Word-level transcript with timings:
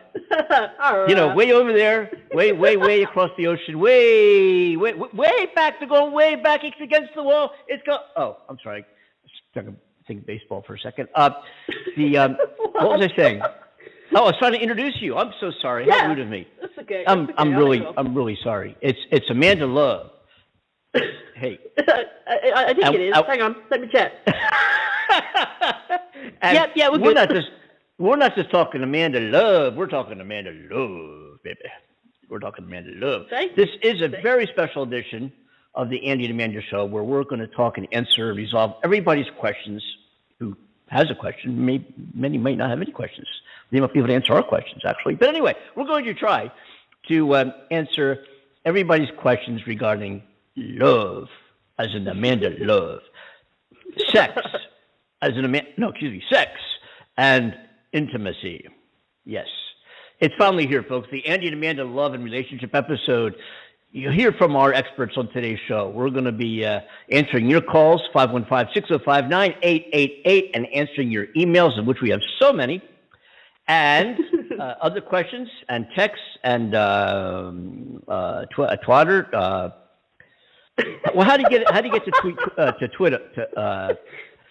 you 1.09 1.17
know, 1.17 1.35
way 1.35 1.53
over 1.53 1.73
there, 1.73 2.11
way, 2.33 2.53
way, 2.53 2.77
way 2.77 3.03
across 3.03 3.31
the 3.37 3.47
ocean, 3.47 3.79
way, 3.81 4.77
way, 4.77 4.93
way 4.93 5.49
back. 5.55 5.81
They're 5.81 5.89
going 5.89 6.13
way 6.13 6.37
back. 6.37 6.63
It's 6.63 6.77
against 6.81 7.15
the 7.17 7.25
wall. 7.25 7.51
It's 7.67 7.83
go. 7.85 7.99
Oh, 8.17 8.39
I'm 8.49 8.59
sorry. 8.63 8.85
Stuck 9.51 9.67
a 9.67 9.75
think 10.07 10.27
baseball 10.27 10.63
for 10.65 10.75
a 10.75 10.79
second. 10.79 11.09
Uh, 11.17 11.31
the 11.97 12.19
um, 12.19 12.37
what 12.73 12.99
was 12.99 13.11
I 13.13 13.17
saying? 13.17 13.43
Oh, 14.15 14.21
I 14.23 14.27
was 14.27 14.35
trying 14.39 14.53
to 14.53 14.59
introduce 14.61 14.95
you. 15.01 15.17
I'm 15.17 15.33
so 15.41 15.51
sorry. 15.61 15.85
How 15.89 15.97
Yeah. 15.97 16.09
rude 16.09 16.21
of 16.21 16.29
me. 16.29 16.47
That's 16.61 16.73
okay. 16.79 17.05
I'm, 17.07 17.25
okay, 17.25 17.33
I'm 17.39 17.53
I'll 17.55 17.59
really, 17.59 17.79
you 17.79 17.93
I'm 17.97 18.15
really 18.15 18.39
sorry. 18.43 18.77
It's, 18.81 18.99
it's 19.11 19.29
Amanda 19.31 19.67
Love. 19.67 20.11
Hey. 21.37 21.59
I, 21.77 22.05
I, 22.29 22.65
I 22.69 22.75
think 22.75 22.85
Ow, 22.87 22.93
it 22.93 23.01
is. 23.01 23.13
ow. 23.17 23.25
Hang 23.25 23.43
on, 23.43 23.57
let 23.69 23.81
me 23.81 23.89
check. 23.91 24.13
And 26.43 26.55
Yep, 26.57 26.71
yeah, 26.77 26.89
we're 26.89 26.99
we're 26.99 27.05
good. 27.09 27.15
not 27.17 27.29
just 27.31 27.49
we're 27.99 28.17
not 28.17 28.35
just 28.37 28.51
talking 28.51 28.83
Amanda 28.83 29.21
Love. 29.21 29.75
We're 29.75 29.89
talking 29.89 30.21
Amanda 30.21 30.53
Love, 30.71 31.43
baby. 31.43 31.59
We're 32.31 32.39
talking 32.39 32.65
Amanda 32.65 32.91
Love. 32.95 33.27
Thank 33.31 33.57
This 33.57 33.69
is 33.83 34.01
a 34.01 34.09
very 34.09 34.47
special 34.47 34.83
edition 34.85 35.33
of 35.75 35.91
the 35.91 36.05
Andy 36.07 36.25
and 36.25 36.35
Amanda 36.35 36.61
Show, 36.71 36.85
where 36.87 37.03
we're 37.03 37.25
going 37.25 37.41
to 37.41 37.47
talk 37.49 37.79
and 37.79 37.87
answer, 37.93 38.33
resolve 38.33 38.75
everybody's 38.85 39.27
questions. 39.39 39.83
Who 40.39 40.57
has 40.89 41.11
a 41.11 41.15
question? 41.15 41.65
May, 41.67 41.85
many 42.15 42.39
might 42.39 42.57
not 42.59 42.71
have 42.71 42.81
any 42.81 42.93
questions. 42.93 43.27
They 43.75 43.81
might 43.81 43.93
be 43.93 43.99
able 43.99 44.09
to 44.09 44.15
answer 44.15 44.33
our 44.35 44.43
questions, 44.45 44.83
actually. 44.87 45.17
But 45.17 45.31
anyway, 45.31 45.57
we're 45.75 45.87
going 45.87 46.05
to 46.05 46.15
try 46.15 46.53
to 47.09 47.35
um, 47.35 47.53
answer 47.73 48.25
everybody's 48.65 49.09
questions 49.19 49.67
regarding 49.67 50.23
love, 50.57 51.27
as 51.77 51.89
in 51.93 52.07
Amanda 52.07 52.55
Love, 52.61 53.01
sex, 54.13 54.41
as 55.23 55.33
in 55.33 55.45
Amanda, 55.45 55.71
no, 55.77 55.89
excuse 55.89 56.13
me, 56.13 56.23
sex, 56.31 56.53
and 57.17 57.53
intimacy. 57.93 58.65
Yes. 59.25 59.49
It's 60.21 60.37
finally 60.39 60.69
here, 60.69 60.85
folks. 60.85 61.09
The 61.11 61.27
Andy 61.27 61.49
and 61.49 61.57
Amanda 61.57 61.85
Love 61.85 62.15
and 62.15 62.23
Relationship 62.23 62.77
episode. 62.77 63.35
You'll 63.91 64.13
hear 64.13 64.31
from 64.33 64.55
our 64.55 64.73
experts 64.73 65.15
on 65.17 65.33
today's 65.33 65.59
show. 65.67 65.89
We're 65.89 66.11
going 66.11 66.27
to 66.27 66.33
be 66.33 66.65
uh, 66.65 66.83
answering 67.11 67.51
your 67.51 67.61
calls, 67.61 68.03
515-605-9888, 68.15 70.51
and 70.55 70.69
answering 70.73 71.11
your 71.11 71.27
emails, 71.37 71.77
of 71.77 71.87
which 71.87 72.01
we 72.01 72.11
have 72.11 72.21
so 72.41 72.53
many, 72.53 72.81
and 73.67 74.19
uh, 74.61 74.75
other 74.81 75.01
questions 75.01 75.49
and 75.69 75.87
texts 75.95 76.25
and 76.43 76.75
um, 76.75 78.03
uh, 78.09 78.45
tw- 78.47 78.61
uh, 78.61 78.77
Twitter. 78.77 79.29
Uh, 79.35 79.71
well, 81.15 81.27
how 81.27 81.37
do 81.37 81.43
you 81.43 81.49
get 81.49 81.71
how 81.73 81.81
do 81.81 81.89
you 81.89 81.93
get 81.93 82.05
to 82.05 82.13
tweet 82.21 82.37
uh, 82.59 82.73
to 82.73 82.89
Twitter? 82.89 83.21
To, 83.35 83.61
uh, 83.61 83.95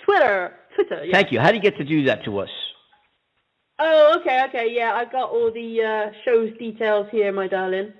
Twitter, 0.05 0.53
Twitter. 0.75 1.05
Yeah. 1.05 1.11
Thank 1.11 1.31
you. 1.31 1.39
How 1.39 1.49
do 1.49 1.55
you 1.55 1.61
get 1.61 1.77
to 1.77 1.83
do 1.83 2.03
that 2.05 2.23
to 2.25 2.39
us? 2.39 2.49
Oh, 3.79 4.19
okay, 4.19 4.45
okay, 4.49 4.67
yeah, 4.71 4.93
I've 4.93 5.11
got 5.11 5.31
all 5.31 5.51
the 5.51 5.81
uh, 5.81 6.11
show's 6.23 6.55
details 6.57 7.07
here, 7.11 7.31
my 7.31 7.47
darling. 7.47 7.91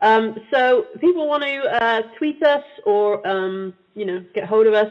Um, 0.00 0.36
so 0.52 0.86
if 0.94 1.00
people 1.00 1.28
want 1.28 1.42
to 1.42 1.82
uh, 1.82 2.02
tweet 2.18 2.42
us 2.42 2.64
or, 2.86 3.26
um, 3.26 3.74
you 3.94 4.06
know, 4.06 4.24
get 4.34 4.44
hold 4.44 4.66
of 4.66 4.74
us, 4.74 4.90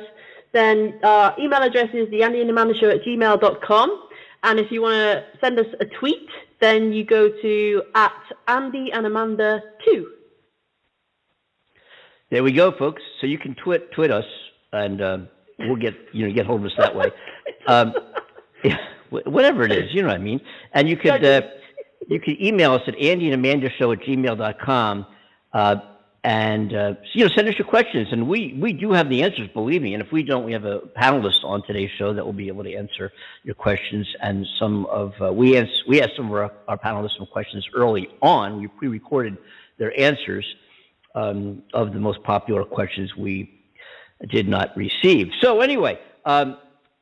then 0.53 0.99
our 1.03 1.35
email 1.39 1.61
address 1.61 1.89
is 1.93 2.09
the 2.11 2.23
Andy 2.23 2.41
and 2.41 2.49
Amanda 2.49 2.75
Show 2.79 2.89
at 2.89 3.03
gmail.com. 3.03 4.06
And 4.47 4.61
if 4.61 4.71
you 4.71 4.81
want 4.81 4.95
to 4.95 5.25
send 5.41 5.59
us 5.59 5.65
a 5.81 5.85
tweet, 5.85 6.29
then 6.61 6.93
you 6.93 7.03
go 7.03 7.29
to 7.29 7.83
at 7.95 8.13
Andy 8.47 8.89
and 8.93 9.05
Amanda 9.05 9.59
2. 9.83 10.07
There 12.31 12.41
we 12.41 12.53
go, 12.53 12.71
folks. 12.71 13.01
So 13.19 13.27
you 13.27 13.37
can 13.37 13.55
twit 13.55 13.91
twit 13.91 14.09
us, 14.09 14.23
and 14.71 15.01
um, 15.01 15.27
we'll 15.59 15.75
get 15.75 15.95
you 16.13 16.25
know 16.25 16.33
get 16.33 16.45
hold 16.45 16.61
of 16.61 16.67
us 16.67 16.73
that 16.77 16.95
way. 16.95 17.11
Um, 17.67 17.93
yeah, 18.63 18.77
whatever 19.09 19.63
it 19.63 19.73
is, 19.73 19.93
you 19.93 20.01
know 20.01 20.07
what 20.07 20.15
I 20.15 20.19
mean. 20.19 20.39
And 20.71 20.87
you 20.87 20.95
could 20.95 21.25
uh, 21.25 21.41
you 22.07 22.17
could 22.21 22.41
email 22.41 22.71
us 22.71 22.81
at 22.87 22.95
Andy 22.97 23.25
and 23.25 23.33
Amanda 23.33 23.69
Show 23.77 23.91
at 23.91 23.99
gmail.com. 23.99 25.05
Uh, 25.51 25.75
and 26.23 26.73
uh, 26.73 26.93
you 27.13 27.25
know, 27.25 27.31
send 27.35 27.47
us 27.47 27.55
your 27.57 27.67
questions, 27.67 28.07
and 28.11 28.27
we 28.27 28.57
we 28.59 28.73
do 28.73 28.91
have 28.91 29.09
the 29.09 29.23
answers. 29.23 29.47
Believe 29.53 29.81
me, 29.81 29.93
and 29.93 30.03
if 30.03 30.11
we 30.11 30.23
don't, 30.23 30.43
we 30.43 30.51
have 30.53 30.65
a 30.65 30.79
panelist 30.97 31.43
on 31.43 31.63
today's 31.65 31.91
show 31.97 32.13
that 32.13 32.25
will 32.25 32.33
be 32.33 32.47
able 32.47 32.63
to 32.63 32.73
answer 32.73 33.11
your 33.43 33.55
questions. 33.55 34.07
And 34.21 34.45
some 34.59 34.85
of 34.87 35.13
uh, 35.21 35.31
we 35.31 35.57
ans- 35.57 35.83
we 35.87 36.01
asked 36.01 36.15
some 36.17 36.27
of 36.27 36.33
our, 36.33 36.51
our 36.67 36.77
panelists 36.77 37.17
some 37.17 37.27
questions 37.27 37.65
early 37.73 38.09
on. 38.21 38.59
We 38.59 38.67
pre-recorded 38.67 39.37
their 39.77 39.97
answers 39.99 40.45
um, 41.15 41.63
of 41.73 41.93
the 41.93 41.99
most 41.99 42.21
popular 42.23 42.63
questions 42.63 43.15
we 43.15 43.61
did 44.29 44.47
not 44.47 44.75
receive. 44.75 45.29
So 45.41 45.61
anyway, 45.61 45.99
um, 46.25 46.57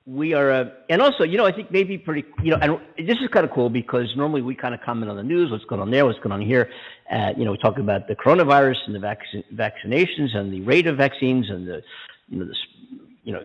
we 0.08 0.34
are, 0.34 0.52
uh, 0.52 0.66
and 0.90 1.02
also, 1.02 1.24
you 1.24 1.38
know, 1.38 1.46
I 1.46 1.52
think 1.52 1.72
maybe 1.72 1.98
pretty, 1.98 2.26
you 2.44 2.52
know, 2.52 2.58
and 2.62 3.08
this 3.08 3.18
is 3.22 3.28
kind 3.32 3.44
of 3.46 3.52
cool 3.52 3.70
because 3.70 4.08
normally 4.16 4.42
we 4.44 4.54
kind 4.54 4.76
of 4.76 4.82
comment 4.82 5.10
on 5.10 5.18
the 5.18 5.24
news, 5.24 5.50
what's 5.52 5.66
going 5.66 5.82
on 5.82 5.90
there, 5.90 6.06
what's 6.06 6.20
going 6.20 6.32
on 6.32 6.42
here. 6.42 6.70
Uh, 7.12 7.32
you 7.36 7.44
know, 7.44 7.52
we 7.52 7.58
talk 7.58 7.80
about 7.80 8.08
the 8.08 8.16
coronavirus 8.16 8.76
and 8.86 8.94
the 8.94 9.00
vaccine, 9.00 9.44
vaccinations 9.56 10.36
and 10.36 10.54
the 10.54 10.62
rate 10.62 10.86
of 10.86 10.98
vaccines 10.98 11.50
and 11.50 11.68
the, 11.68 11.82
you 12.30 12.38
know, 12.40 12.46
the, 12.46 12.52
s- 12.52 13.00
you 13.24 13.34
know, 13.34 13.44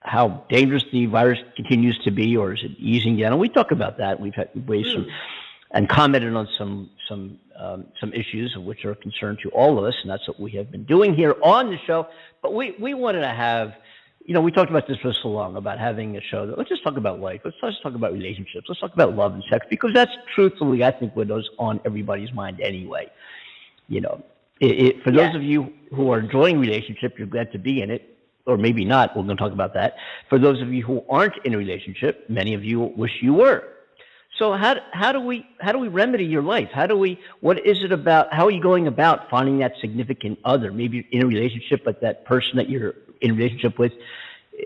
how 0.00 0.44
dangerous 0.48 0.84
the 0.92 1.06
virus 1.06 1.38
continues 1.56 1.98
to 2.04 2.12
be, 2.12 2.36
or 2.36 2.52
is 2.54 2.60
it 2.62 2.70
easing 2.78 3.16
down? 3.16 3.32
And 3.32 3.40
we 3.40 3.48
talk 3.48 3.72
about 3.72 3.98
that. 3.98 4.20
We've 4.20 4.34
had 4.34 4.50
raised 4.68 4.92
some 4.92 5.06
and 5.72 5.88
commented 5.88 6.32
on 6.34 6.46
some 6.56 6.90
some 7.08 7.40
um, 7.58 7.86
some 8.00 8.12
issues 8.12 8.54
of 8.56 8.62
which 8.62 8.84
are 8.84 8.92
a 8.92 8.96
concern 8.96 9.36
to 9.42 9.48
all 9.50 9.78
of 9.78 9.84
us, 9.84 9.94
and 10.02 10.10
that's 10.10 10.26
what 10.28 10.38
we 10.38 10.52
have 10.52 10.70
been 10.70 10.84
doing 10.84 11.12
here 11.14 11.34
on 11.42 11.70
the 11.70 11.78
show. 11.88 12.06
But 12.40 12.54
we 12.54 12.76
we 12.80 12.94
wanted 12.94 13.22
to 13.22 13.28
have, 13.34 13.72
you 14.26 14.34
know, 14.34 14.40
we 14.40 14.50
talked 14.50 14.70
about 14.70 14.88
this 14.88 14.98
for 14.98 15.12
so 15.22 15.28
long 15.28 15.56
about 15.56 15.78
having 15.78 16.16
a 16.16 16.20
show 16.20 16.46
that 16.46 16.58
let's 16.58 16.68
just 16.68 16.82
talk 16.82 16.96
about 16.96 17.20
life, 17.20 17.42
let's 17.44 17.56
just 17.60 17.80
talk 17.80 17.94
about 17.94 18.12
relationships, 18.12 18.66
let's 18.68 18.80
talk 18.80 18.92
about 18.92 19.14
love 19.14 19.34
and 19.34 19.44
sex 19.48 19.64
because 19.70 19.92
that's 19.94 20.10
truthfully 20.34 20.82
I 20.82 20.90
think 20.90 21.14
what 21.14 21.30
is 21.30 21.48
on 21.58 21.80
everybody's 21.84 22.32
mind 22.32 22.60
anyway. 22.60 23.08
You 23.88 24.00
know, 24.00 24.24
it, 24.60 24.84
it, 24.84 25.02
for 25.04 25.12
those 25.12 25.32
of 25.36 25.44
you 25.44 25.72
who 25.94 26.10
are 26.10 26.18
enjoying 26.18 26.58
relationship, 26.58 27.16
you're 27.18 27.28
glad 27.28 27.52
to 27.52 27.58
be 27.58 27.80
in 27.80 27.90
it. 27.90 28.12
Or 28.46 28.56
maybe 28.56 28.84
not. 28.84 29.16
We're 29.16 29.24
going 29.24 29.36
to 29.36 29.42
talk 29.42 29.52
about 29.52 29.74
that. 29.74 29.96
For 30.28 30.38
those 30.38 30.62
of 30.62 30.72
you 30.72 30.84
who 30.84 31.04
aren't 31.08 31.34
in 31.44 31.52
a 31.54 31.58
relationship, 31.58 32.26
many 32.28 32.54
of 32.54 32.64
you 32.64 32.80
wish 32.96 33.10
you 33.20 33.34
were. 33.34 33.64
So 34.38 34.52
how 34.52 34.76
how 34.92 35.10
do 35.10 35.20
we 35.20 35.44
how 35.60 35.72
do 35.72 35.78
we 35.78 35.88
remedy 35.88 36.24
your 36.24 36.42
life? 36.42 36.68
How 36.72 36.86
do 36.86 36.96
we 36.96 37.18
what 37.40 37.66
is 37.66 37.82
it 37.82 37.90
about? 37.90 38.32
How 38.32 38.46
are 38.46 38.50
you 38.52 38.62
going 38.62 38.86
about 38.86 39.28
finding 39.30 39.58
that 39.58 39.72
significant 39.80 40.38
other? 40.44 40.70
Maybe 40.70 41.08
you're 41.10 41.22
in 41.22 41.22
a 41.22 41.26
relationship, 41.26 41.82
but 41.84 42.00
that 42.02 42.24
person 42.24 42.56
that 42.58 42.70
you're 42.70 42.94
in 43.20 43.36
relationship 43.36 43.78
with 43.78 43.92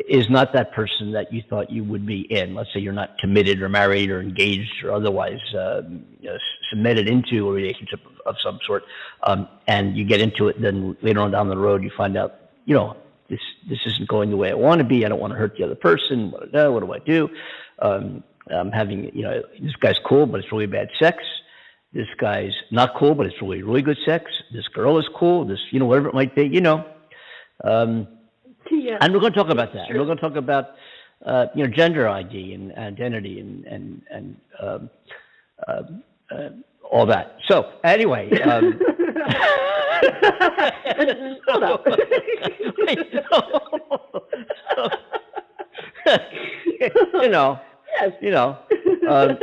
is 0.09 0.31
not 0.31 0.53
that 0.53 0.73
person 0.73 1.13
that 1.13 1.33
you 1.33 1.43
thought 1.49 1.71
you 1.71 1.83
would 1.83 2.07
be 2.07 2.21
in. 2.33 2.55
Let's 2.55 2.73
say 2.73 2.79
you're 2.81 2.93
not 2.93 3.19
committed 3.19 3.61
or 3.61 3.69
married 3.69 4.11
or 4.11 4.21
engaged 4.21 4.85
or 4.85 4.93
otherwise 4.93 5.41
uh, 5.55 5.83
you 6.21 6.31
know, 6.31 6.37
submitted 6.71 7.09
into 7.09 7.49
a 7.49 7.53
relationship 7.53 8.01
of, 8.07 8.13
of 8.27 8.37
some 8.43 8.61
sort, 8.67 8.85
um, 9.25 9.49
and 9.67 9.97
you 9.97 10.05
get 10.05 10.21
into 10.21 10.49
it. 10.49 10.61
Then 10.61 10.97
later 11.03 11.21
on 11.21 11.33
down 11.33 11.49
the 11.49 11.57
road, 11.59 11.83
you 11.83 11.91
find 11.97 12.17
out, 12.17 12.37
you 12.67 12.75
know, 12.75 12.97
this 13.29 13.41
this 13.69 13.79
isn't 13.87 14.09
going 14.09 14.31
the 14.31 14.37
way 14.37 14.51
I 14.51 14.55
want 14.55 14.79
to 14.81 14.85
be. 14.85 15.05
I 15.05 15.09
don't 15.09 15.21
want 15.21 15.33
to 15.33 15.39
hurt 15.39 15.57
the 15.57 15.65
other 15.65 15.75
person. 15.75 16.31
What, 16.31 16.53
do- 16.53 16.73
what 16.73 16.85
do 16.85 16.93
I 16.93 16.99
do? 16.99 17.29
Um, 17.81 18.23
I'm 18.51 18.73
having, 18.73 19.11
you 19.15 19.23
know, 19.23 19.43
this 19.61 19.75
guy's 19.77 19.99
cool, 20.05 20.27
but 20.27 20.41
it's 20.41 20.53
really 20.53 20.67
bad 20.67 20.89
sex. 20.99 21.19
This 21.93 22.09
guy's 22.21 22.53
not 22.71 22.95
cool, 22.97 23.15
but 23.17 23.27
it's 23.27 23.41
really 23.43 23.63
really 23.63 23.83
good 23.83 23.99
sex. 24.07 24.31
This 24.53 24.69
girl 24.69 24.99
is 24.99 25.09
cool. 25.17 25.45
This, 25.45 25.59
you 25.73 25.81
know, 25.81 25.87
whatever 25.87 26.09
it 26.09 26.15
might 26.15 26.35
be, 26.37 26.47
you 26.47 26.61
know. 26.61 26.85
Um, 27.65 28.07
yeah. 28.87 28.99
and 29.01 29.13
we're 29.13 29.21
going 29.21 29.33
to 29.33 29.39
talk 29.39 29.51
about 29.51 29.73
that. 29.73 29.89
And 29.91 29.99
we're 29.99 30.07
going 30.07 30.19
to 30.19 30.23
talk 30.23 30.37
about, 30.37 30.71
uh, 31.25 31.47
you 31.55 31.67
know, 31.67 31.73
gender 31.73 32.09
ID 32.09 32.55
and 32.55 32.73
identity 32.73 33.41
and 33.41 33.65
and 33.65 34.03
and 34.11 34.37
um, 34.63 34.91
uh, 35.67 35.83
uh, 36.35 36.51
all 36.91 37.07
that. 37.07 37.37
So 37.49 37.73
anyway, 37.85 38.31
um, 38.43 38.81
Hold 41.49 41.63
up. 41.63 41.87
you 47.15 47.29
know, 47.29 47.61
yes. 48.01 48.13
you 48.21 48.31
know, 48.31 48.59
um, 49.09 49.39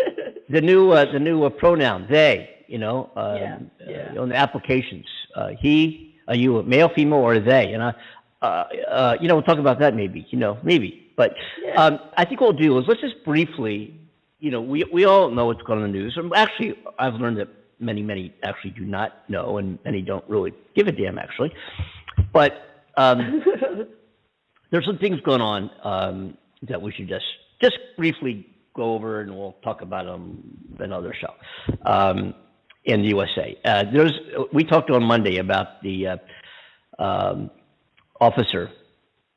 the 0.50 0.62
new 0.62 0.92
uh, 0.92 1.12
the 1.12 1.20
new 1.20 1.44
uh, 1.44 1.50
pronoun 1.50 2.08
they. 2.10 2.50
You 2.68 2.80
know, 2.80 3.10
um, 3.16 3.72
Yeah, 3.88 4.12
uh, 4.16 4.22
on 4.22 4.30
the 4.30 4.36
applications, 4.36 5.06
uh, 5.36 5.50
he, 5.58 6.16
are 6.28 6.36
you 6.36 6.58
a 6.58 6.64
male, 6.64 6.90
female, 6.94 7.20
or 7.20 7.40
they? 7.40 7.72
And 7.72 7.82
I, 7.82 7.94
uh, 8.42 8.64
uh, 8.90 9.18
you 9.20 9.28
know, 9.28 9.36
we'll 9.36 9.44
talk 9.44 9.58
about 9.58 9.80
that 9.80 9.96
maybe. 9.96 10.26
You 10.30 10.40
know, 10.40 10.58
maybe. 10.64 11.12
But 11.16 11.34
um, 11.76 12.00
I 12.16 12.26
think 12.26 12.42
what 12.42 12.56
we'll 12.56 12.64
do 12.64 12.78
is 12.78 12.86
let's 12.88 13.02
just 13.02 13.24
briefly, 13.26 14.00
you 14.40 14.52
know, 14.52 14.62
we 14.62 14.84
we 14.94 15.06
all 15.06 15.32
know 15.32 15.46
what's 15.48 15.62
going 15.64 15.80
on 15.80 15.86
in 15.86 15.92
the 15.92 15.98
news. 15.98 16.18
Actually, 16.36 16.76
I've 17.00 17.16
learned 17.16 17.38
that 17.38 17.50
many 17.80 18.02
many 18.02 18.34
actually 18.44 18.72
do 18.72 18.86
not 18.86 19.28
know, 19.30 19.58
and 19.58 19.80
many 19.84 20.02
don't 20.02 20.28
really 20.30 20.54
give 20.76 20.88
a 20.88 20.92
damn 20.92 21.18
actually. 21.18 21.52
But 22.32 22.84
um, 22.98 23.44
there's 24.72 24.86
some 24.86 25.00
things 25.00 25.20
going 25.22 25.42
on 25.42 25.72
um, 25.84 26.38
that 26.64 26.82
we 26.82 26.92
should 26.92 27.08
just 27.08 27.26
just 27.62 27.78
briefly 27.98 28.46
go 28.76 28.94
over, 28.94 29.22
and 29.22 29.36
we'll 29.36 29.56
talk 29.64 29.82
about 29.82 30.06
them 30.06 30.44
in 30.78 30.86
another 30.86 31.16
show 31.20 31.34
um, 31.90 32.36
in 32.86 33.02
the 33.02 33.08
USA. 33.08 33.58
Uh, 33.66 33.84
there's 33.92 34.14
we 34.54 34.64
talked 34.64 34.92
on 34.92 35.04
Monday 35.04 35.38
about 35.38 35.82
the 35.82 36.08
uh, 36.08 36.18
um, 37.00 37.50
officer 38.22 38.70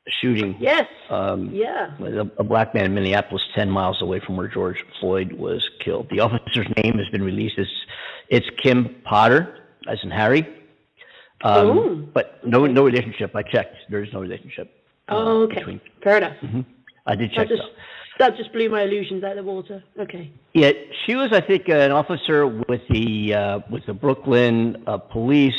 shooting 0.07 0.55
yes. 0.59 0.87
um, 1.09 1.49
Yeah. 1.53 1.91
a, 1.99 2.21
a 2.39 2.43
black 2.43 2.73
man 2.73 2.85
in 2.85 2.93
Minneapolis, 2.95 3.43
10 3.55 3.69
miles 3.69 4.01
away 4.01 4.19
from 4.19 4.35
where 4.35 4.47
George 4.47 4.83
Floyd 4.99 5.33
was 5.33 5.67
killed. 5.83 6.07
The 6.09 6.19
officer's 6.21 6.67
name 6.83 6.97
has 6.97 7.07
been 7.09 7.23
released. 7.23 7.57
It's, 7.57 7.69
it's 8.29 8.47
Kim 8.61 8.95
Potter, 9.03 9.57
as 9.87 9.99
in 10.03 10.09
Harry. 10.11 10.47
Um. 11.43 12.09
But 12.13 12.45
no, 12.45 12.65
no 12.67 12.83
relationship. 12.83 13.35
I 13.35 13.41
checked. 13.43 13.75
There 13.89 14.03
is 14.03 14.13
no 14.13 14.19
relationship. 14.21 14.71
uh, 15.09 15.15
Oh, 15.15 15.41
okay. 15.43 15.55
between- 15.55 15.81
Fair 16.03 16.17
enough. 16.17 16.35
I 17.07 17.15
did 17.15 17.31
That 17.31 17.35
check 17.35 17.47
just 17.49 17.63
that 18.19 18.37
just 18.37 18.53
blew 18.53 18.69
my 18.69 18.83
illusions 18.83 19.23
out 19.23 19.31
of 19.37 19.45
the 19.45 19.51
water. 19.51 19.83
Okay. 19.99 20.31
Yeah, 20.53 20.73
she 21.05 21.15
was, 21.15 21.29
I 21.31 21.41
think, 21.41 21.67
an 21.69 21.91
officer 21.91 22.45
with 22.45 22.81
the 22.89 23.33
uh, 23.33 23.59
with 23.71 23.83
the 23.87 23.93
Brooklyn 23.95 24.83
uh, 24.85 24.97
police 24.97 25.55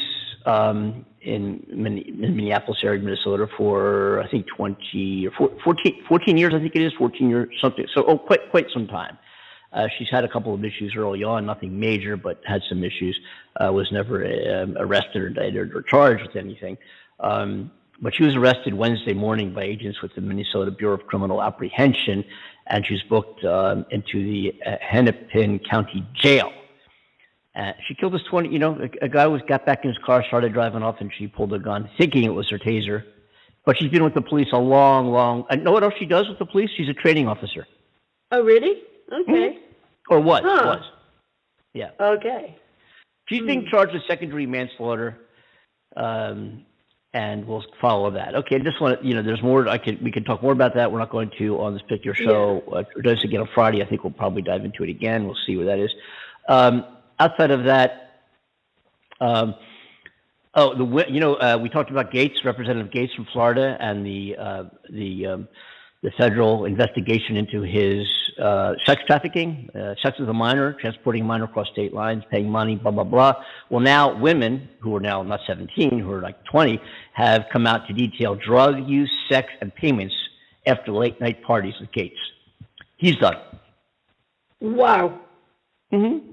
um, 0.46 1.04
in, 1.22 1.64
in 1.70 2.36
Minneapolis 2.36 2.80
area, 2.82 3.00
Minnesota, 3.00 3.46
for 3.56 4.20
I 4.20 4.28
think 4.28 4.46
20 4.56 5.28
or 5.28 5.50
14, 5.64 6.04
14 6.08 6.36
years. 6.36 6.54
I 6.54 6.58
think 6.58 6.74
it 6.74 6.82
is 6.82 6.92
14 6.94 7.28
years, 7.28 7.48
something. 7.60 7.86
So, 7.94 8.04
oh, 8.06 8.18
quite 8.18 8.50
quite 8.50 8.66
some 8.72 8.86
time. 8.86 9.18
Uh, 9.72 9.88
she's 9.96 10.08
had 10.10 10.22
a 10.24 10.28
couple 10.28 10.52
of 10.52 10.62
issues 10.64 10.94
early 10.96 11.24
on, 11.24 11.46
nothing 11.46 11.78
major, 11.78 12.16
but 12.16 12.40
had 12.46 12.60
some 12.68 12.84
issues. 12.84 13.18
Uh, 13.56 13.72
was 13.72 13.90
never 13.90 14.24
um, 14.54 14.76
arrested 14.78 15.22
or 15.22 15.26
indicted 15.28 15.74
or 15.74 15.82
charged 15.82 16.22
with 16.26 16.36
anything. 16.36 16.76
Um, 17.20 17.70
but 18.00 18.14
she 18.14 18.24
was 18.24 18.34
arrested 18.34 18.74
Wednesday 18.74 19.14
morning 19.14 19.54
by 19.54 19.62
agents 19.62 20.02
with 20.02 20.14
the 20.14 20.20
Minnesota 20.20 20.70
Bureau 20.70 20.94
of 20.94 21.06
Criminal 21.06 21.42
Apprehension, 21.42 22.24
and 22.66 22.84
she 22.84 22.94
was 22.94 23.02
booked 23.04 23.44
um, 23.44 23.86
into 23.90 24.22
the 24.24 24.54
uh, 24.66 24.76
Hennepin 24.80 25.60
County 25.60 26.04
Jail. 26.14 26.52
Uh, 27.54 27.72
she 27.86 27.94
killed 27.94 28.14
this 28.14 28.22
20, 28.30 28.48
you 28.48 28.58
know, 28.58 28.78
a, 28.80 29.04
a 29.04 29.08
guy 29.08 29.26
was 29.26 29.42
got 29.46 29.66
back 29.66 29.84
in 29.84 29.88
his 29.90 29.98
car, 30.04 30.24
started 30.26 30.52
driving 30.54 30.82
off, 30.82 30.96
and 31.00 31.12
she 31.16 31.26
pulled 31.26 31.52
a 31.52 31.58
gun, 31.58 31.88
thinking 31.98 32.24
it 32.24 32.30
was 32.32 32.48
her 32.50 32.58
taser. 32.58 33.04
But 33.64 33.76
she's 33.78 33.90
been 33.90 34.02
with 34.02 34.14
the 34.14 34.22
police 34.22 34.48
a 34.52 34.58
long, 34.58 35.12
long. 35.12 35.44
I 35.50 35.56
know 35.56 35.72
what 35.72 35.84
else 35.84 35.94
she 35.98 36.06
does 36.06 36.28
with 36.28 36.38
the 36.38 36.46
police? 36.46 36.70
She's 36.76 36.88
a 36.88 36.94
training 36.94 37.28
officer, 37.28 37.66
Oh, 38.30 38.42
really? 38.42 38.82
Okay. 39.12 39.58
or 40.08 40.20
was 40.20 40.40
Huh. 40.42 40.62
was. 40.64 40.84
Yeah. 41.74 41.90
Okay. 42.00 42.56
She's 43.28 43.42
being 43.42 43.66
charged 43.70 43.92
with 43.92 44.02
secondary 44.08 44.46
manslaughter, 44.46 45.16
um, 45.96 46.64
and 47.14 47.46
we'll 47.46 47.64
follow 47.80 48.10
that. 48.10 48.34
Okay, 48.34 48.56
I 48.56 48.58
just 48.58 48.80
want 48.80 49.00
to, 49.00 49.06
you 49.06 49.14
know, 49.14 49.22
there's 49.22 49.42
more. 49.42 49.68
I 49.68 49.78
could, 49.78 50.02
we 50.02 50.10
could 50.10 50.26
talk 50.26 50.42
more 50.42 50.52
about 50.52 50.74
that. 50.74 50.90
We're 50.90 50.98
not 50.98 51.10
going 51.10 51.30
to 51.38 51.60
on 51.60 51.74
this 51.74 51.82
particular 51.82 52.14
show. 52.14 52.62
Uh, 52.72 52.82
we're 52.96 53.02
doing 53.02 53.18
again 53.22 53.40
on 53.42 53.48
Friday. 53.54 53.82
I 53.82 53.86
think 53.86 54.02
we'll 54.02 54.12
probably 54.12 54.42
dive 54.42 54.64
into 54.64 54.82
it 54.82 54.90
again. 54.90 55.24
We'll 55.26 55.36
see 55.46 55.56
where 55.56 55.66
that 55.66 55.78
is. 55.78 55.90
Um, 56.48 56.84
outside 57.22 57.50
of 57.52 57.64
that, 57.64 57.90
um, 59.20 59.54
oh, 60.54 60.74
the 60.74 61.04
you 61.08 61.20
know, 61.20 61.34
uh, 61.34 61.58
we 61.60 61.68
talked 61.68 61.90
about 61.90 62.10
Gaetz, 62.10 62.44
Representative 62.44 62.90
Gaetz 62.92 63.14
from 63.14 63.26
Florida, 63.32 63.76
and 63.80 64.04
the 64.04 64.36
uh, 64.36 64.64
the 64.90 65.26
um, 65.26 65.48
the 66.02 66.10
federal 66.18 66.64
investigation 66.64 67.36
into 67.36 67.62
his 67.62 68.04
uh, 68.42 68.72
sex 68.84 69.00
trafficking, 69.06 69.70
uh, 69.72 69.94
sex 70.02 70.18
with 70.18 70.28
a 70.28 70.32
minor, 70.32 70.72
transporting 70.80 71.22
a 71.22 71.24
minor 71.24 71.44
across 71.44 71.68
state 71.68 71.94
lines, 71.94 72.24
paying 72.28 72.50
money, 72.50 72.74
blah, 72.74 72.90
blah, 72.90 73.04
blah. 73.04 73.34
Well, 73.70 73.78
now 73.78 74.18
women 74.18 74.68
who 74.80 74.96
are 74.96 75.00
now 75.00 75.22
not 75.22 75.38
17, 75.46 76.00
who 76.00 76.10
are 76.10 76.20
like 76.20 76.44
20, 76.46 76.80
have 77.12 77.44
come 77.52 77.68
out 77.68 77.86
to 77.86 77.92
detail 77.92 78.34
drug 78.34 78.88
use, 78.88 79.12
sex, 79.30 79.48
and 79.60 79.72
payments 79.72 80.14
after 80.66 80.90
late 80.90 81.20
night 81.20 81.40
parties 81.44 81.74
with 81.80 81.92
Gaetz. 81.92 82.18
He's 82.96 83.14
done. 83.16 83.36
Wow. 84.60 85.20
Mm-hmm. 85.92 86.31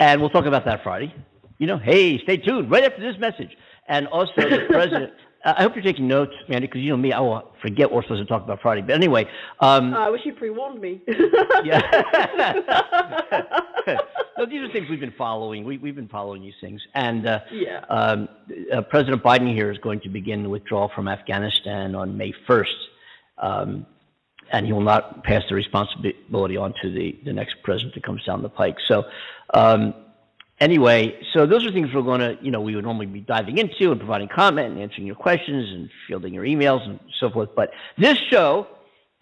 And 0.00 0.20
we'll 0.20 0.30
talk 0.30 0.46
about 0.46 0.64
that 0.64 0.82
Friday. 0.82 1.14
You 1.58 1.66
know, 1.68 1.78
hey, 1.78 2.18
stay 2.22 2.38
tuned 2.38 2.70
right 2.70 2.82
after 2.84 3.00
this 3.02 3.20
message. 3.20 3.50
And 3.86 4.06
also, 4.08 4.32
the 4.36 4.66
president. 4.70 5.12
I 5.44 5.54
I 5.56 5.62
hope 5.62 5.74
you're 5.74 5.82
taking 5.82 6.06
notes, 6.06 6.34
Mandy, 6.50 6.66
because 6.66 6.82
you 6.82 6.90
know 6.90 6.98
me, 6.98 7.12
I 7.14 7.20
will 7.20 7.50
forget 7.62 7.90
what 7.90 7.96
we're 7.96 8.02
supposed 8.02 8.20
to 8.22 8.26
talk 8.26 8.42
about 8.44 8.60
Friday. 8.60 8.82
But 8.82 8.94
anyway, 8.94 9.24
um, 9.60 9.94
Oh, 9.94 10.02
I 10.02 10.10
wish 10.10 10.20
you 10.26 10.34
pre-warned 10.34 10.78
me. 10.82 11.00
yeah. 11.64 11.80
no, 14.36 14.46
these 14.46 14.60
are 14.62 14.70
things 14.72 14.88
we've 14.90 15.00
been 15.00 15.14
following. 15.16 15.64
We, 15.64 15.78
we've 15.78 15.96
been 15.96 16.08
following 16.08 16.42
these 16.42 16.54
things. 16.60 16.80
And 16.94 17.26
uh, 17.26 17.40
Yeah. 17.50 17.84
um, 17.88 18.28
uh, 18.72 18.82
President 18.82 19.22
Biden 19.22 19.52
here 19.54 19.70
is 19.70 19.78
going 19.78 20.00
to 20.00 20.08
begin 20.10 20.42
the 20.42 20.48
withdrawal 20.50 20.90
from 20.94 21.08
Afghanistan 21.08 21.94
on 21.94 22.16
May 22.18 22.34
1st. 22.48 22.64
Um, 23.38 23.86
and 24.52 24.66
he 24.66 24.72
will 24.72 24.80
not 24.80 25.22
pass 25.24 25.42
the 25.48 25.54
responsibility 25.54 26.56
on 26.56 26.74
to 26.82 26.90
the, 26.90 27.18
the 27.24 27.32
next 27.32 27.56
president 27.62 27.94
that 27.94 28.02
comes 28.02 28.24
down 28.24 28.42
the 28.42 28.48
pike. 28.48 28.76
So, 28.88 29.04
um, 29.54 29.94
anyway, 30.58 31.18
so 31.32 31.46
those 31.46 31.66
are 31.66 31.72
things 31.72 31.88
we're 31.94 32.02
going 32.02 32.20
to, 32.20 32.36
you 32.42 32.50
know, 32.50 32.60
we 32.60 32.74
would 32.74 32.84
normally 32.84 33.06
be 33.06 33.20
diving 33.20 33.58
into 33.58 33.90
and 33.90 34.00
providing 34.00 34.28
comment 34.28 34.72
and 34.72 34.80
answering 34.80 35.06
your 35.06 35.16
questions 35.16 35.68
and 35.70 35.90
fielding 36.06 36.34
your 36.34 36.44
emails 36.44 36.84
and 36.84 37.00
so 37.18 37.30
forth. 37.30 37.50
But 37.54 37.70
this 37.96 38.18
show, 38.30 38.66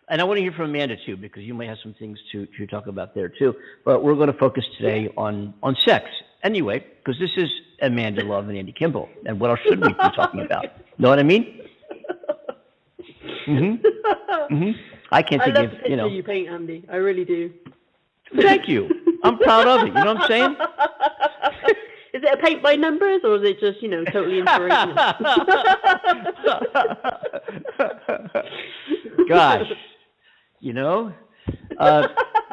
and 0.08 0.20
I 0.20 0.25
want 0.25 0.38
to 0.38 0.42
hear 0.42 0.52
from 0.52 0.70
Amanda 0.70 0.97
too, 1.04 1.16
because 1.16 1.42
you 1.42 1.54
may 1.54 1.66
have 1.66 1.78
some 1.82 1.94
things 1.94 2.18
to, 2.32 2.47
to 2.47 2.66
talk 2.66 2.87
about 2.87 3.14
there 3.14 3.28
too. 3.28 3.54
But 3.85 4.02
we're 4.02 4.14
going 4.14 4.32
to 4.32 4.38
focus 4.38 4.64
today 4.78 5.12
on, 5.16 5.54
on 5.62 5.76
sex 5.85 6.06
anyway, 6.42 6.85
because 6.99 7.20
this 7.20 7.30
is 7.37 7.50
Amanda 7.82 8.25
Love 8.25 8.49
and 8.49 8.56
Andy 8.56 8.73
Kimbel. 8.73 9.08
And 9.26 9.38
what 9.38 9.50
else 9.50 9.61
should 9.61 9.80
we 9.80 9.88
be 9.88 9.94
talking 9.94 10.40
about? 10.40 10.66
Know 10.99 11.11
what 11.11 11.18
I 11.18 11.25
mean? 11.25 11.54
Mm-hmm. 13.47 14.54
Mm-hmm. 14.54 14.97
I 15.10 15.22
can't 15.22 15.42
I 15.42 15.46
think 15.46 15.56
love 15.56 15.64
of, 15.66 15.70
the 15.70 15.76
picture 15.76 15.90
you 15.90 15.96
know. 15.96 16.08
you 16.08 16.22
paint, 16.22 16.48
Andy. 16.48 16.84
I 16.90 16.96
really 16.96 17.24
do. 17.24 17.52
Thank 18.40 18.68
you. 18.68 18.88
I'm 19.24 19.38
proud 19.38 19.66
of 19.66 19.82
it. 19.82 19.88
You 19.88 19.94
know 19.94 20.14
what 20.14 20.22
I'm 20.22 20.28
saying? 20.28 20.56
Is 22.14 22.22
it 22.24 22.38
a 22.38 22.42
paint 22.42 22.62
by 22.62 22.74
numbers 22.74 23.20
or 23.22 23.36
is 23.36 23.42
it 23.50 23.60
just, 23.60 23.82
you 23.82 23.88
know, 23.88 24.02
totally 24.06 24.38
inspirational? 24.38 24.94
Gosh, 29.28 29.66
you 30.60 30.72
know, 30.72 31.12
uh, 31.78 32.08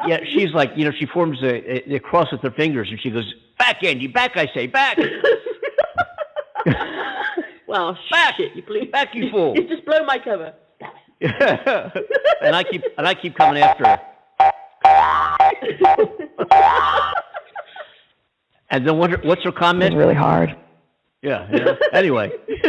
yeah. 0.06 0.18
She's 0.34 0.52
like, 0.52 0.72
you 0.76 0.84
know, 0.84 0.92
she 0.96 1.06
forms 1.06 1.42
a, 1.42 1.90
a, 1.90 1.96
a 1.96 2.00
cross 2.00 2.30
with 2.30 2.42
her 2.42 2.50
fingers, 2.50 2.88
and 2.90 3.00
she 3.00 3.10
goes, 3.10 3.32
"Back, 3.58 3.82
Andy, 3.82 4.06
back!" 4.06 4.36
I 4.36 4.46
say, 4.54 4.66
"Back, 4.66 4.98
well, 7.66 7.98
Back. 8.10 8.38
it, 8.38 8.54
you 8.54 8.62
blew. 8.62 8.90
back, 8.90 9.14
you 9.14 9.30
fool!" 9.30 9.54
You 9.56 9.66
just 9.66 9.86
blow 9.86 10.04
my 10.04 10.18
cover. 10.18 10.52
and 12.42 12.54
I 12.54 12.62
keep 12.70 12.82
and 12.98 13.06
I 13.06 13.14
keep 13.14 13.34
coming 13.36 13.62
after 13.62 13.86
her. 13.86 14.00
And 18.70 18.86
then 18.86 18.98
what? 18.98 19.24
What's 19.24 19.42
her 19.44 19.52
comment? 19.52 19.94
was 19.94 20.02
really 20.04 20.14
hard. 20.14 20.54
Yeah. 21.22 21.46
yeah. 21.52 21.74
Anyway. 21.92 22.30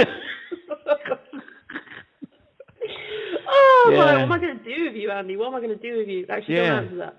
oh, 3.48 3.90
Yeah. 3.92 3.98
my, 3.98 4.14
what 4.14 4.22
am 4.22 4.32
I 4.32 4.40
going 4.40 4.58
to 4.60 4.64
do 4.64 4.86
with 4.86 4.94
you, 4.96 5.10
Andy? 5.12 5.36
What 5.38 5.48
am 5.48 5.56
I 5.56 5.60
going 5.60 5.78
to 5.78 5.92
do 5.92 5.98
with 5.98 6.08
you? 6.08 6.26
Actually, 6.30 6.56
Yeah. 6.56 6.82
don't 6.82 6.84
answer 6.84 6.98
that. 6.98 7.16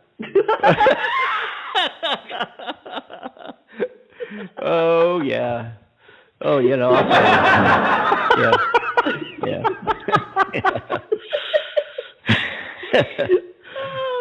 oh 4.62 5.20
yeah. 5.22 5.72
Oh, 6.40 6.58
you 6.58 6.76
know. 6.76 6.92
I'll 6.92 7.08
yeah. 8.38 8.52
Yeah. 9.44 9.68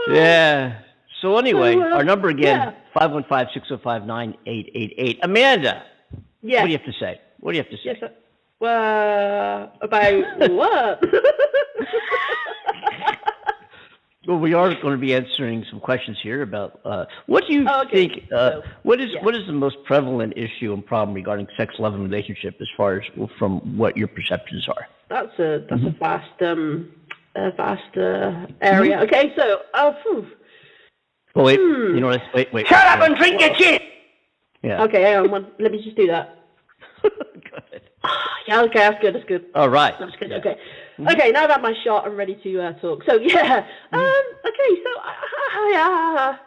yeah. 0.09 0.79
So 1.21 1.37
anyway, 1.37 1.75
So, 1.75 1.81
uh, 1.81 1.95
our 1.97 2.03
number 2.03 2.29
again, 2.29 2.73
yeah. 2.95 3.01
515-605-9888. 3.01 5.19
Amanda, 5.23 5.83
yes. 6.41 6.61
what 6.61 6.65
do 6.67 6.71
you 6.71 6.77
have 6.77 6.85
to 6.85 6.93
say? 6.99 7.19
What 7.39 7.51
do 7.51 7.57
you 7.57 7.63
have 7.63 7.71
to 7.71 7.77
say? 7.77 7.81
Yes, 7.85 7.97
sir. 7.99 8.11
Well, 8.59 9.71
about 9.81 10.23
what? 10.51 11.03
Well, 14.27 14.39
we 14.39 14.53
are 14.53 14.73
going 14.81 14.91
to 14.91 14.97
be 14.97 15.13
answering 15.15 15.65
some 15.69 15.79
questions 15.79 16.17
here 16.21 16.41
about 16.41 16.81
uh, 16.83 17.05
what 17.27 17.45
do 17.47 17.53
you 17.53 17.65
Oh, 17.69 17.83
okay. 17.83 18.09
think? 18.09 18.23
Uh, 18.31 18.51
So, 18.51 18.63
what 18.83 18.99
is 18.99 19.11
yeah. 19.13 19.23
what 19.23 19.33
is 19.37 19.47
the 19.47 19.53
most 19.53 19.77
prevalent 19.85 20.33
issue 20.35 20.73
and 20.73 20.85
problem 20.85 21.15
regarding 21.15 21.47
sex, 21.55 21.75
love, 21.79 21.93
and 21.93 22.03
relationship, 22.03 22.57
as 22.59 22.67
far 22.75 22.99
as 22.99 23.05
from 23.39 23.77
what 23.77 23.95
your 23.95 24.09
perceptions 24.09 24.67
are? 24.67 24.85
that's 25.09 25.39
a 25.39 25.65
that's 25.69 25.81
Mm-hmm. 25.81 25.87
a 25.87 25.91
vast 25.91 26.41
um 26.41 26.91
a 27.35 27.51
vast 27.51 27.97
uh, 27.97 28.45
area. 28.61 28.99
Okay, 29.03 29.31
so 29.37 29.61
uh, 29.73 29.93
phew. 30.03 30.27
Oh 31.35 31.43
wait, 31.45 31.57
Hmm. 31.61 31.95
you 31.95 32.01
know 32.01 32.07
what? 32.07 32.21
Wait, 32.33 32.51
wait. 32.51 32.67
Shut 32.67 32.85
up 32.85 32.99
and 33.07 33.15
drink 33.15 33.39
your 33.39 33.53
gin! 33.55 33.79
Yeah. 34.63 34.83
okay, 34.83 35.03
hang 35.03 35.17
on, 35.19 35.31
one, 35.31 35.47
let 35.59 35.71
me 35.71 35.81
just 35.81 35.95
do 35.95 36.07
that. 36.07 36.37
Good. 37.01 37.81
Yeah, 38.47 38.61
okay, 38.63 38.79
that's 38.79 39.01
good, 39.01 39.13
that's 39.15 39.25
good. 39.25 39.45
All 39.55 39.67
right. 39.67 39.93
That's 39.99 40.15
good. 40.15 40.29
Yeah. 40.31 40.37
Okay. 40.37 40.55
Okay. 40.99 41.31
Now 41.31 41.43
I've 41.43 41.49
had 41.51 41.61
my 41.61 41.73
shot, 41.83 42.05
I'm 42.05 42.15
ready 42.15 42.35
to 42.43 42.61
uh, 42.61 42.73
talk. 42.73 43.03
So 43.05 43.15
yeah. 43.17 43.65
Mm-hmm. 43.93 43.95
Um. 43.95 44.23
Okay. 44.45 44.81
So 44.83 44.89
I, 45.01 45.13
I, 45.53 46.33
uh, 46.33 46.37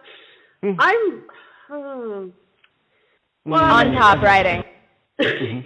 Mm. 0.62 0.76
I'm. 0.78 2.32
Well, 3.46 3.64
On 3.64 3.92
top 3.94 4.22
writing. 4.22 4.62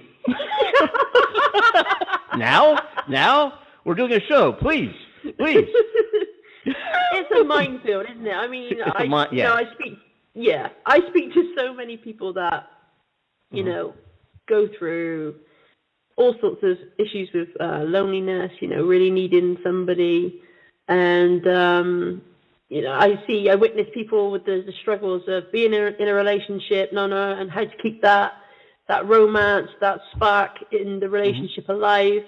Now, 2.37 2.79
now 3.09 3.61
we're 3.85 3.95
doing 3.95 4.13
a 4.13 4.21
show. 4.21 4.53
Please, 4.53 4.91
please. 5.39 5.69
it's 6.65 7.31
a 7.41 7.45
minefield, 7.45 8.07
isn't 8.11 8.27
it? 8.27 8.33
I 8.33 8.49
mean, 8.49 8.73
It's 8.73 8.81
a 8.81 8.97
I, 8.99 9.07
mi- 9.07 9.37
yeah. 9.39 9.45
know, 9.49 9.55
I 9.55 9.65
speak. 9.75 9.99
Yeah, 10.35 10.69
I 10.85 10.99
speak 11.11 11.33
to 11.35 11.55
so 11.57 11.73
many 11.73 11.97
people 11.97 12.33
that 12.35 12.67
you 13.51 13.63
Mm-hmm. 13.63 13.71
know 13.73 13.95
go 14.49 14.69
through 14.79 15.37
all 16.17 16.35
sorts 16.41 16.63
of 16.63 16.79
issues 16.99 17.29
with 17.35 17.49
uh, 17.61 17.81
loneliness. 17.85 18.53
You 18.61 18.69
know, 18.69 18.85
really 18.85 19.11
needing 19.11 19.59
somebody, 19.63 20.43
and 20.89 21.47
um, 21.47 22.23
you 22.69 22.83
know, 22.83 22.93
I 22.93 23.23
see, 23.27 23.49
I 23.51 23.55
witness 23.55 23.87
people 23.95 24.31
with 24.31 24.45
the, 24.45 24.63
the 24.67 24.73
struggles 24.83 25.23
of 25.29 25.53
being 25.53 25.75
in 25.75 25.83
a, 25.83 26.03
in 26.03 26.09
a 26.09 26.15
relationship, 26.15 26.93
no, 26.93 27.07
no, 27.07 27.33
and 27.33 27.51
how 27.51 27.61
to 27.61 27.77
keep 27.83 28.03
that 28.03 28.33
that 28.89 29.07
romance, 29.09 29.69
that 29.81 29.99
spark 30.15 30.57
in 30.73 31.01
the 31.01 31.09
relationship 31.09 31.69
alive. 31.69 32.23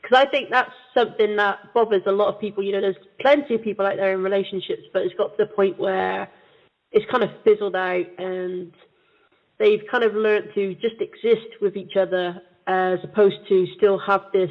Because 0.00 0.26
I 0.26 0.30
think 0.30 0.48
that's 0.50 0.70
something 0.94 1.36
that 1.36 1.74
bothers 1.74 2.02
a 2.06 2.12
lot 2.12 2.32
of 2.32 2.40
people. 2.40 2.62
You 2.62 2.72
know, 2.72 2.80
there's 2.80 2.96
plenty 3.20 3.56
of 3.56 3.62
people 3.62 3.84
out 3.84 3.96
there 3.96 4.14
in 4.14 4.22
relationships, 4.22 4.82
but 4.92 5.02
it's 5.02 5.14
got 5.16 5.36
to 5.36 5.44
the 5.44 5.52
point 5.52 5.78
where 5.78 6.28
it's 6.92 7.04
kind 7.10 7.24
of 7.24 7.30
fizzled 7.44 7.76
out 7.76 8.06
and 8.18 8.72
they've 9.58 9.82
kind 9.90 10.04
of 10.04 10.14
learned 10.14 10.48
to 10.54 10.74
just 10.76 11.00
exist 11.00 11.60
with 11.60 11.76
each 11.76 11.96
other 11.96 12.40
as 12.68 12.98
opposed 13.02 13.36
to 13.48 13.66
still 13.76 13.98
have 13.98 14.26
this 14.32 14.50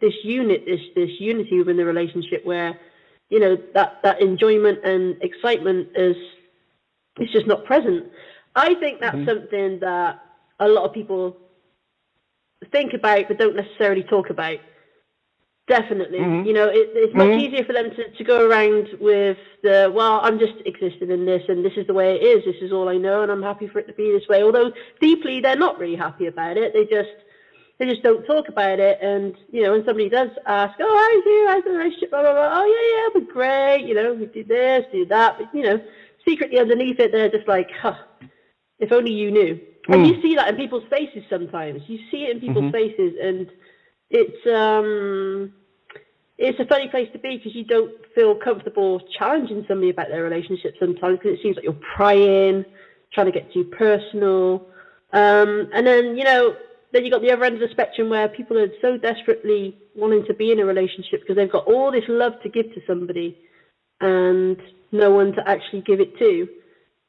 this 0.00 0.14
unit, 0.22 0.64
this 0.66 0.80
this 0.94 1.10
unity 1.18 1.58
within 1.58 1.78
the 1.78 1.84
relationship 1.84 2.44
where 2.44 2.78
you 3.30 3.40
know 3.40 3.56
that 3.72 4.00
that 4.02 4.20
enjoyment 4.20 4.84
and 4.84 5.16
excitement 5.22 5.88
is 5.96 6.16
it's 7.18 7.32
just 7.32 7.46
not 7.46 7.64
present. 7.64 8.04
I 8.54 8.74
think 8.74 9.00
that's 9.00 9.16
mm-hmm. 9.16 9.28
something 9.28 9.80
that 9.80 10.20
a 10.60 10.68
lot 10.68 10.84
of 10.84 10.92
people 10.92 11.36
think 12.70 12.92
about 12.92 13.28
but 13.28 13.38
don't 13.38 13.56
necessarily 13.56 14.02
talk 14.02 14.30
about. 14.30 14.58
Definitely, 15.66 16.18
mm-hmm. 16.18 16.46
you 16.46 16.52
know, 16.52 16.68
it, 16.68 16.90
it's 16.92 17.14
much 17.14 17.28
mm-hmm. 17.28 17.40
easier 17.40 17.64
for 17.64 17.72
them 17.72 17.88
to, 17.96 18.10
to 18.10 18.24
go 18.24 18.46
around 18.46 18.86
with 19.00 19.38
the 19.62 19.90
well, 19.94 20.20
I'm 20.22 20.38
just 20.38 20.56
existing 20.66 21.10
in 21.10 21.24
this, 21.24 21.42
and 21.48 21.64
this 21.64 21.72
is 21.78 21.86
the 21.86 21.94
way 21.94 22.16
it 22.16 22.22
is. 22.22 22.44
This 22.44 22.60
is 22.60 22.70
all 22.70 22.90
I 22.90 22.98
know, 22.98 23.22
and 23.22 23.32
I'm 23.32 23.42
happy 23.42 23.68
for 23.68 23.78
it 23.78 23.86
to 23.86 23.94
be 23.94 24.12
this 24.12 24.28
way. 24.28 24.42
Although 24.42 24.72
deeply, 25.00 25.40
they're 25.40 25.56
not 25.56 25.78
really 25.78 25.96
happy 25.96 26.26
about 26.26 26.58
it. 26.58 26.74
They 26.74 26.84
just 26.84 27.08
they 27.78 27.86
just 27.86 28.02
don't 28.02 28.24
talk 28.24 28.48
about 28.48 28.78
it. 28.78 28.98
And 29.00 29.34
you 29.50 29.62
know, 29.62 29.72
when 29.72 29.84
somebody 29.84 30.08
does 30.08 30.30
ask, 30.46 30.74
"Oh, 30.80 31.12
how's 31.14 31.24
you? 31.24 31.46
How's 31.48 31.64
the 31.64 31.70
relationship?" 31.70 32.10
Blah 32.10 32.22
blah 32.22 32.32
blah. 32.32 32.50
Oh 32.52 32.64
yeah, 32.64 32.96
yeah, 32.96 33.08
we're 33.14 33.32
great. 33.32 33.86
You 33.86 33.94
know, 33.94 34.14
we 34.14 34.26
do 34.26 34.44
this, 34.44 34.84
do 34.92 35.06
that. 35.06 35.38
But 35.38 35.52
you 35.52 35.62
know, 35.62 35.80
secretly 36.26 36.58
underneath 36.58 37.00
it, 37.00 37.12
they're 37.12 37.30
just 37.30 37.48
like, 37.48 37.70
"Huh, 37.80 37.94
if 38.78 38.92
only 38.92 39.12
you 39.12 39.30
knew." 39.30 39.60
And 39.86 40.06
you 40.06 40.20
see 40.22 40.34
that 40.36 40.48
in 40.48 40.56
people's 40.56 40.84
faces 40.88 41.22
sometimes. 41.28 41.82
You 41.88 41.98
see 42.10 42.24
it 42.24 42.30
in 42.30 42.40
people's 42.40 42.72
faces, 42.72 43.12
and 43.20 43.50
it's 44.08 44.46
um, 44.46 45.52
it's 46.38 46.58
a 46.58 46.64
funny 46.64 46.88
place 46.88 47.08
to 47.12 47.18
be 47.18 47.36
because 47.36 47.54
you 47.54 47.64
don't 47.64 47.92
feel 48.14 48.34
comfortable 48.34 49.00
challenging 49.18 49.64
somebody 49.68 49.90
about 49.90 50.08
their 50.08 50.22
relationship 50.22 50.74
sometimes 50.80 51.18
because 51.18 51.38
it 51.38 51.42
seems 51.42 51.56
like 51.56 51.64
you're 51.64 51.76
prying, 51.94 52.64
trying 53.12 53.26
to 53.26 53.32
get 53.32 53.52
too 53.52 53.64
personal. 53.64 54.66
Um, 55.12 55.68
and 55.72 55.86
then, 55.86 56.16
you 56.16 56.24
know, 56.24 56.56
then 56.94 57.04
you 57.04 57.10
got 57.10 57.22
the 57.22 57.32
other 57.32 57.44
end 57.44 57.56
of 57.56 57.60
the 57.60 57.72
spectrum 57.72 58.08
where 58.08 58.28
people 58.28 58.56
are 58.56 58.68
so 58.80 58.96
desperately 58.96 59.76
wanting 59.96 60.24
to 60.26 60.32
be 60.32 60.52
in 60.52 60.60
a 60.60 60.64
relationship 60.64 61.20
because 61.20 61.34
they've 61.34 61.50
got 61.50 61.66
all 61.66 61.90
this 61.90 62.04
love 62.08 62.34
to 62.44 62.48
give 62.48 62.72
to 62.72 62.80
somebody 62.86 63.36
and 64.00 64.56
no 64.92 65.10
one 65.10 65.32
to 65.32 65.42
actually 65.46 65.80
give 65.80 65.98
it 65.98 66.16
to. 66.20 66.48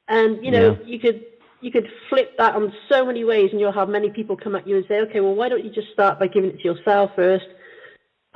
And, 0.07 0.43
you 0.43 0.49
know, 0.49 0.77
you 0.85 0.99
could 0.99 1.23
you 1.61 1.71
could 1.71 1.87
flip 2.09 2.35
that 2.37 2.55
on 2.55 2.73
so 2.89 3.05
many 3.05 3.23
ways 3.23 3.49
and 3.51 3.59
you'll 3.59 3.71
have 3.71 3.87
many 3.87 4.09
people 4.09 4.35
come 4.35 4.55
at 4.55 4.67
you 4.67 4.75
and 4.75 4.85
say, 4.87 4.99
okay, 5.01 5.19
well, 5.19 5.35
why 5.35 5.49
don't 5.49 5.63
you 5.63 5.71
just 5.71 5.91
start 5.93 6.19
by 6.19 6.27
giving 6.27 6.49
it 6.49 6.59
to 6.59 6.63
yourself 6.63 7.11
first? 7.15 7.45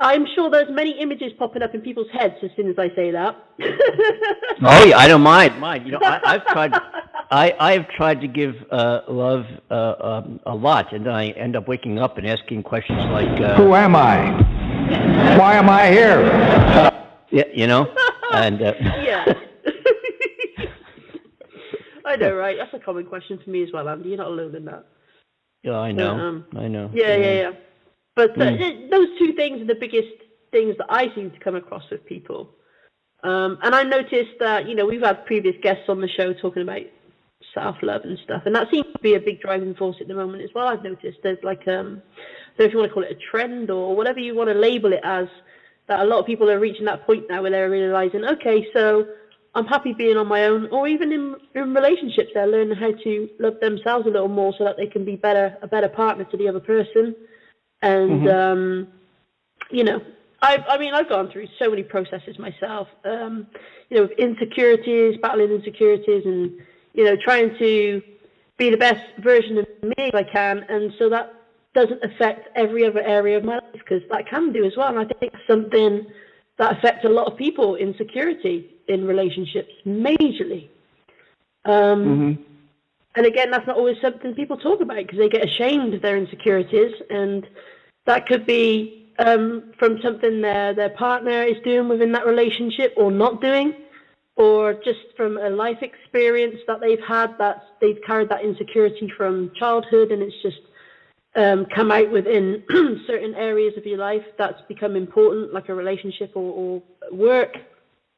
I'm 0.00 0.24
sure 0.34 0.48
there's 0.50 0.70
many 0.70 0.98
images 0.98 1.30
popping 1.38 1.62
up 1.62 1.74
in 1.74 1.82
people's 1.82 2.10
heads 2.10 2.34
as 2.42 2.50
soon 2.56 2.68
as 2.68 2.76
I 2.78 2.88
say 2.96 3.10
that. 3.10 3.36
Oh 4.62 4.84
yeah, 4.84 4.98
I 4.98 5.08
don't 5.08 5.22
mind. 5.22 5.58
Mind. 5.58 5.86
You 5.86 5.92
know, 5.92 6.00
I, 6.02 6.20
I've 6.34 6.44
tried. 6.48 6.74
I 7.30 7.54
I've 7.58 7.88
tried 7.96 8.20
to 8.20 8.28
give 8.28 8.54
uh, 8.70 9.00
love 9.08 9.46
uh, 9.70 9.94
um, 10.02 10.38
a 10.44 10.54
lot, 10.54 10.92
and 10.92 11.08
I 11.08 11.28
end 11.28 11.56
up 11.56 11.66
waking 11.66 11.98
up 11.98 12.18
and 12.18 12.26
asking 12.26 12.62
questions 12.64 12.98
like, 13.10 13.40
uh, 13.40 13.56
Who 13.56 13.74
am 13.74 13.96
I? 13.96 14.32
Why 15.38 15.54
am 15.54 15.70
I 15.70 15.90
here? 15.90 16.20
yeah, 17.30 17.44
you 17.54 17.66
know, 17.68 17.86
and 18.34 18.60
uh, 18.60 18.74
yeah. 19.02 19.32
I 22.04 22.16
know, 22.16 22.34
right? 22.34 22.56
That's 22.58 22.74
a 22.74 22.78
common 22.84 23.06
question 23.06 23.38
for 23.42 23.48
me 23.50 23.62
as 23.62 23.70
well, 23.72 23.88
Andy. 23.88 24.10
You're 24.10 24.18
not 24.18 24.26
alone 24.28 24.54
in 24.54 24.64
that. 24.66 24.84
yeah, 25.62 25.78
I 25.78 25.92
know, 25.92 26.10
Um, 26.10 26.44
I 26.56 26.68
know. 26.68 26.90
Yeah, 26.92 27.16
yeah, 27.16 27.32
yeah. 27.32 27.50
But 28.16 28.30
uh, 28.40 28.44
Mm. 28.44 28.90
those 28.90 29.08
two 29.18 29.32
things 29.32 29.60
are 29.60 29.66
the 29.66 29.74
biggest 29.74 30.08
things 30.52 30.76
that 30.78 30.86
I 30.88 31.10
seem 31.14 31.30
to 31.30 31.38
come 31.38 31.54
across 31.54 31.84
with 31.90 32.04
people. 32.04 32.50
Um, 33.22 33.58
and 33.62 33.74
I 33.74 33.82
noticed 33.82 34.34
that, 34.40 34.66
you 34.66 34.74
know, 34.74 34.86
we've 34.86 35.02
had 35.02 35.24
previous 35.24 35.56
guests 35.62 35.84
on 35.88 36.00
the 36.00 36.08
show 36.08 36.32
talking 36.32 36.62
about 36.62 36.82
self-love 37.54 38.02
and 38.04 38.18
stuff, 38.18 38.42
and 38.46 38.54
that 38.54 38.68
seems 38.70 38.84
to 38.84 39.02
be 39.02 39.14
a 39.14 39.20
big 39.20 39.40
driving 39.40 39.74
force 39.74 39.96
at 40.00 40.08
the 40.08 40.14
moment 40.14 40.42
as 40.42 40.50
well. 40.54 40.66
I've 40.68 40.82
noticed 40.82 41.18
there's 41.22 41.42
like, 41.42 41.66
um, 41.68 42.02
I 42.16 42.58
don't 42.58 42.58
know 42.58 42.64
if 42.66 42.72
you 42.72 42.78
want 42.78 42.90
to 42.90 42.94
call 42.94 43.02
it 43.02 43.12
a 43.12 43.30
trend 43.30 43.70
or 43.70 43.94
whatever 43.94 44.20
you 44.20 44.34
want 44.34 44.48
to 44.50 44.54
label 44.54 44.92
it 44.92 45.00
as, 45.02 45.28
that 45.88 46.00
a 46.00 46.04
lot 46.04 46.18
of 46.18 46.26
people 46.26 46.50
are 46.50 46.58
reaching 46.58 46.86
that 46.86 47.02
point 47.02 47.26
now 47.28 47.42
where 47.42 47.50
they're 47.50 47.70
realizing, 47.70 48.24
okay, 48.24 48.66
so 48.72 49.06
I'm 49.54 49.66
happy 49.66 49.92
being 49.92 50.16
on 50.16 50.28
my 50.28 50.46
own, 50.46 50.68
or 50.70 50.86
even 50.86 51.12
in, 51.12 51.36
in 51.54 51.74
relationships, 51.74 52.30
they're 52.34 52.46
learning 52.46 52.76
how 52.76 52.92
to 53.04 53.28
love 53.38 53.58
themselves 53.60 54.06
a 54.06 54.10
little 54.10 54.28
more 54.28 54.54
so 54.56 54.64
that 54.64 54.76
they 54.76 54.86
can 54.86 55.04
be 55.04 55.16
better, 55.16 55.56
a 55.62 55.66
better 55.68 55.88
partner 55.88 56.24
to 56.24 56.36
the 56.36 56.48
other 56.48 56.60
person. 56.60 57.14
And 57.82 58.28
um, 58.28 58.88
you 59.70 59.84
know, 59.84 60.02
I, 60.42 60.64
I 60.68 60.78
mean, 60.78 60.94
I've 60.94 61.08
gone 61.08 61.30
through 61.30 61.46
so 61.58 61.70
many 61.70 61.82
processes 61.82 62.38
myself. 62.38 62.88
Um, 63.04 63.46
you 63.88 63.96
know, 63.96 64.02
with 64.02 64.18
insecurities, 64.18 65.18
battling 65.20 65.50
insecurities, 65.50 66.24
and 66.24 66.52
you 66.94 67.04
know, 67.04 67.16
trying 67.22 67.56
to 67.58 68.02
be 68.56 68.70
the 68.70 68.76
best 68.76 69.04
version 69.18 69.58
of 69.58 69.66
me 69.82 69.94
if 69.98 70.14
I 70.14 70.24
can, 70.24 70.64
and 70.68 70.92
so 70.98 71.08
that 71.08 71.34
doesn't 71.74 72.02
affect 72.02 72.48
every 72.56 72.84
other 72.84 73.00
area 73.00 73.36
of 73.36 73.44
my 73.44 73.54
life 73.54 73.72
because 73.72 74.02
that 74.10 74.28
can 74.28 74.52
do 74.52 74.64
as 74.64 74.72
well. 74.76 74.88
And 74.88 74.98
I 74.98 75.04
think 75.04 75.32
it's 75.32 75.46
something 75.48 76.06
that 76.58 76.76
affects 76.76 77.04
a 77.04 77.08
lot 77.08 77.30
of 77.30 77.38
people, 77.38 77.76
insecurity 77.76 78.74
in 78.88 79.06
relationships, 79.06 79.70
majorly. 79.86 80.68
Um, 81.64 82.44
And 83.20 83.26
again, 83.26 83.50
that's 83.50 83.66
not 83.66 83.76
always 83.76 83.98
something 84.00 84.34
people 84.34 84.56
talk 84.56 84.80
about 84.80 84.96
because 84.96 85.18
they 85.18 85.28
get 85.28 85.44
ashamed 85.44 85.92
of 85.92 86.00
their 86.00 86.16
insecurities, 86.16 86.94
and 87.10 87.46
that 88.06 88.24
could 88.26 88.46
be 88.46 89.10
um, 89.18 89.64
from 89.78 89.98
something 90.02 90.40
their 90.40 90.72
their 90.72 90.88
partner 90.88 91.42
is 91.42 91.56
doing 91.62 91.86
within 91.90 92.12
that 92.12 92.24
relationship 92.24 92.94
or 92.96 93.10
not 93.10 93.42
doing. 93.42 93.74
or 94.36 94.72
just 94.72 95.00
from 95.18 95.36
a 95.36 95.50
life 95.50 95.82
experience 95.82 96.56
that 96.66 96.80
they've 96.80 97.00
had 97.06 97.36
that 97.38 97.58
they've 97.82 98.00
carried 98.06 98.30
that 98.30 98.42
insecurity 98.42 99.12
from 99.18 99.50
childhood 99.58 100.12
and 100.12 100.22
it's 100.22 100.40
just 100.42 100.60
um, 101.36 101.66
come 101.66 101.90
out 101.92 102.10
within 102.10 102.62
certain 103.06 103.34
areas 103.34 103.74
of 103.76 103.84
your 103.86 103.98
life 103.98 104.24
that's 104.38 104.62
become 104.68 104.96
important, 104.96 105.52
like 105.52 105.68
a 105.68 105.74
relationship 105.74 106.32
or, 106.34 106.52
or 106.52 106.82
work, 107.12 107.54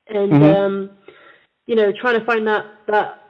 and 0.08 0.32
Mhm. 0.32 0.54
um, 0.54 0.90
you 1.66 1.74
know, 1.74 1.92
trying 1.92 2.18
to 2.20 2.24
find 2.26 2.46
that 2.46 2.66
that 2.88 3.21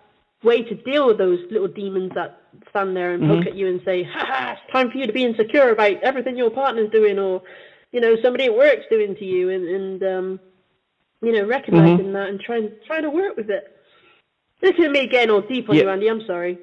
way 0.43 0.63
to 0.63 0.75
deal 0.75 1.07
with 1.07 1.19
those 1.19 1.39
little 1.51 1.69
demons 1.69 2.13
that 2.15 2.41
stand 2.71 2.97
there 2.97 3.15
and 3.15 3.23
poke 3.29 3.45
Mhm. 3.45 3.47
at 3.49 3.55
you 3.55 3.69
and 3.69 3.81
say, 3.85 4.03
"Ha 4.03 4.25
ha, 4.27 4.59
it's 4.63 4.73
time 4.73 4.91
for 4.91 4.99
you 4.99 5.07
to 5.07 5.13
be 5.13 5.25
insecure 5.25 5.71
about 5.71 6.03
everything 6.03 6.37
your 6.37 6.51
partner's 6.51 6.91
doing, 6.91 7.19
or 7.19 7.43
you 7.93 8.01
know, 8.01 8.17
somebody 8.23 8.47
at 8.47 8.55
work's 8.57 8.87
doing 8.91 9.15
to 9.17 9.25
you," 9.25 9.51
and 9.51 9.69
and 9.69 10.03
um, 10.03 10.41
you 11.23 11.33
know, 11.33 11.45
recognizing 11.47 12.13
that 12.13 12.29
and 12.29 12.41
trying 12.41 12.71
trying 12.87 13.03
to 13.03 13.11
work 13.11 13.37
with 13.37 13.51
it. 13.51 13.77
This 14.61 14.75
is 14.79 14.89
me 14.91 15.07
getting 15.07 15.31
all 15.31 15.41
deep 15.41 15.69
on 15.69 15.77
Yeah. 15.77 15.83
you, 15.83 15.89
Andy. 15.91 16.09
I'm 16.09 16.25
sorry. 16.27 16.59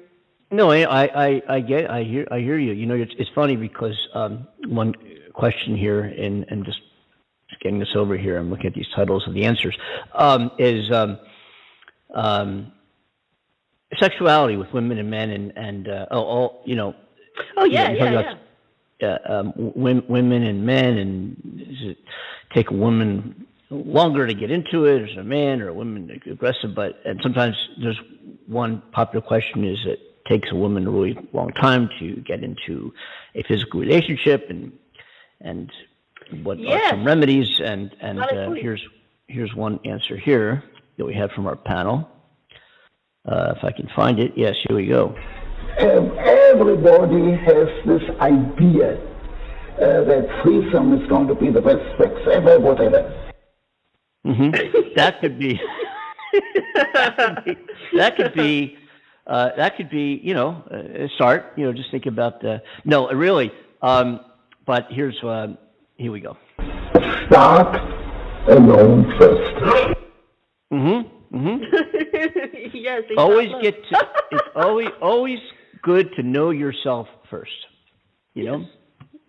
No, 0.50 0.70
I, 0.70 0.80
I, 0.84 1.26
I- 1.26 1.42
I 1.48 1.60
get, 1.60 1.88
I 1.90 2.02
hear, 2.02 2.26
I 2.30 2.40
hear 2.40 2.58
you. 2.58 2.72
You 2.72 2.86
know, 2.86 2.96
it's, 2.96 3.12
it's 3.18 3.30
funny 3.34 3.54
because 3.56 3.96
um, 4.14 4.48
one 4.66 4.94
question 5.32 5.76
here, 5.76 6.00
and, 6.02 6.44
and 6.48 6.64
just 6.64 6.80
getting 7.62 7.78
this 7.78 7.94
over 7.94 8.16
here, 8.16 8.36
I'm 8.36 8.50
looking 8.50 8.66
at 8.66 8.74
these 8.74 8.88
titles 8.96 9.28
of 9.28 9.34
the 9.34 9.44
answers, 9.44 9.76
um, 10.14 10.50
is 10.58 10.90
um, 10.90 11.18
um, 12.14 12.72
sexuality 13.98 14.56
with 14.56 14.72
women 14.72 14.98
and 14.98 15.10
men, 15.10 15.30
and 15.30 15.52
and 15.56 15.88
uh, 15.88 16.06
oh, 16.10 16.22
all 16.22 16.62
you 16.64 16.76
know. 16.76 16.94
Oh 17.56 17.64
yeah, 17.64 17.90
you're 17.90 18.04
yeah, 18.04 18.12
yeah. 18.12 18.34
about, 19.00 19.28
uh, 19.28 19.32
um, 19.32 19.52
w- 19.56 20.02
women 20.08 20.42
and 20.42 20.64
men, 20.64 20.98
and 20.98 21.58
does 21.58 21.90
it 21.90 21.98
take 22.54 22.70
a 22.70 22.74
woman 22.74 23.46
longer 23.70 24.26
to 24.26 24.34
get 24.34 24.50
into 24.50 24.84
it 24.84 25.10
as 25.10 25.16
a 25.16 25.24
man, 25.24 25.60
or 25.60 25.68
a 25.68 25.74
woman 25.74 26.20
aggressive? 26.30 26.74
But 26.74 27.00
and 27.04 27.20
sometimes 27.22 27.56
there's 27.82 28.00
one 28.46 28.82
popular 28.92 29.24
question 29.24 29.64
is 29.64 29.78
it 29.86 30.00
takes 30.28 30.50
a 30.52 30.54
woman 30.54 30.86
a 30.86 30.90
really 30.90 31.18
long 31.32 31.50
time 31.52 31.88
to 31.98 32.16
get 32.16 32.44
into 32.44 32.92
a 33.34 33.42
physical 33.44 33.80
relationship, 33.80 34.46
and 34.50 34.72
and 35.40 35.70
what 36.42 36.58
are 36.58 36.90
some 36.90 37.04
remedies? 37.04 37.60
And 37.60 37.94
and 38.00 38.20
uh, 38.20 38.50
here's 38.52 38.82
here's 39.28 39.54
one 39.54 39.80
answer 39.84 40.16
here 40.16 40.62
that 40.98 41.04
we 41.04 41.14
have 41.14 41.30
from 41.32 41.46
our 41.46 41.56
panel. 41.56 42.08
Uh, 43.26 43.54
if 43.56 43.64
I 43.64 43.72
can 43.72 43.88
find 43.94 44.18
it, 44.18 44.32
yes, 44.36 44.56
here 44.66 44.76
we 44.76 44.86
go. 44.86 45.14
Um, 45.78 46.12
everybody 46.18 47.32
has 47.36 47.68
this 47.86 48.02
idea 48.20 48.98
uh, 49.76 50.04
that 50.04 50.40
threesome 50.42 51.00
is 51.00 51.08
going 51.08 51.28
to 51.28 51.34
be 51.34 51.50
the 51.50 51.60
best 51.60 51.84
sex 51.98 52.12
ever, 52.32 52.58
whatever. 52.58 53.32
hmm 54.24 54.50
that 54.96 55.20
could 55.20 55.38
be. 55.38 55.60
that 56.32 57.44
could 57.44 57.44
be. 57.44 57.56
That 57.96 58.16
could 58.16 58.34
be. 58.34 58.76
Uh, 59.26 59.50
that 59.56 59.76
could 59.76 59.90
be. 59.90 60.20
You 60.22 60.34
know, 60.34 60.62
a 60.70 61.08
start. 61.14 61.52
You 61.56 61.66
know, 61.66 61.72
just 61.72 61.90
think 61.90 62.06
about 62.06 62.40
the. 62.40 62.62
No, 62.84 63.10
really. 63.10 63.52
Um, 63.82 64.20
but 64.66 64.86
here's. 64.90 65.22
Uh, 65.22 65.54
here 65.96 66.10
we 66.12 66.20
go. 66.20 66.36
Start 67.28 67.76
alone 68.48 69.12
first. 69.18 69.96
Mm-hmm. 70.72 71.19
Mm-hmm. 71.32 72.76
yes. 72.76 73.02
leave 73.08 73.18
Always 73.18 73.50
get 73.62 73.74
to. 73.90 74.08
It's 74.32 74.48
always 74.56 74.88
always 75.00 75.38
good 75.82 76.12
to 76.16 76.22
know 76.22 76.50
yourself 76.50 77.06
first. 77.30 77.52
You 78.34 78.44
know. 78.44 78.66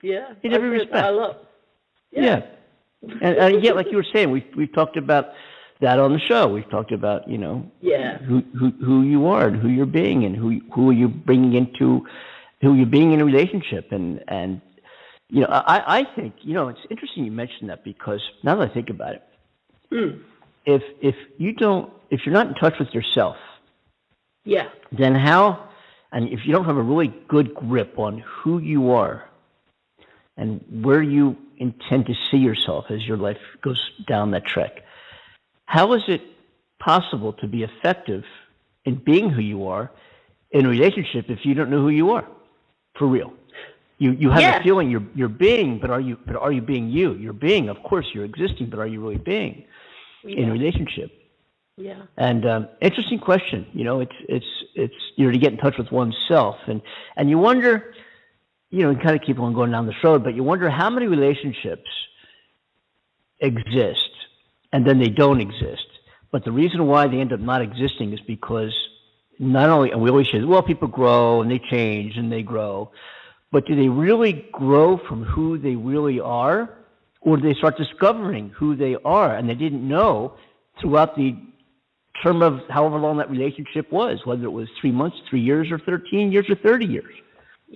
yeah. 0.03 0.33
in 0.43 0.53
every 0.53 0.69
heard 0.79 0.89
that 0.91 1.09
a 1.09 1.13
respect. 1.13 1.15
lot. 1.15 1.49
Yeah. 2.11 2.41
And, 3.21 3.37
and 3.37 3.63
yet, 3.63 3.75
like 3.75 3.87
you 3.89 3.97
were 3.97 4.05
saying, 4.13 4.31
we've 4.31 4.45
we've 4.55 4.73
talked 4.73 4.97
about 4.97 5.29
that 5.79 5.99
on 5.99 6.13
the 6.13 6.19
show. 6.19 6.47
We've 6.47 6.69
talked 6.69 6.91
about 6.91 7.27
you 7.27 7.37
know 7.37 7.69
Yeah. 7.81 8.17
who 8.19 8.41
who 8.57 8.71
who 8.83 9.01
you 9.03 9.27
are 9.27 9.47
and 9.47 9.57
who 9.61 9.69
you're 9.69 9.85
being 9.85 10.23
and 10.25 10.35
who 10.35 10.59
who 10.73 10.89
are 10.89 10.93
you 10.93 11.07
bringing 11.07 11.53
into 11.53 12.05
who 12.61 12.75
you're 12.75 12.85
being 12.85 13.11
in 13.13 13.21
a 13.21 13.25
relationship 13.25 13.91
and 13.91 14.23
and 14.27 14.61
you 15.29 15.41
know 15.41 15.47
I 15.49 15.99
I 16.01 16.03
think 16.15 16.33
you 16.41 16.53
know 16.53 16.67
it's 16.67 16.79
interesting 16.91 17.25
you 17.25 17.31
mentioned 17.31 17.69
that 17.71 17.83
because 17.83 18.21
now 18.43 18.55
that 18.55 18.69
I 18.69 18.73
think 18.73 18.89
about 18.89 19.15
it, 19.15 19.23
Mm. 19.91 20.21
If 20.65 20.83
if 21.01 21.15
you 21.37 21.53
don't 21.53 21.91
if 22.09 22.25
you're 22.25 22.33
not 22.33 22.47
in 22.47 22.53
touch 22.55 22.77
with 22.79 22.89
yourself, 22.93 23.37
Yeah. 24.45 24.67
then 24.91 25.15
how 25.15 25.69
and 26.11 26.27
if 26.29 26.45
you 26.45 26.51
don't 26.51 26.65
have 26.65 26.77
a 26.77 26.81
really 26.81 27.13
good 27.27 27.53
grip 27.55 27.97
on 27.97 28.19
who 28.19 28.59
you 28.59 28.91
are 28.91 29.29
and 30.37 30.63
where 30.83 31.01
you 31.01 31.35
intend 31.57 32.05
to 32.07 32.13
see 32.29 32.37
yourself 32.37 32.85
as 32.89 33.05
your 33.05 33.17
life 33.17 33.37
goes 33.61 33.79
down 34.07 34.31
that 34.31 34.45
trek 34.45 34.83
how 35.65 35.93
is 35.93 36.01
it 36.07 36.21
possible 36.79 37.31
to 37.33 37.47
be 37.47 37.63
effective 37.63 38.23
in 38.85 38.95
being 38.95 39.29
who 39.29 39.41
you 39.41 39.67
are 39.67 39.91
in 40.51 40.65
a 40.65 40.69
relationship 40.69 41.29
if 41.29 41.45
you 41.45 41.53
don't 41.53 41.69
know 41.69 41.81
who 41.81 41.89
you 41.89 42.11
are 42.11 42.25
for 42.97 43.07
real 43.07 43.31
you 43.99 44.11
you 44.11 44.29
have 44.31 44.41
Yeah. 44.41 44.59
a 44.59 44.63
feeling 44.63 44.89
you're 44.89 45.05
you're 45.15 45.29
being 45.29 45.77
but 45.79 45.89
are 45.91 46.01
you 46.01 46.17
but 46.25 46.35
are 46.35 46.51
you 46.51 46.61
being 46.61 46.89
you 46.89 47.13
you're 47.13 47.33
being 47.49 47.69
of 47.69 47.81
course 47.83 48.07
you're 48.13 48.25
existing 48.25 48.69
but 48.69 48.79
are 48.79 48.87
you 48.87 48.99
really 49.01 49.17
being 49.17 49.63
in 50.23 50.51
relationship 50.51 51.11
Yeah. 51.77 52.03
and 52.17 52.45
um, 52.45 52.67
interesting 52.81 53.19
question. 53.19 53.65
You 53.73 53.83
know, 53.83 53.99
it's 54.01 54.15
it's 54.29 54.45
it's 54.75 54.93
you 55.15 55.25
know 55.25 55.31
to 55.31 55.37
get 55.37 55.51
in 55.53 55.57
touch 55.59 55.77
with 55.77 55.91
oneself, 55.91 56.57
and 56.67 56.81
and 57.17 57.29
you 57.29 57.37
wonder, 57.37 57.93
you 58.69 58.83
know, 58.83 58.95
kind 58.95 59.15
of 59.15 59.21
keep 59.25 59.39
on 59.39 59.53
going 59.53 59.71
down 59.71 59.85
this 59.87 59.95
road, 60.03 60.23
but 60.23 60.33
you 60.35 60.43
wonder 60.43 60.69
how 60.69 60.89
many 60.89 61.07
relationships 61.07 61.89
exist, 63.39 64.09
and 64.71 64.85
then 64.85 64.99
they 64.99 65.09
don't 65.09 65.41
exist. 65.41 65.87
But 66.31 66.45
the 66.45 66.51
reason 66.51 66.87
why 66.87 67.07
they 67.07 67.19
end 67.19 67.33
up 67.33 67.39
not 67.39 67.61
existing 67.61 68.13
is 68.13 68.19
because 68.21 68.73
not 69.39 69.69
only 69.69 69.91
and 69.91 70.01
we 70.01 70.09
always 70.09 70.29
say, 70.31 70.41
well, 70.43 70.61
people 70.63 70.87
grow 70.87 71.41
and 71.41 71.49
they 71.51 71.59
change 71.59 72.15
and 72.17 72.31
they 72.31 72.43
grow, 72.43 72.91
but 73.51 73.65
do 73.65 73.75
they 73.75 73.89
really 73.89 74.45
grow 74.51 74.97
from 74.97 75.23
who 75.23 75.57
they 75.57 75.75
really 75.75 76.19
are, 76.19 76.69
or 77.21 77.37
do 77.37 77.43
they 77.43 77.53
start 77.53 77.77
discovering 77.77 78.49
who 78.49 78.75
they 78.75 78.95
are 79.05 79.35
and 79.35 79.47
they 79.47 79.53
didn't 79.55 79.87
know 79.87 80.33
throughout 80.79 81.15
the 81.15 81.35
term 82.23 82.41
of 82.41 82.59
however 82.69 82.97
long 82.97 83.17
that 83.17 83.29
relationship 83.29 83.91
was, 83.91 84.19
whether 84.25 84.43
it 84.43 84.51
was 84.51 84.67
three 84.79 84.91
months, 84.91 85.17
three 85.29 85.39
years, 85.41 85.71
or 85.71 85.79
13 85.79 86.31
years, 86.31 86.49
or 86.49 86.55
30 86.55 86.85
years. 86.85 87.13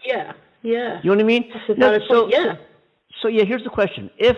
Yeah. 0.06 0.34
Yeah. 0.62 1.00
You 1.04 1.12
know 1.12 1.16
what 1.16 1.20
I 1.20 1.28
mean? 1.28 1.52
No, 1.78 2.00
so. 2.10 2.28
Yeah. 2.28 2.56
so, 3.22 3.28
yeah, 3.28 3.44
here's 3.44 3.64
the 3.64 3.70
question. 3.70 4.10
If, 4.18 4.38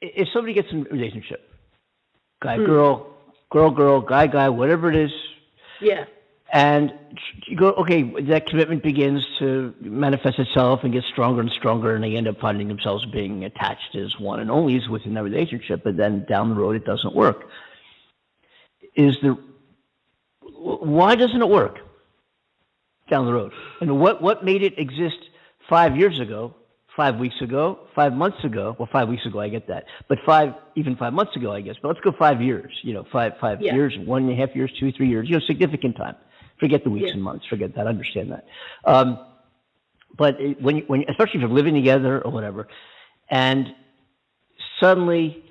if 0.00 0.28
somebody 0.32 0.54
gets 0.54 0.68
in 0.70 0.86
a 0.86 0.90
relationship, 0.90 1.40
guy, 2.40 2.56
Hmm. 2.56 2.66
girl, 2.66 3.06
girl, 3.50 3.70
girl, 3.70 4.00
guy, 4.00 4.26
guy, 4.28 4.48
whatever 4.48 4.90
it 4.90 4.96
is, 4.96 5.10
Yeah. 5.80 6.04
And 6.52 6.92
you 7.46 7.56
go, 7.56 7.72
okay, 7.72 8.02
that 8.22 8.46
commitment 8.46 8.82
begins 8.82 9.22
to 9.38 9.74
manifest 9.80 10.38
itself 10.38 10.80
and 10.82 10.92
get 10.92 11.04
stronger 11.12 11.40
and 11.42 11.50
stronger, 11.50 11.94
and 11.94 12.02
they 12.02 12.16
end 12.16 12.26
up 12.26 12.40
finding 12.40 12.68
themselves 12.68 13.04
being 13.12 13.44
attached 13.44 13.94
as 13.94 14.18
one 14.18 14.40
and 14.40 14.48
onlys 14.48 14.88
within 14.88 15.14
that 15.14 15.22
relationship, 15.24 15.82
but 15.84 15.96
then 15.96 16.24
down 16.28 16.48
the 16.50 16.54
road 16.54 16.74
it 16.76 16.84
doesn't 16.84 17.14
work. 17.14 17.48
Is 18.94 19.16
the 19.22 19.38
why 20.60 21.14
doesn't 21.14 21.40
it 21.40 21.48
work 21.48 21.78
down 23.10 23.26
the 23.26 23.32
road? 23.32 23.52
And 23.80 24.00
what 24.00 24.22
what 24.22 24.44
made 24.44 24.62
it 24.62 24.78
exist 24.78 25.18
five 25.68 25.96
years 25.96 26.18
ago, 26.18 26.54
five 26.96 27.16
weeks 27.16 27.36
ago, 27.42 27.78
five 27.94 28.14
months 28.14 28.42
ago? 28.42 28.74
Well, 28.78 28.88
five 28.90 29.08
weeks 29.08 29.24
ago, 29.26 29.40
I 29.40 29.50
get 29.50 29.68
that, 29.68 29.84
but 30.08 30.18
five 30.24 30.54
even 30.76 30.96
five 30.96 31.12
months 31.12 31.36
ago, 31.36 31.52
I 31.52 31.60
guess. 31.60 31.76
But 31.80 31.88
let's 31.88 32.00
go 32.00 32.12
five 32.18 32.40
years. 32.40 32.72
You 32.82 32.94
know, 32.94 33.04
five 33.12 33.34
five 33.38 33.60
Yeah. 33.60 33.74
years, 33.74 33.96
one 33.98 34.22
and 34.24 34.32
a 34.32 34.34
half 34.34 34.56
years, 34.56 34.72
two 34.80 34.92
three 34.92 35.08
years. 35.08 35.28
You 35.28 35.36
know, 35.36 35.44
significant 35.46 35.96
time. 35.96 36.16
Forget 36.60 36.84
the 36.84 36.90
weeks 36.90 37.06
Yeah. 37.08 37.14
and 37.14 37.22
months. 37.22 37.46
Forget 37.46 37.74
that. 37.76 37.86
Understand 37.86 38.32
that. 38.32 38.46
Um, 38.84 39.18
but 40.16 40.40
it, 40.40 40.60
when 40.60 40.78
when 40.88 41.04
especially 41.08 41.36
if 41.36 41.40
you're 41.42 41.50
living 41.50 41.74
together 41.74 42.20
or 42.20 42.30
whatever, 42.30 42.68
and 43.30 43.74
suddenly 44.80 45.44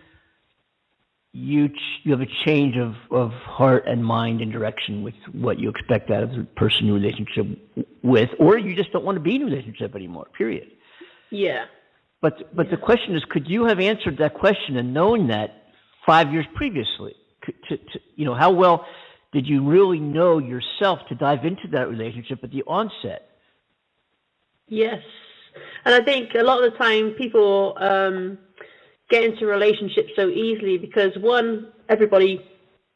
you 1.33 1.69
ch- 1.69 1.99
you 2.03 2.11
have 2.11 2.21
a 2.21 2.31
change 2.45 2.75
of, 2.77 2.95
of 3.11 3.31
heart 3.31 3.85
and 3.87 4.03
mind 4.03 4.41
and 4.41 4.51
direction 4.51 5.03
with 5.03 5.13
what 5.33 5.59
you 5.59 5.69
expect 5.69 6.09
out 6.09 6.23
of 6.23 6.31
the 6.31 6.43
person 6.55 6.85
you're 6.87 6.97
in 6.97 7.03
a 7.03 7.07
relationship 7.07 7.45
with, 8.01 8.29
or 8.39 8.57
you 8.57 8.75
just 8.75 8.91
don't 8.91 9.05
want 9.05 9.15
to 9.15 9.21
be 9.21 9.35
in 9.35 9.43
a 9.43 9.45
relationship 9.45 9.95
anymore. 9.95 10.27
Period. 10.37 10.71
Yeah. 11.29 11.65
But 12.21 12.55
but 12.55 12.71
the 12.71 12.77
question 12.77 13.15
is, 13.15 13.23
could 13.29 13.47
you 13.47 13.65
have 13.65 13.79
answered 13.79 14.17
that 14.17 14.33
question 14.33 14.77
and 14.77 14.93
known 14.93 15.27
that 15.27 15.67
five 16.05 16.33
years 16.33 16.45
previously? 16.55 17.15
To, 17.69 17.77
to, 17.77 17.99
you 18.15 18.25
know, 18.25 18.33
how 18.33 18.51
well 18.51 18.85
did 19.37 19.45
you 19.45 19.61
really 19.63 19.99
know 19.99 20.39
yourself 20.39 20.97
to 21.07 21.13
dive 21.13 21.45
into 21.45 21.67
that 21.67 21.87
relationship 21.87 22.43
at 22.43 22.49
the 22.49 22.63
onset? 22.63 23.29
Yes. 24.67 25.03
And 25.85 25.93
I 25.93 26.03
think 26.03 26.33
a 26.33 26.41
lot 26.41 26.63
of 26.63 26.71
the 26.71 26.77
time 26.79 27.11
people 27.11 27.77
um, 27.79 28.39
get 29.11 29.23
into 29.23 29.45
relationships 29.45 30.09
so 30.15 30.27
easily 30.27 30.79
because 30.79 31.11
one, 31.19 31.67
everybody 31.87 32.43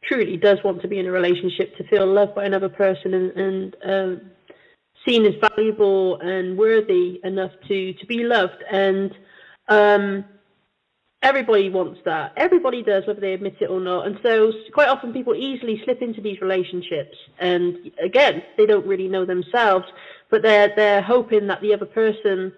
truly 0.04 0.36
does 0.36 0.58
want 0.64 0.82
to 0.82 0.88
be 0.88 0.98
in 0.98 1.06
a 1.06 1.12
relationship 1.12 1.78
to 1.78 1.88
feel 1.90 2.12
loved 2.12 2.34
by 2.34 2.46
another 2.46 2.70
person 2.70 3.14
and, 3.14 3.32
and 3.34 3.76
um, 3.86 4.22
seen 5.08 5.28
as 5.28 5.36
valuable 5.40 6.20
and 6.22 6.58
worthy 6.58 7.20
enough 7.24 7.52
to, 7.68 7.94
to 7.94 8.06
be 8.08 8.24
loved. 8.24 8.64
And 8.72 9.12
um, 9.68 10.26
Everybody 11.24 11.70
wants 11.70 12.00
that. 12.06 12.34
Everybody 12.36 12.82
does, 12.82 13.06
whether 13.06 13.22
they 13.22 13.34
admit 13.34 13.58
it 13.62 13.70
or 13.70 13.80
not. 13.80 14.08
And 14.08 14.18
so, 14.24 14.52
quite 14.74 14.88
often, 14.88 15.14
people 15.14 15.36
easily 15.36 15.80
slip 15.86 16.02
into 16.02 16.20
these 16.20 16.42
relationships. 16.42 17.16
And 17.40 17.92
again, 18.04 18.42
they 18.58 18.66
don't 18.66 18.88
really 18.88 19.08
know 19.08 19.26
themselves, 19.26 19.86
but 20.32 20.42
they're 20.42 20.74
they're 20.76 21.04
hoping 21.04 21.46
that 21.48 21.62
the 21.62 21.76
other 21.76 21.86
person, 21.86 22.52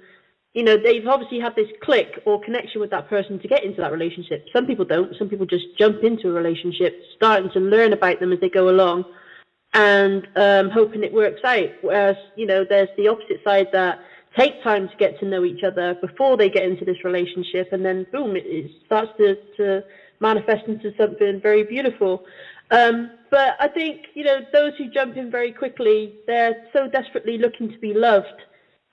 you 0.53 0.63
know, 0.63 0.77
they've 0.77 1.05
obviously 1.05 1.41
had 1.41 1.57
this 1.57 1.67
click 1.81 2.21
or 2.25 2.41
connection 2.41 2.79
with 2.79 2.89
that 2.91 3.09
person 3.09 3.37
to 3.39 3.47
get 3.49 3.65
into 3.65 3.81
that 3.81 3.91
relationship. 3.91 4.45
Some 4.53 4.65
people 4.65 4.85
don't. 4.85 5.13
Some 5.19 5.27
people 5.27 5.45
just 5.45 5.65
jump 5.77 6.01
into 6.01 6.29
a 6.29 6.31
relationship, 6.31 6.97
starting 7.17 7.51
to 7.51 7.59
learn 7.59 7.91
about 7.91 8.21
them 8.21 8.31
as 8.31 8.39
they 8.39 8.49
go 8.49 8.69
along, 8.69 9.03
and 9.73 10.25
um, 10.37 10.69
hoping 10.69 11.03
it 11.03 11.11
works 11.11 11.41
out. 11.43 11.69
Whereas, 11.81 12.15
you 12.37 12.45
know, 12.45 12.63
there's 12.63 12.89
the 12.95 13.09
opposite 13.09 13.43
side 13.43 13.67
that 13.73 13.99
take 14.37 14.61
time 14.63 14.89
to 14.89 14.95
get 14.97 15.19
to 15.19 15.25
know 15.25 15.43
each 15.43 15.63
other 15.63 15.95
before 15.95 16.37
they 16.37 16.49
get 16.49 16.63
into 16.63 16.85
this 16.85 17.03
relationship, 17.03 17.71
and 17.71 17.85
then 17.85 18.05
boom, 18.11 18.35
it, 18.35 18.45
it 18.45 18.71
starts 18.85 19.11
to, 19.17 19.35
to 19.57 19.83
manifest 20.19 20.67
into 20.67 20.93
something 20.97 21.39
very 21.41 21.63
beautiful. 21.63 22.23
Um, 22.71 23.11
but 23.29 23.55
I 23.59 23.67
think, 23.67 24.01
you 24.13 24.23
know, 24.23 24.39
those 24.51 24.73
who 24.77 24.89
jump 24.89 25.17
in 25.17 25.29
very 25.29 25.51
quickly, 25.51 26.15
they're 26.27 26.55
so 26.73 26.87
desperately 26.87 27.37
looking 27.37 27.71
to 27.71 27.77
be 27.79 27.93
loved 27.93 28.41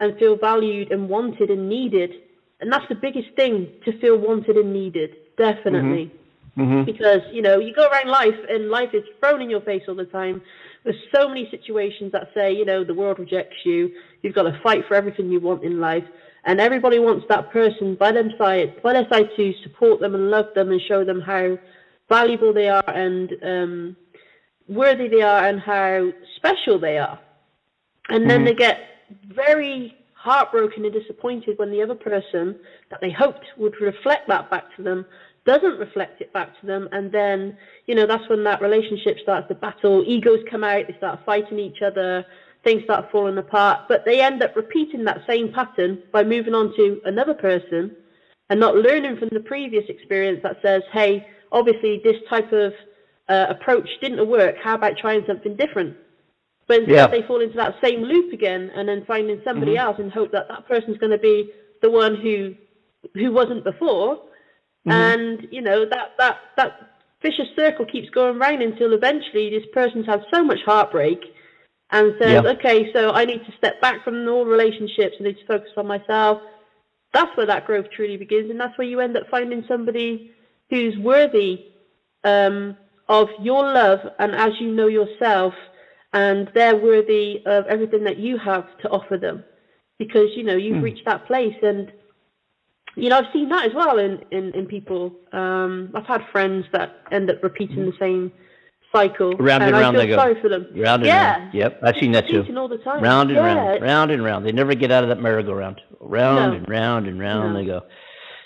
and 0.00 0.18
feel 0.18 0.36
valued 0.36 0.90
and 0.90 1.08
wanted 1.08 1.50
and 1.50 1.68
needed. 1.68 2.12
And 2.60 2.72
that's 2.72 2.88
the 2.88 2.94
biggest 2.94 3.28
thing 3.36 3.72
to 3.84 3.98
feel 4.00 4.16
wanted 4.18 4.56
and 4.56 4.72
needed, 4.72 5.14
definitely 5.36 6.12
Mm-hmm. 6.58 6.84
because 6.84 7.20
you 7.32 7.42
know 7.42 7.58
you 7.58 7.72
go 7.72 7.86
around 7.86 8.08
life 8.08 8.34
and 8.48 8.70
life 8.70 8.90
is 8.92 9.04
thrown 9.20 9.40
in 9.40 9.48
your 9.48 9.60
face 9.60 9.82
all 9.86 9.94
the 9.94 10.04
time 10.04 10.42
there's 10.84 10.96
so 11.14 11.28
many 11.28 11.48
situations 11.50 12.12
that 12.12 12.30
say 12.34 12.52
you 12.52 12.64
know 12.64 12.84
the 12.84 12.94
world 12.94 13.18
rejects 13.18 13.56
you. 13.64 13.90
You've 14.22 14.34
got 14.34 14.44
to 14.44 14.60
fight 14.62 14.84
for 14.88 14.94
everything 14.94 15.30
you 15.30 15.40
want 15.40 15.64
in 15.64 15.80
life. 15.80 16.04
And 16.44 16.58
everybody 16.58 16.98
wants 16.98 17.26
that 17.28 17.50
person 17.52 17.96
by 17.96 18.12
their 18.12 18.30
side 18.38 18.82
by 18.82 18.94
their 18.94 19.06
side 19.12 19.28
to 19.36 19.52
support 19.62 20.00
them 20.00 20.14
and 20.14 20.30
love 20.30 20.46
them 20.54 20.70
and 20.70 20.80
show 20.88 21.04
them 21.04 21.20
how 21.20 21.58
valuable 22.08 22.52
they 22.52 22.68
are 22.68 22.90
and 22.90 23.32
um, 23.42 23.96
worthy 24.68 25.08
they 25.08 25.22
are 25.22 25.46
and 25.46 25.60
how 25.60 26.10
special 26.36 26.78
they 26.78 26.98
are. 26.98 27.18
And 28.08 28.28
then 28.28 28.44
they 28.44 28.54
get 28.54 28.80
very 29.28 29.96
heartbroken 30.14 30.84
and 30.84 30.92
disappointed 30.92 31.58
when 31.58 31.70
the 31.70 31.82
other 31.82 31.94
person 31.94 32.58
that 32.90 33.00
they 33.00 33.10
hoped 33.10 33.44
would 33.56 33.80
reflect 33.80 34.28
that 34.28 34.50
back 34.50 34.64
to 34.76 34.82
them 34.82 35.06
doesn't 35.44 35.78
reflect 35.78 36.20
it 36.20 36.32
back 36.32 36.58
to 36.60 36.66
them. 36.66 36.88
And 36.92 37.10
then 37.12 37.56
you 37.86 37.94
know 37.94 38.06
that's 38.06 38.28
when 38.28 38.44
that 38.44 38.60
relationship 38.60 39.18
starts 39.22 39.48
to 39.48 39.54
battle 39.54 40.04
egos 40.06 40.40
come 40.50 40.64
out 40.64 40.84
they 40.86 40.96
start 40.96 41.20
fighting 41.24 41.58
each 41.58 41.82
other 41.82 42.24
things 42.62 42.82
start 42.84 43.10
falling 43.10 43.38
apart. 43.38 43.80
But 43.88 44.04
they 44.04 44.20
end 44.20 44.42
up 44.42 44.54
repeating 44.54 45.04
that 45.04 45.22
same 45.26 45.52
pattern 45.52 46.02
by 46.12 46.22
moving 46.22 46.54
on 46.54 46.74
to 46.76 47.00
another 47.06 47.34
person 47.34 47.96
and 48.50 48.60
not 48.60 48.74
learning 48.76 49.16
from 49.16 49.30
the 49.32 49.40
previous 49.40 49.84
experience 49.88 50.40
that 50.42 50.56
says 50.62 50.82
hey 50.92 51.26
obviously 51.52 52.00
this 52.04 52.16
type 52.28 52.52
of 52.52 52.72
uh, 53.28 53.46
approach 53.48 53.88
didn't 54.00 54.28
work. 54.28 54.56
How 54.62 54.74
about 54.74 54.96
trying 54.98 55.24
something 55.26 55.54
different? 55.56 55.96
But 56.66 56.80
instead 56.80 56.94
Yeah. 56.94 57.06
they 57.06 57.22
fall 57.22 57.40
into 57.40 57.56
that 57.56 57.76
same 57.82 58.02
loop 58.02 58.32
again 58.32 58.70
and 58.74 58.88
then 58.88 59.04
finding 59.04 59.40
somebody 59.44 59.76
else 59.76 59.98
and 59.98 60.12
hope 60.12 60.30
that 60.32 60.48
that 60.48 60.66
person's 60.68 60.98
going 60.98 61.12
to 61.12 61.18
be 61.18 61.50
the 61.80 61.90
one 61.90 62.14
who 62.14 62.54
who 63.14 63.32
wasn't 63.32 63.64
before 63.64 64.20
and 64.86 65.46
you 65.50 65.60
know 65.60 65.84
that 65.84 66.08
that 66.18 66.36
that 66.56 66.72
vicious 67.22 67.48
circle 67.54 67.84
keeps 67.84 68.08
going 68.10 68.38
round 68.38 68.62
until 68.62 68.92
eventually 68.92 69.50
this 69.50 69.64
person's 69.72 70.06
had 70.06 70.22
so 70.32 70.42
much 70.42 70.60
heartbreak 70.64 71.20
and 71.90 72.14
says 72.18 72.42
Yeah. 72.44 72.50
okay 72.52 72.88
so 72.94 73.10
i 73.10 73.24
need 73.24 73.44
to 73.44 73.52
step 73.58 73.80
back 73.80 74.02
from 74.02 74.26
all 74.28 74.44
relationships. 74.46 75.16
I 75.20 75.24
need 75.24 75.36
to 75.38 75.44
focus 75.46 75.70
on 75.76 75.86
myself. 75.86 76.38
That's 77.12 77.36
where 77.36 77.46
that 77.46 77.64
growth 77.64 77.86
truly 77.94 78.16
begins 78.16 78.50
and 78.50 78.60
that's 78.60 78.76
where 78.78 78.86
you 78.86 79.00
end 79.00 79.16
up 79.16 79.24
finding 79.30 79.64
somebody 79.68 80.30
who's 80.70 80.96
worthy 80.98 81.64
um, 82.24 82.76
of 83.08 83.28
your 83.38 83.64
love 83.64 83.98
and 84.18 84.34
as 84.34 84.52
you 84.60 84.70
know 84.70 84.86
yourself 84.86 85.52
and 86.12 86.48
they're 86.54 86.76
worthy 86.76 87.40
of 87.46 87.66
everything 87.66 88.04
that 88.04 88.16
you 88.16 88.36
have 88.38 88.64
to 88.78 88.88
offer 88.88 89.16
them. 89.16 89.44
Because 89.98 90.28
you 90.36 90.42
know 90.44 90.56
you've 90.56 90.82
reached 90.82 91.04
that 91.04 91.26
place 91.26 91.54
and 91.62 91.92
you 92.96 93.08
know 93.08 93.18
i've 93.18 93.32
seen 93.32 93.48
that 93.48 93.66
as 93.66 93.74
well 93.74 93.98
in 93.98 94.22
in, 94.30 94.52
in 94.54 94.66
people 94.66 95.12
um 95.32 95.90
i've 95.94 96.06
had 96.06 96.22
friends 96.32 96.64
that 96.72 96.96
end 97.12 97.30
up 97.30 97.42
repeating 97.42 97.86
the 97.86 97.92
same 97.98 98.32
cycle 98.92 99.32
Round 99.36 99.62
and 99.62 99.72
and 99.74 99.80
round 99.80 99.96
i 99.96 100.00
they 100.00 100.06
feel 100.08 100.16
go. 100.16 100.22
sorry 100.22 100.40
for 100.40 100.48
them 100.48 100.66
Round 100.76 101.02
and 101.02 101.06
yeah 101.06 101.38
round. 101.38 101.54
Yep, 101.54 101.80
I've 101.84 101.96
seen 101.96 102.12
that 102.12 102.28
too. 102.28 102.44
all 102.56 102.68
the 102.68 102.78
time 102.78 103.02
Round 103.02 103.30
and 103.30 103.36
yeah. 103.36 103.44
round, 103.54 103.82
round 103.82 104.10
and 104.10 104.24
round. 104.24 104.44
They 104.46 104.52
never 104.52 104.74
get 104.74 104.90
out 104.90 105.04
of 105.04 105.08
that 105.10 105.20
merry-go-round. 105.20 105.80
Round 106.00 106.52
No. 106.52 106.56
and 106.58 106.68
round 106.68 107.06
and 107.06 107.20
round 107.20 107.52
No. 107.54 107.58
they 107.60 107.66
go. 107.66 107.82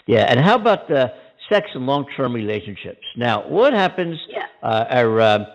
Yeah, 0.07 0.25
and 0.29 0.39
how 0.39 0.57
about 0.57 0.91
uh, 0.91 1.09
sex 1.49 1.71
and 1.75 1.87
long-term 1.87 2.35
relationships? 2.35 3.01
Now, 3.17 3.49
what 3.49 3.73
happens? 3.73 4.19
Yeah. 4.29 4.47
Uh, 4.63 4.85
or, 5.03 5.21
um, 5.23 5.47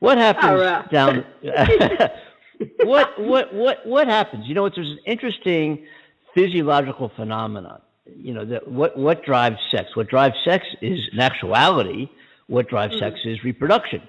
what 0.00 0.18
happens 0.18 0.44
Our, 0.44 0.64
uh, 0.64 0.82
down? 0.90 1.24
what 2.84 3.20
what 3.20 3.54
what 3.54 3.86
what 3.86 4.08
happens? 4.08 4.46
You 4.48 4.54
know, 4.56 4.66
it's 4.66 4.74
there's 4.74 4.88
an 4.88 4.98
interesting 5.06 5.86
physiological 6.34 7.12
phenomenon. 7.14 7.80
You 8.06 8.34
know, 8.34 8.44
that 8.44 8.66
what 8.68 8.96
what 8.96 9.24
drives 9.24 9.58
sex? 9.70 9.94
What 9.94 10.08
drives 10.08 10.34
sex 10.44 10.66
is 10.80 10.98
in 11.12 11.20
actuality 11.20 12.08
what 12.48 12.68
drives 12.68 12.94
mm-hmm. 12.94 13.04
sex 13.04 13.20
is 13.24 13.42
reproduction. 13.44 14.02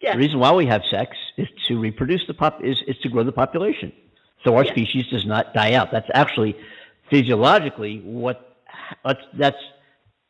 Yeah 0.00 0.12
The 0.12 0.18
reason 0.18 0.38
why 0.40 0.52
we 0.52 0.66
have 0.66 0.82
sex 0.90 1.16
is 1.36 1.48
to 1.68 1.78
reproduce 1.78 2.26
the 2.26 2.34
pop 2.34 2.64
is, 2.64 2.76
is 2.86 2.96
to 2.98 3.08
grow 3.08 3.24
the 3.24 3.32
population. 3.32 3.92
So 4.44 4.56
our 4.56 4.64
Yeah. 4.64 4.72
species 4.72 5.06
does 5.08 5.26
not 5.26 5.54
die 5.54 5.74
out. 5.74 5.90
That's 5.92 6.08
actually 6.14 6.56
physiologically 7.10 8.00
what 8.04 8.56
that's 9.04 9.20
that's 9.38 9.62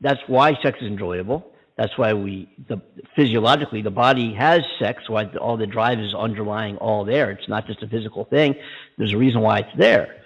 that's 0.01 0.21
why 0.27 0.55
sex 0.62 0.79
is 0.81 0.88
enjoyable. 0.88 1.53
That's 1.77 1.97
why 1.97 2.12
we 2.14 2.49
the 2.69 2.81
physiologically 3.14 3.83
the 3.83 3.90
body 3.90 4.35
has 4.35 4.61
sex. 4.79 5.09
Why 5.09 5.25
all 5.40 5.57
the 5.57 5.66
drive 5.66 5.99
is 6.01 6.14
underlying 6.14 6.77
all 6.79 7.05
there. 7.05 7.31
It's 7.31 7.49
not 7.49 7.66
just 7.66 7.83
a 7.83 7.88
physical 7.88 8.25
thing. 8.25 8.55
There's 8.99 9.12
a 9.12 9.19
reason 9.19 9.40
why 9.40 9.59
it's 9.61 9.77
there, 9.77 10.16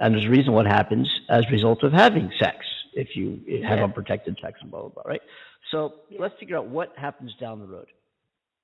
and 0.00 0.14
there's 0.14 0.26
a 0.26 0.30
reason 0.30 0.52
what 0.52 0.66
happens 0.66 1.08
as 1.28 1.44
a 1.48 1.52
result 1.52 1.82
of 1.82 1.92
having 1.92 2.30
sex. 2.38 2.58
If 2.94 3.14
you 3.14 3.40
have 3.64 3.78
Yeah. 3.78 3.84
unprotected 3.84 4.38
sex 4.42 4.58
and 4.60 4.70
blah 4.70 4.80
blah 4.80 4.88
blah, 4.88 5.02
right? 5.06 5.22
So 5.70 5.94
let's 6.18 6.34
figure 6.40 6.56
out 6.56 6.66
what 6.66 6.92
happens 6.96 7.34
down 7.40 7.60
the 7.60 7.66
road. 7.66 7.86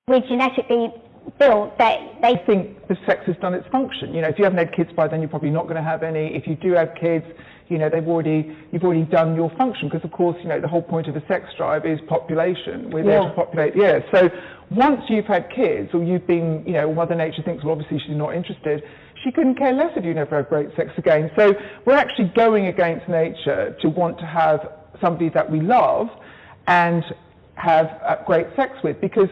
We 0.07 0.19
genetically 0.21 0.93
built 1.39 1.77
that 1.79 2.21
they 2.21 2.35
think 2.45 2.87
the 2.87 2.95
sex 3.07 3.25
has 3.25 3.35
done 3.37 3.53
its 3.55 3.67
function. 3.69 4.13
You 4.13 4.21
know, 4.21 4.27
if 4.27 4.37
you 4.37 4.43
haven't 4.43 4.59
had 4.59 4.71
kids 4.73 4.91
by 4.95 5.07
then, 5.07 5.19
you're 5.19 5.29
probably 5.29 5.49
not 5.49 5.63
going 5.63 5.77
to 5.77 5.81
have 5.81 6.03
any. 6.03 6.35
If 6.35 6.45
you 6.47 6.55
do 6.55 6.73
have 6.73 6.93
kids, 6.93 7.25
you 7.69 7.79
know, 7.79 7.89
they've 7.89 8.07
already, 8.07 8.55
you've 8.71 8.83
already 8.83 9.05
done 9.05 9.35
your 9.35 9.49
function 9.57 9.87
because, 9.89 10.05
of 10.05 10.11
course, 10.11 10.37
you 10.43 10.49
know, 10.49 10.61
the 10.61 10.67
whole 10.67 10.83
point 10.83 11.07
of 11.07 11.15
a 11.15 11.25
sex 11.27 11.45
drive 11.57 11.85
is 11.87 11.99
population. 12.07 12.91
We're 12.91 13.03
there 13.03 13.21
to 13.21 13.33
populate 13.33 13.73
the 13.75 13.83
earth. 13.85 14.03
So 14.11 14.29
once 14.69 15.01
you've 15.09 15.25
had 15.25 15.49
kids 15.49 15.89
or 15.93 16.03
you've 16.03 16.27
been, 16.27 16.63
you 16.67 16.73
know, 16.73 16.93
Mother 16.93 17.15
Nature 17.15 17.41
thinks, 17.41 17.63
well, 17.63 17.71
obviously 17.73 17.97
she's 18.05 18.15
not 18.15 18.35
interested, 18.35 18.83
she 19.25 19.31
couldn't 19.31 19.55
care 19.55 19.73
less 19.73 19.91
if 19.95 20.05
you 20.05 20.13
never 20.13 20.37
have 20.37 20.49
great 20.49 20.69
sex 20.75 20.91
again. 20.97 21.31
So 21.35 21.53
we're 21.85 21.97
actually 21.97 22.31
going 22.35 22.67
against 22.67 23.09
nature 23.09 23.75
to 23.81 23.89
want 23.89 24.19
to 24.19 24.25
have 24.25 24.71
somebody 25.01 25.29
that 25.29 25.51
we 25.51 25.59
love 25.59 26.07
and 26.67 27.03
have 27.55 27.87
uh, 28.05 28.17
great 28.25 28.45
sex 28.55 28.77
with 28.83 29.01
because 29.01 29.29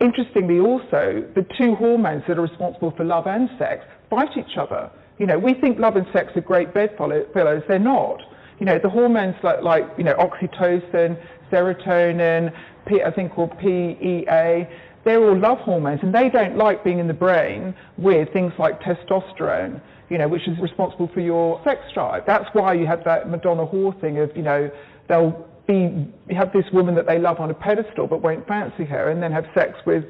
interestingly 0.00 0.60
also 0.60 1.26
the 1.34 1.44
two 1.58 1.74
hormones 1.74 2.22
that 2.28 2.38
are 2.38 2.42
responsible 2.42 2.92
for 2.92 3.04
love 3.04 3.26
and 3.26 3.50
sex 3.58 3.84
fight 4.08 4.30
each 4.36 4.56
other. 4.56 4.90
You 5.18 5.26
know 5.26 5.38
we 5.38 5.54
think 5.54 5.78
love 5.78 5.96
and 5.96 6.06
sex 6.12 6.32
are 6.36 6.40
great 6.40 6.72
bedfellows 6.72 7.62
they're 7.68 7.78
not. 7.78 8.20
You 8.60 8.66
know 8.66 8.78
the 8.78 8.90
hormones 8.90 9.34
like, 9.42 9.62
like 9.62 9.84
you 9.98 10.04
know 10.04 10.14
oxytocin 10.14 11.20
serotonin 11.50 12.54
P, 12.86 13.02
I 13.02 13.10
think 13.10 13.32
called 13.32 13.56
PEA 13.58 14.68
they're 15.04 15.22
all 15.22 15.36
love 15.38 15.58
hormones 15.58 16.00
and 16.02 16.14
they 16.14 16.28
don't 16.28 16.56
like 16.56 16.82
being 16.84 16.98
in 16.98 17.06
the 17.08 17.14
brain 17.14 17.74
with 17.98 18.32
things 18.32 18.52
like 18.58 18.80
testosterone 18.80 19.80
you 20.08 20.18
know 20.18 20.28
which 20.28 20.46
is 20.48 20.58
responsible 20.60 21.08
for 21.12 21.20
your 21.20 21.60
sex 21.64 21.80
drive 21.94 22.22
that's 22.26 22.48
why 22.54 22.72
you 22.72 22.86
have 22.86 23.02
that 23.04 23.28
Madonna 23.30 23.66
whore 23.66 23.98
thing 24.00 24.18
of 24.18 24.30
you 24.36 24.42
know 24.42 24.70
they'll 25.08 25.46
be 25.66 26.06
have 26.34 26.52
this 26.52 26.64
woman 26.72 26.94
that 26.94 27.06
they 27.06 27.18
love 27.18 27.38
on 27.40 27.50
a 27.50 27.54
pedestal 27.54 28.06
but 28.06 28.20
won't 28.22 28.46
fancy 28.46 28.84
her 28.84 29.10
and 29.10 29.22
then 29.22 29.32
have 29.32 29.46
sex 29.54 29.78
with 29.86 30.04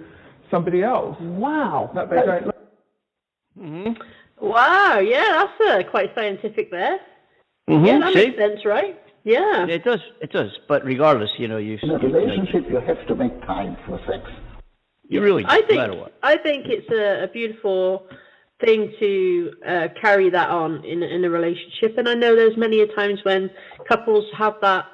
somebody 0.51 0.83
else 0.83 1.17
Wow. 1.21 1.91
that 1.95 2.11
they 2.11 2.17
don't 2.17 2.47
love. 2.47 3.97
wow 4.41 4.99
yeah 4.99 5.47
that's 5.61 5.87
uh, 5.87 5.91
quite 5.91 6.15
scientific 6.15 6.71
there 6.71 6.99
Mm-hmm. 7.71 7.85
yeah 7.87 7.99
that 8.01 8.13
See? 8.13 8.27
makes 8.27 8.39
sense 8.39 8.65
right 8.65 9.01
yeah 9.25 9.67
It 9.69 9.85
does. 9.85 10.01
It 10.21 10.33
does. 10.33 10.51
But 10.67 10.85
regardless, 10.85 11.31
you 11.39 11.47
know, 11.47 11.59
you 11.59 11.79
In 11.81 11.91
a 11.91 11.99
relationship, 11.99 12.65
you 12.69 12.81
have 12.81 13.07
to 13.07 13.15
make 13.15 13.41
time 13.43 13.77
for 13.87 14.01
sex. 14.11 14.25
You 15.15 15.23
really 15.23 15.45
I 15.47 15.61
no 15.61 15.67
think 15.67 15.79
matter 15.79 15.95
what. 15.95 16.13
I 16.23 16.37
think 16.37 16.67
it's 16.69 16.89
a, 16.91 17.25
a 17.25 17.29
beautiful 17.29 18.07
thing 18.65 18.93
to 19.01 19.53
uh, 19.67 19.89
carry 20.01 20.31
that 20.31 20.49
on 20.49 20.85
in 20.85 21.03
in 21.03 21.25
a 21.25 21.31
relationship, 21.31 21.99
and 21.99 22.09
I 22.09 22.15
know 22.15 22.35
there's 22.35 22.57
many 22.57 22.81
a 22.81 22.87
times 22.87 23.21
when 23.25 23.51
couples 23.89 24.25
have 24.37 24.55
that, 24.63 24.87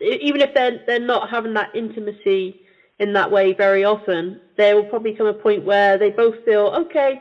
even 0.00 0.40
if 0.40 0.54
they're 0.54 0.80
they're 0.86 0.98
not 0.98 1.30
having 1.30 1.54
that 1.54 1.70
intimacy 1.74 2.60
in 2.98 3.12
that 3.14 3.30
way 3.30 3.52
very 3.52 3.84
often, 3.84 4.40
there 4.56 4.76
will 4.76 4.84
probably 4.84 5.14
come 5.14 5.26
a 5.26 5.32
point 5.32 5.64
where 5.64 5.96
they 5.98 6.10
both 6.10 6.34
feel 6.44 6.66
okay. 6.76 7.20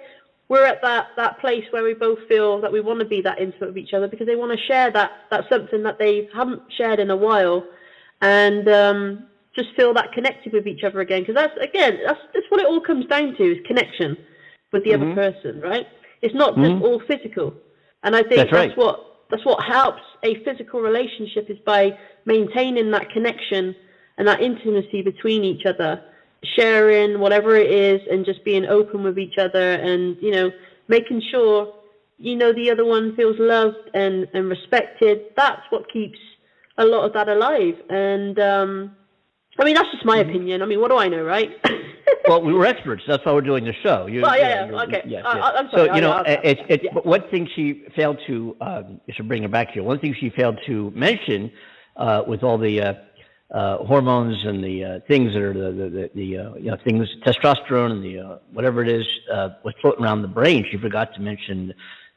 We're 0.49 0.65
at 0.65 0.81
that, 0.81 1.05
that 1.15 1.39
place 1.39 1.63
where 1.69 1.83
we 1.83 1.93
both 1.93 2.17
feel 2.27 2.59
that 2.62 2.71
we 2.71 2.81
want 2.81 2.99
to 2.99 3.05
be 3.05 3.21
that 3.21 3.39
intimate 3.39 3.67
with 3.67 3.77
each 3.77 3.93
other 3.93 4.07
because 4.07 4.25
they 4.25 4.35
want 4.35 4.51
to 4.51 4.65
share 4.65 4.89
that, 4.91 5.12
that 5.29 5.45
something 5.47 5.83
that 5.83 5.99
they 5.99 6.27
haven't 6.33 6.63
shared 6.75 6.99
in 6.99 7.12
a 7.12 7.15
while. 7.15 7.63
and 8.21 8.67
um, 8.67 9.28
just 9.55 9.69
feel 9.75 9.93
that 9.93 10.12
connected 10.12 10.53
with 10.53 10.67
each 10.67 10.83
other 10.83 10.99
again. 10.99 11.21
Because 11.21 11.35
that's 11.35 11.57
again, 11.62 11.99
that's 12.05 12.19
that's 12.33 12.45
what 12.49 12.62
it 12.62 12.67
all 12.67 12.81
comes 12.81 13.05
down 13.07 13.35
to 13.35 13.43
is 13.43 13.57
connection 13.65 14.17
with 14.71 14.83
the 14.83 14.91
Mhm. 14.91 14.95
other 14.95 15.15
person, 15.15 15.62
right? 15.62 15.88
It's 16.21 16.35
not 16.35 16.55
just 16.55 16.71
Mhm. 16.71 16.81
all 16.81 16.99
physical, 16.99 17.53
and 18.03 18.15
I 18.15 18.23
think 18.23 18.35
That's 18.38 18.51
that's, 18.51 18.77
right. 18.77 18.77
what 18.77 19.05
that's 19.29 19.45
what 19.45 19.63
helps 19.63 20.01
a 20.23 20.35
physical 20.43 20.81
relationship 20.81 21.49
is 21.49 21.57
by 21.59 21.95
maintaining 22.25 22.91
that 22.91 23.09
connection 23.09 23.75
and 24.17 24.27
that 24.27 24.41
intimacy 24.41 25.01
between 25.01 25.43
each 25.43 25.65
other, 25.65 26.01
sharing 26.43 27.19
whatever 27.19 27.55
it 27.55 27.71
is, 27.71 28.01
and 28.12 28.25
just 28.25 28.43
being 28.43 28.65
open 28.65 29.03
with 29.03 29.17
each 29.17 29.38
other, 29.38 29.73
and 29.73 30.17
you 30.21 30.31
know, 30.31 30.51
making 30.88 31.21
sure 31.31 31.67
you 32.17 32.35
know 32.35 32.51
the 32.51 32.69
other 32.69 32.85
one 32.85 33.15
feels 33.15 33.38
loved 33.39 33.89
and 33.93 34.27
and 34.33 34.49
respected. 34.49 35.21
That's 35.35 35.62
what 35.69 35.91
keeps 35.91 36.19
a 36.77 36.85
lot 36.85 37.05
of 37.05 37.13
that 37.13 37.29
alive, 37.29 37.75
and 37.89 38.39
um, 38.39 38.91
I 39.59 39.65
mean 39.65 39.75
that's 39.75 39.91
just 39.91 40.05
my 40.05 40.17
Mm-hmm. 40.19 40.29
opinion. 40.29 40.61
I 40.61 40.65
mean, 40.65 40.79
what 40.81 40.89
do 40.89 40.97
I 40.97 41.07
know, 41.07 41.23
right? 41.23 41.51
well, 42.27 42.41
we 42.41 42.53
were 42.53 42.65
experts. 42.65 43.03
That's 43.07 43.25
why 43.25 43.33
we're 43.33 43.41
doing 43.41 43.65
the 43.65 43.73
show. 43.83 44.05
You, 44.07 44.21
Well, 44.21 44.37
yeah, 44.37 44.69
yeah, 44.69 44.81
okay. 44.83 45.01
yeah, 45.05 45.19
Uh, 45.21 45.33
yeah. 45.35 45.41
I- 45.43 45.57
I'm 45.59 45.69
sorry, 45.71 45.89
So 45.89 45.95
you 45.95 46.01
know, 46.01 46.23
it's 46.25 46.61
it's 46.69 46.83
yeah. 46.83 46.93
one 47.03 47.23
thing 47.29 47.47
she 47.55 47.85
failed 47.95 48.19
to 48.27 48.55
um, 48.61 49.01
should 49.09 49.27
bring 49.27 49.43
her 49.43 49.49
back 49.49 49.71
here. 49.71 49.83
One 49.83 49.99
thing 49.99 50.15
she 50.19 50.29
failed 50.29 50.57
to 50.67 50.91
mention 50.95 51.51
uh, 51.97 52.23
with 52.27 52.43
all 52.43 52.57
the 52.57 52.81
uh, 52.81 52.93
uh, 53.53 53.77
hormones 53.79 54.45
and 54.45 54.63
the 54.63 54.83
uh, 54.83 54.99
things 55.07 55.33
that 55.33 55.41
are 55.41 55.53
the 55.53 55.71
the, 55.71 55.89
the, 55.89 56.11
the 56.15 56.37
uh, 56.37 56.53
you 56.55 56.71
know 56.71 56.77
things 56.83 57.07
testosterone 57.25 57.91
and 57.91 58.03
the 58.03 58.19
uh, 58.19 58.37
whatever 58.53 58.81
it 58.81 58.89
is 58.89 59.05
uh, 59.33 59.49
was 59.63 59.73
floating 59.81 60.03
around 60.05 60.21
the 60.21 60.27
brain. 60.27 60.65
She 60.71 60.77
forgot 60.77 61.13
to 61.15 61.21
mention 61.21 61.73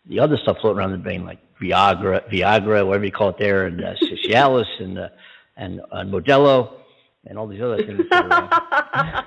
the 0.06 0.20
other 0.20 0.36
stuff 0.36 0.58
floating 0.60 0.78
around 0.78 0.92
the 0.92 0.98
brain 0.98 1.24
like 1.24 1.38
Viagra, 1.60 2.28
Viagra, 2.30 2.86
whatever 2.86 3.04
you 3.04 3.12
call 3.12 3.30
it 3.30 3.38
there, 3.38 3.66
and 3.66 3.82
uh, 3.82 3.94
Cialis 4.26 4.66
and 4.80 4.98
uh, 4.98 5.08
and 5.56 5.80
uh, 5.90 6.02
Modelo 6.02 6.78
and 7.26 7.38
all 7.38 7.46
these 7.46 7.60
other 7.62 7.76
things. 7.84 8.00
that 8.10 8.24
are, 8.32 9.26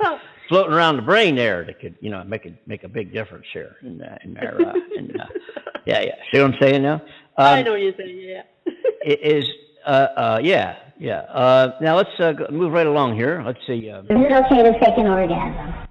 uh, 0.00 0.18
floating 0.48 0.72
around 0.74 0.96
the 0.96 1.02
brain 1.02 1.34
there 1.36 1.64
that 1.64 1.80
could, 1.80 1.96
you 2.00 2.10
know, 2.10 2.22
make 2.24 2.46
a 2.46 2.54
make 2.66 2.84
a 2.84 2.88
big 2.88 3.12
difference 3.12 3.46
here 3.52 3.76
in 3.82 4.00
uh, 4.02 4.18
in 4.24 4.36
our, 4.38 4.60
uh, 4.60 4.74
in, 4.96 5.18
uh, 5.20 5.26
yeah, 5.86 6.00
yeah. 6.00 6.14
See 6.32 6.40
what 6.40 6.52
I'm 6.54 6.60
saying 6.60 6.82
now? 6.82 7.02
I 7.36 7.58
Um, 7.60 7.64
know 7.64 7.70
what 7.72 7.80
you're 7.80 7.94
saying. 7.96 8.18
Yeah. 8.20 8.42
it 9.04 9.20
is 9.22 9.44
uh, 9.86 9.90
uh, 10.16 10.40
yeah, 10.42 10.76
yeah. 10.98 11.20
Uh, 11.20 11.76
now 11.80 11.96
let's 11.96 12.10
uh, 12.18 12.32
go, 12.32 12.46
move 12.50 12.72
right 12.72 12.86
along 12.86 13.16
here. 13.16 13.42
Let's 13.44 13.58
see. 13.66 13.90
Um, 13.90 14.04
Is 14.06 14.10
it 14.24 14.32
okay 14.32 14.62
to 14.62 14.72
fake 14.78 14.98
an 14.98 15.06
orgasm? 15.06 15.86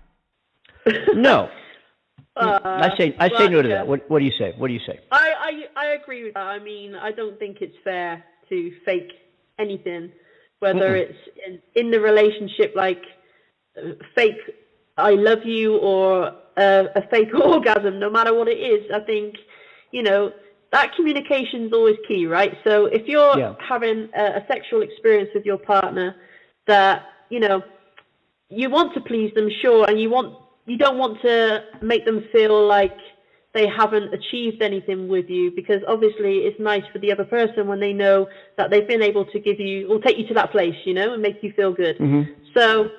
no, 1.21 1.49
Uh, 2.35 2.59
I 2.63 2.89
say 2.97 3.15
I 3.19 3.29
say 3.29 3.35
but, 3.37 3.51
no 3.51 3.61
to 3.61 3.69
yeah. 3.69 3.75
that. 3.75 3.87
What 3.87 4.09
what 4.09 4.19
do 4.19 4.25
you 4.25 4.31
say? 4.39 4.53
What 4.57 4.67
do 4.67 4.73
you 4.73 4.79
say? 4.87 4.99
I, 5.11 5.63
I 5.77 5.85
I 5.85 5.85
agree 6.01 6.23
with 6.23 6.33
that. 6.35 6.45
I 6.45 6.59
mean, 6.59 6.95
I 6.95 7.11
don't 7.11 7.37
think 7.39 7.57
it's 7.61 7.75
fair 7.83 8.23
to 8.49 8.71
fake 8.85 9.11
anything, 9.59 10.11
whether 10.63 10.95
it's 10.95 11.21
in, 11.45 11.53
in 11.75 11.91
the 11.91 11.99
relationship, 11.99 12.69
like 12.75 13.03
fake 14.15 14.41
"I 14.97 15.11
love 15.29 15.43
you" 15.43 15.77
or 15.77 16.31
uh, 16.57 16.83
a 16.95 17.03
fake 17.11 17.33
orgasm. 17.51 17.99
No 17.99 18.09
matter 18.09 18.33
what 18.33 18.47
it 18.47 18.59
is, 18.75 18.83
I 18.93 19.01
think 19.01 19.35
you 19.91 20.03
know 20.07 20.31
that 20.71 20.95
communication 20.95 21.65
is 21.67 21.73
always 21.73 21.97
key, 22.07 22.25
right? 22.25 22.53
So 22.65 22.85
if 22.85 23.03
you're 23.07 23.37
Yeah. 23.37 23.53
having 23.59 24.07
a, 24.15 24.23
a 24.39 24.43
sexual 24.47 24.81
experience 24.81 25.29
with 25.35 25.45
your 25.45 25.57
partner, 25.57 26.15
that 26.67 26.95
you 27.29 27.39
know 27.39 27.57
you 28.49 28.69
want 28.69 28.93
to 28.93 29.01
please 29.01 29.31
them, 29.35 29.49
sure, 29.61 29.85
and 29.89 29.99
you 30.01 30.09
want 30.09 30.29
you 30.65 30.77
don't 30.77 30.97
want 30.97 31.17
to 31.21 31.63
make 31.81 32.05
them 32.05 32.19
feel 32.31 32.65
like 32.77 32.97
they 33.53 33.67
haven't 33.67 34.13
achieved 34.13 34.61
anything 34.61 35.07
with 35.07 35.29
you 35.29 35.51
because 35.51 35.81
obviously 35.87 36.39
it's 36.39 36.59
nice 36.59 36.83
for 36.91 36.99
the 36.99 37.11
other 37.11 37.23
person 37.23 37.67
when 37.67 37.79
they 37.79 37.93
know 37.93 38.27
that 38.57 38.71
they've 38.71 38.87
been 38.87 39.03
able 39.03 39.25
to 39.25 39.39
give 39.39 39.59
you 39.59 39.87
or 39.89 39.99
take 39.99 40.17
you 40.17 40.27
to 40.27 40.33
that 40.33 40.51
place, 40.51 40.75
you 40.85 40.93
know, 40.93 41.13
and 41.13 41.21
make 41.21 41.43
you 41.43 41.53
feel 41.53 41.71
good. 41.71 41.97
Mm-hmm. 41.97 42.31
So 42.55 42.89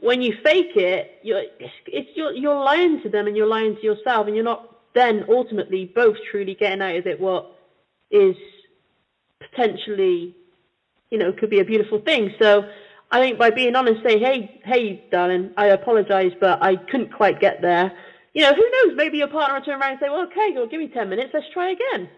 when 0.00 0.20
you 0.20 0.34
fake 0.42 0.76
it, 0.76 1.20
you're 1.22 1.42
it's, 1.58 1.72
it's 1.86 2.08
you're, 2.16 2.32
you're 2.32 2.64
lying 2.64 3.02
to 3.02 3.08
them 3.08 3.28
and 3.28 3.36
you're 3.36 3.46
lying 3.46 3.76
to 3.76 3.82
yourself, 3.82 4.26
and 4.26 4.34
you're 4.34 4.44
not 4.44 4.78
then 4.94 5.24
ultimately 5.28 5.92
both 5.94 6.16
truly 6.30 6.54
getting 6.54 6.82
out 6.82 6.96
of 6.96 7.06
it 7.06 7.20
what 7.20 7.56
is 8.10 8.34
potentially, 9.38 10.34
you 11.10 11.18
know, 11.18 11.32
could 11.32 11.50
be 11.50 11.60
a 11.60 11.64
beautiful 11.64 12.00
thing. 12.00 12.34
So 12.40 12.64
I 13.12 13.20
think 13.20 13.38
by 13.38 13.50
being 13.50 13.76
honest, 13.76 14.02
say, 14.02 14.18
hey, 14.18 14.60
hey, 14.64 15.04
darling, 15.12 15.52
I 15.56 15.66
apologize, 15.66 16.32
but 16.40 16.62
I 16.62 16.76
couldn't 16.76 17.12
quite 17.12 17.40
get 17.40 17.62
there. 17.62 17.92
You 18.32 18.42
know, 18.42 18.54
who 18.54 18.62
knows? 18.70 18.96
Maybe 18.96 19.18
your 19.18 19.28
partner 19.28 19.56
will 19.58 19.64
turn 19.64 19.80
around 19.80 19.92
and 19.92 20.00
say, 20.00 20.08
well, 20.08 20.22
okay, 20.26 20.50
well, 20.54 20.66
give 20.68 20.80
me 20.80 20.88
10 20.88 21.08
minutes, 21.08 21.30
let's 21.34 21.46
try 21.52 21.70
again. 21.72 22.08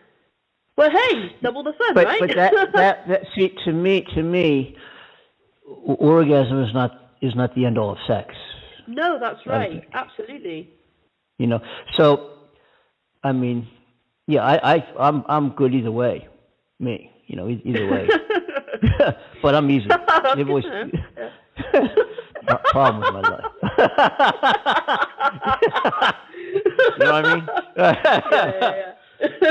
Well, 0.76 0.90
hey, 0.90 1.36
double 1.42 1.62
the 1.62 1.72
fun, 1.74 1.94
But 1.94 2.06
right? 2.06 2.20
but 2.20 2.34
that 2.34 2.52
that 2.74 3.08
that 3.08 3.20
see 3.34 3.50
to 3.66 3.72
me 3.72 4.06
to 4.14 4.22
me, 4.22 4.76
orgasm 5.84 6.62
is 6.62 6.72
not 6.74 6.92
is 7.20 7.34
not 7.34 7.54
the 7.54 7.66
end 7.66 7.76
all 7.78 7.92
of 7.92 7.98
sex. 8.06 8.34
no, 8.88 9.18
that's 9.20 9.40
I 9.46 9.50
right. 9.50 9.70
think- 9.70 9.84
Absolutely. 9.92 10.70
You 11.38 11.46
know, 11.48 11.60
so 11.96 12.30
I 13.22 13.32
mean, 13.32 13.68
yeah, 14.26 14.42
I, 14.44 14.74
I 14.76 14.86
I'm 14.98 15.24
I'm 15.28 15.50
good 15.50 15.74
either 15.74 15.92
way. 15.92 16.26
Me, 16.80 17.10
you 17.26 17.36
know, 17.36 17.48
either 17.48 17.88
way. 17.90 18.08
but 19.42 19.54
I'm 19.54 19.70
easy. 19.70 19.88
They've 20.36 20.48
always 20.48 20.64
to 20.64 20.86
know. 20.86 20.90
Pro- 21.70 21.88
problem 22.46 23.00
with 23.00 23.12
my 23.12 23.20
life. 23.30 23.44
you 26.52 26.62
know 26.98 27.12
what 27.12 27.26
I 27.26 27.34
mean? 27.34 27.48
yeah, 27.76 28.20
yeah, 28.30 28.92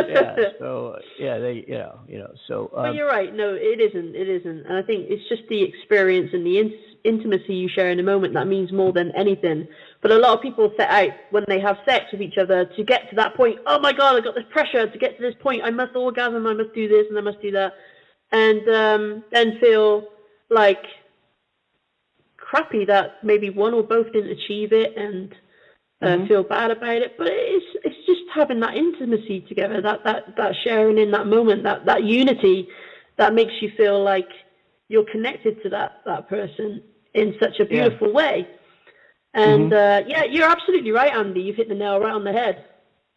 yeah. 0.07 0.35
So 0.59 0.99
yeah, 1.19 1.37
they 1.37 1.65
you 1.67 1.75
know 1.75 1.99
you 2.07 2.19
know 2.19 2.31
so 2.47 2.69
But 2.73 2.89
um, 2.89 2.95
you're 2.95 3.07
right. 3.07 3.33
No, 3.33 3.53
it 3.53 3.79
isn't. 3.79 4.15
It 4.15 4.29
isn't. 4.29 4.65
And 4.65 4.77
I 4.77 4.81
think 4.81 5.07
it's 5.09 5.27
just 5.29 5.43
the 5.49 5.61
experience 5.61 6.31
and 6.33 6.45
the 6.45 6.59
in- 6.59 6.79
intimacy 7.03 7.55
you 7.55 7.69
share 7.69 7.91
in 7.91 7.99
a 7.99 8.03
moment 8.03 8.33
that 8.33 8.47
means 8.47 8.71
more 8.71 8.91
than 8.91 9.11
anything. 9.15 9.67
But 10.01 10.11
a 10.11 10.17
lot 10.17 10.35
of 10.35 10.41
people 10.41 10.71
set 10.77 10.89
out 10.89 11.11
when 11.31 11.45
they 11.47 11.59
have 11.59 11.77
sex 11.85 12.05
with 12.11 12.21
each 12.21 12.37
other 12.37 12.65
to 12.65 12.83
get 12.83 13.09
to 13.09 13.15
that 13.15 13.35
point. 13.35 13.59
Oh 13.65 13.79
my 13.79 13.93
God, 13.93 14.15
I 14.15 14.21
got 14.21 14.35
this 14.35 14.45
pressure 14.51 14.89
to 14.89 14.97
get 14.97 15.17
to 15.17 15.21
this 15.21 15.35
point. 15.39 15.61
I 15.63 15.69
must 15.69 15.95
orgasm. 15.95 16.47
I 16.47 16.53
must 16.53 16.73
do 16.73 16.87
this 16.87 17.05
and 17.09 17.17
I 17.17 17.21
must 17.21 17.41
do 17.41 17.51
that, 17.51 17.73
and 18.31 18.69
um, 18.69 19.23
then 19.31 19.57
feel 19.59 20.07
like 20.49 20.83
crappy 22.51 22.83
that 22.85 23.11
maybe 23.21 23.49
one 23.49 23.73
or 23.73 23.83
both 23.83 24.11
didn't 24.11 24.31
achieve 24.37 24.73
it 24.73 24.91
and 24.97 25.33
uh, 26.01 26.17
Mhm. 26.17 26.27
feel 26.27 26.43
bad 26.43 26.71
about 26.71 27.01
it. 27.01 27.13
But 27.17 27.27
it's 27.31 27.65
it's 27.85 28.05
just 28.05 28.21
having 28.33 28.59
that 28.61 28.75
intimacy 28.75 29.41
together, 29.41 29.81
that 29.81 30.01
that 30.03 30.23
that 30.35 30.53
sharing 30.63 30.97
in 30.97 31.11
that 31.11 31.27
moment, 31.27 31.63
that 31.63 31.85
that 31.85 32.03
unity, 32.03 32.67
that 33.17 33.33
makes 33.33 33.53
you 33.61 33.69
feel 33.77 34.03
like 34.03 34.29
you're 34.89 35.11
connected 35.15 35.55
to 35.63 35.69
that 35.69 35.91
that 36.05 36.27
person 36.27 36.81
in 37.13 37.33
such 37.41 37.59
a 37.59 37.65
Yeah. 37.65 37.89
beautiful 37.89 38.11
way. 38.11 38.47
And 39.33 39.71
uh, 39.71 40.01
yeah, 40.05 40.23
you're 40.25 40.49
absolutely 40.49 40.91
right, 40.91 41.13
Andy. 41.13 41.41
You've 41.41 41.55
hit 41.55 41.69
the 41.69 41.75
nail 41.75 41.99
right 41.99 42.13
on 42.13 42.23
the 42.25 42.33
head. 42.33 42.55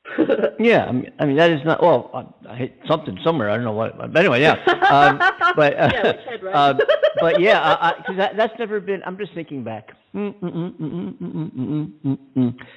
yeah, 0.58 0.84
I 0.84 0.92
mean, 0.92 1.12
I 1.18 1.24
mean, 1.24 1.36
that 1.36 1.50
is 1.50 1.64
not 1.64 1.82
well. 1.82 2.10
I, 2.46 2.52
I 2.52 2.56
hit 2.56 2.78
something 2.86 3.18
somewhere. 3.24 3.48
I 3.50 3.56
don't 3.56 3.64
know 3.64 3.72
what. 3.72 3.96
But 3.96 4.16
anyway, 4.16 4.42
yeah. 4.42 4.52
Um, 4.90 5.18
but 5.56 5.74
uh, 5.74 5.90
yeah, 5.92 6.12
head, 6.28 6.42
right? 6.42 6.54
uh, 6.54 6.74
but 7.20 7.40
yeah, 7.46 7.60
I, 7.60 7.94
that, 8.16 8.36
that's 8.36 8.52
never 8.58 8.80
been. 8.80 9.02
I'm 9.06 9.16
just 9.16 9.32
thinking 9.34 9.64
back. 9.64 9.92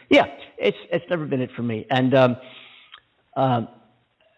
Yeah, 0.09 0.25
it's 0.57 0.77
it's 0.89 1.05
never 1.09 1.25
been 1.25 1.41
it 1.41 1.51
for 1.55 1.63
me. 1.63 1.85
And 1.89 2.15
um, 2.15 2.37
um, 3.35 3.67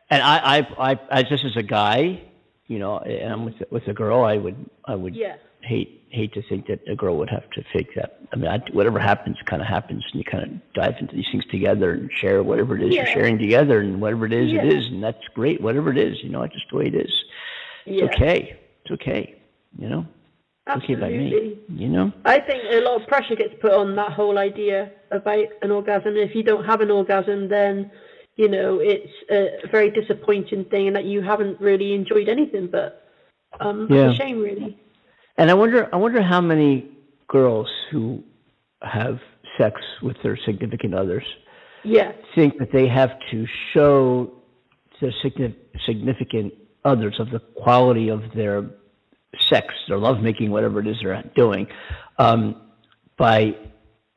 and 0.10 0.23
I, 0.23 0.60
I 0.80 0.91
I 0.91 0.99
as 1.12 1.25
just 1.30 1.45
as 1.45 1.56
a 1.58 1.63
guy, 1.63 2.23
you 2.67 2.80
know, 2.80 2.97
and 2.99 3.32
I'm 3.32 3.45
with 3.45 3.62
with 3.69 3.88
a 3.88 3.93
girl, 3.93 4.23
I 4.23 4.38
would 4.38 4.69
I 4.86 4.95
would 4.95 5.15
yeah. 5.15 5.36
hate 5.62 5.98
hate 6.12 6.34
to 6.34 6.41
think 6.43 6.67
that 6.67 6.80
a 6.88 6.95
girl 6.95 7.17
would 7.17 7.30
have 7.30 7.50
to 7.52 7.63
fake 7.72 7.93
that. 7.95 8.19
I 8.32 8.36
mean, 8.36 8.48
I, 8.50 8.60
whatever 8.72 9.00
happens, 9.00 9.38
kind 9.45 9.62
of 9.62 9.67
happens, 9.67 10.04
and 10.12 10.19
you 10.19 10.24
kind 10.24 10.43
of 10.43 10.74
dive 10.74 10.95
into 11.00 11.15
these 11.15 11.28
things 11.32 11.45
together 11.48 11.91
and 11.91 12.10
share 12.12 12.41
whatever 12.43 12.76
it 12.76 12.84
is 12.84 12.95
you're 12.95 13.06
sharing 13.06 13.38
together, 13.38 13.80
and 13.80 14.02
whatever 14.02 14.26
it 14.26 14.34
is, 14.34 14.52
Yeah. 14.52 14.63
it 14.63 14.74
is, 14.74 14.86
and 14.88 15.04
that's 15.04 15.24
great. 15.34 15.62
Whatever 15.62 15.91
it 15.91 15.98
is, 15.98 16.24
you 16.24 16.30
know, 16.30 16.41
it's 16.43 16.54
just 16.54 16.69
the 16.72 16.78
way 16.78 16.88
it 16.88 16.95
is. 16.95 17.12
It's 17.86 18.02
yeah, 18.02 18.06
okay. 18.06 18.58
It's 18.84 18.91
okay. 18.91 19.36
You 19.78 19.89
know, 19.89 20.06
it's 20.67 20.84
okay 20.84 20.95
by 20.95 21.10
me. 21.10 21.58
You 21.69 21.89
know. 21.89 22.12
I 22.26 22.39
think 22.39 22.63
a 22.72 22.82
lot 22.82 23.02
of 23.02 23.08
pressure 23.08 23.36
gets 23.36 23.54
put 23.62 23.72
on 23.72 23.95
that 23.95 24.12
whole 24.13 24.38
idea 24.38 24.91
about 25.12 25.45
an 25.62 25.72
orgasm. 25.72 26.15
If 26.17 26.36
you 26.36 26.43
don't 26.43 26.65
have 26.65 26.82
an 26.82 26.91
orgasm, 26.91 27.50
then 27.50 27.91
you 28.36 28.48
know 28.48 28.80
it's 28.80 29.12
a 29.30 29.67
very 29.67 29.91
disappointing 29.91 30.65
thing, 30.65 30.88
and 30.88 30.95
that 30.95 31.06
you 31.06 31.22
haven't 31.22 31.60
really 31.62 31.93
enjoyed 31.93 32.30
anything. 32.30 32.67
But 32.67 33.08
um, 33.60 33.88
Yeah. 33.89 34.10
it's 34.10 34.19
a 34.19 34.24
shame, 34.24 34.41
really. 34.41 34.78
And 35.39 35.49
I 35.49 35.54
wonder, 35.54 35.88
I 35.93 35.95
wonder 35.95 36.21
how 36.21 36.41
many 36.41 36.86
girls 37.30 37.69
who 37.89 38.21
have 38.82 39.19
sex 39.58 39.80
with 40.02 40.17
their 40.21 40.38
significant 40.45 40.93
others 40.93 41.23
Yeah, 41.84 42.12
think 42.36 42.58
that 42.60 42.73
they 42.73 42.89
have 42.89 43.12
to 43.32 43.47
show 43.73 44.34
their 44.99 45.13
significant 45.86 46.54
others 46.84 47.21
of 47.21 47.30
the 47.30 47.39
quality 47.39 48.10
of 48.10 48.21
their 48.36 48.65
sex, 49.39 49.73
their 49.88 49.97
lovemaking, 49.97 50.52
whatever 50.52 50.82
it 50.82 50.88
is 50.88 50.97
they're 51.02 51.23
doing, 51.36 51.67
um, 52.17 52.62
by 53.17 53.56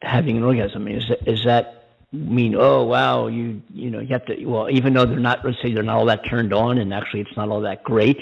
having 0.02 0.36
an 0.36 0.42
orgasm. 0.42 0.82
I 0.82 0.84
mean, 0.84 0.96
is 0.96 1.08
that, 1.08 1.28
is 1.28 1.44
that 1.44 1.84
mean? 2.10 2.56
Oh, 2.56 2.82
wow, 2.82 3.28
you 3.28 3.62
you 3.72 3.90
know 3.90 4.00
you 4.00 4.08
have 4.08 4.26
to. 4.26 4.44
Well, 4.44 4.68
even 4.70 4.92
though 4.92 5.06
they're 5.06 5.20
not, 5.20 5.44
let's 5.44 5.62
say 5.62 5.72
they're 5.72 5.84
not 5.84 5.98
all 5.98 6.06
that 6.06 6.28
turned 6.28 6.52
on, 6.52 6.78
and 6.78 6.92
actually 6.92 7.20
it's 7.20 7.36
not 7.36 7.48
all 7.48 7.60
that 7.60 7.84
great, 7.84 8.18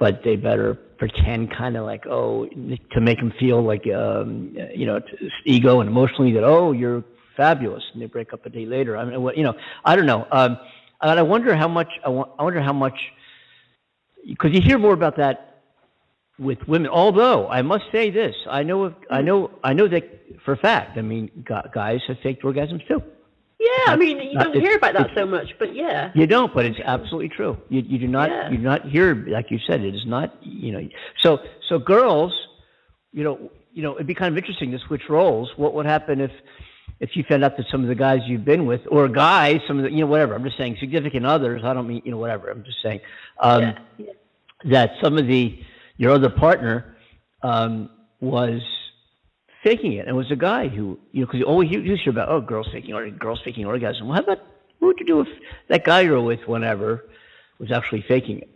but 0.00 0.22
they 0.24 0.34
better 0.34 0.74
pretend 0.98 1.54
kind 1.56 1.76
of 1.76 1.84
like 1.86 2.04
oh 2.06 2.46
to 2.92 3.00
make 3.00 3.18
them 3.18 3.32
feel 3.38 3.62
like 3.62 3.86
um, 3.94 4.56
you 4.74 4.86
know 4.86 5.00
ego 5.46 5.80
and 5.80 5.88
emotionally 5.88 6.32
that 6.32 6.42
oh 6.42 6.72
you're 6.72 7.04
fabulous, 7.36 7.82
and 7.92 8.02
they 8.02 8.06
break 8.06 8.32
up 8.32 8.44
a 8.44 8.50
day 8.50 8.66
later. 8.66 8.96
I 8.96 9.04
mean, 9.04 9.22
what 9.22 9.36
you 9.36 9.44
know, 9.44 9.54
I 9.84 9.96
don't 9.96 10.06
know. 10.06 10.26
Um, 10.30 10.58
and 11.00 11.18
I 11.18 11.22
wonder 11.22 11.54
how 11.56 11.68
much 11.68 11.88
I, 12.04 12.08
wonder 12.08 12.60
how 12.60 12.72
much 12.72 12.98
because 14.26 14.50
you 14.52 14.60
hear 14.60 14.78
more 14.78 14.92
about 14.92 15.16
that 15.16 15.62
with 16.38 16.58
women. 16.68 16.90
Although 16.90 17.48
I 17.48 17.62
must 17.62 17.84
say 17.92 18.10
this, 18.10 18.34
I 18.48 18.62
know 18.62 18.84
of, 18.84 18.94
I 19.10 19.22
know 19.22 19.50
I 19.64 19.72
know 19.72 19.88
that 19.88 20.04
for 20.44 20.52
a 20.52 20.56
fact. 20.56 20.98
I 20.98 21.02
mean, 21.02 21.30
gu- 21.44 21.68
guys 21.72 22.00
have 22.08 22.18
faked 22.22 22.42
orgasms 22.42 22.86
too. 22.86 23.02
Yeah, 23.60 23.92
I 23.92 23.96
mean, 23.96 24.18
you 24.18 24.38
don't 24.38 24.54
hear 24.54 24.76
about 24.76 24.94
that 24.94 25.10
so 25.14 25.26
much, 25.26 25.54
but 25.58 25.74
yeah. 25.74 26.10
You 26.14 26.26
don't, 26.26 26.52
but 26.54 26.64
it's 26.64 26.80
absolutely 26.82 27.28
true. 27.28 27.58
You 27.68 27.82
you 27.82 27.98
do 27.98 28.08
not 28.08 28.30
Yeah. 28.30 28.50
you 28.50 28.56
do 28.56 28.62
not 28.62 28.86
hear 28.88 29.14
like 29.14 29.50
you 29.50 29.58
said. 29.66 29.82
It 29.82 29.94
is 29.94 30.06
not 30.06 30.34
you 30.42 30.72
know. 30.72 30.88
So 31.18 31.40
so 31.68 31.78
girls, 31.78 32.32
you 33.12 33.22
know 33.22 33.50
you 33.74 33.82
know 33.82 33.94
it'd 33.96 34.06
be 34.06 34.14
kind 34.14 34.32
of 34.32 34.38
interesting 34.38 34.70
to 34.70 34.78
switch 34.78 35.10
roles. 35.10 35.50
What 35.56 35.74
would 35.74 35.84
happen 35.84 36.22
if 36.22 36.30
if 37.00 37.16
you 37.16 37.24
found 37.28 37.44
out 37.44 37.58
that 37.58 37.66
some 37.70 37.82
of 37.82 37.88
the 37.88 37.94
guys 37.94 38.20
you've 38.26 38.46
been 38.46 38.64
with, 38.64 38.80
or 38.90 39.08
guys, 39.08 39.60
some 39.68 39.76
of 39.78 39.84
the 39.84 39.90
you 39.90 40.00
know 40.00 40.06
whatever. 40.06 40.34
I'm 40.34 40.44
just 40.44 40.56
saying 40.56 40.78
significant 40.80 41.26
others. 41.26 41.60
I 41.62 41.74
don't 41.74 41.86
mean 41.86 42.00
you 42.02 42.12
know 42.12 42.18
whatever. 42.18 42.48
I'm 42.50 42.64
just 42.64 42.80
saying 42.82 43.00
um, 43.40 43.62
yeah, 43.62 43.78
yeah. 43.98 44.12
that 44.70 44.92
some 45.02 45.18
of 45.18 45.26
the 45.26 45.62
your 45.98 46.12
other 46.12 46.30
partner 46.30 46.96
um, 47.42 47.90
was 48.20 48.62
faking 49.62 49.92
it 49.94 50.00
and 50.00 50.08
it 50.08 50.14
was 50.14 50.30
a 50.30 50.36
guy 50.36 50.68
who 50.68 50.98
you 51.12 51.20
know 51.20 51.26
because 51.26 51.40
you 51.40 51.46
always 51.46 51.70
you, 51.70 51.80
you 51.80 51.96
hear 51.96 52.10
about 52.12 52.28
oh 52.28 52.40
girls 52.40 52.68
faking 52.72 52.94
or 52.94 53.08
girls 53.10 53.40
faking 53.44 53.66
orgasm. 53.66 54.08
Well, 54.08 54.16
how 54.16 54.22
about 54.22 54.38
what 54.78 54.88
would 54.88 55.00
you 55.00 55.06
do 55.06 55.20
if 55.20 55.28
that 55.68 55.84
guy 55.84 56.00
you 56.00 56.12
were 56.12 56.22
with 56.22 56.40
whenever 56.46 57.04
was 57.58 57.70
actually 57.70 58.02
faking 58.08 58.38
it? 58.38 58.48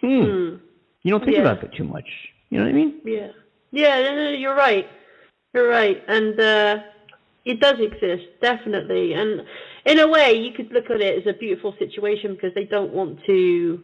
Hmm. 0.00 0.22
Hmm. 0.22 0.56
You 1.02 1.10
don't 1.12 1.24
think 1.24 1.36
Yeah. 1.36 1.42
about 1.42 1.64
it 1.64 1.72
too 1.72 1.84
much. 1.84 2.08
You 2.50 2.58
know 2.58 2.64
what 2.64 2.70
I 2.70 2.74
mean? 2.74 3.00
Yeah. 3.04 3.28
Yeah, 3.70 4.00
no, 4.02 4.14
no, 4.14 4.30
you're 4.30 4.54
right. 4.54 4.88
You're 5.54 5.68
right. 5.68 6.02
And 6.08 6.38
uh, 6.40 6.78
it 7.44 7.60
does 7.60 7.78
exist, 7.80 8.24
definitely. 8.40 9.12
And 9.14 9.42
in 9.84 9.98
a 10.00 10.08
way, 10.08 10.32
you 10.34 10.52
could 10.52 10.72
look 10.72 10.90
at 10.90 11.00
it 11.00 11.18
as 11.20 11.26
a 11.34 11.36
beautiful 11.38 11.74
situation 11.78 12.34
because 12.34 12.54
they 12.54 12.64
don't 12.64 12.92
want 12.92 13.18
to 13.26 13.82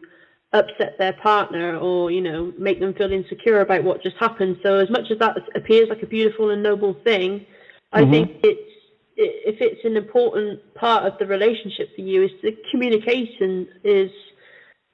upset 0.55 0.97
their 0.97 1.13
partner 1.13 1.77
or, 1.77 2.09
you 2.09 2.21
know, 2.21 2.53
make 2.57 2.79
them 2.79 2.93
feel 2.93 3.11
insecure 3.11 3.59
about 3.61 3.83
what 3.83 4.01
just 4.01 4.15
happened. 4.17 4.57
So 4.63 4.77
as 4.77 4.89
much 4.89 5.11
as 5.11 5.19
that 5.19 5.37
appears 5.53 5.89
like 5.89 6.01
a 6.01 6.07
beautiful 6.07 6.49
and 6.49 6.63
noble 6.63 6.95
thing, 7.03 7.45
I 7.91 8.01
Mhm. 8.01 8.11
think 8.11 8.29
it's 8.41 8.69
if 9.17 9.61
it's 9.61 9.83
an 9.85 9.95
important 9.95 10.59
part 10.73 11.05
of 11.05 11.17
the 11.17 11.25
relationship 11.25 11.93
for 11.95 12.01
you 12.01 12.23
is 12.23 12.31
the 12.41 12.53
communication 12.69 13.67
is 13.83 14.11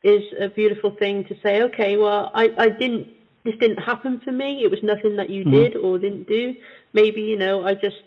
is 0.03 0.23
a 0.39 0.47
beautiful 0.49 0.91
thing 0.91 1.23
to 1.23 1.35
say 1.43 1.63
okay 1.63 1.97
well 1.97 2.29
i 2.35 2.51
i 2.57 2.69
didn't 2.69 3.07
this 3.45 3.55
didn't 3.59 3.79
happen 3.79 4.19
for 4.23 4.31
me 4.31 4.63
it 4.63 4.69
was 4.69 4.83
nothing 4.83 5.15
that 5.15 5.29
you 5.31 5.43
Mhm. 5.43 5.51
did 5.51 5.75
or 5.75 5.97
didn't 5.97 6.27
do 6.27 6.53
maybe 6.93 7.21
you 7.21 7.35
know 7.35 7.63
i 7.63 7.73
just 7.73 8.03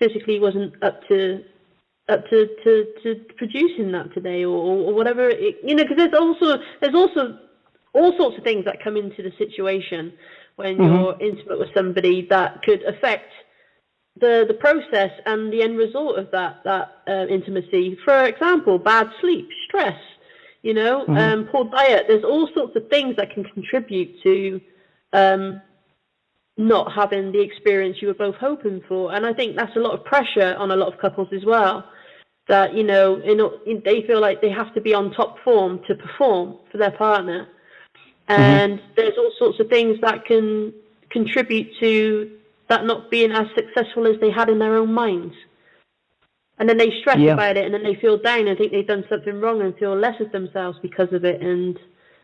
physically 0.00 0.40
wasn't 0.40 0.72
up 0.82 0.98
to 1.06 1.44
up 2.08 2.24
to 2.28 2.46
to, 2.64 2.86
to 3.02 3.14
producing 3.36 3.92
that 3.92 4.12
today 4.12 4.44
or, 4.44 4.56
or 4.56 4.94
whatever 4.94 5.28
it, 5.28 5.56
you 5.62 5.74
know 5.74 5.84
because 5.84 5.96
there's 5.96 6.12
also 6.14 6.58
there's 6.80 6.94
also 6.94 7.34
all 7.94 8.12
sorts 8.16 8.36
of 8.36 8.44
things 8.44 8.64
that 8.64 8.82
come 8.82 8.96
into 8.96 9.22
the 9.22 9.32
situation 9.38 10.12
when 10.56 10.76
Mhm. 10.78 10.84
you're 10.84 11.16
intimate 11.20 11.58
with 11.58 11.68
somebody 11.74 12.26
that 12.28 12.60
could 12.62 12.82
affect 12.84 13.30
the 14.20 14.44
the 14.46 14.54
process 14.54 15.10
and 15.26 15.52
the 15.52 15.62
end 15.62 15.76
result 15.76 16.18
of 16.18 16.30
that 16.30 16.56
that 16.64 16.88
uh, 17.08 17.26
intimacy. 17.28 17.96
For 18.04 18.24
example, 18.24 18.78
bad 18.78 19.08
sleep, 19.20 19.48
stress, 19.66 19.98
you 20.62 20.74
know, 20.74 21.06
Mhm. 21.08 21.16
um, 21.18 21.44
poor 21.44 21.64
diet. 21.64 22.04
There's 22.06 22.24
all 22.24 22.48
sorts 22.54 22.76
of 22.76 22.86
things 22.88 23.16
that 23.16 23.30
can 23.30 23.44
contribute 23.44 24.10
to 24.22 24.60
um, 25.12 25.60
not 26.56 26.92
having 26.92 27.32
the 27.32 27.40
experience 27.40 27.96
you 28.00 28.08
were 28.08 28.14
both 28.14 28.36
hoping 28.36 28.80
for. 28.88 29.12
And 29.12 29.26
I 29.26 29.32
think 29.32 29.56
that's 29.56 29.74
a 29.76 29.80
lot 29.80 29.94
of 29.94 30.04
pressure 30.04 30.54
on 30.58 30.70
a 30.70 30.76
lot 30.76 30.92
of 30.92 30.98
couples 30.98 31.28
as 31.32 31.44
well. 31.44 31.84
That 32.46 32.74
you 32.74 32.82
know, 32.82 33.20
in, 33.22 33.40
in, 33.64 33.82
they 33.84 34.02
feel 34.06 34.20
like 34.20 34.42
they 34.42 34.50
have 34.50 34.72
to 34.74 34.80
be 34.80 34.92
on 34.92 35.10
top 35.12 35.38
form 35.42 35.80
to 35.88 35.94
perform 35.94 36.58
for 36.70 36.76
their 36.76 36.90
partner, 36.90 37.48
and 38.28 38.80
there's 38.96 39.16
all 39.16 39.32
sorts 39.38 39.60
of 39.60 39.68
things 39.68 39.96
that 40.02 40.26
can 40.26 40.74
contribute 41.10 41.68
to 41.80 42.28
that 42.68 42.84
not 42.84 43.10
being 43.10 43.30
as 43.32 43.46
successful 43.54 44.06
as 44.06 44.16
they 44.20 44.30
had 44.30 44.48
in 44.48 44.58
their 44.58 44.76
own 44.76 44.92
minds. 44.92 45.34
And 46.58 46.68
then 46.68 46.76
they 46.76 46.90
stress 47.00 47.18
Yeah. 47.18 47.32
about 47.32 47.56
it, 47.56 47.64
and 47.64 47.74
then 47.74 47.82
they 47.82 47.94
feel 47.94 48.16
down 48.18 48.46
and 48.46 48.56
think 48.56 48.72
they've 48.72 48.86
done 48.86 49.04
something 49.08 49.40
wrong 49.40 49.60
and 49.62 49.76
feel 49.76 49.96
less 49.96 50.20
of 50.20 50.30
themselves 50.30 50.78
because 50.82 51.12
of 51.12 51.24
it, 51.24 51.40
and 51.42 51.78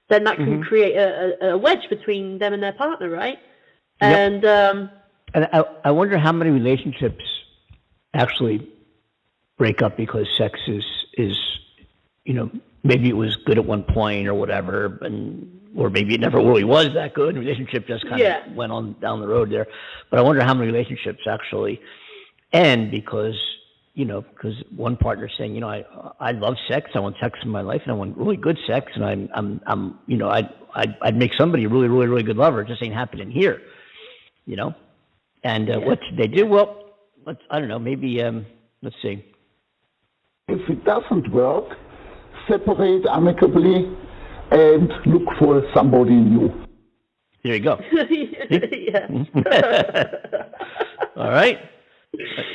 then 0.09 0.24
that 0.24 0.37
can 0.37 0.59
Mhm. 0.59 0.64
create 0.64 0.96
a, 0.96 1.37
a, 1.44 1.50
a 1.54 1.59
wedge 1.59 1.88
between 1.88 2.38
them 2.38 2.52
and 2.52 2.62
their 2.62 2.72
partner, 2.72 3.09
right? 3.09 3.38
Yep. 4.02 4.18
And 4.18 4.44
um, 4.44 4.90
And 5.35 5.48
I, 5.52 5.64
I 5.85 5.90
wonder 5.90 6.18
how 6.18 6.33
many 6.33 6.50
relationships 6.50 7.24
actually 8.14 8.66
break 9.61 9.83
up 9.83 9.94
because 9.94 10.27
sex 10.38 10.59
is 10.66 10.85
is 11.18 11.37
you 12.25 12.33
know 12.33 12.51
maybe 12.83 13.11
it 13.11 13.16
was 13.16 13.37
good 13.44 13.59
at 13.59 13.64
one 13.66 13.83
point 13.85 14.27
or 14.27 14.33
whatever, 14.35 14.99
and 15.03 15.61
or 15.77 15.90
maybe 15.90 16.14
it 16.14 16.20
never 16.20 16.38
really 16.38 16.64
was 16.64 16.88
that 16.94 17.12
good. 17.14 17.35
The 17.37 17.40
relationship 17.40 17.87
just 17.87 18.09
kind 18.09 18.18
Yeah. 18.20 18.44
of 18.46 18.55
went 18.57 18.73
on 18.73 18.96
down 19.01 19.20
the 19.20 19.29
road 19.29 19.51
there. 19.53 19.66
But 20.11 20.18
I 20.18 20.23
wonder 20.23 20.42
how 20.42 20.55
many 20.55 20.66
relationships 20.73 21.20
actually 21.29 21.79
end 22.55 22.90
because 22.90 23.38
you 23.92 24.07
know 24.07 24.23
because 24.23 24.55
one 24.75 24.96
partner's 24.96 25.33
saying 25.37 25.55
you 25.55 25.61
know 25.61 25.68
I 25.68 25.85
I 26.18 26.33
love 26.33 26.57
sex, 26.66 26.90
I 26.94 27.01
want 27.01 27.16
sex 27.20 27.38
in 27.42 27.51
my 27.51 27.61
life, 27.61 27.83
and 27.85 27.92
I 27.92 27.94
want 27.94 28.16
really 28.16 28.38
good 28.38 28.59
sex, 28.66 28.90
and 28.94 29.05
I'm 29.05 29.29
I'm 29.35 29.61
I'm 29.66 29.99
you 30.07 30.16
know 30.16 30.31
I 30.31 30.49
I'd, 30.75 30.96
I'd 31.03 31.16
make 31.18 31.35
somebody 31.35 31.64
a 31.64 31.68
really 31.68 31.88
really 31.88 32.07
really 32.07 32.23
good 32.23 32.38
lover. 32.38 32.62
It 32.62 32.68
just 32.68 32.83
ain't 32.83 32.94
happening 32.94 33.31
here, 33.31 33.61
you 34.46 34.57
know. 34.57 34.75
And 35.44 35.68
uh, 35.68 35.81
Yeah. 35.81 35.87
what 35.87 35.99
should 36.07 36.16
they 36.16 36.29
do? 36.29 36.46
Well, 36.46 36.94
let's 37.27 37.42
I 37.51 37.59
don't 37.59 37.68
know. 37.68 37.79
Maybe 37.79 38.23
um, 38.23 38.46
let's 38.83 38.96
see. 39.03 39.23
If 40.50 40.68
it 40.68 40.84
doesn't 40.84 41.30
work, 41.32 41.76
separate 42.48 43.06
amicably 43.08 43.88
and 44.50 44.90
look 45.06 45.22
for 45.38 45.62
somebody 45.72 46.10
new. 46.16 46.52
There 47.44 47.54
you 47.54 47.60
go. 47.60 47.78
yeah. 48.10 49.06
All 51.16 51.30
right. 51.30 51.60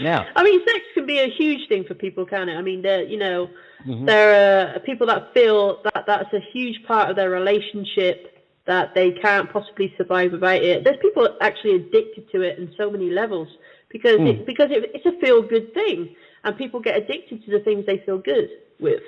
Now, 0.01 0.25
I 0.35 0.43
mean, 0.43 0.59
sex 0.67 0.79
can 0.93 1.05
be 1.05 1.19
a 1.19 1.29
huge 1.29 1.69
thing 1.69 1.85
for 1.85 1.93
people, 1.93 2.25
can 2.25 2.49
it? 2.49 2.55
I 2.55 2.61
mean, 2.61 2.81
there, 2.81 3.03
you 3.03 3.17
know, 3.17 3.49
Mhm. 3.87 4.05
there 4.05 4.75
are 4.75 4.79
people 4.79 5.07
that 5.07 5.33
feel 5.33 5.79
that 5.85 6.03
that's 6.05 6.33
a 6.33 6.41
huge 6.51 6.83
part 6.83 7.09
of 7.09 7.15
their 7.15 7.29
relationship 7.29 8.27
that 8.65 8.93
they 8.93 9.11
can't 9.11 9.49
possibly 9.53 9.93
survive 9.97 10.33
without 10.33 10.61
it. 10.61 10.83
There's 10.83 10.97
people 11.01 11.29
actually 11.39 11.75
addicted 11.75 12.29
to 12.31 12.41
it 12.41 12.57
in 12.57 12.69
so 12.75 12.89
many 12.91 13.09
levels 13.09 13.47
because 13.89 14.17
Hmm. 14.17 14.27
it, 14.27 14.45
because 14.45 14.69
it, 14.71 14.91
it's 14.93 15.05
a 15.05 15.13
feel 15.21 15.41
good 15.41 15.73
thing, 15.73 16.09
and 16.45 16.57
people 16.57 16.79
get 16.79 16.95
addicted 16.95 17.43
to 17.43 17.51
the 17.51 17.59
things 17.59 17.85
they 17.85 17.97
feel 18.05 18.19
good 18.19 18.49
with, 18.79 19.01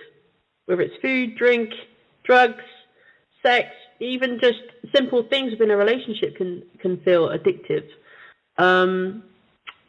whether 0.66 0.82
it's 0.82 1.02
food, 1.02 1.38
drink, 1.38 1.70
drugs, 2.24 2.64
sex, 3.42 3.70
even 4.00 4.40
just 4.42 4.60
simple 4.94 5.24
things 5.24 5.52
within 5.52 5.72
a 5.72 5.78
relationship 5.78 6.36
can 6.36 6.64
can 6.80 6.98
feel 7.02 7.30
addictive. 7.30 7.86
Um, 8.58 9.24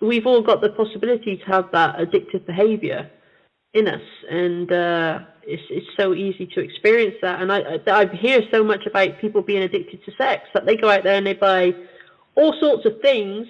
we've 0.01 0.27
all 0.27 0.43
got 0.43 0.61
the 0.61 0.71
possibility 0.71 1.39
to 1.39 1.45
have 1.47 1.71
that 1.73 1.97
addictive 1.97 2.47
behavior 2.47 3.11
in 3.75 3.89
us, 3.89 4.03
and 4.31 4.71
uh, 4.71 5.21
it's 5.43 5.63
it's 5.71 5.87
so 5.99 6.15
easy 6.15 6.47
to 6.55 6.61
experience 6.61 7.17
that. 7.23 7.41
And 7.41 7.51
I 7.53 7.81
I 7.87 8.07
hear 8.15 8.43
so 8.53 8.63
much 8.63 8.87
about 8.87 9.19
people 9.21 9.43
being 9.43 9.63
addicted 9.63 10.05
to 10.05 10.13
sex 10.17 10.43
that 10.55 10.67
they 10.67 10.77
go 10.77 10.89
out 10.91 11.03
there 11.03 11.17
and 11.17 11.27
they 11.27 11.35
buy 11.35 11.75
all 12.35 12.55
sorts 12.61 12.87
of 12.87 13.01
things 13.01 13.47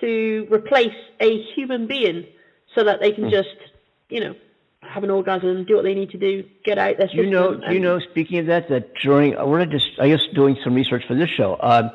to 0.00 0.46
replace 0.50 0.96
a 1.20 1.42
human 1.54 1.86
being, 1.86 2.26
so 2.74 2.84
that 2.84 3.00
they 3.00 3.12
can 3.12 3.24
Hmm. 3.24 3.30
just 3.30 3.56
you 4.08 4.20
know 4.20 4.34
have 4.82 5.04
an 5.04 5.10
orgasm, 5.10 5.64
do 5.64 5.76
what 5.76 5.84
they 5.84 5.94
need 5.94 6.10
to 6.10 6.18
do, 6.18 6.42
get 6.64 6.78
out 6.78 6.96
their 6.96 7.08
you 7.12 7.26
know, 7.26 7.60
you 7.70 7.78
know. 7.80 7.98
Speaking 8.00 8.38
of 8.38 8.46
that, 8.46 8.68
that 8.70 8.94
during 9.02 9.34
we're 9.48 9.64
just 9.66 9.90
I 10.00 10.08
guess 10.08 10.22
doing 10.34 10.56
some 10.64 10.74
research 10.74 11.04
for 11.06 11.14
this 11.14 11.28
show. 11.30 11.56
Um, 11.60 11.90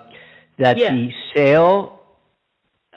that 0.58 0.78
Yeah. 0.78 0.94
the 0.94 1.12
sale 1.34 2.00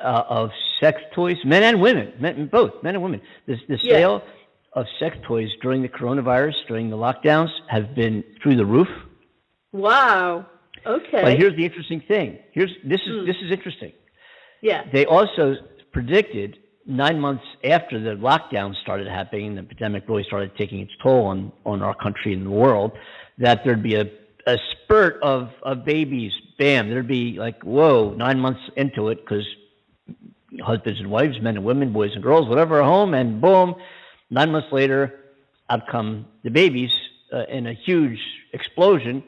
uh, 0.01 0.23
of 0.29 0.51
sex 0.79 1.03
toys, 1.13 1.39
men 1.45 1.65
and 1.65 1.81
women, 1.81 2.13
men, 2.21 2.47
both 2.47 2.81
men 2.85 2.95
and 2.95 3.03
women, 3.03 3.21
the, 3.47 3.57
the 3.67 3.79
Yeah. 3.83 3.93
sale 3.95 4.23
of 4.75 4.87
sex 5.01 5.17
toys 5.27 5.51
during 5.61 5.83
the 5.83 5.89
coronavirus, 5.89 6.55
during 6.69 6.89
the 6.91 6.97
lockdowns, 6.97 7.51
have 7.67 7.97
been 7.97 8.23
through 8.41 8.55
the 8.55 8.65
roof. 8.67 8.89
Wow. 9.73 10.47
Okay. 10.87 11.23
But 11.23 11.37
here's 11.39 11.57
the 11.57 11.65
interesting 11.65 12.01
thing. 12.01 12.39
Here's 12.53 12.71
this 12.85 13.01
is 13.01 13.21
Hmm. 13.21 13.27
this 13.27 13.37
is 13.43 13.51
interesting. 13.51 13.93
yeah. 14.63 14.85
They 14.93 15.05
also 15.07 15.57
predicted 15.93 16.59
nine 16.89 17.21
months 17.21 17.45
after 17.63 18.01
the 18.01 18.21
lockdown 18.21 18.75
started 18.83 19.07
happening, 19.07 19.55
the 19.55 19.63
pandemic 19.63 20.09
really 20.09 20.25
started 20.25 20.51
taking 20.57 20.81
its 20.81 20.93
toll 21.03 21.27
on, 21.27 21.53
on 21.65 21.83
our 21.83 21.95
country 21.95 22.33
and 22.33 22.47
the 22.47 22.51
world, 22.51 22.93
that 23.37 23.61
there'd 23.65 23.83
be 23.83 23.95
a, 23.95 24.11
a 24.47 24.57
spurt 24.73 25.23
of, 25.23 25.51
of 25.63 25.85
babies. 25.85 26.33
Bam, 26.59 26.89
there'd 26.89 27.07
be 27.07 27.39
like, 27.39 27.63
whoa, 27.63 28.15
nine 28.15 28.41
months 28.41 28.61
into 28.77 29.11
it, 29.11 29.21
because 29.21 29.47
husbands 30.63 30.99
and 30.99 31.11
wives, 31.11 31.41
men 31.41 31.57
and 31.57 31.65
women, 31.65 31.93
boys 31.93 32.11
and 32.15 32.23
girls, 32.23 32.49
whatever, 32.49 32.81
are 32.81 32.85
home, 32.85 33.13
and 33.13 33.41
boom, 33.41 33.75
nine 34.31 34.51
months 34.51 34.69
later, 34.73 35.15
out 35.71 35.87
come 35.91 36.27
the 36.43 36.51
babies 36.51 36.91
uh, 37.33 37.45
in 37.51 37.67
a 37.67 37.75
huge 37.75 38.19
explosion 38.55 39.23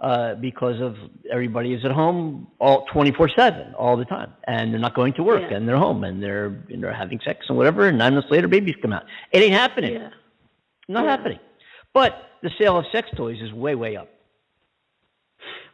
uh, 0.00 0.34
because 0.34 0.80
of 0.80 0.96
everybody 1.32 1.72
is 1.72 1.84
at 1.84 1.90
home 1.90 2.46
all 2.60 2.86
24/7 2.92 3.74
all 3.78 3.96
the 3.96 4.04
time, 4.04 4.32
and 4.46 4.72
they're 4.72 4.80
not 4.80 4.94
going 4.94 5.14
to 5.14 5.22
work, 5.22 5.42
Yeah. 5.50 5.56
and 5.56 5.66
they're 5.68 5.76
home, 5.78 6.04
and 6.04 6.22
they're 6.22 6.46
and 6.68 6.82
they're 6.82 6.92
having 6.92 7.18
sex 7.24 7.46
and 7.48 7.56
whatever, 7.56 7.88
and 7.88 7.96
nine 7.96 8.12
months 8.14 8.30
later, 8.30 8.46
babies 8.48 8.74
come 8.82 8.92
out. 8.92 9.04
It 9.32 9.42
ain't 9.42 9.54
happening. 9.54 9.94
Yeah. 9.94 10.10
Not 10.88 11.04
Yeah. 11.04 11.10
happening. 11.10 11.38
But 11.94 12.12
the 12.42 12.50
sale 12.58 12.76
of 12.78 12.84
sex 12.92 13.08
toys 13.16 13.40
is 13.40 13.52
way 13.52 13.74
way 13.74 13.96
up. 13.96 14.08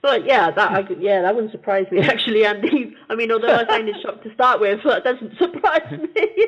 But 0.03 0.25
yeah, 0.25 0.51
that 0.51 0.71
I, 0.73 0.87
yeah, 1.01 1.23
that 1.23 1.35
wouldn't 1.35 1.53
surprise 1.53 1.87
me 1.91 2.01
actually, 2.13 2.45
Andy. 2.45 2.95
I 3.09 3.15
mean, 3.15 3.31
although 3.33 3.55
I 3.57 3.65
find 3.67 3.89
it 3.89 3.97
shock 4.03 4.23
to 4.23 4.33
start 4.35 4.61
with, 4.61 4.81
that 4.85 5.03
doesn't 5.05 5.37
surprise 5.39 5.91
me. 6.15 6.47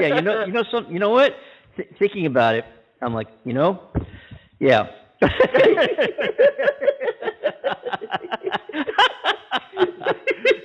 yeah, 0.00 0.16
you 0.16 0.22
know, 0.22 0.44
you 0.44 0.52
know, 0.52 0.64
some, 0.70 0.90
you 0.90 0.98
know 0.98 1.10
what? 1.10 1.34
Th- 1.76 1.88
thinking 1.98 2.26
about 2.26 2.54
it, 2.56 2.64
I'm 3.00 3.14
like, 3.14 3.28
you 3.44 3.52
know, 3.52 3.80
yeah. 4.58 4.88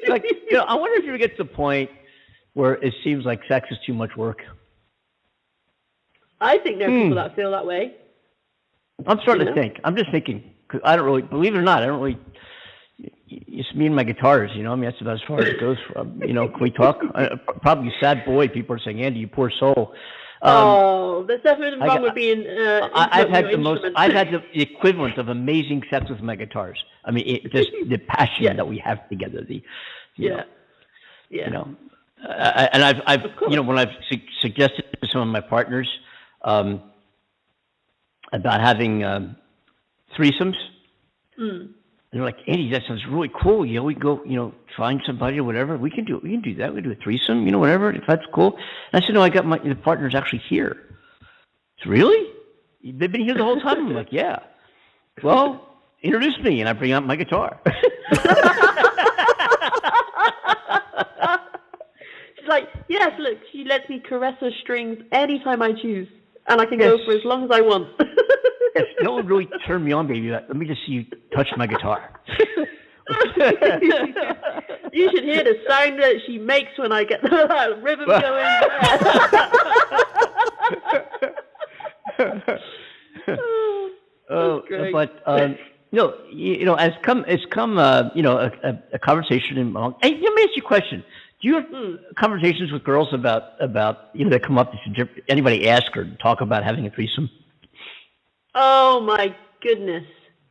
Like, 0.10 0.24
you 0.50 0.58
know, 0.58 0.64
I 0.64 0.76
wonder 0.76 0.98
if 0.98 1.04
you 1.04 1.10
ever 1.10 1.18
get 1.18 1.36
to 1.38 1.44
the 1.44 1.50
point 1.50 1.90
where 2.54 2.74
it 2.76 2.94
seems 3.04 3.26
like 3.26 3.42
sex 3.48 3.68
is 3.72 3.78
too 3.86 3.94
much 3.94 4.16
work. 4.18 4.42
I 6.42 6.58
think 6.60 6.80
there 6.80 6.88
are 6.90 6.92
Hmm. 6.92 7.02
people 7.04 7.16
that 7.16 7.36
feel 7.36 7.52
that 7.52 7.66
way. 7.66 7.94
I'm 9.08 9.20
starting 9.22 9.48
You 9.48 9.54
to 9.54 9.62
think. 9.62 9.80
I'm 9.84 9.96
just 9.96 10.12
thinking. 10.12 10.54
'cause 10.68 10.82
I 10.84 10.96
don't 10.96 11.06
really, 11.06 11.24
believe 11.24 11.56
it 11.56 11.58
or 11.58 11.62
not, 11.64 11.82
I 11.82 11.88
don't 11.88 12.00
really. 12.00 12.18
It's 13.28 13.74
me 13.74 13.86
and 13.88 13.96
my 13.96 14.04
guitars, 14.04 14.52
you 14.54 14.62
know. 14.64 14.72
I 14.72 14.76
mean, 14.76 14.84
that's 14.86 15.02
about 15.02 15.16
as 15.16 15.22
far 15.28 15.40
as 15.40 15.48
it 15.48 15.60
goes. 15.60 15.78
From, 15.92 16.22
you 16.22 16.34
know, 16.34 16.48
can 16.48 16.60
we 16.62 16.70
talk? 16.70 17.00
I, 17.16 17.30
probably 17.62 17.92
sad 18.00 18.24
boy. 18.26 18.48
People 18.50 18.76
are 18.76 18.80
saying, 18.80 19.02
Andy, 19.02 19.20
you 19.22 19.28
poor 19.28 19.50
soul. 19.50 19.94
Um, 20.42 20.54
oh, 20.56 21.24
there's 21.28 21.44
nothing 21.44 21.64
I 21.66 21.70
wrong 21.86 21.98
got- 21.98 22.02
with 22.02 22.16
being. 22.16 22.48
Uh, 22.48 22.90
I, 22.94 23.22
I've 23.22 23.30
had 23.30 23.46
the 23.52 23.58
most. 23.58 23.84
I've 23.96 24.14
had 24.14 24.28
the, 24.32 24.42
the 24.54 24.62
equivalent 24.62 25.18
of 25.18 25.28
amazing 25.28 25.84
sex 25.90 26.10
with 26.10 26.22
my 26.22 26.36
guitars. 26.36 26.82
I 27.04 27.12
mean, 27.12 27.28
it, 27.28 27.52
just 27.52 27.70
the 27.90 27.98
passion 27.98 28.46
Yeah. 28.46 28.54
that 28.54 28.68
we 28.68 28.78
have 28.78 29.08
together. 29.10 29.44
The, 29.44 29.56
you 29.56 30.30
yeah, 30.30 30.30
know, 30.38 30.44
yeah. 31.30 31.46
you 31.46 31.52
know, 31.52 31.76
uh, 32.28 32.68
and 32.74 32.84
I've, 32.84 33.02
I've, 33.06 33.26
Of 33.26 33.36
course. 33.36 33.52
you 33.52 33.58
know, 33.58 33.64
when 33.64 33.78
I've 33.78 33.92
su- 34.10 34.22
suggested 34.42 34.86
to 35.02 35.08
some 35.12 35.22
of 35.22 35.28
my 35.28 35.42
partners 35.42 35.90
um, 36.44 36.82
about 38.32 38.62
having 38.62 39.04
um, 39.04 39.36
threesomes, 40.18 40.56
Mm. 41.40 41.70
They're 42.12 42.24
like, 42.24 42.38
Andy, 42.48 42.72
that 42.72 42.82
sounds 42.88 43.06
really 43.08 43.30
cool. 43.42 43.66
You 43.66 43.76
know, 43.76 43.84
we 43.84 43.94
go, 43.94 44.24
you 44.26 44.36
know, 44.36 44.54
find 44.76 45.00
somebody 45.06 45.40
or 45.40 45.44
whatever. 45.44 45.78
We 45.78 45.92
can 45.92 46.06
do, 46.06 46.18
it. 46.18 46.24
we 46.24 46.32
can 46.32 46.42
do 46.42 46.56
that. 46.56 46.74
We 46.74 46.82
can 46.82 46.90
do 46.90 46.96
a 47.00 47.04
threesome, 47.04 47.46
you 47.46 47.52
know, 47.52 47.60
whatever. 47.60 47.92
If 47.92 48.04
that's 48.08 48.26
cool. 48.34 48.58
And 48.92 49.04
I 49.04 49.06
said, 49.06 49.14
no, 49.14 49.22
I 49.22 49.30
got 49.30 49.46
my 49.46 49.60
the 49.60 49.76
partner's 49.76 50.16
actually 50.16 50.42
here. 50.50 50.76
It's 51.78 51.86
really? 51.86 52.34
They've 52.84 53.12
been 53.12 53.22
here 53.24 53.36
the 53.36 53.44
whole 53.44 53.62
time. 53.62 53.88
I'm 53.88 53.94
like, 53.94 54.12
yeah. 54.12 54.40
Well, 55.22 55.68
introduce 56.02 56.40
me, 56.40 56.62
and 56.62 56.70
I 56.70 56.74
bring 56.74 56.94
out 56.94 57.06
my 57.06 57.16
guitar. 57.16 57.60
She's 62.38 62.48
like, 62.48 62.70
yes, 62.88 63.12
look, 63.20 63.38
she 63.52 63.66
lets 63.66 63.88
me 63.88 64.00
caress 64.00 64.36
her 64.40 64.52
strings 64.64 64.98
anytime 65.12 65.62
I 65.62 65.74
choose, 65.74 66.08
and 66.50 66.60
I 66.60 66.66
can 66.66 66.80
go 66.80 66.98
for 67.06 67.14
as 67.14 67.24
long 67.24 67.46
as 67.46 67.52
I 67.52 67.62
want. 67.62 67.88
yes, 68.76 68.86
that 69.02 69.12
would 69.12 69.30
really 69.30 69.48
turn 69.66 69.84
me 69.84 69.92
on, 69.92 70.08
baby. 70.08 70.32
Let 70.32 70.54
me 70.56 70.66
just 70.66 70.82
see 70.86 70.94
you 70.94 71.06
touch 71.34 71.48
my 71.56 71.68
guitar. 71.68 72.20
you 74.92 75.10
should 75.12 75.24
hear 75.24 75.44
the 75.44 75.56
sound 75.68 76.00
that 76.00 76.16
she 76.26 76.38
makes 76.38 76.78
when 76.78 76.92
I 76.92 77.04
get 77.04 77.22
the 77.24 77.80
rhythm 77.82 78.08
going. 78.08 78.46
Oh, 84.32 84.62
great. 84.68 84.94
but 84.94 85.24
um, 85.26 85.58
you 85.92 85.98
know, 85.98 86.14
you, 86.32 86.54
you 86.54 86.66
know, 86.66 86.76
as 86.76 86.92
come, 87.02 87.26
it's 87.28 87.44
come, 87.52 87.80
uh, 87.80 88.10
you 88.14 88.22
know, 88.22 88.38
a, 88.38 88.52
a, 88.64 88.80
a 88.94 89.00
conversation 89.00 89.58
among. 89.58 89.96
Hey, 90.04 90.12
let 90.22 90.34
me 90.36 90.44
ask 90.44 90.56
you 90.56 90.62
a 90.64 90.68
question. 90.68 91.04
Do 91.42 91.48
you 91.48 91.56
have 91.56 91.66
Hmm. 91.72 91.96
conversations 92.18 92.72
with 92.72 92.84
girls 92.84 93.08
about 93.14 93.44
about 93.62 94.10
you 94.14 94.26
know 94.26 94.32
that 94.32 94.44
come 94.44 94.58
up? 94.58 94.72
Did 94.94 95.10
anybody 95.30 95.70
ask 95.70 95.96
or 95.96 96.06
talk 96.22 96.42
about 96.42 96.64
having 96.64 96.86
a 96.86 96.90
threesome? 96.90 97.30
Oh 98.56 99.00
my 99.02 99.36
goodness. 99.62 100.06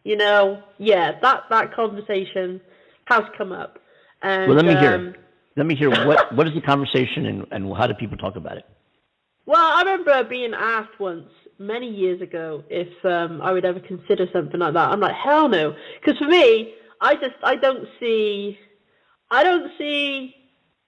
You 0.04 0.16
know, 0.16 0.62
yeah, 0.78 1.12
that 1.20 1.44
that 1.50 1.74
conversation 1.74 2.60
has 3.06 3.22
come 3.36 3.52
up. 3.52 3.78
And 4.22 4.48
Well, 4.48 4.56
let 4.56 4.64
me 4.64 4.76
hear. 4.76 4.94
um, 4.94 5.14
Let 5.56 5.66
me 5.66 5.74
hear 5.74 5.90
what 6.06 6.32
what 6.34 6.46
is 6.46 6.54
the 6.54 6.62
conversation 6.62 7.26
and, 7.26 7.46
and 7.50 7.76
how 7.76 7.86
do 7.86 7.94
people 7.94 8.16
talk 8.16 8.36
about 8.36 8.56
it? 8.56 8.64
Well, 9.44 9.60
I 9.60 9.82
remember 9.82 10.24
being 10.24 10.54
asked 10.54 10.98
once 11.00 11.28
many 11.58 11.88
years 11.90 12.20
ago 12.22 12.64
if 12.70 12.88
um, 13.04 13.42
I 13.42 13.52
would 13.52 13.64
ever 13.64 13.80
consider 13.80 14.26
something 14.32 14.60
like 14.60 14.74
that. 14.74 14.90
I'm 14.90 15.00
like, 15.00 15.14
hell 15.14 15.48
no, 15.48 15.74
because 16.00 16.18
for 16.18 16.28
me, 16.28 16.74
I 17.00 17.14
just 17.14 17.36
I 17.42 17.56
don't 17.56 17.86
see, 18.00 18.58
I 19.30 19.42
don't 19.44 19.70
see 19.76 20.34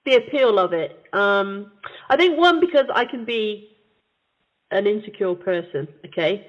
the 0.05 0.15
appeal 0.15 0.59
of 0.59 0.73
it. 0.73 1.03
Um, 1.13 1.71
I 2.09 2.17
think 2.17 2.37
one 2.37 2.59
because 2.59 2.85
I 2.93 3.05
can 3.05 3.25
be 3.25 3.69
an 4.71 4.87
insecure 4.87 5.35
person. 5.35 5.87
Okay, 6.05 6.45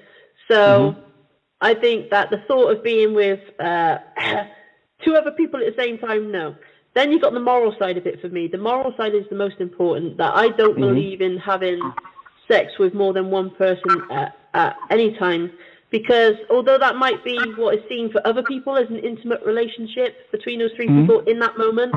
so 0.49 0.95
I 1.61 1.73
think 1.73 2.09
that 2.09 2.29
the 2.29 2.39
thought 2.47 2.71
of 2.71 2.83
being 2.83 3.13
with 3.13 3.39
uh, 3.59 3.97
two 5.05 5.15
other 5.15 5.31
people 5.31 5.61
at 5.61 5.75
the 5.75 5.81
same 5.81 5.97
time, 5.97 6.31
no. 6.31 6.55
Then 6.93 7.11
you've 7.11 7.21
got 7.21 7.33
the 7.33 7.39
moral 7.39 7.73
side 7.79 7.97
of 7.97 8.05
it 8.05 8.21
for 8.21 8.29
me. 8.29 8.47
The 8.47 8.57
moral 8.57 8.93
side 8.97 9.15
is 9.15 9.25
the 9.29 9.35
most 9.35 9.59
important. 9.59 10.17
That 10.17 10.35
I 10.35 10.49
don't 10.49 10.75
believe 10.75 11.21
in 11.21 11.37
having 11.37 11.79
sex 12.47 12.73
with 12.77 12.93
more 12.93 13.13
than 13.13 13.31
one 13.31 13.49
person 13.49 14.03
at, 14.11 14.35
at 14.53 14.75
any 14.91 15.11
time. 15.17 15.51
Because 15.89 16.33
although 16.49 16.77
that 16.77 16.95
might 16.95 17.23
be 17.23 17.37
what 17.55 17.75
is 17.75 17.81
seen 17.87 18.11
for 18.11 18.25
other 18.27 18.43
people 18.43 18.75
as 18.77 18.87
an 18.89 18.99
intimate 18.99 19.41
relationship 19.45 20.31
between 20.31 20.59
those 20.59 20.71
3 20.75 20.87
people 20.87 21.21
in 21.21 21.39
that 21.39 21.57
moment, 21.57 21.93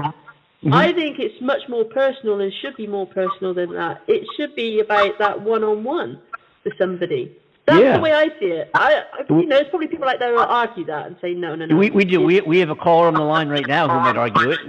I 0.73 0.93
think 0.93 1.19
it's 1.19 1.41
much 1.41 1.63
more 1.69 1.85
personal 1.85 2.41
and 2.41 2.53
should 2.61 2.77
be 2.77 2.87
more 2.87 3.07
personal 3.07 3.55
than 3.55 3.73
that. 3.75 4.03
It 4.09 4.27
should 4.37 4.55
be 4.55 4.81
about 4.81 5.19
that 5.19 5.41
one-on-one 5.41 6.21
with 6.65 6.75
somebody. 6.79 7.37
That's 7.67 7.81
Yeah. 7.81 7.97
the 7.97 8.03
way 8.03 8.13
I 8.13 8.29
see 8.39 8.47
it. 8.47 8.71
I, 8.75 9.03
I 9.13 9.25
you 9.29 9.47
know, 9.47 9.57
there's 9.57 9.69
probably 9.71 9.89
people 9.89 10.07
like 10.07 10.19
that 10.21 10.29
who 10.29 10.35
will 10.35 10.41
argue 10.43 10.85
that 10.87 11.07
and 11.07 11.17
say 11.21 11.35
no, 11.35 11.55
no, 11.57 11.67
no. 11.67 11.77
We 11.77 11.91
we 11.91 12.05
do. 12.05 12.21
We 12.21 12.41
we 12.43 12.59
have 12.59 12.71
a 12.71 12.77
caller 12.77 13.09
on 13.09 13.15
the 13.15 13.21
line 13.23 13.49
right 13.49 13.67
now 13.67 13.89
who 13.89 13.99
might 14.01 14.17
argue 14.17 14.51
it. 14.51 14.61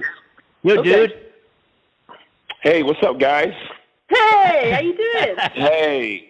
Yo, 0.63 0.79
Okay. 0.79 0.91
dude. 1.07 1.13
Hey, 2.61 2.81
what's 2.83 3.01
up, 3.03 3.19
guys? 3.19 3.53
Hey, 4.09 4.71
how 4.71 4.79
you 4.81 4.95
doing? 4.97 5.35
Hey, 5.53 6.29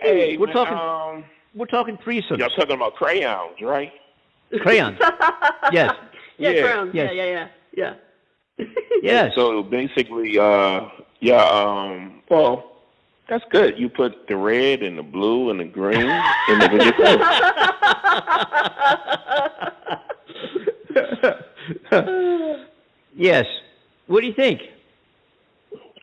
hey, 0.00 0.36
We're 0.36 0.46
man, 0.46 0.54
talking- 0.54 0.74
Um, 0.76 1.24
We're 1.54 1.66
talking 1.66 1.96
threesomes. 1.98 2.38
y'all 2.38 2.48
talking 2.50 2.72
about 2.76 2.94
crayons, 2.96 3.56
right? 3.62 3.92
Crayons. 4.60 4.98
Yes. 5.72 5.94
Yeah, 6.36 6.50
Yeah. 6.50 6.62
crowns. 6.62 6.90
Yes. 6.94 7.12
Yeah, 7.14 7.24
yeah, 7.24 7.30
yeah, 7.32 7.48
yeah. 7.76 7.94
Yes. 9.02 9.32
So 9.34 9.62
basically, 9.62 10.38
uh, 10.38 10.88
yeah, 11.20 11.42
um, 11.42 12.20
well, 12.28 12.70
that's 13.30 13.44
good. 13.50 13.78
You 13.78 13.88
put 13.88 14.28
the 14.28 14.36
red 14.36 14.82
and 14.82 14.98
the 14.98 15.02
blue 15.02 15.48
and 15.48 15.58
the 15.58 15.64
green 15.64 16.02
in 16.02 16.58
the 16.58 16.68
video. 16.68 17.16
yes. 23.16 23.46
What 24.06 24.20
do 24.20 24.26
you 24.26 24.34
think? 24.34 24.60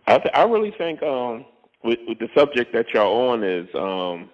I, 0.08 0.18
th- 0.18 0.34
I 0.34 0.44
really 0.44 0.72
think 0.72 1.04
um, 1.04 1.46
with, 1.84 2.00
with 2.08 2.18
the 2.18 2.30
subject 2.34 2.74
that 2.74 2.94
y'all 2.94 3.30
on 3.30 3.44
is 3.44 3.68
um, 3.76 4.30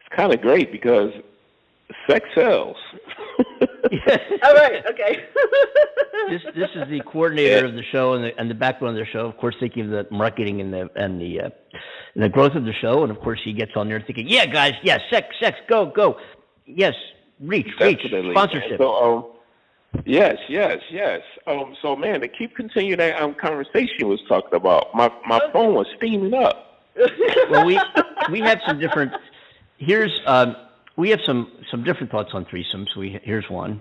it's 0.00 0.14
kind 0.14 0.34
of 0.34 0.42
great 0.42 0.70
because 0.70 1.12
sex 2.08 2.28
sells. 2.34 2.76
All 3.62 4.54
right. 4.54 4.84
Okay. 4.90 5.24
this 6.28 6.42
this 6.54 6.70
is 6.74 6.88
the 6.88 7.00
coordinator 7.06 7.66
of 7.66 7.74
the 7.74 7.82
show 7.92 8.14
and 8.14 8.24
the 8.24 8.38
and 8.38 8.50
the 8.50 8.54
backbone 8.54 8.90
of 8.90 8.96
the 8.96 9.06
show. 9.06 9.26
Of 9.26 9.36
course, 9.36 9.54
thinking 9.60 9.84
of 9.84 9.90
the 9.90 10.06
marketing 10.10 10.60
and 10.60 10.72
the 10.72 10.90
and 10.96 11.20
the 11.20 11.40
uh, 11.40 11.50
and 12.14 12.24
the 12.24 12.28
growth 12.28 12.54
of 12.54 12.64
the 12.64 12.72
show. 12.72 13.02
And 13.02 13.10
of 13.10 13.20
course, 13.20 13.40
he 13.44 13.52
gets 13.52 13.72
on 13.76 13.88
there 13.88 14.02
thinking, 14.04 14.26
"Yeah, 14.28 14.46
guys, 14.46 14.72
yeah, 14.82 14.98
sex, 15.10 15.28
sex, 15.40 15.58
go, 15.68 15.86
go, 15.86 16.18
yes, 16.66 16.94
reach, 17.40 17.68
reach, 17.80 18.00
sponsorship." 18.30 18.78
So, 18.78 18.94
um, 18.94 19.26
yes, 20.04 20.36
yes, 20.48 20.78
yes. 20.90 21.20
Um, 21.46 21.76
so, 21.82 21.94
man, 21.94 22.20
to 22.20 22.28
keep 22.28 22.56
continuing 22.56 22.98
that 22.98 23.20
um, 23.20 23.34
conversation 23.34 24.08
was 24.08 24.20
talking 24.28 24.54
about, 24.54 24.94
my 24.94 25.10
my 25.26 25.40
phone 25.52 25.74
was 25.74 25.86
steaming 25.96 26.34
up. 26.34 26.82
well, 27.50 27.66
we 27.66 27.78
we 28.30 28.40
have 28.40 28.58
some 28.66 28.80
different. 28.80 29.12
Here's 29.78 30.20
um, 30.26 30.56
we 30.96 31.10
have 31.10 31.20
some 31.24 31.50
some 31.70 31.84
different 31.84 32.10
thoughts 32.10 32.30
on 32.32 32.44
threesomes. 32.46 32.94
We 32.96 33.20
here's 33.22 33.48
one. 33.50 33.80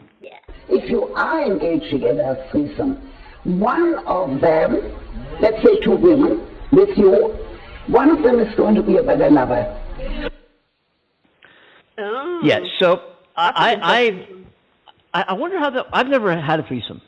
If 0.68 0.90
you 0.90 1.06
are 1.14 1.44
engaged 1.46 1.94
in 1.94 2.20
a 2.20 2.48
threesome, 2.52 3.12
one 3.44 3.96
of 4.06 4.42
them, 4.42 4.94
let's 5.40 5.62
say 5.64 5.80
two 5.82 5.96
women 5.96 6.46
with 6.72 6.98
you, 6.98 7.38
one 7.88 8.10
of 8.10 8.24
them 8.24 8.40
is 8.40 8.54
going 8.56 8.76
to 8.76 8.84
be 8.84 8.98
a 8.98 9.04
better 9.04 9.30
lover. 9.30 9.82
oh. 11.98 12.42
Yes. 12.44 12.64
So 12.80 13.02
I. 13.36 13.78
I 13.82 14.28
I 15.14 15.22
I 15.30 15.34
wonder 15.34 15.58
how 15.60 15.70
that. 15.70 15.86
I've 15.94 16.08
never 16.08 16.40
had 16.40 16.60
a 16.60 16.64
threesome. 16.64 17.02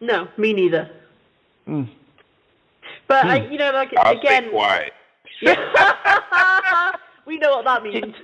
No, 0.00 0.28
me 0.36 0.52
neither. 0.52 0.90
Hmm. 1.66 1.84
But 3.06 3.26
I, 3.26 3.46
you 3.48 3.58
know, 3.58 3.70
like 3.72 3.92
I'll 3.96 4.18
again, 4.18 4.44
stay 4.44 4.50
quiet. 4.50 4.92
we 7.30 7.38
know 7.38 7.50
what 7.62 7.64
that 7.64 7.82
means. 7.84 8.14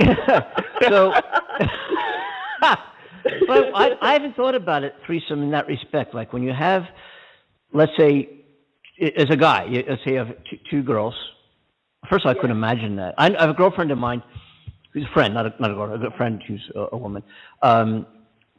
so, 0.88 1.12
but 3.46 3.70
I, 3.74 3.90
I 4.00 4.12
haven't 4.14 4.34
thought 4.34 4.54
about 4.54 4.82
it 4.82 4.94
threesome 5.04 5.42
in 5.42 5.50
that 5.50 5.66
respect. 5.66 6.14
Like 6.14 6.32
when 6.32 6.42
you 6.42 6.54
have, 6.54 6.84
let's 7.74 7.92
say, 7.98 8.30
as 9.16 9.26
a 9.28 9.36
guy, 9.36 9.66
you- 9.66 9.84
let's 9.86 10.02
say 10.04 10.12
you 10.12 10.18
have 10.18 10.28
two, 10.48 10.56
two 10.70 10.82
girls. 10.82 11.14
First, 12.08 12.24
of 12.24 12.30
all, 12.30 12.32
I 12.32 12.40
couldn't 12.40 12.56
imagine 12.56 12.96
that. 12.96 13.14
I, 13.18 13.26
I 13.36 13.40
have 13.42 13.50
a 13.50 13.54
girlfriend 13.54 13.90
of 13.90 13.98
mine 13.98 14.22
who's 14.94 15.04
a 15.04 15.12
friend, 15.12 15.34
not 15.34 15.44
a, 15.46 15.54
not 15.60 15.70
a 15.70 15.74
girl, 15.74 16.06
a 16.06 16.16
friend 16.16 16.42
who's 16.48 16.70
a, 16.74 16.86
a 16.92 16.96
woman. 16.96 17.22
Um, 17.60 18.06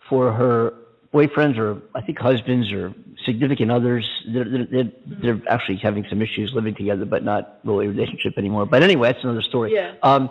for 0.09 0.31
her 0.31 0.73
boyfriends 1.11 1.57
or 1.57 1.81
I 1.95 2.01
think 2.01 2.19
husbands 2.19 2.71
or 2.71 2.93
significant 3.25 3.71
others, 3.71 4.07
they're, 4.33 4.45
they're, 4.49 4.65
they're, 4.65 4.91
they're 5.21 5.41
actually 5.49 5.77
having 5.77 6.05
some 6.09 6.21
issues 6.21 6.51
living 6.53 6.75
together, 6.75 7.05
but 7.05 7.23
not 7.23 7.59
really 7.63 7.85
a 7.85 7.89
relationship 7.89 8.37
anymore. 8.37 8.65
But 8.65 8.83
anyway, 8.83 9.11
that's 9.11 9.23
another 9.23 9.41
story. 9.41 9.73
Yeah. 9.73 9.95
Um, 10.03 10.29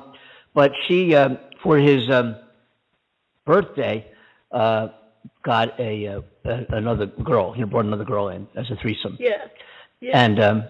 but 0.54 0.72
she, 0.86 1.14
um, 1.14 1.38
for 1.62 1.78
his 1.78 2.10
um, 2.10 2.36
birthday, 3.44 4.06
uh, 4.50 4.88
got 5.44 5.78
a, 5.78 6.06
uh, 6.06 6.20
a 6.44 6.76
another 6.76 7.06
girl. 7.06 7.52
He 7.52 7.64
brought 7.64 7.84
another 7.84 8.04
girl 8.04 8.28
in 8.28 8.46
as 8.56 8.70
a 8.70 8.76
threesome. 8.76 9.16
Yeah. 9.18 9.46
Yeah. 10.00 10.24
And 10.24 10.40
um, 10.40 10.64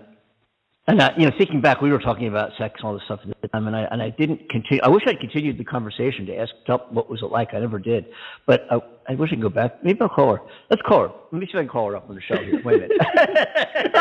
and 0.89 1.01
I, 1.01 1.13
you 1.17 1.27
know, 1.27 1.33
thinking 1.39 1.61
back, 1.61 1.81
we 1.81 1.93
were 1.93 2.01
talking 2.01 2.27
about 2.27 2.51
sex 2.59 2.75
and 2.79 2.85
all 2.85 2.95
this 2.95 3.05
stuff 3.05 3.21
at 3.23 3.41
the 3.41 3.49
time, 3.49 3.69
and 3.69 3.77
I 3.77 3.83
and 3.83 4.03
I 4.03 4.11
didn't 4.11 4.49
continue. 4.51 4.83
I 4.83 4.89
wish 4.89 5.05
I'd 5.07 5.21
continued 5.21 5.57
the 5.57 5.65
conversation 5.65 6.27
to 6.27 6.37
ask 6.37 6.51
Tup 6.67 6.93
what 6.93 7.09
was 7.09 7.23
it 7.23 7.27
like. 7.27 7.55
I 7.55 7.61
never 7.61 7.79
did, 7.79 8.07
but 8.47 8.67
I, 8.69 8.81
I 9.09 9.15
wish 9.15 9.31
I 9.31 9.37
could 9.37 9.43
go 9.43 9.49
back. 9.49 9.85
Maybe 9.85 10.01
I'll 10.01 10.09
call 10.09 10.35
her. 10.35 10.43
Let's 10.71 10.83
call 10.83 11.03
her. 11.03 11.15
Let 11.31 11.41
me 11.41 11.47
see 11.47 11.53
if 11.53 11.57
I 11.57 11.61
can 11.61 11.69
call 11.69 11.89
her 11.91 11.97
up 11.97 12.09
on 12.09 12.17
the 12.17 12.21
show 12.21 12.37
here. 12.37 12.61
Wait 12.65 12.83
a 12.83 12.89
minute. 12.89 13.01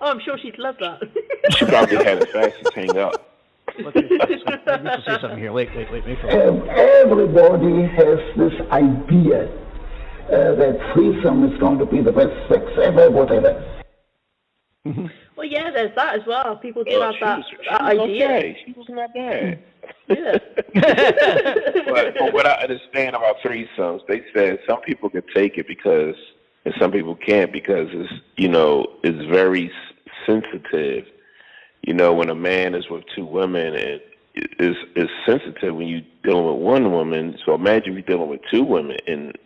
oh, 0.00 0.10
I'm 0.12 0.20
sure 0.20 0.38
she'd 0.38 0.58
love 0.58 0.76
that. 0.78 1.02
She 1.50 1.64
probably 1.64 1.96
had 1.96 2.22
a 2.22 2.26
fast 2.26 2.64
to 2.64 2.72
hang 2.72 2.96
up. 2.96 3.32
Let's 3.82 3.98
see, 3.98 4.08
say 4.08 5.20
something 5.20 5.38
here. 5.38 5.52
Wait, 5.52 5.68
wait, 5.74 5.90
wait. 5.90 6.06
Wait 6.06 6.20
for 6.20 6.30
Um, 6.30 6.68
everybody 6.70 7.82
has 7.96 8.20
this 8.38 8.54
idea 8.70 9.48
uh, 10.26 10.54
that 10.54 10.92
threesome 10.94 11.52
is 11.52 11.58
going 11.58 11.78
to 11.78 11.86
be 11.86 12.00
the 12.00 12.12
best 12.12 12.32
sex 12.48 12.64
ever, 12.80 13.10
whatever. 13.10 13.75
Mm-hmm. 14.86 15.06
well, 15.36 15.46
yeah, 15.46 15.70
there's 15.70 15.94
that 15.96 16.14
as 16.20 16.26
well. 16.26 16.56
People 16.56 16.84
do 16.84 16.92
Oh, 16.94 17.02
have 17.02 17.14
that, 17.20 17.38
was, 17.38 17.46
that 17.70 17.80
idea. 17.82 18.26
okay. 18.28 18.58
She 18.64 18.72
was 18.72 18.86
not 18.88 19.12
bad. 19.14 19.62
Yeah. 20.08 20.38
but 21.84 22.16
from 22.16 22.32
what 22.32 22.46
I 22.46 22.52
understand 22.62 23.16
about 23.16 23.36
threesomes, 23.44 24.00
they 24.08 24.22
said 24.34 24.58
some 24.68 24.80
people 24.82 25.10
can 25.10 25.22
take 25.34 25.58
it 25.58 25.66
because, 25.66 26.14
and 26.64 26.74
some 26.78 26.92
people 26.92 27.16
can't 27.16 27.52
because 27.52 27.88
it's, 27.92 28.12
you 28.36 28.48
know, 28.48 28.86
it's 29.02 29.24
very 29.30 29.70
sensitive. 30.24 31.06
You 31.82 31.94
know, 31.94 32.12
when 32.12 32.30
a 32.30 32.34
man 32.34 32.74
is 32.74 32.88
with 32.90 33.04
two 33.14 33.24
women, 33.26 33.74
it 33.74 34.02
is 34.58 34.76
is 34.96 35.08
sensitive 35.24 35.74
when 35.74 35.86
you 35.88 36.02
dealing 36.24 36.46
with 36.46 36.62
one 36.62 36.90
woman. 36.92 37.36
So 37.44 37.54
imagine 37.54 37.96
if 37.96 38.06
you're 38.06 38.16
dealing 38.16 38.30
with 38.30 38.40
two 38.50 38.64
women. 38.64 38.96
And 39.06 39.36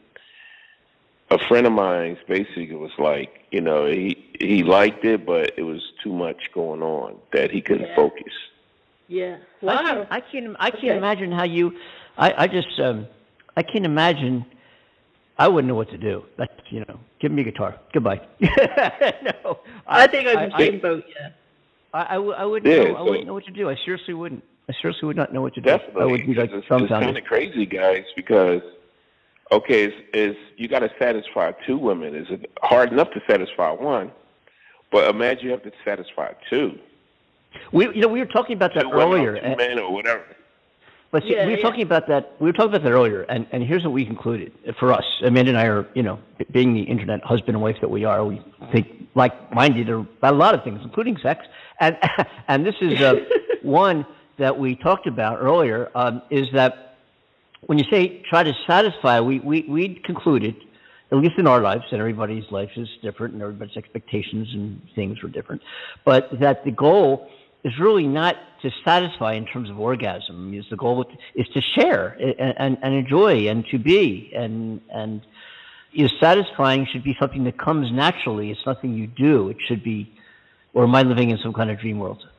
a 1.31 1.39
friend 1.49 1.67
of 1.67 1.73
mine's 1.73 2.19
basically 2.27 2.75
was 2.75 2.91
like, 2.99 3.47
you 3.51 3.61
know, 3.61 3.87
he 3.87 4.17
he 4.41 4.63
liked 4.63 5.05
it, 5.05 5.25
but 5.27 5.53
it 5.57 5.63
was 5.63 5.83
too 6.03 6.13
much 6.13 6.51
going 6.55 6.83
on 6.83 7.17
that 7.33 7.51
he 7.51 7.61
couldn't 7.61 7.89
Yeah. 7.89 7.97
focus. 7.97 8.33
Yeah. 9.09 9.37
I 9.63 9.67
Wow. 9.67 9.77
can't, 9.83 10.09
I 10.11 10.21
can't, 10.21 10.57
I 10.59 10.71
can't 10.71 10.85
Okay. 10.85 10.97
imagine 10.97 11.31
how 11.33 11.45
you, 11.45 11.77
I, 12.17 12.45
I 12.45 12.47
just, 12.47 12.79
um, 12.81 13.07
I 13.57 13.63
can't 13.63 13.85
imagine, 13.85 14.47
I 15.37 15.49
wouldn't 15.49 15.69
know 15.69 15.75
what 15.75 15.91
to 15.91 15.99
do. 15.99 16.25
That's, 16.39 16.53
you 16.71 16.81
know, 16.89 16.99
give 17.21 17.33
me 17.33 17.43
a 17.43 17.45
guitar. 17.45 17.77
Goodbye. 17.93 18.21
no. 18.41 19.59
I 19.87 20.07
think 20.07 20.29
I'm 20.29 20.45
in 20.45 20.51
the 20.51 20.59
same 20.59 20.81
boat. 20.81 21.05
Yeah. 21.09 21.29
I, 21.93 22.03
I, 22.03 22.15
w- 22.15 22.33
I 22.33 22.45
wouldn't 22.45 22.73
Yeah, 22.73 22.93
know, 22.93 22.97
I 22.97 23.03
wouldn't 23.03 23.27
know 23.27 23.35
what 23.35 23.45
to 23.47 23.51
do. 23.51 23.69
I 23.69 23.77
seriously 23.85 24.15
wouldn't. 24.15 24.45
I 24.69 24.73
seriously 24.81 25.07
would 25.07 25.17
not 25.17 25.33
know 25.35 25.43
what 25.43 25.55
to 25.55 25.61
do. 25.61 25.67
Definitely. 25.69 26.03
I 26.03 26.05
would 26.07 26.27
be 26.27 26.35
like 26.35 26.51
it's, 26.53 26.67
it's 26.71 26.89
kind 26.89 27.17
of 27.17 27.25
crazy, 27.25 27.67
guys, 27.67 28.05
because 28.15 28.63
okay, 29.53 29.85
it's, 29.85 29.97
it's 30.13 30.39
you 30.57 30.69
got 30.69 30.81
to 30.81 30.91
satisfy 30.99 31.53
two 31.67 31.79
women. 31.79 32.15
Is 32.15 32.27
it 32.31 32.51
hard 32.63 32.93
enough 32.93 33.11
to 33.13 33.21
satisfy 33.29 33.71
one? 33.71 34.13
But 34.93 35.09
imagine 35.15 35.45
you 35.47 35.51
have 35.53 35.63
to 35.63 35.73
satisfy 35.85 36.33
two. 36.49 36.79
We, 37.73 37.87
you 37.95 38.01
know, 38.01 38.09
we 38.09 38.21
were 38.21 38.27
talking 38.27 38.57
about 38.57 38.75
that 38.75 38.83
two 38.83 38.89
women 38.91 39.21
earlier. 39.21 39.33
or 39.35 39.41
two 39.41 39.57
men 39.57 39.79
or 39.79 39.93
whatever. 39.93 40.25
But 41.13 41.25
see, 41.25 41.33
Yeah, 41.33 41.45
we 41.45 41.53
were 41.53 41.59
yeah. 41.59 41.63
talking 41.63 41.83
about 41.83 42.07
that. 42.09 42.35
We 42.39 42.47
were 42.47 42.53
talking 42.53 42.71
about 42.73 42.85
that 42.85 42.93
earlier, 42.93 43.23
and, 43.23 43.45
and 43.51 43.65
here's 43.65 43.83
what 43.83 43.93
we 43.93 44.05
concluded 44.07 44.53
for 44.79 44.93
us. 44.93 45.05
Amanda 45.25 45.51
and 45.51 45.59
I 45.59 45.67
are, 45.67 45.87
you 45.95 46.05
know, 46.05 46.21
being 46.53 46.73
the 46.73 46.83
internet 46.83 47.25
husband 47.25 47.57
and 47.57 47.63
wife 47.63 47.77
that 47.81 47.91
we 47.91 48.05
are, 48.05 48.25
we 48.25 48.41
think 48.71 49.09
like-minded 49.17 49.89
about 49.89 50.35
a 50.35 50.37
lot 50.37 50.55
of 50.55 50.63
things, 50.63 50.81
including 50.85 51.17
sex. 51.19 51.45
And 51.81 51.97
and 52.49 52.65
this 52.65 52.77
is 52.81 53.01
uh, 53.01 53.17
one 53.63 54.07
that 54.39 54.57
we 54.57 54.77
talked 54.77 55.09
about 55.09 55.39
earlier. 55.41 55.91
Um, 55.97 56.23
is 56.31 56.47
that 56.53 56.90
when 57.67 57.79
you 57.79 57.85
say 57.91 58.23
try 58.29 58.43
to 58.43 58.53
satisfy, 58.67 59.21
we 59.21 59.41
we 59.41 59.63
we 59.69 60.01
concluded, 60.05 60.57
at 61.13 61.19
least 61.19 61.39
in 61.39 61.47
our 61.47 61.61
lives, 61.61 61.85
and 61.91 62.01
everybody's 62.01 62.51
life 62.51 62.71
is 62.77 62.89
different, 63.03 63.35
and 63.35 63.43
everybody's 63.43 63.77
expectations 63.77 64.49
and 64.53 64.81
things 64.95 65.23
were 65.23 65.29
different, 65.29 65.63
but 66.05 66.29
that 66.41 66.65
the 66.65 66.71
goal 66.71 67.29
is 67.63 67.79
really 67.79 68.07
not 68.07 68.37
to 68.63 68.71
satisfy 68.85 69.35
in 69.35 69.45
terms 69.47 69.69
of 69.71 69.79
orgasm. 69.79 70.55
Is 70.55 70.65
the 70.71 70.77
goal 70.77 71.05
is 71.35 71.47
to 71.49 71.61
share 71.61 72.17
and, 72.21 72.55
and, 72.59 72.79
and 72.83 72.95
enjoy 72.95 73.49
and 73.49 73.65
to 73.71 73.79
be 73.79 74.33
and 74.35 74.81
and 74.93 75.21
is 75.93 76.13
satisfying 76.21 76.87
should 76.91 77.03
be 77.05 77.17
something 77.21 77.45
that 77.45 77.59
comes 77.59 77.91
naturally. 77.93 78.51
It's 78.51 78.65
nothing 78.65 78.95
you 78.95 79.07
do. 79.09 79.49
It 79.49 79.57
should 79.67 79.83
be, 79.83 80.11
or 80.73 80.85
am 80.85 80.95
I 80.95 81.03
living 81.03 81.31
in 81.31 81.39
some 81.39 81.53
kind 81.53 81.71
of 81.71 81.79
dream 81.81 81.99
world? 81.99 82.27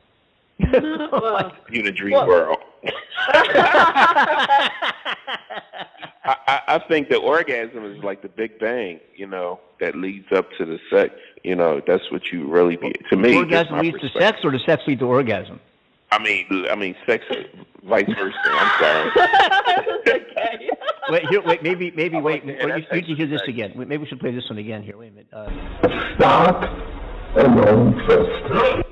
Well, 1.12 1.52
You 1.70 1.80
in 1.80 1.86
a 1.86 1.92
dream 1.92 2.12
Well- 2.12 2.26
world. 2.26 2.58
I, 6.24 6.36
I, 6.46 6.60
I 6.68 6.78
think 6.88 7.08
the 7.08 7.16
orgasm 7.18 7.84
is 7.84 8.02
like 8.02 8.22
the 8.22 8.28
Big 8.28 8.58
Bang, 8.58 9.00
you 9.16 9.26
know, 9.26 9.60
that 9.80 9.96
leads 9.96 10.30
up 10.32 10.50
to 10.58 10.64
the 10.64 10.78
sex. 10.90 11.14
You 11.42 11.56
know, 11.56 11.80
that's 11.86 12.10
what 12.10 12.32
you 12.32 12.48
really 12.48 12.76
be. 12.76 12.92
To 13.10 13.16
me, 13.16 13.32
that's 13.32 13.70
orgasm 13.70 13.76
my 13.76 13.80
leads 13.82 14.00
to 14.00 14.08
sex, 14.18 14.38
or 14.44 14.50
does 14.50 14.64
sex 14.64 14.82
lead 14.86 15.00
to 15.00 15.06
orgasm? 15.06 15.60
I 16.12 16.22
mean, 16.22 16.66
I 16.70 16.74
mean, 16.74 16.94
sex, 17.06 17.24
vice 17.84 18.06
versa. 18.06 18.36
I'm 18.44 18.80
sorry. 18.80 19.10
okay. 20.00 20.70
Wait, 21.08 21.26
here, 21.28 21.42
wait, 21.42 21.62
maybe, 21.64 21.90
maybe, 21.90 22.16
I'm 22.16 22.22
wait. 22.22 22.46
like, 22.46 22.58
wait, 22.58 22.68
yeah, 22.68 22.76
you 22.76 22.82
that's 22.84 22.92
need 22.92 23.06
to 23.06 23.14
hear 23.16 23.26
this 23.26 23.40
actually 23.40 23.54
again. 23.54 23.72
Maybe 23.76 23.98
we 23.98 24.06
should 24.06 24.20
play 24.20 24.30
this 24.30 24.48
one 24.48 24.58
again 24.58 24.84
here. 24.84 24.96
Wait 24.96 25.08
a 25.08 25.10
minute. 25.10 25.26
Uh, 25.32 26.14
Start 26.16 26.64
alone 27.36 28.82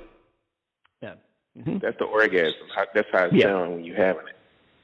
first. 1.55 1.67
yeah. 1.67 1.73
hmm 1.73 1.79
That's 1.79 1.99
the 1.99 2.05
orgasm. 2.05 2.55
How- 2.75 2.87
That's 2.95 3.09
how 3.13 3.25
it 3.27 3.33
Yeah. 3.33 3.45
sounds 3.47 3.75
when 3.75 3.85
you're 3.85 3.97
having 3.97 4.27
it. 4.29 4.37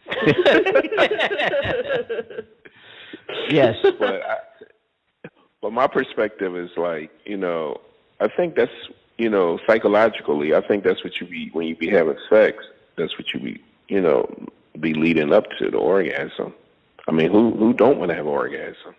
yes. 3.50 3.76
But, 3.98 4.22
I, 4.22 4.36
but 5.62 5.72
my 5.72 5.86
perspective 5.86 6.56
is 6.56 6.70
like, 6.76 7.10
you 7.24 7.36
know, 7.36 7.80
I 8.20 8.28
think 8.28 8.54
that's, 8.54 8.70
you 9.18 9.28
know, 9.30 9.58
psychologically, 9.66 10.54
I 10.54 10.60
think 10.66 10.84
that's 10.84 11.02
what 11.02 11.20
you 11.20 11.26
be 11.26 11.48
when 11.52 11.66
you 11.66 11.74
be 11.76 11.88
having 11.88 12.16
sex. 12.30 12.58
That's 12.96 13.16
what 13.18 13.32
you 13.34 13.40
be, 13.40 13.60
you 13.88 14.00
know, 14.00 14.28
be 14.78 14.94
leading 14.94 15.32
up 15.32 15.44
to 15.58 15.70
the 15.70 15.78
orgasm. 15.78 16.54
I 17.08 17.12
mean, 17.12 17.30
who 17.32 17.52
who 17.56 17.72
don't 17.72 17.98
want 17.98 18.10
to 18.10 18.14
have 18.14 18.26
an 18.26 18.32
orgasm? 18.32 18.94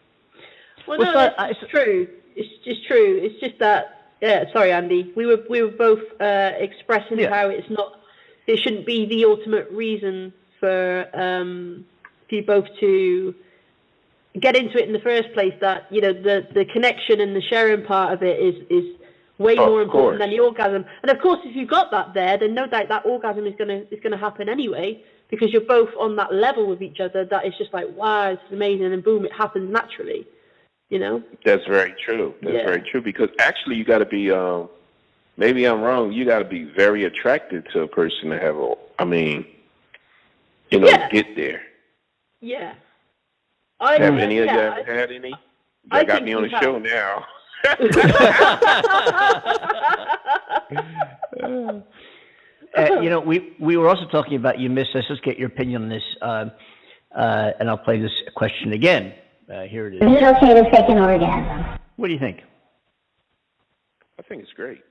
Well, 0.88 0.97
Well, 0.99 1.13
no, 1.13 1.13
so 1.13 1.26
it's 1.45 1.59
I- 1.63 1.68
true. 1.68 2.07
It's 2.36 2.65
just 2.65 2.86
true. 2.88 3.20
It's 3.22 3.39
just 3.39 3.59
that. 3.59 3.96
Yeah, 4.22 4.45
sorry, 4.51 4.72
Andy. 4.72 5.11
We 5.15 5.26
were 5.26 5.43
we 5.49 5.61
were 5.61 5.70
both 5.72 6.01
uh, 6.20 6.51
expressing 6.57 7.20
Yeah. 7.20 7.30
how 7.30 7.49
it's 7.49 7.70
not. 7.70 7.99
It 8.47 8.59
shouldn't 8.59 8.86
be 8.86 9.05
the 9.05 9.26
ultimate 9.26 9.70
reason 9.72 10.34
for 10.59 11.07
um, 11.13 11.86
for 12.28 12.36
you 12.36 12.43
both 12.43 12.65
to 12.80 13.36
get 14.39 14.55
into 14.55 14.78
it 14.82 14.88
in 14.88 14.93
the 14.93 14.99
first 14.99 15.32
place. 15.34 15.53
That 15.61 15.86
you 15.91 16.01
know 16.01 16.13
the 16.13 16.47
the 16.53 16.65
connection 16.65 17.22
and 17.22 17.36
the 17.36 17.41
sharing 17.41 17.84
part 17.84 18.13
of 18.13 18.24
it 18.24 18.39
is 18.39 18.55
is 18.70 18.95
way 19.38 19.53
Of 19.53 19.68
more 19.70 19.82
important 19.84 19.91
course. 19.91 20.20
than 20.20 20.32
the 20.32 20.39
orgasm. 20.39 20.84
And 21.03 21.11
of 21.11 21.20
course, 21.22 21.39
if 21.45 21.55
you've 21.55 21.70
got 21.70 21.91
that 21.91 22.15
there, 22.15 22.38
then 22.39 22.55
no 22.55 22.65
doubt 22.65 22.88
that 22.89 23.05
orgasm 23.05 23.45
is 23.45 23.53
gonna 23.55 23.84
is 23.91 23.99
gonna 24.01 24.18
happen 24.18 24.49
anyway 24.49 24.99
because 25.30 25.51
you're 25.51 25.61
both 25.61 25.89
on 25.99 26.15
that 26.15 26.34
level 26.34 26.65
with 26.65 26.82
each 26.82 26.99
other. 26.99 27.24
That 27.26 27.45
it's 27.45 27.57
just 27.59 27.72
like 27.74 27.86
wow, 27.95 28.32
it's 28.32 28.41
amazing, 28.51 28.91
and 28.93 29.03
boom, 29.03 29.26
it 29.26 29.34
happens 29.34 29.72
naturally. 29.72 30.26
You 30.89 30.99
know. 30.99 31.23
That's 31.43 31.65
very 31.65 31.93
true. 32.05 32.33
That's 32.41 32.55
Yeah. 32.55 32.65
very 32.65 32.81
true 32.81 33.01
because 33.01 33.29
actually 33.39 33.75
you 33.75 33.83
got 33.83 33.97
to 33.99 34.05
be. 34.05 34.31
Um, 34.31 34.69
maybe 35.35 35.65
I'm 35.65 35.81
wrong. 35.81 36.11
You 36.13 36.23
got 36.25 36.39
to 36.39 36.45
be 36.45 36.63
very 36.63 37.03
attracted 37.03 37.67
to 37.73 37.81
a 37.81 37.88
person 37.88 38.29
to 38.29 38.39
have 38.39 38.55
a. 38.55 38.75
I 38.99 39.05
mean, 39.05 39.45
you 40.71 40.79
know, 40.79 40.88
Yeah. 40.88 41.09
get 41.09 41.35
there. 41.35 41.61
Yeah. 42.39 42.73
I, 43.79 43.97
Have 43.99 44.15
uh, 44.15 44.17
any 44.17 44.39
of 44.39 44.45
you 44.45 44.51
yeah, 44.51 44.75
ever 44.79 44.93
had 44.99 45.11
any? 45.11 45.33
I 45.91 46.01
You 46.01 46.07
got 46.07 46.23
me 46.23 46.33
on 46.33 46.43
we 46.43 46.49
the 46.49 46.55
have. 46.55 46.63
show 46.63 46.79
now. 46.79 47.25
Uh, 52.77 53.01
you 53.01 53.09
know, 53.09 53.19
we, 53.19 53.55
we 53.59 53.77
were 53.77 53.88
also 53.88 54.05
talking 54.07 54.35
about 54.35 54.59
you 54.59 54.69
missed. 54.69 54.91
Let's 54.93 55.07
just 55.07 55.23
get 55.23 55.38
your 55.39 55.47
opinion 55.47 55.83
on 55.83 55.89
this. 55.89 56.03
Um, 56.21 56.51
uh, 57.15 57.51
and 57.59 57.69
I'll 57.69 57.77
play 57.77 57.99
this 57.99 58.11
question 58.35 58.73
again. 58.73 59.13
Uh, 59.51 59.61
here 59.61 59.87
it 59.87 59.95
Is 59.95 60.01
is. 60.01 60.17
it 60.17 60.23
okay 60.23 60.53
to 60.53 60.63
fake 60.69 60.89
an 60.89 60.97
orgasm? 60.97 61.79
What 61.95 62.07
do 62.07 62.13
you 62.13 62.19
think? 62.19 62.41
I 64.19 64.23
think 64.23 64.43
it's 64.43 64.51
great. 64.51 64.83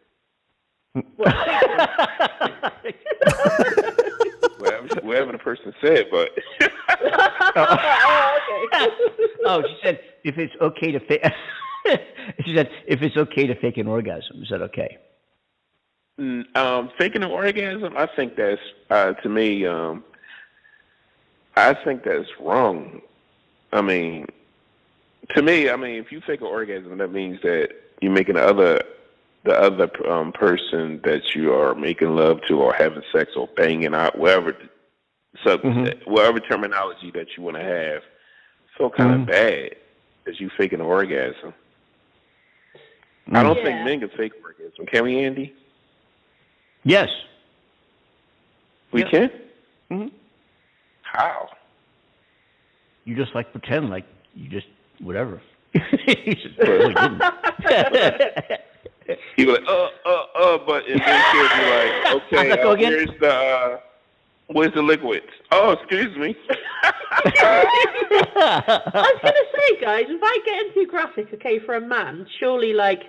whatever, 4.57 4.87
whatever 5.03 5.33
the 5.33 5.39
person 5.39 5.75
said, 5.83 6.07
but 6.11 6.31
oh, 6.61 6.67
okay. 8.73 8.89
oh, 9.45 9.63
she 9.69 9.77
said 9.83 10.01
if 10.25 10.39
it's 10.39 10.55
okay 10.63 10.93
to 10.93 11.01
fake. 11.01 11.23
she 12.47 12.55
said 12.55 12.71
if 12.87 13.03
it's 13.03 13.17
okay 13.17 13.47
to 13.47 13.55
fake 13.57 13.77
an 13.77 13.87
orgasm, 13.87 14.43
is 14.43 14.49
that 14.49 14.63
okay? 14.63 14.97
Mm, 16.19 16.57
um, 16.57 16.91
faking 16.99 17.23
an 17.23 17.31
orgasm, 17.31 17.95
I 17.95 18.07
think 18.07 18.37
that's 18.37 18.61
uh, 18.89 19.13
to 19.13 19.29
me. 19.29 19.67
Um, 19.67 20.03
I 21.57 21.75
think 21.75 22.05
that's 22.05 22.29
wrong. 22.41 23.03
I 23.73 23.83
mean, 23.83 24.27
to 25.35 25.43
me, 25.43 25.71
I 25.71 25.77
mean, 25.77 25.97
if 25.97 26.13
you 26.13 26.21
fake 26.21 26.41
an 26.41 26.47
orgasm, 26.47 26.99
that 26.99 27.13
means 27.13 27.41
that 27.43 27.71
you're 28.01 28.13
making 28.13 28.35
the 28.37 28.47
other 28.47 28.81
the 29.45 29.53
other 29.53 29.89
um, 30.11 30.33
person 30.33 31.01
that 31.05 31.37
you 31.37 31.53
are 31.55 31.73
making 31.77 32.17
love 32.17 32.41
to, 32.49 32.59
or 32.59 32.73
having 32.73 33.03
sex, 33.13 33.31
or 33.37 33.47
banging 33.57 33.95
out, 33.95 34.19
whatever, 34.19 34.57
so 35.45 35.59
Mhm. 35.59 36.05
whatever 36.09 36.41
terminology 36.41 37.13
that 37.13 37.37
you 37.37 37.45
want 37.45 37.57
to 37.57 37.63
have, 37.63 38.03
feel 38.77 38.91
kind 38.91 39.15
of 39.15 39.21
Mhm. 39.21 39.27
bad 39.27 39.77
as 40.27 40.41
you 40.41 40.51
faking 40.51 40.81
an 40.81 40.87
orgasm. 40.87 41.55
I 43.33 43.43
don't 43.45 43.57
Yeah. 43.59 43.63
think 43.65 43.85
men 43.85 44.01
can 44.01 44.09
fake 44.11 44.33
orgasm. 44.43 44.85
Can 44.87 45.05
we, 45.05 45.25
Andy? 45.25 45.55
Yes. 46.83 47.09
We 48.91 49.03
Yeah. 49.03 49.11
can. 49.11 49.31
hmm 49.91 50.09
How? 51.03 51.51
You 53.05 53.15
just 53.15 53.33
like 53.37 53.53
pretend 53.53 53.91
like 53.91 54.05
you 54.35 54.49
just 54.49 54.67
whatever. 55.01 55.41
you 55.73 56.35
just 56.35 56.59
really 56.59 56.95
didn't. 56.95 57.23
He 59.37 59.47
was 59.47 59.59
like, 59.59 59.69
uh, 59.69 59.89
uh, 60.05 60.25
uh, 60.35 60.59
but 60.67 60.85
and 60.89 61.01
then 61.01 61.23
she'll 61.31 61.49
be 61.49 61.65
like, 61.71 61.93
okay, 62.33 62.57
Go 62.63 62.71
uh, 62.71 62.75
again? 62.75 62.93
where's 62.93 63.15
the, 63.21 63.33
uh, 63.33 63.79
where's 64.49 64.75
the 64.75 64.83
liquids? 64.83 65.27
Oh, 65.53 65.71
excuse 65.73 66.17
me. 66.17 66.37
I 66.83 66.93
was 68.95 69.19
gonna 69.23 69.47
say, 69.57 69.81
guys, 69.81 70.05
if 70.09 70.21
I 70.23 70.39
get 70.45 70.67
into 70.67 70.87
graphic, 70.91 71.33
okay, 71.35 71.59
for 71.61 71.75
a 71.75 71.81
man, 71.81 72.27
surely 72.41 72.73
like 72.73 73.03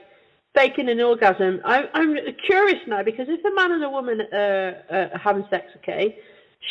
faking 0.53 0.89
an 0.89 1.01
orgasm. 1.01 1.61
I, 1.65 1.85
I'm 1.93 2.15
curious 2.45 2.79
now 2.87 3.01
because 3.03 3.27
if 3.29 3.43
a 3.45 3.51
man 3.55 3.71
and 3.71 3.83
a 3.83 3.89
woman 3.89 4.21
uh, 4.21 4.35
uh, 4.35 5.09
are 5.13 5.19
having 5.19 5.45
sex, 5.49 5.65
okay, 5.77 6.17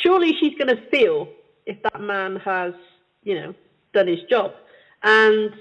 surely 0.02 0.32
she's 0.40 0.56
gonna 0.58 0.80
feel 0.90 1.28
if 1.66 1.82
that 1.82 2.00
man 2.00 2.36
has, 2.36 2.72
you 3.22 3.34
know, 3.34 3.54
done 3.92 4.08
his 4.08 4.22
job, 4.30 4.52
and 5.06 5.52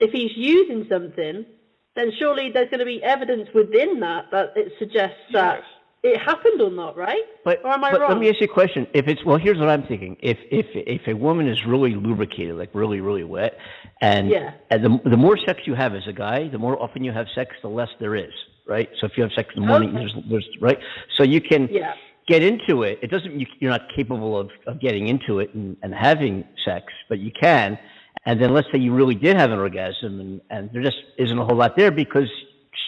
if 0.00 0.10
he's 0.10 0.32
using 0.36 0.86
something, 0.88 1.46
then 1.94 2.10
surely 2.18 2.50
there's 2.52 2.68
going 2.70 2.80
to 2.80 2.84
be 2.86 3.00
evidence 3.02 3.48
within 3.54 4.00
that 4.00 4.30
that 4.32 4.52
it 4.56 4.72
suggests 4.80 5.20
that 5.32 5.62
it 6.02 6.20
happened 6.20 6.60
or 6.60 6.70
not, 6.70 6.96
right? 6.96 7.22
But, 7.44 7.60
or 7.64 7.70
am 7.70 7.84
I 7.84 7.92
but 7.92 8.00
wrong? 8.00 8.10
let 8.10 8.18
me 8.18 8.28
ask 8.28 8.40
you 8.40 8.46
a 8.50 8.52
question. 8.52 8.86
If 8.92 9.06
it's 9.08 9.24
well, 9.24 9.38
here's 9.38 9.58
what 9.58 9.68
I'm 9.68 9.84
thinking. 9.86 10.16
If 10.20 10.38
if 10.50 10.66
if 10.74 11.06
a 11.06 11.14
woman 11.14 11.46
is 11.48 11.64
really 11.66 11.94
lubricated, 11.94 12.56
like 12.56 12.70
really 12.74 13.00
really 13.00 13.24
wet, 13.24 13.56
and 14.00 14.28
Yeah. 14.28 14.52
and 14.70 14.84
the 14.84 15.08
the 15.08 15.16
more 15.16 15.36
sex 15.46 15.60
you 15.66 15.74
have 15.74 15.94
as 15.94 16.06
a 16.08 16.12
guy, 16.12 16.48
the 16.48 16.58
more 16.58 16.80
often 16.82 17.04
you 17.04 17.12
have 17.12 17.26
sex, 17.34 17.54
the 17.62 17.68
less 17.68 17.90
there 18.00 18.16
is, 18.16 18.32
right? 18.66 18.88
So 19.00 19.06
if 19.06 19.16
you 19.16 19.22
have 19.22 19.32
sex 19.32 19.50
in 19.54 19.62
the 19.62 19.68
morning, 19.68 19.90
Okay. 19.90 19.98
there's 20.00 20.14
there's 20.30 20.48
right. 20.60 20.78
So 21.16 21.22
you 21.22 21.40
can 21.40 21.68
Yeah. 21.70 21.94
get 22.26 22.42
into 22.42 22.82
it. 22.82 22.98
It 23.02 23.10
doesn't 23.10 23.38
you, 23.40 23.46
you're 23.60 23.70
not 23.70 23.88
capable 23.94 24.38
of 24.38 24.50
of 24.66 24.80
getting 24.80 25.08
into 25.08 25.38
it 25.38 25.54
and, 25.54 25.76
and 25.82 25.94
having 25.94 26.44
sex, 26.64 26.92
but 27.08 27.18
you 27.18 27.30
can. 27.30 27.78
And 28.26 28.40
then 28.40 28.52
let's 28.54 28.68
say 28.72 28.78
you 28.78 28.94
really 28.94 29.14
did 29.14 29.36
have 29.36 29.50
an 29.50 29.58
orgasm, 29.58 30.20
and 30.20 30.40
and 30.50 30.70
there 30.72 30.82
just 30.82 30.96
isn't 31.18 31.38
a 31.38 31.44
whole 31.44 31.56
lot 31.56 31.76
there 31.76 31.90
because. 31.90 32.28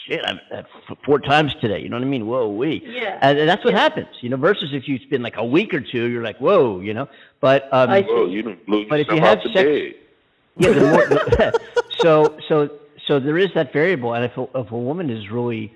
Shit, 0.09 0.20
I'm 0.24 0.39
uh, 0.53 0.62
f- 0.89 0.99
four 1.05 1.18
times 1.18 1.53
today. 1.61 1.80
You 1.80 1.89
know 1.89 1.97
what 1.97 2.03
I 2.03 2.09
mean? 2.09 2.26
Whoa, 2.28 2.49
we. 2.49 2.80
Yeah. 2.87 3.18
And, 3.22 3.39
and 3.39 3.49
that's 3.49 3.64
what 3.64 3.74
happens, 3.74 4.07
you 4.20 4.28
know. 4.28 4.37
Versus 4.37 4.68
if 4.72 4.87
you 4.87 4.99
spend 4.99 5.24
like 5.24 5.37
a 5.37 5.45
week 5.45 5.74
or 5.74 5.80
two, 5.80 6.07
you're 6.09 6.22
like, 6.22 6.39
whoa, 6.39 6.78
you 6.78 6.95
know. 6.95 7.09
But 7.41 7.68
um, 7.72 7.91
Whoa, 7.91 8.26
you 8.26 8.43
done 8.43 8.57
blew 8.68 8.87
But 8.89 9.01
if 9.01 9.09
you 9.09 9.16
yourself 9.16 9.39
have 9.43 9.53
sex- 9.53 9.55
bed. 9.55 9.95
yeah, 10.59 10.70
the 10.70 10.80
more, 10.93 11.07
the, 11.07 11.61
so 11.99 12.37
so 12.49 12.70
so 13.09 13.18
there 13.18 13.37
is 13.37 13.49
that 13.55 13.72
variable, 13.72 14.14
and 14.14 14.24
if 14.24 14.37
a, 14.37 14.43
if 14.55 14.70
a 14.70 14.78
woman 14.78 15.11
is 15.11 15.28
really, 15.30 15.72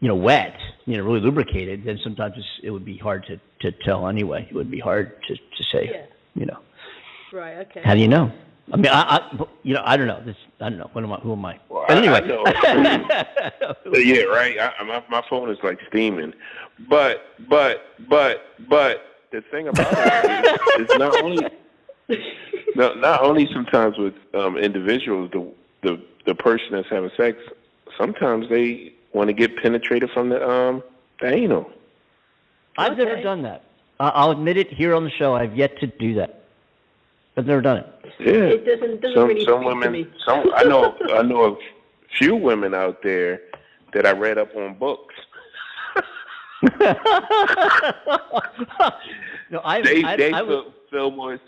you 0.00 0.08
know, 0.08 0.16
wet, 0.16 0.56
you 0.86 0.96
know, 0.96 1.04
really 1.04 1.20
lubricated, 1.20 1.84
then 1.84 1.98
sometimes 2.02 2.34
it's, 2.36 2.46
it 2.64 2.70
would 2.70 2.84
be 2.84 2.96
hard 2.98 3.24
to 3.26 3.40
to 3.60 3.76
tell 3.84 4.08
anyway. 4.08 4.46
It 4.50 4.54
would 4.54 4.70
be 4.70 4.80
hard 4.80 5.12
to 5.28 5.36
to 5.36 5.64
say, 5.72 5.90
Yeah. 5.92 6.06
you 6.34 6.46
know. 6.46 6.58
Right. 7.32 7.58
Okay. 7.68 7.82
How 7.84 7.94
do 7.94 8.00
you 8.00 8.08
know? 8.08 8.32
I 8.72 8.76
mean, 8.76 8.86
I, 8.86 9.16
I 9.16 9.44
you 9.62 9.74
know, 9.74 9.82
I 9.84 9.96
don't 9.96 10.06
know. 10.06 10.22
This 10.24 10.36
I 10.60 10.68
don't 10.70 10.78
know. 10.78 10.90
What 10.92 11.02
am 11.04 11.12
I? 11.12 11.16
Who 11.20 11.32
am 11.32 11.44
I? 11.44 11.58
Well, 11.68 11.84
but 11.88 11.96
I- 11.96 12.00
I 12.00 12.18
anyway. 12.18 12.28
know. 12.28 12.44
yeah, 13.98 14.22
right. 14.24 14.56
I, 14.58 14.82
my 14.84 15.02
my 15.10 15.22
phone 15.28 15.50
is 15.50 15.58
like 15.62 15.78
steaming, 15.88 16.32
but 16.88 17.24
but 17.48 17.84
but 18.08 18.44
but 18.68 19.04
the 19.32 19.42
thing 19.50 19.68
about 19.68 19.92
it 19.92 20.80
is, 20.80 20.88
is 20.90 20.98
not 20.98 21.20
only 21.22 21.44
no, 22.76 22.94
not 22.94 23.22
only 23.22 23.48
sometimes 23.52 23.96
with 23.98 24.14
um, 24.34 24.56
individuals, 24.56 25.30
the 25.32 25.52
the 25.82 26.00
the 26.26 26.34
person 26.34 26.68
that's 26.72 26.88
having 26.88 27.10
sex, 27.16 27.38
sometimes 27.98 28.48
they 28.48 28.92
want 29.12 29.28
to 29.28 29.32
get 29.34 29.56
penetrated 29.56 30.10
from 30.10 30.28
the 30.28 30.48
um 30.48 30.82
the 31.20 31.32
anal. 31.32 31.70
I've 32.78 32.96
never 32.96 33.20
done 33.20 33.42
that. 33.42 33.64
I- 33.98 34.10
I'll 34.10 34.30
admit 34.30 34.56
it 34.56 34.72
here 34.72 34.94
on 34.94 35.04
the 35.04 35.10
show. 35.10 35.34
I've 35.34 35.56
yet 35.56 35.78
to 35.80 35.86
do 35.88 36.14
that. 36.14 36.39
I've 37.36 37.46
never 37.46 37.60
done 37.60 37.78
it. 37.78 37.86
Yeah. 38.18 38.26
It 38.32 38.66
doesn't 38.66 39.00
doesn't 39.00 39.16
some 39.16 39.28
really 39.28 39.44
some 39.44 39.62
speak 39.62 39.62
to 39.62 39.66
women 39.68 39.92
me. 39.92 40.06
some 40.26 40.50
I 40.54 40.64
know 40.64 40.96
I 41.14 41.22
know 41.22 41.44
a 41.54 41.56
few 42.18 42.36
women 42.36 42.74
out 42.74 43.02
there 43.02 43.40
that 43.94 44.06
I 44.06 44.12
read 44.12 44.38
up 44.38 44.54
on 44.56 44.74
books. 44.78 45.14
no, 49.50 49.60
I, 49.64 49.80
They 49.82 50.04
I, 50.04 50.16
they 50.16 50.32
I, 50.32 50.42
was, 50.42 50.64
feel, 50.64 50.74
feel 50.90 51.10
more 51.10 51.40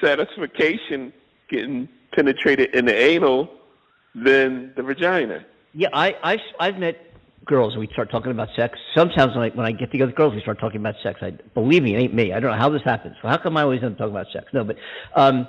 satisfaction 0.00 1.12
getting 1.48 1.88
penetrated 2.12 2.74
in 2.74 2.86
the 2.86 2.94
anal 2.94 3.48
than 4.16 4.72
the 4.76 4.82
vagina. 4.82 5.44
Yeah, 5.74 5.88
I, 5.92 6.16
I, 6.24 6.38
I've 6.58 6.78
met 6.78 7.07
girls 7.48 7.72
and 7.72 7.80
we 7.80 7.88
start 7.88 8.10
talking 8.10 8.30
about 8.30 8.48
sex. 8.54 8.78
Sometimes 8.94 9.34
when 9.34 9.50
I, 9.50 9.54
when 9.56 9.66
I 9.66 9.72
get 9.72 9.90
together 9.90 10.08
with 10.10 10.14
girls, 10.16 10.34
we 10.34 10.40
start 10.40 10.60
talking 10.60 10.78
about 10.80 10.94
sex. 11.02 11.18
I 11.22 11.30
believe 11.54 11.82
me, 11.82 11.96
it 11.96 11.98
ain't 11.98 12.14
me. 12.14 12.32
I 12.32 12.38
don't 12.38 12.52
know 12.52 12.56
how 12.58 12.68
this 12.68 12.82
happens. 12.84 13.16
So 13.20 13.26
how 13.28 13.38
come 13.38 13.56
I 13.56 13.62
always 13.62 13.82
end 13.82 13.92
up 13.92 13.98
talking 13.98 14.12
about 14.14 14.26
sex? 14.32 14.46
No, 14.52 14.62
but 14.62 14.76
um, 15.16 15.48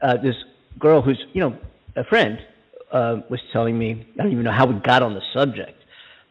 uh, 0.00 0.16
this 0.16 0.36
girl 0.78 1.02
who's 1.02 1.22
you 1.34 1.40
know 1.42 1.58
a 1.96 2.04
friend 2.04 2.38
uh, 2.92 3.20
was 3.28 3.40
telling 3.52 3.78
me. 3.78 4.06
I 4.18 4.22
don't 4.22 4.32
even 4.32 4.44
know 4.44 4.52
how 4.52 4.66
we 4.66 4.74
got 4.80 5.02
on 5.02 5.12
the 5.14 5.22
subject 5.34 5.76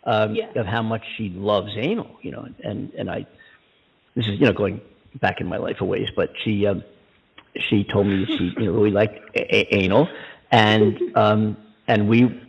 um, 0.06 0.34
Yeah. 0.34 0.48
of 0.56 0.66
how 0.66 0.82
much 0.82 1.04
she 1.18 1.30
loves 1.30 1.72
anal. 1.76 2.10
You 2.24 2.32
know, 2.32 2.48
and 2.64 2.92
and 2.98 3.12
I 3.12 3.28
this 4.16 4.26
is 4.26 4.40
you 4.40 4.46
know 4.46 4.54
going 4.54 4.82
back 5.22 5.42
in 5.42 5.48
my 5.48 5.58
life 5.58 5.78
a 5.82 5.86
ways, 5.86 6.08
but 6.16 6.32
she 6.44 6.66
um, 6.66 6.84
she 7.70 7.84
told 7.84 8.08
me 8.08 8.26
that 8.26 8.38
she 8.38 8.54
you 8.58 8.66
know 8.66 8.72
really 8.72 8.92
liked 8.92 9.20
a- 9.36 9.56
a- 9.56 9.76
anal, 9.76 10.08
and 10.52 11.00
um, 11.16 11.58
and 11.88 12.08
we 12.08 12.42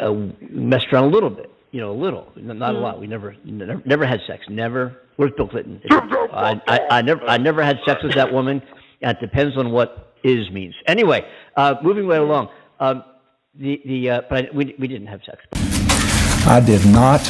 uh, 0.00 0.12
messed 0.50 0.92
around 0.92 1.04
a 1.04 1.08
little 1.08 1.30
bit, 1.30 1.50
you 1.74 1.80
know, 1.80 1.90
a 1.90 2.00
little, 2.06 2.32
n- 2.36 2.56
not 2.56 2.76
a 2.76 2.78
lot. 2.78 3.00
We 3.00 3.08
never 3.08 3.34
never, 3.44 3.82
never 3.84 4.06
had 4.06 4.20
sex. 4.28 4.44
Never. 4.48 4.96
Where's 5.16 5.32
Bill 5.32 5.48
Clinton? 5.48 5.80
I, 5.90 6.60
I, 6.68 6.80
I 6.98 7.02
never 7.02 7.22
I 7.26 7.36
never 7.36 7.64
had 7.64 7.80
sex 7.84 8.00
with 8.04 8.14
that 8.14 8.32
woman. 8.32 8.62
And 9.02 9.18
it 9.18 9.20
depends 9.20 9.54
on 9.58 9.70
what 9.70 10.14
is 10.22 10.50
means. 10.50 10.74
Anyway, 10.86 11.26
uh, 11.56 11.74
moving 11.82 12.06
right 12.06 12.22
along. 12.22 12.48
Um, 12.80 13.04
the 13.54 13.82
the 13.84 14.08
uh, 14.08 14.20
but 14.30 14.46
I, 14.46 14.48
we 14.54 14.74
we 14.78 14.88
didn't 14.88 15.08
have 15.08 15.20
sex. 15.26 15.38
I 16.46 16.62
did 16.64 16.86
not 16.86 17.20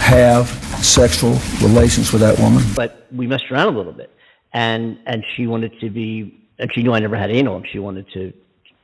have 0.00 0.48
sexual 0.82 1.32
relations 1.60 2.12
with 2.12 2.22
that 2.22 2.38
woman. 2.38 2.62
but 2.74 3.08
we 3.12 3.26
messed 3.26 3.50
around 3.50 3.74
a 3.74 3.76
little 3.76 3.92
bit, 3.92 4.10
and 4.54 4.98
and 5.04 5.22
she 5.34 5.46
wanted 5.46 5.78
to 5.80 5.90
be, 5.90 6.48
and 6.58 6.72
she 6.72 6.82
knew 6.82 6.94
I 6.94 7.00
never 7.00 7.16
had 7.16 7.30
anal, 7.30 7.56
and 7.56 7.66
she 7.70 7.78
wanted 7.78 8.06
to 8.14 8.32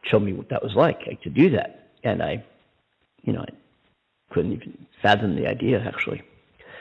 show 0.02 0.18
me 0.18 0.34
what 0.34 0.50
that 0.50 0.62
was 0.62 0.74
like, 0.74 0.98
like 1.06 1.22
to 1.22 1.30
do 1.30 1.48
that, 1.50 1.92
and 2.02 2.22
I, 2.22 2.44
you 3.22 3.32
know, 3.32 3.40
I 3.40 3.46
couldn't 4.34 4.52
even 4.52 4.86
fathom 5.00 5.36
the 5.36 5.46
idea 5.46 5.80
actually. 5.86 6.22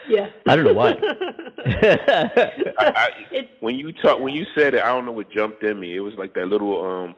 Yeah. 0.09 0.29
I 0.47 0.55
don't 0.57 0.65
know 0.65 0.73
why. 0.73 0.97
I, 1.65 2.69
I, 2.79 3.09
It- 3.31 3.51
when 3.61 3.75
you 3.75 3.93
talk, 3.93 4.19
when 4.19 4.33
you 4.33 4.45
said 4.55 4.73
it, 4.73 4.83
I 4.83 4.87
don't 4.89 5.05
know 5.05 5.13
what 5.13 5.29
jumped 5.31 5.63
in 5.63 5.79
me. 5.79 5.95
It 5.95 6.01
was 6.01 6.15
like 6.15 6.33
that 6.33 6.47
little 6.47 6.83
um 6.85 7.15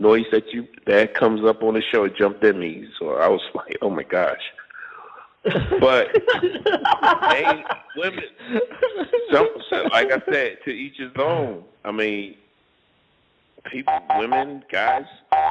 noise 0.00 0.24
that 0.32 0.52
you 0.52 0.66
that 0.86 1.14
comes 1.14 1.44
up 1.44 1.62
on 1.62 1.74
the 1.74 1.82
show. 1.92 2.02
It 2.04 2.16
jumped 2.16 2.42
in 2.42 2.58
me, 2.58 2.88
so 2.98 3.14
I 3.14 3.28
was 3.28 3.40
like, 3.54 3.76
oh 3.82 3.90
my 3.90 4.02
gosh. 4.02 4.42
But 5.78 6.08
they, 7.30 7.64
women, 7.98 8.24
some, 9.30 9.48
some, 9.68 9.88
like 9.92 10.10
I 10.10 10.22
said, 10.32 10.56
to 10.64 10.70
each 10.70 10.96
his 10.96 11.12
own. 11.18 11.64
I 11.84 11.92
mean, 11.92 12.36
people, 13.70 13.92
women, 14.18 14.64
guys. 14.72 15.04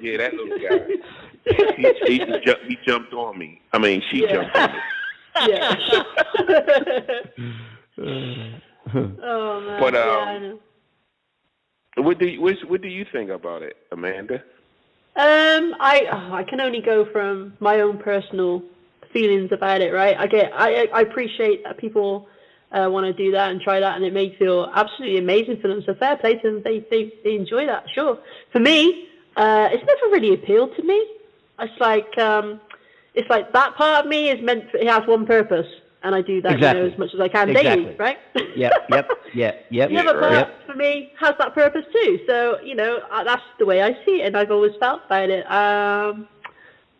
Yeah, 0.00 0.16
that 0.16 0.32
little 0.34 0.58
guy. 0.58 0.86
He, 1.44 1.92
he, 2.06 2.18
jumped, 2.18 2.64
he 2.66 2.78
jumped 2.86 3.12
on 3.12 3.38
me. 3.38 3.60
I 3.72 3.78
mean, 3.78 4.02
she 4.10 4.22
Yeah. 4.22 4.32
jumped 4.32 4.56
on 4.56 4.72
me. 4.72 4.78
yeah. 5.48 5.74
oh 9.22 9.60
man. 9.60 9.80
But, 9.80 9.94
yeah, 9.94 10.34
um, 10.36 10.42
know. 10.42 10.58
What 11.96 12.18
do 12.18 12.26
you, 12.26 12.40
what, 12.40 12.56
what 12.68 12.82
do 12.82 12.88
you 12.88 13.04
think 13.12 13.30
about 13.30 13.62
it, 13.62 13.76
Amanda? 13.92 14.42
Um, 15.16 15.74
I 15.80 16.06
oh, 16.10 16.34
I 16.34 16.44
can 16.44 16.60
only 16.60 16.80
go 16.80 17.04
from 17.10 17.54
my 17.60 17.80
own 17.80 17.98
personal 17.98 18.62
feelings 19.12 19.50
about 19.52 19.80
it, 19.80 19.92
right? 19.92 20.16
I 20.16 20.26
get 20.26 20.52
I 20.54 20.88
I 20.94 21.00
appreciate 21.02 21.64
that 21.64 21.78
people 21.78 22.28
uh, 22.72 22.88
want 22.90 23.04
to 23.06 23.12
do 23.12 23.32
that 23.32 23.50
and 23.50 23.60
try 23.60 23.80
that, 23.80 23.96
and 23.96 24.04
it 24.04 24.12
may 24.12 24.34
feel 24.38 24.70
absolutely 24.74 25.18
amazing 25.18 25.60
for 25.60 25.68
them. 25.68 25.82
So 25.84 25.94
fair 25.94 26.16
play 26.16 26.36
to 26.36 26.50
them. 26.50 26.62
They 26.62 26.86
they, 26.90 27.12
they 27.24 27.34
enjoy 27.34 27.66
that. 27.66 27.84
Sure. 27.92 28.18
For 28.52 28.60
me, 28.60 29.08
uh, 29.36 29.68
it's 29.72 29.84
never 29.84 30.12
really 30.12 30.34
appealed 30.34 30.76
to 30.76 30.82
me. 30.82 31.06
It's 31.62 31.80
like 31.80 32.18
um, 32.18 32.60
it's 33.14 33.28
like 33.28 33.52
that 33.52 33.74
part 33.76 34.04
of 34.04 34.10
me 34.10 34.30
is 34.30 34.42
meant. 34.42 34.70
For, 34.70 34.78
it 34.78 34.88
has 34.88 35.06
one 35.06 35.26
purpose, 35.26 35.66
and 36.02 36.14
I 36.14 36.22
do 36.22 36.40
that 36.42 36.52
you 36.52 36.58
know, 36.58 36.86
as 36.86 36.98
much 36.98 37.10
as 37.14 37.20
I 37.20 37.28
can 37.28 37.50
Exactly. 37.50 37.84
daily, 37.84 37.96
right? 37.96 38.18
Yep, 38.34 38.72
yep, 38.90 39.10
yep, 39.34 39.66
yep. 39.70 39.90
The 39.90 39.98
other 39.98 40.18
part 40.18 40.32
yep. 40.32 40.66
for 40.66 40.74
me 40.74 41.12
has 41.18 41.34
that 41.38 41.54
purpose 41.54 41.84
too. 41.92 42.20
So 42.26 42.60
you 42.60 42.74
know 42.74 43.00
uh, 43.10 43.24
that's 43.24 43.42
the 43.58 43.66
way 43.66 43.82
I 43.82 43.92
see 44.04 44.22
it, 44.22 44.26
and 44.26 44.36
I've 44.36 44.50
always 44.50 44.72
felt 44.80 45.02
about 45.06 45.30
it. 45.30 45.50
Um, 45.50 46.28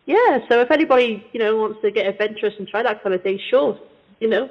yeah. 0.05 0.39
So 0.49 0.61
if 0.61 0.71
anybody 0.71 1.25
you 1.33 1.39
know 1.39 1.57
wants 1.57 1.81
to 1.81 1.91
get 1.91 2.07
adventurous 2.07 2.53
and 2.59 2.67
try 2.67 2.83
that 2.83 3.03
kind 3.03 3.15
of 3.15 3.23
thing, 3.23 3.39
sure. 3.49 3.79
You 4.19 4.27
know. 4.27 4.49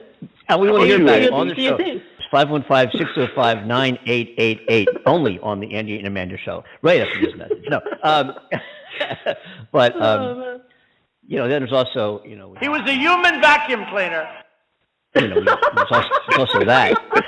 And 0.49 0.61
we 0.61 0.71
want 0.71 0.83
to 0.83 0.89
hear 0.89 0.99
Do 0.99 1.05
about 1.05 1.23
it 1.23 1.33
on 1.33 1.49
the 1.49 1.55
show. 1.55 1.77
thing. 1.77 2.03
515-605-9888, 2.33 4.87
only 5.07 5.39
on 5.41 5.61
the 5.61 5.75
Andy 5.75 5.99
and 5.99 6.07
Amanda 6.07 6.37
show, 6.39 6.65
right 6.83 7.01
after 7.01 7.21
this 7.21 7.35
message. 7.37 7.65
No, 7.69 7.81
um, 8.03 8.33
but 9.73 9.95
Oh, 9.97 10.03
um, 10.55 10.61
you 11.27 11.37
know, 11.39 11.49
then 11.49 11.63
there's 11.63 11.73
also, 11.73 12.23
you 12.25 12.37
know, 12.37 12.55
He 12.61 12.69
was 12.69 12.81
a 12.87 12.93
human 12.95 13.41
vacuum 13.41 13.85
cleaner. 13.91 14.29
you 15.17 15.29
know, 15.29 15.43
there's 15.45 15.91
also, 15.91 16.09
there's 16.29 16.39
also 16.41 16.65
that. 16.65 16.97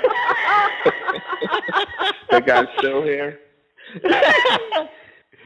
That 2.29 2.45
guy's 2.47 2.67
still 2.79 3.03
here. 3.03 3.39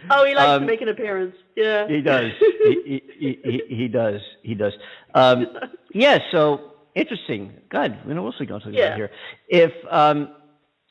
oh, 0.09 0.25
he 0.25 0.33
likes 0.35 0.47
Um, 0.49 0.61
to 0.61 0.65
make 0.67 0.81
an 0.81 0.87
appearance. 0.89 1.35
Yeah. 1.55 1.87
He 1.87 2.01
does. 2.01 2.31
he, 2.39 3.01
he, 3.19 3.39
he, 3.43 3.75
he 3.75 3.87
does. 3.89 4.21
He 4.41 4.55
does. 4.55 4.73
Um, 5.13 5.47
yeah. 5.93 6.19
So 6.31 6.75
interesting. 6.95 7.53
God, 7.69 7.97
you 8.07 8.13
know, 8.13 8.23
what 8.23 8.29
else 8.33 8.35
are 8.39 8.43
we 8.43 8.45
going 8.47 8.61
to 8.61 8.67
talk 8.67 8.73
Yeah. 8.75 8.95
here? 8.95 9.11
If 9.49 9.73
um, 9.91 10.29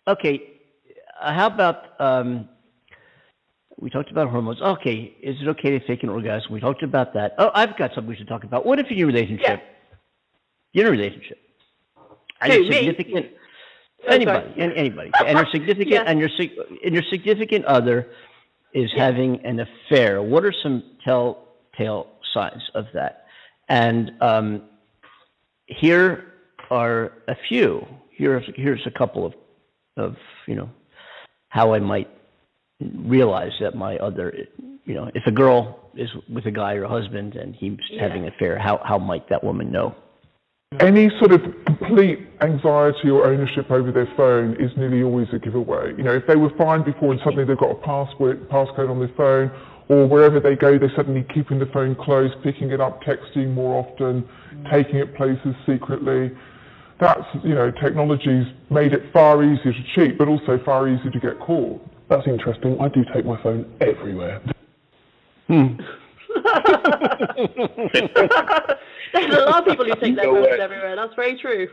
okay, 0.07 0.43
uh, 1.21 1.33
how 1.33 1.47
about 1.47 1.99
um, 1.99 2.49
we 3.79 3.91
talked 3.91 4.11
about 4.11 4.29
hormones. 4.31 4.61
Okay, 4.61 5.17
is 5.23 5.37
it 5.43 5.49
okay 5.49 5.79
to 5.79 5.87
fake 5.87 6.03
an 6.03 6.09
orgasm? 6.09 6.53
We 6.53 6.61
talked 6.61 6.83
about 6.83 7.13
that. 7.15 7.35
Oh, 7.39 7.51
I've 7.55 7.77
got 7.77 7.91
something 7.95 8.09
we 8.09 8.17
should 8.17 8.29
talk 8.29 8.45
about. 8.45 8.65
What 8.65 8.79
if 8.79 8.87
you're 8.91 8.93
in 8.93 8.99
your 8.99 9.07
relationship, 9.09 9.63
you're 10.73 10.87
in 10.87 10.95
a 10.95 10.97
relationship, 10.97 11.39
and 12.41 12.53
Who, 12.53 12.61
your 12.61 12.71
me? 12.71 12.77
significant 12.79 13.27
Oh, 14.09 14.13
anybody, 14.13 14.61
an- 14.61 14.73
anybody, 14.73 15.11
and 15.27 15.37
your 15.39 15.47
significant 15.51 15.89
Yeah. 15.91 16.03
and 16.07 16.21
your 16.21 16.29
and 16.85 16.95
your 16.95 17.03
significant 17.11 17.65
other 17.65 18.09
is 18.73 18.91
having 18.97 19.45
an 19.45 19.61
affair. 19.61 20.23
What 20.23 20.45
are 20.45 20.53
some 20.63 20.83
telltale 21.05 22.09
signs 22.33 22.63
of 22.75 22.87
that? 22.95 23.27
And 23.69 24.13
um, 24.21 24.63
here 25.67 26.35
are 26.71 27.13
a 27.29 27.35
few. 27.49 27.85
Here's 28.11 28.45
here's 28.55 28.87
a 28.87 28.91
couple 28.91 29.27
of 29.27 29.35
of 29.97 30.17
you 30.47 30.55
know 30.55 30.71
how 31.49 31.75
I 31.75 31.81
might 31.81 32.09
realize 32.81 33.53
that 33.61 33.75
my 33.75 33.97
other 33.99 34.35
you 34.85 34.95
know 34.95 35.11
if 35.15 35.27
a 35.27 35.31
girl 35.31 35.91
is 35.97 36.11
with 36.29 36.47
a 36.47 36.51
guy 36.51 36.75
or 36.75 36.85
a 36.85 36.89
husband 36.89 37.35
and 37.35 37.55
he's 37.55 37.79
having 37.99 38.23
an 38.23 38.29
affair, 38.29 38.59
how 38.59 38.81
how 38.85 38.99
might 38.99 39.29
that 39.29 39.43
woman 39.43 39.71
know? 39.73 39.95
Mm-hmm. 40.75 40.87
Any 40.87 41.11
sort 41.19 41.33
of 41.33 41.41
complete 41.65 42.27
anxiety 42.41 43.09
or 43.09 43.25
ownership 43.25 43.71
over 43.71 43.93
their 43.93 44.09
phone 44.17 44.57
is 44.61 44.71
nearly 44.77 45.03
always 45.03 45.29
a 45.33 45.39
giveaway. 45.39 45.95
You 45.97 46.03
know, 46.03 46.13
if 46.13 46.27
they 46.27 46.37
were 46.37 46.51
fine 46.59 46.83
before 46.83 47.13
and 47.13 47.21
suddenly 47.23 47.45
they've 47.45 47.57
got 47.57 47.71
a 47.71 47.81
password, 47.87 48.49
passcode 48.49 48.91
on 48.91 48.99
their 48.99 49.13
phone, 49.17 49.51
or 49.89 50.07
wherever 50.09 50.41
they 50.41 50.57
go, 50.57 50.77
they're 50.77 50.93
suddenly 50.97 51.25
keeping 51.33 51.61
the 51.61 51.67
phone 51.67 51.95
close, 51.95 52.31
picking 52.43 52.71
it 52.71 52.81
up, 52.81 53.01
texting 53.03 53.55
more 53.55 53.85
often, 53.85 54.23
mm-hmm. 54.23 54.67
taking 54.73 54.97
it 54.97 55.15
places 55.15 55.55
secretly. 55.65 56.33
That's, 56.99 57.25
you 57.45 57.55
know, 57.55 57.71
technology's 57.71 58.47
made 58.69 58.93
it 58.93 59.13
far 59.13 59.45
easier 59.45 59.73
to 59.73 59.85
cheat, 59.95 60.19
but 60.19 60.27
also 60.27 60.59
far 60.65 60.89
easier 60.89 61.11
to 61.11 61.21
get 61.21 61.39
caught. 61.39 61.81
That's 62.09 62.27
interesting. 62.27 62.79
I 62.81 62.89
do 62.89 63.05
take 63.13 63.25
my 63.27 63.41
phone 63.43 63.67
everywhere. 63.81 64.41
Hmm. 65.49 65.77
There's 69.13 69.35
a 69.35 69.45
lot 69.47 69.61
of 69.61 69.65
people 69.67 69.85
who 69.87 69.95
take 69.97 70.17
their 70.17 70.25
phones 70.25 70.61
everywhere. 70.61 70.97
That's 70.97 71.15
very 71.15 71.39
true. 71.39 71.69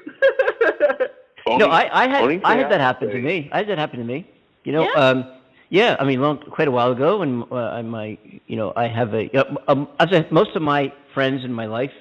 no, 1.48 1.68
I, 1.68 2.04
I 2.04 2.08
had 2.08 2.42
I 2.44 2.58
had 2.58 2.72
that 2.72 2.80
happen 2.80 3.10
to 3.10 3.20
me. 3.22 3.50
I 3.52 3.58
had 3.60 3.70
that 3.70 3.78
happen 3.78 4.00
to 4.00 4.06
me. 4.06 4.28
You 4.64 4.72
know, 4.74 4.84
Yeah? 4.84 4.92
um, 5.10 5.32
yeah. 5.70 5.96
I 6.00 6.06
mean, 6.06 6.22
long, 6.22 6.38
quite 6.40 6.68
a 6.68 6.72
while 6.72 6.92
ago, 6.92 7.22
and 7.22 7.44
uh, 7.52 7.56
I- 7.56 7.82
my, 7.82 8.18
you 8.48 8.56
know, 8.56 8.74
I 8.76 8.88
have 8.88 9.14
a. 9.14 9.30
Uh, 9.38 9.56
um, 9.68 9.88
as 10.00 10.08
I, 10.12 10.26
most 10.32 10.56
of 10.56 10.62
my 10.62 10.92
friends 11.14 11.44
in 11.44 11.52
my 11.54 11.66
life 11.66 11.92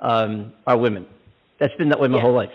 um, 0.00 0.52
are 0.66 0.76
women. 0.78 1.06
That's 1.60 1.74
been 1.74 1.88
that 1.90 2.00
way 2.00 2.08
my 2.08 2.16
Yeah. 2.16 2.22
whole 2.22 2.34
life. 2.34 2.50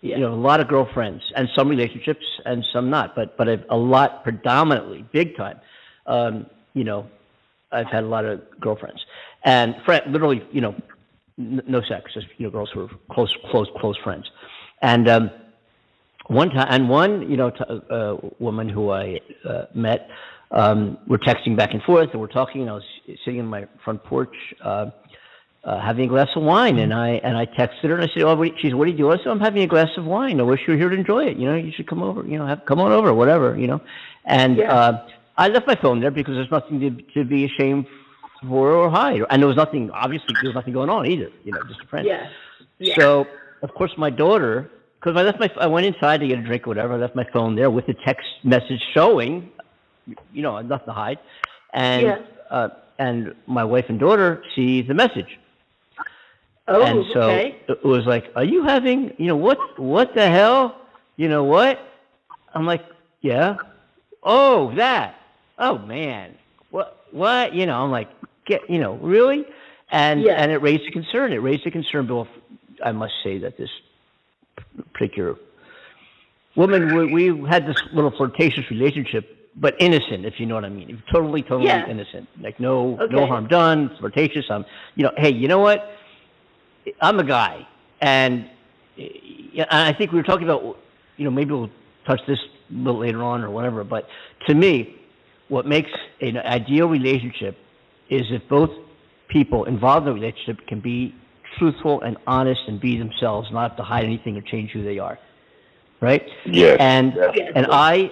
You 0.00 0.18
know, 0.18 0.32
a 0.34 0.36
lot 0.36 0.60
of 0.60 0.68
girlfriends, 0.68 1.22
and 1.36 1.48
some 1.56 1.68
relationships, 1.68 2.24
and 2.46 2.64
some 2.72 2.90
not. 2.90 3.14
But 3.16 3.36
but 3.36 3.48
I've, 3.48 3.64
a 3.70 3.76
lot, 3.76 4.24
predominantly, 4.24 5.04
big 5.12 5.36
time. 5.36 5.60
Um, 6.06 6.46
you 6.74 6.84
know, 6.84 7.08
I've 7.72 7.86
had 7.88 8.04
a 8.04 8.06
lot 8.06 8.24
of 8.24 8.40
girlfriends, 8.60 9.04
and 9.44 9.74
friend, 9.84 10.12
literally, 10.12 10.42
you 10.52 10.60
know, 10.60 10.74
n- 11.38 11.62
no 11.66 11.82
sex, 11.82 12.12
just 12.14 12.26
you 12.38 12.46
know, 12.46 12.50
girls 12.50 12.70
who 12.72 12.82
are 12.84 12.90
close, 13.10 13.34
close, 13.50 13.68
close 13.80 13.96
friends, 13.98 14.30
and. 14.82 15.08
um 15.08 15.30
one 16.28 16.50
time, 16.50 16.66
and 16.70 16.88
one, 16.88 17.30
you 17.30 17.36
know, 17.36 17.50
t- 17.50 17.64
uh, 17.90 18.16
woman 18.38 18.68
who 18.68 18.90
I 18.90 19.18
uh, 19.48 19.64
met, 19.74 20.08
um, 20.50 20.98
we're 21.06 21.18
texting 21.18 21.56
back 21.56 21.72
and 21.72 21.82
forth, 21.82 22.10
and 22.12 22.20
we're 22.20 22.26
talking, 22.28 22.62
and 22.62 22.70
I 22.70 22.74
was 22.74 22.84
sitting 23.24 23.40
in 23.40 23.46
my 23.46 23.66
front 23.84 24.02
porch, 24.04 24.34
uh, 24.62 24.90
uh, 25.64 25.80
having 25.80 26.04
a 26.04 26.08
glass 26.08 26.28
of 26.36 26.42
wine, 26.42 26.78
and 26.78 26.94
I 26.94 27.10
and 27.24 27.36
I 27.36 27.46
texted 27.46 27.84
her, 27.84 27.94
and 27.94 28.04
I 28.04 28.08
said, 28.14 28.22
"Oh, 28.22 28.34
what, 28.36 28.48
she 28.60 28.68
said, 28.68 28.74
what 28.74 28.86
are 28.86 28.90
you 28.90 28.96
doing?" 28.96 29.18
I 29.18 29.22
said, 29.22 29.30
"I'm 29.30 29.40
having 29.40 29.62
a 29.62 29.66
glass 29.66 29.88
of 29.96 30.04
wine. 30.04 30.40
I 30.40 30.44
wish 30.44 30.60
you 30.66 30.74
were 30.74 30.78
here 30.78 30.88
to 30.88 30.96
enjoy 30.96 31.24
it. 31.26 31.36
You 31.36 31.46
know, 31.48 31.56
you 31.56 31.72
should 31.72 31.88
come 31.88 32.02
over. 32.02 32.24
You 32.26 32.38
know, 32.38 32.46
have 32.46 32.64
come 32.64 32.80
on 32.80 32.92
over, 32.92 33.12
whatever. 33.12 33.58
You 33.58 33.66
know." 33.66 33.80
And 34.24 34.56
Yeah. 34.58 34.72
uh, 34.72 35.06
I 35.36 35.48
left 35.48 35.66
my 35.66 35.74
phone 35.76 36.00
there 36.00 36.10
because 36.10 36.34
there's 36.34 36.50
nothing 36.50 36.80
to, 36.80 36.90
to 37.14 37.24
be 37.24 37.44
ashamed 37.44 37.86
for 38.48 38.70
or 38.72 38.90
hide, 38.90 39.22
and 39.30 39.42
there 39.42 39.48
was 39.48 39.56
nothing. 39.56 39.90
Obviously, 39.90 40.34
there 40.40 40.48
was 40.50 40.54
nothing 40.54 40.72
going 40.72 40.90
on 40.90 41.06
either. 41.06 41.30
You 41.44 41.52
know, 41.52 41.62
just 41.68 41.80
a 41.82 41.86
friend. 41.86 42.06
Yeah. 42.06 42.28
Yeah. 42.78 42.94
So, 42.98 43.26
of 43.62 43.74
course, 43.74 43.92
my 43.96 44.10
daughter, 44.10 44.70
because 45.00 45.16
I 45.16 45.22
left 45.22 45.40
my, 45.40 45.50
I 45.60 45.66
went 45.66 45.86
inside 45.86 46.20
to 46.20 46.28
get 46.28 46.38
a 46.38 46.42
drink 46.42 46.66
or 46.66 46.70
whatever. 46.70 46.94
I 46.94 46.98
left 46.98 47.16
my 47.16 47.26
phone 47.32 47.56
there 47.56 47.70
with 47.70 47.86
the 47.86 47.94
text 48.06 48.26
message 48.44 48.80
showing, 48.94 49.50
you 50.32 50.42
know, 50.42 50.60
nothing 50.60 50.86
to 50.86 50.92
hide, 50.92 51.18
and 51.72 52.06
Yeah. 52.06 52.18
uh, 52.50 52.68
and 52.98 53.34
my 53.46 53.64
wife 53.64 53.86
and 53.88 53.98
daughter 53.98 54.42
see 54.54 54.82
the 54.82 54.94
message, 54.94 55.38
Oh, 56.68 56.82
and 56.82 57.04
so 57.12 57.20
okay. 57.22 57.56
it 57.68 57.84
was 57.84 58.04
like, 58.06 58.30
"Are 58.36 58.44
you 58.44 58.62
having, 58.64 59.14
you 59.18 59.26
know, 59.26 59.36
what, 59.36 59.58
what 59.78 60.14
the 60.14 60.28
hell, 60.28 60.76
you 61.16 61.28
know 61.28 61.44
what?" 61.44 61.80
I'm 62.54 62.66
like, 62.66 62.84
"Yeah." 63.22 63.56
Oh, 64.22 64.74
that. 64.76 65.14
Oh 65.58 65.78
man, 65.78 66.34
what, 66.70 67.04
what? 67.10 67.54
You 67.54 67.66
know, 67.66 67.82
I'm 67.82 67.90
like, 67.90 68.08
get, 68.44 68.68
you 68.68 68.78
know, 68.78 68.94
really, 68.96 69.44
and 69.90 70.22
Yeah. 70.22 70.34
and 70.34 70.52
it 70.52 70.58
raised 70.58 70.86
a 70.86 70.90
concern. 70.90 71.32
It 71.32 71.38
raised 71.38 71.66
a 71.66 71.70
concern, 71.70 72.06
Bill. 72.06 72.28
I 72.84 72.92
must 72.92 73.14
say 73.24 73.38
that 73.38 73.56
this 73.56 73.70
particular 74.92 75.36
woman, 76.54 76.94
we, 76.94 77.30
we 77.30 77.48
had 77.48 77.66
this 77.66 77.80
little 77.92 78.10
flirtatious 78.10 78.70
relationship, 78.70 79.50
but 79.56 79.74
innocent, 79.80 80.24
if 80.26 80.38
you 80.38 80.46
know 80.46 80.54
what 80.56 80.64
I 80.64 80.68
mean. 80.68 81.02
Totally, 81.12 81.42
totally 81.42 81.66
Yeah. 81.66 81.88
innocent. 81.88 82.28
Like 82.40 82.60
no, 82.60 82.96
no 83.10 83.26
harm 83.26 83.46
done. 83.48 83.90
Flirtatious. 83.98 84.46
I'm, 84.50 84.64
you 84.94 85.04
know, 85.04 85.12
hey, 85.16 85.32
you 85.32 85.48
know 85.48 85.58
what? 85.58 85.97
I'm 87.00 87.18
a 87.20 87.24
guy, 87.24 87.66
and 88.00 88.48
yeah, 88.96 89.66
I 89.70 89.92
think 89.92 90.12
we 90.12 90.18
were 90.18 90.24
talking 90.24 90.44
about, 90.44 90.78
you 91.16 91.24
know, 91.24 91.30
maybe 91.30 91.52
we'll 91.52 91.70
touch 92.06 92.20
this 92.26 92.38
a 92.70 92.74
little 92.74 93.00
later 93.00 93.22
on 93.22 93.42
or 93.42 93.50
whatever. 93.50 93.84
But 93.84 94.08
to 94.46 94.54
me, 94.54 94.96
what 95.48 95.66
makes 95.66 95.90
an 96.20 96.38
ideal 96.38 96.88
relationship 96.88 97.56
is 98.10 98.22
if 98.30 98.46
both 98.48 98.70
people 99.28 99.64
involved 99.64 100.06
in 100.06 100.14
the 100.14 100.20
relationship 100.20 100.66
can 100.66 100.80
be 100.80 101.14
truthful 101.58 102.00
and 102.02 102.16
honest 102.26 102.60
and 102.66 102.80
be 102.80 102.98
themselves, 102.98 103.48
not 103.52 103.70
have 103.70 103.76
to 103.76 103.82
hide 103.82 104.04
anything 104.04 104.36
or 104.36 104.42
change 104.42 104.70
who 104.70 104.82
they 104.82 104.98
are, 104.98 105.18
right? 106.00 106.26
Yes. 106.46 106.76
And 106.80 107.14
definitely. 107.14 107.52
and 107.54 107.66
I 107.70 108.10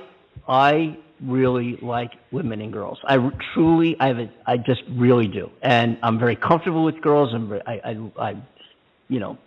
I 0.48 0.96
really 1.20 1.78
like 1.80 2.12
women 2.30 2.60
and 2.60 2.72
girls. 2.72 2.98
I 3.04 3.16
truly 3.54 3.96
I 4.00 4.08
have 4.08 4.18
a, 4.18 4.30
I 4.46 4.56
just 4.56 4.82
really 4.90 5.28
do, 5.28 5.50
and 5.62 5.98
I'm 6.02 6.18
very 6.18 6.36
comfortable 6.36 6.84
with 6.84 7.00
girls. 7.00 7.32
I'm 7.34 7.52
I 7.66 7.80
I 7.84 8.10
I 8.18 8.36
you 9.08 9.20
know 9.20 9.38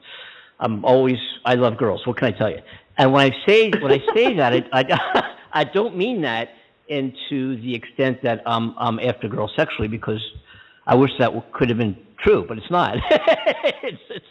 I'm 0.59 0.83
always 0.83 1.17
I 1.45 1.55
love 1.55 1.77
girls. 1.77 2.05
What 2.05 2.17
can 2.17 2.33
I 2.33 2.37
tell 2.37 2.49
you? 2.49 2.59
And 2.97 3.13
when 3.13 3.31
I 3.31 3.35
say 3.47 3.71
when 3.71 3.91
I 3.91 3.99
say 4.13 4.35
that, 4.35 4.53
I, 4.53 4.63
I 4.73 5.33
I 5.53 5.63
don't 5.63 5.97
mean 5.97 6.21
that 6.21 6.49
into 6.87 7.55
the 7.61 7.73
extent 7.73 8.21
that 8.23 8.41
I'm 8.45 8.75
I'm 8.77 8.99
after 8.99 9.27
girls 9.27 9.51
sexually 9.55 9.87
because 9.87 10.21
I 10.85 10.95
wish 10.95 11.11
that 11.19 11.31
could 11.53 11.69
have 11.69 11.77
been 11.77 11.97
true, 12.23 12.45
but 12.47 12.57
it's 12.57 12.69
not. 12.69 12.97
it's, 13.11 14.01
it's 14.09 14.25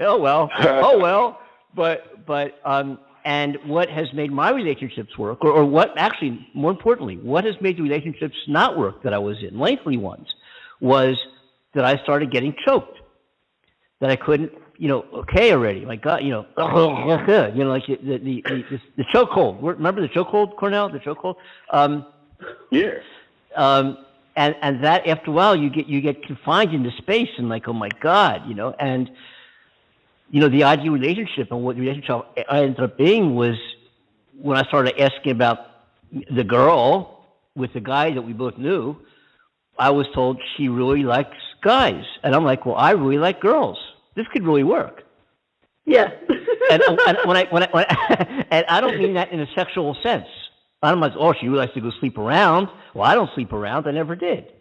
oh 0.00 0.18
well, 0.18 0.50
oh 0.60 0.98
well. 0.98 1.40
But 1.74 2.24
but 2.26 2.60
um 2.64 2.98
and 3.26 3.56
what 3.66 3.88
has 3.88 4.06
made 4.12 4.30
my 4.30 4.50
relationships 4.50 5.16
work, 5.18 5.44
or, 5.44 5.50
or 5.50 5.64
what 5.64 5.92
actually 5.96 6.46
more 6.54 6.70
importantly, 6.70 7.16
what 7.18 7.44
has 7.44 7.54
made 7.60 7.76
the 7.76 7.82
relationships 7.82 8.36
not 8.48 8.78
work 8.78 9.02
that 9.02 9.12
I 9.12 9.18
was 9.18 9.36
in, 9.42 9.58
lengthy 9.58 9.96
ones, 9.96 10.28
was 10.80 11.18
that 11.74 11.84
I 11.84 12.02
started 12.02 12.30
getting 12.30 12.54
choked 12.66 12.98
that 14.00 14.10
I 14.10 14.16
couldn't 14.16 14.52
you 14.78 14.88
know, 14.88 15.04
okay 15.12 15.52
already. 15.52 15.84
My 15.84 15.96
God, 15.96 16.22
you 16.22 16.30
know, 16.30 16.46
you 17.54 17.64
know, 17.64 17.70
like 17.70 17.86
the 17.86 17.96
the 17.96 18.42
the, 18.42 18.80
the, 18.96 19.04
chokehold. 19.14 19.58
Remember 19.62 20.00
the 20.00 20.08
chokehold, 20.08 20.56
Cornell? 20.56 20.88
The 20.90 20.98
chokehold. 20.98 21.36
Um, 21.70 22.06
Yeah. 22.70 22.94
um, 23.56 23.98
and 24.36 24.54
and 24.62 24.82
that 24.84 25.06
after 25.06 25.30
a 25.30 25.34
while 25.34 25.56
you 25.56 25.70
get 25.70 25.86
you 25.86 26.00
get 26.00 26.22
confined 26.24 26.74
into 26.74 26.90
space 26.98 27.28
and 27.38 27.48
like 27.48 27.68
oh 27.68 27.72
my 27.72 27.88
god 28.00 28.42
you 28.48 28.54
know 28.54 28.74
and 28.78 29.10
you 30.30 30.40
know 30.40 30.48
the 30.48 30.64
ideal 30.64 30.92
relationship 30.92 31.50
and 31.52 31.62
what 31.62 31.76
the 31.76 31.82
relationship 31.82 32.26
I 32.50 32.62
ended 32.64 32.80
up 32.80 32.98
being 32.98 33.34
was 33.36 33.56
when 34.40 34.56
I 34.56 34.62
started 34.64 35.00
asking 35.00 35.32
about 35.32 35.58
the 36.30 36.44
girl 36.44 37.26
with 37.54 37.72
the 37.72 37.80
guy 37.80 38.12
that 38.12 38.22
we 38.22 38.32
both 38.32 38.58
knew 38.58 38.96
I 39.78 39.90
was 39.90 40.06
told 40.14 40.40
she 40.56 40.68
really 40.68 41.04
likes 41.04 41.36
guys 41.62 42.04
and 42.22 42.34
I'm 42.34 42.44
like 42.44 42.66
well 42.66 42.76
I 42.76 42.90
really 42.90 43.18
like 43.18 43.40
girls 43.40 43.78
this 44.16 44.26
could 44.32 44.44
really 44.44 44.64
work 44.64 45.02
Yeah. 45.86 46.08
and, 46.70 46.82
and 47.06 47.18
when 47.26 47.36
I 47.36 47.44
when 47.50 47.62
I, 47.64 47.68
when 47.70 47.84
I 47.88 48.46
and 48.50 48.64
I 48.68 48.80
don't 48.80 48.98
mean 48.98 49.14
that 49.14 49.32
in 49.32 49.40
a 49.40 49.46
sexual 49.54 49.96
sense. 50.02 50.26
I'm 50.82 51.00
like, 51.00 51.12
oh, 51.18 51.32
she 51.40 51.48
likes 51.48 51.72
to 51.74 51.80
go 51.80 51.90
sleep 51.98 52.18
around. 52.18 52.68
Well, 52.94 53.04
I 53.04 53.14
don't 53.14 53.30
sleep 53.34 53.52
around. 53.54 53.86
I 53.86 53.90
never 53.92 54.14
did. 54.14 54.52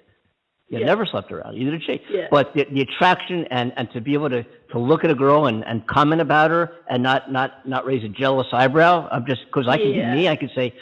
Yeah, 0.70 0.80
Yeah. 0.80 0.86
never 0.86 1.06
slept 1.06 1.32
around. 1.34 1.58
Either 1.58 1.72
did 1.72 1.84
she. 1.86 2.02
Yeah. 2.10 2.28
But 2.32 2.54
the, 2.54 2.66
the 2.72 2.80
attraction 2.82 3.46
and, 3.52 3.74
and 3.76 3.92
to 3.92 4.00
be 4.00 4.14
able 4.14 4.30
to, 4.30 4.44
to 4.72 4.80
look 4.80 5.04
at 5.04 5.12
a 5.12 5.16
girl 5.16 5.48
and, 5.48 5.66
and 5.66 5.86
comment 5.86 6.22
about 6.22 6.50
her 6.52 6.72
and 6.90 7.04
not, 7.04 7.30
not, 7.30 7.68
not 7.68 7.86
raise 7.86 8.04
a 8.06 8.08
jealous 8.08 8.48
eyebrow. 8.54 9.08
I'm 9.12 9.26
just 9.26 9.42
because 9.48 9.68
I 9.68 9.76
can 9.78 9.90
Yeah. 9.94 10.14
be 10.14 10.22
me. 10.22 10.30
I 10.30 10.38
can 10.38 10.50
say, 10.56 10.74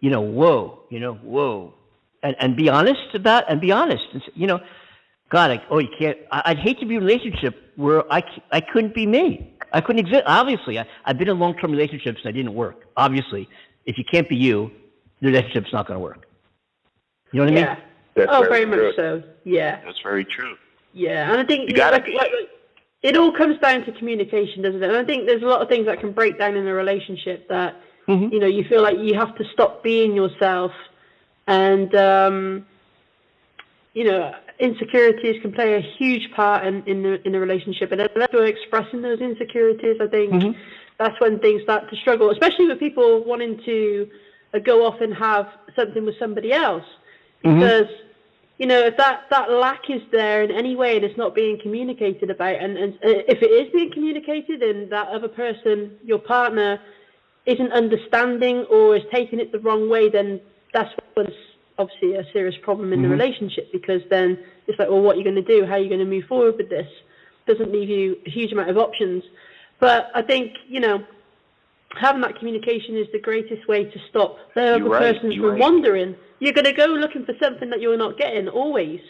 you 0.00 0.10
know, 0.10 0.20
whoa, 0.20 0.82
you 0.90 1.00
know, 1.00 1.14
whoa, 1.14 1.72
and 2.22 2.36
and 2.38 2.54
be 2.56 2.68
honest 2.68 3.14
about 3.14 3.50
and 3.50 3.60
be 3.60 3.72
honest. 3.72 4.04
And, 4.12 4.22
you 4.34 4.46
know, 4.46 4.60
God, 5.32 5.50
I, 5.50 5.62
oh, 5.70 5.78
you 5.78 5.88
can't. 5.98 6.18
I, 6.30 6.42
I'd 6.46 6.58
hate 6.58 6.78
to 6.80 6.86
be 6.86 6.96
in 6.96 7.02
a 7.02 7.06
relationship 7.06 7.72
where 7.76 8.10
I, 8.12 8.22
I 8.50 8.60
couldn't 8.60 8.94
be 8.94 9.06
me. 9.06 9.56
I 9.72 9.80
couldn't 9.80 10.00
exist. 10.06 10.24
Obviously, 10.26 10.78
I, 10.78 10.86
I've 11.06 11.16
been 11.16 11.28
in 11.28 11.38
long 11.38 11.56
term 11.56 11.72
relationships 11.72 12.20
and 12.22 12.28
I 12.28 12.36
didn't 12.36 12.54
work. 12.54 12.84
Obviously, 12.98 13.48
if 13.86 13.96
you 13.96 14.04
can't 14.04 14.28
be 14.28 14.36
you, 14.36 14.70
the 15.20 15.28
relationship's 15.28 15.72
not 15.72 15.86
going 15.86 15.98
to 15.98 16.02
work. 16.02 16.26
You 17.32 17.38
know 17.38 17.44
what 17.44 17.52
I 17.52 17.54
mean? 17.54 17.64
yeah. 17.64 17.76
That's 18.14 18.30
oh, 18.30 18.42
very 18.42 18.66
very 18.66 18.88
much 18.88 18.96
so. 18.96 19.22
Yeah. 19.44 19.80
That's 19.82 20.00
very 20.02 20.26
true. 20.26 20.54
Yeah, 20.92 21.30
and 21.30 21.40
I 21.40 21.44
think 21.44 21.70
You 21.70 21.74
gotta 21.74 21.96
like, 21.96 22.06
like, 22.08 22.16
like, 22.16 22.50
it 23.02 23.16
all 23.16 23.32
comes 23.32 23.58
down 23.58 23.86
to 23.86 23.92
communication, 23.92 24.62
doesn't 24.62 24.82
it? 24.82 24.88
And 24.90 24.98
I 24.98 25.04
think 25.04 25.26
there's 25.26 25.42
a 25.42 25.46
lot 25.46 25.62
of 25.62 25.68
things 25.70 25.86
that 25.86 26.00
can 26.00 26.12
break 26.12 26.38
down 26.38 26.54
in 26.54 26.66
a 26.66 26.74
relationship 26.74 27.48
that 27.48 27.76
Mhm. 28.06 28.32
you 28.32 28.38
know 28.38 28.46
you 28.46 28.64
feel 28.64 28.82
like 28.82 28.98
you 28.98 29.14
have 29.14 29.34
to 29.36 29.44
stop 29.52 29.82
being 29.82 30.14
yourself, 30.14 30.72
and 31.46 31.94
um, 31.94 32.66
you 33.94 34.04
know 34.04 34.34
insecurities 34.58 35.40
can 35.42 35.52
play 35.52 35.74
a 35.74 35.80
huge 35.80 36.30
part 36.32 36.66
in 36.66 36.82
in 36.86 37.02
the 37.02 37.26
in 37.26 37.32
the 37.32 37.40
relationship, 37.40 37.92
and 37.92 38.00
unless 38.00 38.28
you're 38.32 38.46
expressing 38.46 39.02
those 39.02 39.20
insecurities, 39.20 39.96
I 40.00 40.06
think 40.06 40.32
Mhm. 40.32 40.56
that's 40.98 41.18
when 41.20 41.38
things 41.38 41.62
start 41.62 41.88
to 41.90 41.96
struggle, 41.96 42.30
especially 42.30 42.66
with 42.66 42.78
people 42.78 43.24
wanting 43.24 43.58
to 43.64 44.08
uh, 44.54 44.58
go 44.58 44.84
off 44.86 45.00
and 45.00 45.14
have 45.14 45.48
something 45.76 46.04
with 46.04 46.18
somebody 46.18 46.52
else 46.52 46.84
Mhm. 47.44 47.58
because 47.60 47.88
you 48.58 48.66
know 48.66 48.78
if 48.80 48.96
that 48.96 49.24
that 49.30 49.50
lack 49.50 49.88
is 49.90 50.02
there 50.10 50.42
in 50.42 50.50
any 50.50 50.76
way 50.76 50.96
and 50.96 51.04
it's 51.04 51.16
not 51.16 51.34
being 51.34 51.58
communicated 51.58 52.30
about 52.30 52.56
and, 52.56 52.76
and 52.76 52.94
uh, 53.04 53.22
if 53.26 53.42
it 53.42 53.50
is 53.50 53.72
being 53.72 53.90
communicated 53.90 54.62
and 54.62 54.90
that 54.90 55.08
other 55.08 55.28
person 55.28 55.96
your 56.04 56.18
partner 56.18 56.78
isn't 57.46 57.72
understanding 57.72 58.64
or 58.66 58.94
is 58.96 59.02
taking 59.10 59.40
it 59.40 59.50
the 59.52 59.58
wrong 59.58 59.88
way 59.88 60.08
then 60.08 60.40
that's 60.72 60.92
when 61.14 61.26
obviously 61.78 62.14
a 62.14 62.24
serious 62.32 62.56
problem 62.62 62.92
in 62.92 63.02
the 63.02 63.08
Mhm. 63.08 63.12
relationship 63.12 63.72
because 63.72 64.02
then 64.10 64.38
it's 64.66 64.78
like 64.78 64.88
well 64.88 65.00
what 65.00 65.14
are 65.16 65.18
you 65.18 65.24
going 65.24 65.36
to 65.36 65.42
do 65.42 65.64
how 65.64 65.74
are 65.74 65.78
you 65.78 65.88
going 65.88 65.98
to 66.00 66.04
move 66.06 66.24
forward 66.24 66.56
with 66.56 66.68
this 66.68 66.88
doesn't 67.46 67.72
leave 67.72 67.88
you 67.88 68.18
a 68.26 68.30
huge 68.30 68.52
amount 68.52 68.68
of 68.70 68.78
options 68.78 69.24
but 69.80 70.10
i 70.14 70.22
think 70.22 70.52
you 70.68 70.78
know 70.80 71.02
having 71.98 72.22
that 72.22 72.36
communication 72.38 72.96
is 72.96 73.06
the 73.12 73.18
greatest 73.18 73.66
way 73.68 73.84
to 73.84 73.98
stop 74.08 74.38
the 74.54 74.62
other 74.62 74.78
You're 74.78 74.88
right, 74.88 75.14
person 75.14 75.32
from 75.32 75.44
right. 75.50 75.60
wandering. 75.60 76.16
You're 76.38 76.54
going 76.54 76.64
to 76.64 76.72
go 76.72 76.86
looking 76.86 77.26
for 77.26 77.34
something 77.38 77.68
that 77.68 77.82
you're 77.82 77.98
not 77.98 78.16
getting 78.16 78.48
always. 78.48 79.00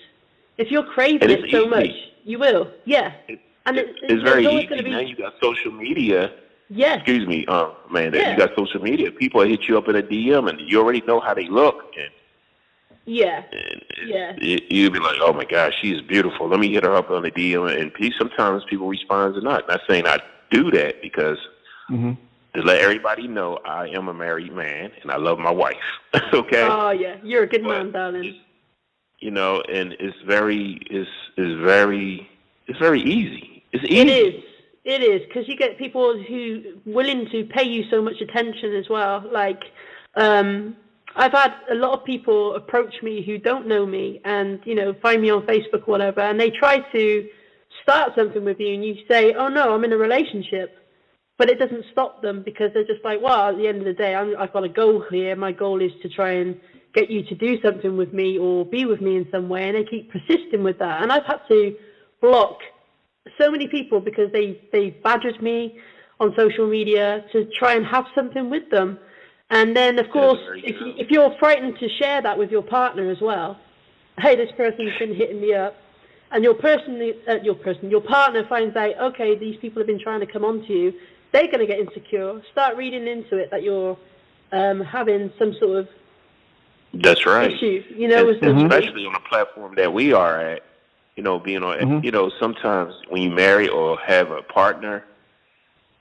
If 0.58 0.72
you're 0.72 0.82
craving 0.82 1.30
it 1.30 1.48
so 1.52 1.60
easy. 1.60 1.68
much, 1.68 1.90
you 2.24 2.38
will. 2.40 2.68
Yeah. 2.84 3.12
It- 3.28 3.38
And 3.66 3.78
it- 3.78 3.90
it- 4.02 4.10
it's 4.10 4.22
very 4.24 4.44
easy. 4.46 4.82
be- 4.82 4.90
Now 4.90 4.98
you 4.98 5.14
got 5.14 5.34
social 5.40 5.70
media. 5.70 6.32
Yes. 6.68 6.96
Excuse 6.96 7.24
me, 7.28 7.46
um, 7.46 7.70
man. 7.88 8.12
Yeah. 8.14 8.32
You 8.32 8.36
got 8.38 8.56
social 8.56 8.82
media. 8.82 9.12
People 9.12 9.42
hit 9.42 9.68
you 9.68 9.78
up 9.78 9.88
in 9.88 9.94
a 9.94 10.02
DM, 10.02 10.48
and 10.48 10.60
you 10.60 10.80
already 10.80 11.02
know 11.06 11.20
how 11.20 11.34
they 11.34 11.46
look, 11.46 11.94
and, 11.96 12.10
Yeah. 13.04 13.42
and 13.52 13.82
Yeah. 14.06 14.32
you'd 14.40 14.92
be 14.92 14.98
like, 15.00 15.16
"Oh 15.20 15.32
my 15.32 15.44
gosh, 15.44 15.74
she's 15.80 16.00
beautiful. 16.02 16.48
Let 16.48 16.60
me 16.60 16.72
hit 16.72 16.84
her 16.84 16.94
up 16.94 17.10
on 17.10 17.22
the 17.22 17.30
DM." 17.30 17.66
And 17.80 17.92
pe- 17.92 18.12
sometimes 18.18 18.62
people 18.68 18.86
respond 18.88 19.36
or 19.36 19.40
not. 19.40 19.66
Not 19.68 19.80
saying 19.88 20.06
I 20.06 20.18
do 20.50 20.70
that 20.70 21.02
because 21.02 21.38
Mhm. 21.90 22.16
to 22.54 22.62
let 22.62 22.80
everybody 22.80 23.26
know 23.26 23.58
I 23.64 23.88
am 23.88 24.08
a 24.08 24.14
married 24.14 24.52
man 24.54 24.92
and 25.02 25.10
I 25.10 25.16
love 25.16 25.38
my 25.38 25.50
wife. 25.50 25.76
okay. 26.34 26.62
Oh 26.70 26.90
yeah. 26.90 27.16
You're 27.22 27.42
a 27.44 27.46
good 27.46 27.62
But 27.64 27.70
man, 27.70 27.90
darling. 27.92 28.36
you 29.20 29.30
know, 29.30 29.62
and 29.72 29.94
it's 29.98 30.16
very, 30.26 30.78
it's, 30.90 31.10
it's 31.36 31.60
very, 31.62 32.28
it's 32.66 32.78
very 32.78 33.00
easy. 33.00 33.62
It's 33.72 33.84
easy. 33.84 33.98
It 34.00 34.08
is. 34.08 34.44
It 34.84 35.02
is 35.02 35.22
because 35.28 35.48
you 35.48 35.56
get 35.56 35.78
people 35.78 36.20
who 36.20 36.62
willing 36.84 37.28
to 37.30 37.44
pay 37.44 37.62
you 37.62 37.84
so 37.88 38.02
much 38.02 38.20
attention 38.20 38.74
as 38.74 38.88
well. 38.88 39.22
Like, 39.30 39.62
um, 40.16 40.76
I've 41.14 41.32
had 41.32 41.52
a 41.70 41.74
lot 41.74 41.98
of 41.98 42.04
people 42.04 42.54
approach 42.54 42.94
me 43.02 43.22
who 43.24 43.38
don't 43.38 43.66
know 43.66 43.84
me 43.84 44.20
and 44.24 44.60
you 44.64 44.74
know 44.74 44.94
find 45.02 45.20
me 45.20 45.30
on 45.30 45.42
Facebook 45.42 45.86
or 45.86 45.92
whatever, 45.92 46.20
and 46.20 46.40
they 46.40 46.50
try 46.50 46.78
to 46.94 47.28
start 47.82 48.12
something 48.16 48.44
with 48.44 48.58
you, 48.60 48.74
and 48.74 48.84
you 48.84 48.96
say, 49.10 49.34
"Oh 49.34 49.48
no, 49.48 49.74
I'm 49.74 49.84
in 49.84 49.92
a 49.92 49.96
relationship," 49.98 50.78
but 51.38 51.50
it 51.50 51.58
doesn't 51.58 51.84
stop 51.92 52.22
them 52.22 52.42
because 52.42 52.70
they're 52.72 52.84
just 52.84 53.04
like, 53.04 53.20
"Well, 53.20 53.50
at 53.50 53.56
the 53.56 53.68
end 53.68 53.78
of 53.78 53.84
the 53.84 53.92
day, 53.92 54.14
I'm, 54.14 54.34
I've 54.38 54.52
got 54.52 54.64
a 54.64 54.68
goal 54.68 55.04
here. 55.10 55.36
My 55.36 55.52
goal 55.52 55.82
is 55.82 55.92
to 56.02 56.08
try 56.08 56.32
and 56.32 56.56
get 56.94 57.10
you 57.10 57.22
to 57.24 57.34
do 57.34 57.60
something 57.62 57.96
with 57.96 58.12
me 58.12 58.38
or 58.38 58.64
be 58.64 58.84
with 58.84 59.00
me 59.00 59.16
in 59.16 59.26
some 59.30 59.48
way," 59.48 59.68
and 59.68 59.76
they 59.76 59.84
keep 59.84 60.10
persisting 60.10 60.62
with 60.62 60.78
that. 60.78 61.02
And 61.02 61.12
I've 61.12 61.24
had 61.24 61.40
to 61.48 61.74
block 62.20 62.58
so 63.40 63.50
many 63.50 63.68
people 63.68 64.00
because 64.00 64.30
they 64.32 64.60
they 64.72 64.90
badgered 64.90 65.42
me 65.42 65.78
on 66.20 66.34
social 66.38 66.68
media 66.68 67.24
to 67.32 67.44
try 67.58 67.74
and 67.74 67.84
have 67.84 68.04
something 68.14 68.48
with 68.48 68.70
them. 68.70 68.98
And 69.52 69.76
then, 69.76 69.98
of 69.98 70.10
course, 70.10 70.40
very 70.46 70.62
if, 70.64 70.78
true. 70.78 70.86
you, 70.88 70.94
if 70.96 71.10
you're 71.10 71.36
frightened 71.38 71.78
to 71.78 71.88
share 72.00 72.22
that 72.22 72.38
with 72.38 72.50
your 72.50 72.62
partner 72.62 73.10
as 73.10 73.20
well, 73.20 73.58
hey, 74.18 74.34
this 74.34 74.50
person's 74.56 74.98
been 74.98 75.14
hitting 75.14 75.42
me 75.42 75.52
up, 75.52 75.76
and 76.30 76.42
your 76.42 76.54
person, 76.54 77.12
uh, 77.28 77.34
your 77.42 77.54
person, 77.54 77.90
your 77.90 78.00
partner 78.00 78.46
finds 78.48 78.74
out, 78.76 78.98
okay, 79.12 79.36
these 79.38 79.56
people 79.60 79.80
have 79.80 79.86
been 79.86 80.00
trying 80.02 80.20
to 80.20 80.26
come 80.26 80.42
on 80.42 80.66
to 80.66 80.72
you, 80.72 80.94
they're 81.32 81.46
going 81.48 81.58
to 81.58 81.66
get 81.66 81.78
insecure. 81.78 82.40
Start 82.50 82.78
reading 82.78 83.06
into 83.06 83.36
it 83.36 83.50
that 83.50 83.62
you're 83.62 83.98
um, 84.52 84.80
having 84.80 85.30
some 85.38 85.54
sort 85.60 85.80
of 85.80 85.88
That's 86.94 87.26
right. 87.26 87.52
issue, 87.52 87.84
you 87.94 88.08
know, 88.08 88.24
with 88.24 88.42
And 88.42 88.72
especially 88.72 89.04
on 89.04 89.14
a 89.14 89.28
platform 89.28 89.74
that 89.76 89.92
we 89.92 90.14
are 90.14 90.40
at, 90.40 90.62
you 91.16 91.22
know, 91.22 91.38
being 91.38 91.62
on, 91.62 91.78
Mhm. 91.78 92.04
you 92.04 92.10
know, 92.10 92.30
sometimes 92.40 92.94
when 93.10 93.20
you 93.20 93.30
marry 93.30 93.68
or 93.68 93.98
have 93.98 94.30
a 94.30 94.40
partner, 94.40 95.04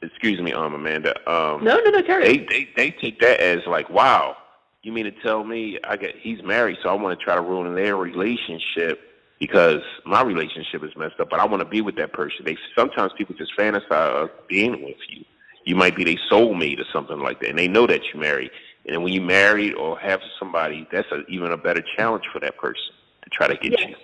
excuse 0.02 0.40
me, 0.42 0.54
um, 0.54 0.74
Amanda, 0.74 1.16
um, 1.30 1.64
No, 1.64 1.80
no, 1.80 1.92
no, 1.92 2.02
carry 2.04 2.26
they, 2.26 2.46
they 2.50 2.70
they 2.76 2.92
take 2.92 3.20
that 3.20 3.40
as 3.40 3.60
like, 3.68 3.90
wow, 3.90 4.38
you 4.84 4.92
mean 4.92 5.06
to 5.06 5.12
tell 5.12 5.44
me 5.44 5.80
I 5.84 5.96
get 5.98 6.16
he's 6.20 6.42
married, 6.44 6.78
so 6.84 6.90
I 6.90 6.94
want 6.94 7.18
to 7.18 7.24
try 7.24 7.36
to 7.36 7.42
ruin 7.42 7.74
their 7.76 7.96
relationship 7.96 9.00
because 9.40 9.82
my 10.06 10.22
relationship 10.22 10.84
is 10.84 10.92
messed 10.96 11.20
up, 11.20 11.30
but 11.30 11.40
I 11.40 11.46
want 11.46 11.62
to 11.62 11.68
be 11.70 11.82
with 11.82 11.96
that 11.96 12.14
person. 12.14 12.46
They 12.46 12.58
sometimes 12.78 13.12
people 13.18 13.36
just 13.36 13.52
fantasize 13.58 13.92
of 14.24 14.30
being 14.48 14.84
with 14.84 14.98
you. 15.10 15.26
You 15.66 15.76
might 15.76 15.96
be 15.96 16.04
their 16.04 16.16
soulmate 16.32 16.80
or 16.80 16.86
something 16.92 17.20
like 17.20 17.40
that, 17.42 17.50
and 17.50 17.58
they 17.58 17.68
know 17.68 17.86
that 17.88 18.02
you're 18.06 18.22
married. 18.22 18.52
And 18.88 19.04
when 19.04 19.14
you 19.14 19.22
married 19.22 19.74
or 19.76 19.98
have 20.00 20.22
somebody, 20.40 20.88
that's 20.92 21.08
a, 21.12 21.24
even 21.28 21.52
a 21.52 21.58
better 21.58 21.84
challenge 21.96 22.24
for 22.34 22.40
that 22.40 22.58
person 22.58 22.82
to 23.24 23.30
try 23.30 23.48
to 23.48 23.56
get 23.56 23.80
Yes. 23.80 23.90
you. 23.90 23.96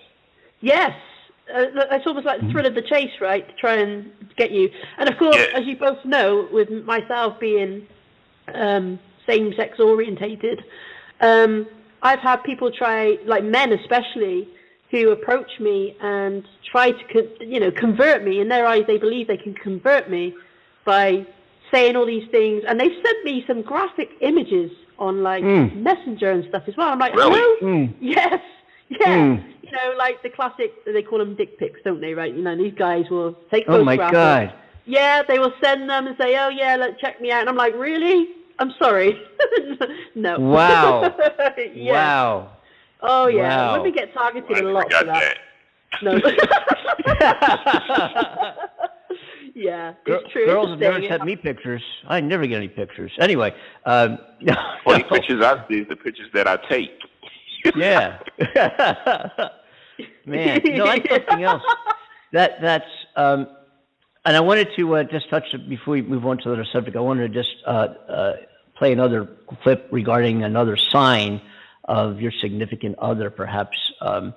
Yes. 0.62 0.92
Uh, 1.54 1.66
it's 1.92 2.06
almost 2.06 2.26
like 2.26 2.42
the 2.42 2.50
thrill 2.52 2.66
of 2.66 2.76
the 2.76 2.82
chase, 2.82 3.12
right? 3.22 3.48
To 3.48 3.54
try 3.56 3.76
and 3.76 4.12
get 4.36 4.52
you. 4.52 4.70
And 4.98 5.08
of 5.10 5.18
course, 5.18 5.38
Yeah. 5.38 5.60
as 5.60 5.66
you 5.66 5.78
both 5.78 6.04
know, 6.04 6.48
with 6.52 6.70
myself 6.86 7.40
being 7.40 7.88
um, 8.54 9.00
same-sex 9.28 9.80
orientated, 9.80 10.64
um, 11.22 11.68
I've 12.02 12.20
had 12.20 12.44
people 12.44 12.72
try, 12.72 13.18
like 13.26 13.44
men 13.44 13.72
especially, 13.74 14.48
who 14.92 15.12
approach 15.12 15.60
me 15.60 15.96
and 16.02 16.46
try 16.72 16.92
to, 16.92 17.04
con- 17.12 17.30
you 17.50 17.60
know, 17.60 17.72
convert 17.72 18.24
me. 18.24 18.40
In 18.40 18.48
their 18.50 18.66
eyes, 18.66 18.84
they 18.88 18.98
believe 18.98 19.28
they 19.28 19.38
can 19.38 19.54
convert 19.54 20.10
me 20.10 20.34
by 20.86 21.26
saying 21.72 21.96
all 21.98 22.06
these 22.06 22.28
things, 22.30 22.64
and 22.68 22.80
they've 22.80 22.96
sent 23.04 23.26
me 23.26 23.44
some 23.48 23.62
graphic 23.62 24.10
images 24.22 24.72
on 25.00 25.22
like 25.24 25.44
Mm. 25.44 25.76
Messenger 25.84 26.32
and 26.32 26.46
stuff 26.50 26.64
as 26.68 26.76
well. 26.78 26.90
I'm 26.90 27.00
like, 27.00 27.14
Really? 27.16 27.32
hello? 27.36 27.56
Mm. 27.62 27.94
Yes. 28.02 28.42
Yeah. 28.90 29.08
Mm. 29.08 29.44
You 29.68 29.78
know, 29.92 29.98
like 29.98 30.22
the 30.24 30.30
classic, 30.30 30.72
they 30.86 31.02
call 31.02 31.20
them 31.20 31.36
dick 31.36 31.60
pics, 31.60 31.80
don't 31.84 32.00
they? 32.02 32.14
Right? 32.14 32.34
You 32.34 32.42
know, 32.42 32.56
these 32.56 32.74
guys 32.74 33.06
will 33.10 33.36
take 33.52 33.66
Oh 33.68 33.84
my 33.84 33.98
photographs. 33.98 34.54
God. 34.54 34.60
Yeah, 34.86 35.22
they 35.28 35.38
will 35.40 35.54
send 35.62 35.90
them 35.90 36.08
and 36.08 36.16
say, 36.18 36.38
"Oh 36.38 36.50
yeah, 36.50 36.78
let 36.78 36.98
check 37.00 37.20
me 37.20 37.32
out." 37.32 37.42
And 37.42 37.50
I'm 37.50 37.58
like, 37.58 37.76
"Really? 37.76 38.30
I'm 38.60 38.72
sorry." 38.80 39.20
no. 40.16 40.40
Wow. 40.40 41.14
yeah. 41.74 41.92
Wow. 41.94 42.52
Oh 43.02 43.28
yeah. 43.28 43.72
Wow. 43.74 43.78
Women 43.78 43.94
get 43.94 44.14
targeted 44.14 44.58
I 44.58 44.60
a 44.62 44.64
lot 44.64 44.84
forgot 44.86 45.00
for 45.00 45.06
that. 45.06 45.38
that. 46.02 46.04
No. 46.04 46.20
Yeah, 49.58 49.94
Girl- 50.06 50.20
it's 50.24 50.32
true. 50.32 50.46
Girls 50.46 50.66
it's 50.66 50.72
have 50.74 50.80
never 50.80 51.00
thing. 51.00 51.10
sent 51.10 51.26
me 51.26 51.36
pictures. 51.36 51.82
I 52.08 52.20
never 52.20 52.46
get 52.46 52.58
any 52.58 52.68
pictures. 52.68 53.12
Anyway, 53.20 53.56
um, 53.86 54.20
Only 54.86 55.04
pictures 55.04 55.44
I 55.44 55.66
see 55.68 55.80
is 55.80 55.88
the 55.88 55.96
pictures 55.96 56.28
that 56.36 56.48
I 56.48 56.58
take. 56.70 56.92
Yeah. 57.76 58.20
Man, 60.26 60.62
no, 60.64 60.86
that's 60.86 61.08
something 61.10 61.44
else. 61.44 61.64
That 62.34 62.62
that's 62.62 62.90
um, 63.16 63.48
and 64.26 64.36
I 64.36 64.42
wanted 64.42 64.70
to 64.76 64.96
uh, 64.98 65.04
just 65.04 65.30
touch 65.30 65.46
before 65.68 65.94
we 65.94 66.02
move 66.02 66.26
on 66.26 66.38
to 66.40 66.52
another 66.52 66.68
subject. 66.72 66.98
I 66.98 67.00
wanted 67.00 67.34
to 67.34 67.44
just 67.44 67.56
uh, 67.66 67.88
uh, 68.10 68.34
play 68.78 68.92
another 68.92 69.28
clip 69.64 69.88
regarding 69.92 70.44
another 70.44 70.78
sign 70.78 71.42
of 71.86 72.22
your 72.22 72.32
significant 72.32 73.00
other, 73.00 73.30
perhaps. 73.30 73.78
Um, 74.02 74.34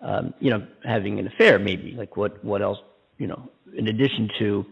um, 0.00 0.34
you 0.40 0.50
know, 0.50 0.66
having 0.84 1.18
an 1.18 1.26
affair, 1.26 1.58
maybe. 1.58 1.92
Like 1.92 2.16
what? 2.16 2.44
What 2.44 2.60
else? 2.60 2.78
You 3.16 3.28
know, 3.28 3.48
in 3.76 3.88
addition 3.88 4.28
to 4.38 4.66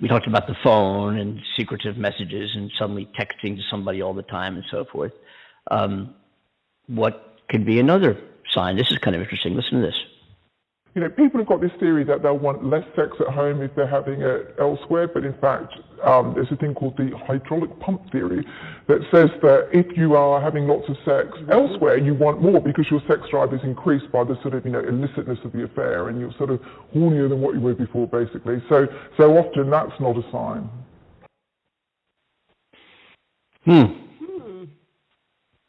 we 0.00 0.08
talked 0.08 0.26
about 0.26 0.46
the 0.46 0.56
phone 0.62 1.18
and 1.18 1.40
secretive 1.56 1.96
messages 1.96 2.50
and 2.54 2.70
suddenly 2.78 3.08
texting 3.18 3.56
to 3.56 3.62
somebody 3.70 4.02
all 4.02 4.12
the 4.12 4.22
time 4.22 4.56
and 4.56 4.64
so 4.70 4.84
forth. 4.84 5.12
Um, 5.70 6.14
what 6.86 7.38
could 7.48 7.64
be 7.64 7.80
another 7.80 8.16
sign? 8.50 8.76
This 8.76 8.90
is 8.90 8.98
kind 8.98 9.16
of 9.16 9.22
interesting. 9.22 9.54
Listen 9.54 9.80
to 9.80 9.86
this. 9.86 9.96
You 10.96 11.02
know, 11.02 11.10
people 11.10 11.38
have 11.40 11.46
got 11.46 11.60
this 11.60 11.72
theory 11.78 12.04
that 12.04 12.22
they'll 12.22 12.38
want 12.38 12.64
less 12.64 12.84
sex 12.96 13.10
at 13.20 13.26
home 13.26 13.60
if 13.60 13.74
they're 13.74 13.86
having 13.86 14.22
it 14.22 14.54
elsewhere, 14.58 15.06
but 15.06 15.26
in 15.26 15.34
fact, 15.42 15.74
um, 16.02 16.32
there's 16.34 16.50
a 16.50 16.56
thing 16.56 16.72
called 16.72 16.96
the 16.96 17.10
hydraulic 17.26 17.78
pump 17.80 18.10
theory 18.10 18.42
that 18.88 19.02
says 19.12 19.28
that 19.42 19.68
if 19.74 19.94
you 19.94 20.16
are 20.16 20.40
having 20.40 20.66
lots 20.66 20.88
of 20.88 20.96
sex 21.04 21.36
elsewhere, 21.50 21.98
you 21.98 22.14
want 22.14 22.40
more 22.40 22.62
because 22.62 22.90
your 22.90 23.02
sex 23.06 23.20
drive 23.30 23.52
is 23.52 23.60
increased 23.62 24.10
by 24.10 24.24
the 24.24 24.40
sort 24.40 24.54
of, 24.54 24.64
you 24.64 24.72
know, 24.72 24.80
illicitness 24.80 25.44
of 25.44 25.52
the 25.52 25.64
affair 25.64 26.08
and 26.08 26.18
you're 26.18 26.32
sort 26.38 26.48
of 26.48 26.62
hornier 26.94 27.28
than 27.28 27.42
what 27.42 27.54
you 27.54 27.60
were 27.60 27.74
before, 27.74 28.06
basically. 28.06 28.62
So, 28.70 28.86
so 29.18 29.36
often 29.36 29.68
that's 29.68 30.00
not 30.00 30.16
a 30.16 30.22
sign. 30.32 30.70
Hmm. 33.66 34.05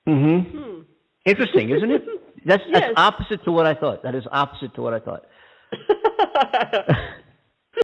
Mm-hmm. 0.08 0.82
Interesting, 1.26 1.70
isn't 1.70 1.92
it? 1.92 2.06
That's 2.46 2.64
that's 2.72 2.94
opposite 2.96 3.44
to 3.44 3.52
what 3.52 3.66
I 3.66 3.74
thought. 3.74 4.04
That 4.04 4.16
is 4.16 4.24
opposite 4.32 4.74
to 4.76 4.82
what 4.82 4.94
I 4.94 5.00
thought. 5.00 5.26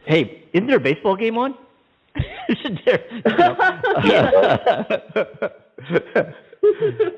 hey, 0.06 0.46
isn't 0.54 0.68
there 0.68 0.78
a 0.78 0.80
baseball 0.80 1.18
game 1.18 1.38
on? 1.38 1.58
isn't 2.48 2.80
there? 2.86 3.04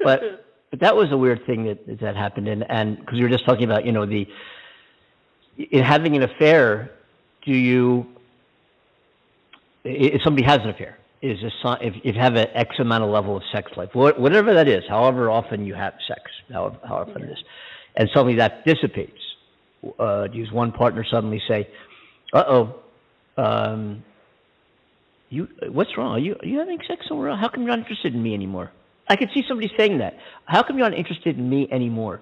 but 0.03 0.45
but 0.71 0.79
that 0.79 0.95
was 0.95 1.11
a 1.11 1.17
weird 1.17 1.45
thing 1.45 1.65
that 1.65 1.99
that 1.99 2.15
happened, 2.15 2.47
and 2.47 2.65
and 2.71 2.97
because 2.99 3.19
you 3.19 3.25
were 3.25 3.29
just 3.29 3.45
talking 3.45 3.65
about 3.65 3.85
you 3.85 3.91
know 3.91 4.07
the 4.07 4.27
in 5.57 5.83
having 5.83 6.15
an 6.15 6.23
affair, 6.23 6.89
do 7.45 7.51
you 7.51 8.07
if 9.83 10.21
somebody 10.23 10.45
has 10.45 10.61
an 10.61 10.69
affair, 10.69 10.97
is 11.21 11.41
a 11.43 11.51
sign, 11.63 11.77
if, 11.81 11.93
if 12.03 12.15
you 12.15 12.21
have 12.21 12.35
an 12.35 12.47
X 12.53 12.75
amount 12.79 13.03
of 13.03 13.09
level 13.09 13.37
of 13.37 13.43
sex 13.51 13.71
life, 13.77 13.89
wha- 13.95 14.13
whatever 14.17 14.53
that 14.53 14.67
is, 14.67 14.83
however 14.87 15.29
often 15.29 15.65
you 15.65 15.73
have 15.73 15.93
sex, 16.07 16.21
however, 16.51 16.77
how 16.87 16.95
often 16.97 17.23
it 17.23 17.29
is, 17.31 17.43
and 17.95 18.09
suddenly 18.13 18.35
that 18.35 18.65
dissipates, 18.65 19.19
uh, 19.99 20.27
does 20.27 20.51
one 20.51 20.71
partner 20.71 21.03
suddenly 21.09 21.41
say, 21.47 21.67
uh-oh, 22.33 22.75
um, 23.37 24.03
you, 25.29 25.47
what's 25.69 25.97
wrong? 25.97 26.11
Are 26.15 26.19
you, 26.19 26.35
are 26.41 26.45
you 26.45 26.59
having 26.59 26.79
sex 26.87 27.05
somewhere 27.07 27.29
else? 27.29 27.39
How 27.39 27.49
come 27.49 27.63
you're 27.63 27.71
not 27.71 27.79
interested 27.79 28.13
in 28.13 28.21
me 28.21 28.33
anymore? 28.33 28.71
I 29.07 29.15
could 29.15 29.29
see 29.33 29.43
somebody 29.47 29.71
saying 29.77 29.99
that. 29.99 30.17
How 30.45 30.63
come 30.63 30.77
you're 30.77 30.89
not 30.89 30.97
interested 30.97 31.37
in 31.37 31.49
me 31.49 31.67
anymore? 31.71 32.21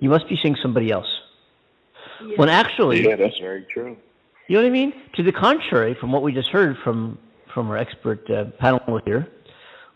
You 0.00 0.10
must 0.10 0.28
be 0.28 0.36
seeing 0.42 0.56
somebody 0.62 0.90
else. 0.90 1.06
When 2.36 2.48
actually, 2.48 3.04
Yeah, 3.08 3.16
that's 3.16 3.38
very 3.38 3.62
true. 3.62 3.96
you 4.48 4.56
know 4.56 4.62
what 4.62 4.68
I 4.68 4.70
mean? 4.72 4.92
To 5.14 5.22
the 5.22 5.32
contrary, 5.32 5.94
from 5.94 6.10
what 6.12 6.22
we 6.22 6.32
just 6.32 6.48
heard 6.48 6.76
from 6.82 7.18
from 7.52 7.70
our 7.70 7.76
expert 7.76 8.28
uh, 8.30 8.44
panelist 8.60 9.04
here, 9.04 9.28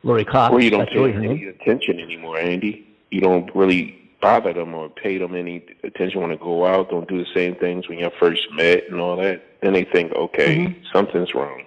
Lori 0.03 0.25
Cox. 0.25 0.53
Or 0.53 0.61
you 0.61 0.71
don't 0.71 0.89
pay 0.89 0.97
really 0.97 1.13
her 1.13 1.21
name. 1.21 1.31
any 1.33 1.47
attention 1.47 2.01
anymore, 2.01 2.39
Andy. 2.39 2.87
You 3.11 3.21
don't 3.21 3.55
really 3.55 3.99
bother 4.21 4.53
them 4.53 4.75
or 4.75 4.89
pay 4.89 5.19
them 5.19 5.35
any 5.35 5.65
attention 5.83 6.21
when 6.21 6.31
they 6.31 6.37
go 6.37 6.65
out. 6.67 6.91
Don't 6.91 7.09
do 7.09 7.19
the 7.19 7.31
same 7.35 7.55
things 7.57 7.89
when 7.89 7.99
you 7.99 8.11
first 8.21 8.43
met 8.53 8.85
and 8.89 9.01
all 9.01 9.17
that. 9.17 9.43
Then 9.63 9.73
they 9.73 9.85
think, 9.85 10.13
okay, 10.13 10.59
Mm-hmm. 10.59 10.83
something's 10.93 11.35
wrong. 11.35 11.65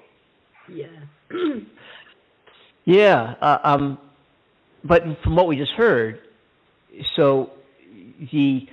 Yeah. 0.70 0.88
Yeah, 2.88 3.34
uh, 3.42 3.58
um, 3.64 3.98
but 4.84 5.04
from 5.24 5.36
what 5.36 5.48
we 5.48 5.56
just 5.56 5.72
heard, 5.72 6.20
so 7.16 7.50
the 8.32 8.68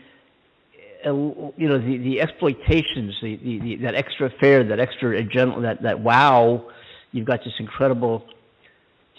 uh, 1.06 1.14
you 1.56 1.66
know 1.66 1.78
the, 1.78 1.96
the 1.96 2.20
exploitations, 2.20 3.14
the, 3.22 3.36
the, 3.36 3.58
the 3.60 3.76
that 3.76 3.94
extra 3.94 4.30
fare, 4.38 4.64
that 4.64 4.78
extra 4.78 5.20
adrenaline, 5.22 5.62
that 5.62 5.82
that 5.82 6.00
wow, 6.00 6.66
you've 7.12 7.26
got 7.26 7.44
this 7.44 7.54
incredible 7.58 8.26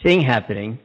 thing 0.02 0.22
happening, 0.22 0.80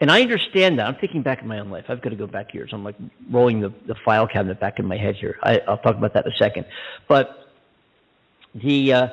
and 0.00 0.10
I 0.10 0.20
understand 0.20 0.78
that. 0.78 0.86
I'm 0.86 0.96
thinking 0.96 1.22
back 1.22 1.42
in 1.42 1.48
my 1.48 1.60
own 1.60 1.70
life. 1.70 1.84
I've 1.88 2.02
got 2.02 2.10
to 2.10 2.16
go 2.16 2.26
back 2.26 2.52
years. 2.52 2.70
I'm 2.72 2.84
like 2.84 2.96
rolling 3.30 3.60
the, 3.60 3.72
the 3.86 3.94
file 4.04 4.26
cabinet 4.26 4.60
back 4.60 4.78
in 4.78 4.86
my 4.86 4.96
head 4.96 5.16
here. 5.16 5.38
I, 5.42 5.60
I'll 5.68 5.78
talk 5.78 5.96
about 5.96 6.14
that 6.14 6.26
in 6.26 6.32
a 6.32 6.36
second, 6.36 6.66
but 7.08 7.48
the 8.54 8.92
uh, 8.92 9.08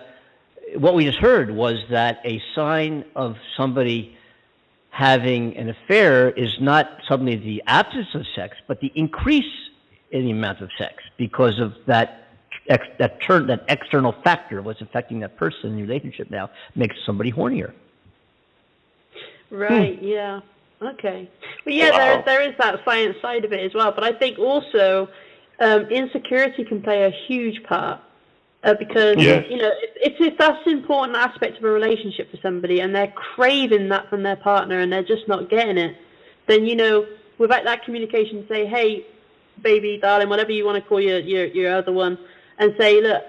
what 0.76 0.96
we 0.96 1.06
just 1.06 1.20
heard 1.20 1.52
was 1.52 1.76
that 1.90 2.20
a 2.26 2.42
sign 2.56 3.06
of 3.16 3.36
somebody 3.58 4.18
having 4.90 5.56
an 5.58 5.70
affair 5.70 6.30
is 6.32 6.50
not 6.60 6.90
suddenly 7.08 7.36
the 7.36 7.64
absence 7.68 8.08
of 8.14 8.26
sex, 8.36 8.58
but 8.68 8.80
the 8.82 8.92
increase 8.96 9.46
in 10.12 10.26
the 10.26 10.32
amount 10.32 10.62
of 10.62 10.70
sex 10.78 10.96
because 11.18 11.60
of 11.60 11.74
that 11.86 12.29
ex- 12.68 12.88
that 12.99 13.22
turn 13.22 13.47
that 13.47 13.64
external 13.68 14.14
factor 14.24 14.62
what's 14.62 14.82
affecting 14.82 15.20
that 15.20 15.38
person 15.38 15.72
in 15.72 15.76
the 15.76 15.82
relationship 15.82 16.30
now 16.30 16.49
makes 16.76 16.95
somebody 17.05 17.32
hornier. 17.32 17.74
Right. 19.51 20.01
Yeah. 20.01 20.41
Okay. 20.82 21.30
Well, 21.66 21.76
yeah, 21.76 21.91
there 21.91 22.24
there 22.26 22.41
is 22.41 22.55
that 22.60 22.80
science 22.86 23.18
side 23.22 23.45
of 23.45 23.51
it 23.51 23.60
as 23.60 23.74
well. 23.74 23.91
But 23.91 24.03
I 24.03 24.14
think 24.14 24.39
also 24.39 25.10
um, 25.60 25.82
insecurity 25.86 26.64
can 26.64 26.82
play 26.82 27.03
a 27.03 27.12
huge 27.28 27.62
part 27.64 27.99
uh, 28.64 28.76
because 28.76 29.18
Yes. 29.18 29.45
you 29.49 29.57
know 29.57 29.72
if, 29.82 30.14
if 30.14 30.34
if 30.34 30.38
that's 30.38 30.66
an 30.66 30.74
important 30.74 31.18
aspect 31.18 31.57
of 31.57 31.64
a 31.64 31.70
relationship 31.70 32.32
for 32.32 32.38
somebody 32.41 32.80
and 32.80 32.95
they're 32.95 33.12
craving 33.36 33.89
that 33.89 34.10
from 34.10 34.24
their 34.24 34.36
partner 34.38 34.80
and 34.80 34.91
they're 34.91 35.03
just 35.03 35.28
not 35.28 35.49
getting 35.49 35.78
it, 35.78 35.97
then 36.47 36.66
you 36.66 36.76
know 36.76 37.05
without 37.39 37.64
that 37.64 37.84
communication, 37.84 38.45
say, 38.47 38.66
hey, 38.68 39.05
baby, 39.64 39.97
darling, 40.01 40.30
whatever 40.30 40.51
you 40.51 40.66
want 40.66 40.82
to 40.82 40.88
call 40.88 41.01
your 41.01 41.20
your 41.20 41.45
your 41.47 41.76
other 41.76 41.91
one, 41.91 42.18
and 42.60 42.76
say, 42.78 43.01
look, 43.01 43.24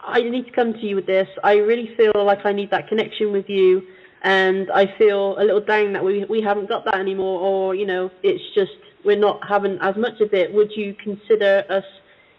I 0.00 0.20
need 0.22 0.46
to 0.46 0.52
come 0.52 0.72
to 0.74 0.80
you 0.86 0.96
with 0.96 1.06
this. 1.06 1.28
I 1.44 1.54
really 1.54 1.94
feel 1.96 2.12
like 2.16 2.44
I 2.44 2.52
need 2.52 2.70
that 2.70 2.88
connection 2.88 3.32
with 3.32 3.48
you, 3.48 3.82
and 4.22 4.70
I 4.72 4.86
feel 4.98 5.38
a 5.38 5.44
little 5.44 5.60
down 5.60 5.92
that 5.92 6.04
we 6.04 6.24
we 6.24 6.40
haven't 6.42 6.68
got 6.68 6.84
that 6.86 6.96
anymore, 6.96 7.40
or 7.40 7.74
you 7.74 7.86
know, 7.86 8.10
it's 8.22 8.42
just 8.54 8.72
we're 9.04 9.16
not 9.16 9.46
having 9.46 9.78
as 9.80 9.96
much 9.96 10.20
of 10.20 10.34
it. 10.34 10.52
Would 10.52 10.76
you 10.76 10.94
consider 10.94 11.64
us, 11.68 11.84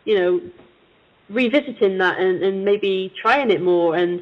you 0.05 0.15
know, 0.19 0.41
revisiting 1.29 1.97
that 1.97 2.19
and, 2.19 2.43
and 2.43 2.65
maybe 2.65 3.13
trying 3.21 3.49
it 3.49 3.61
more? 3.61 3.95
And 3.95 4.21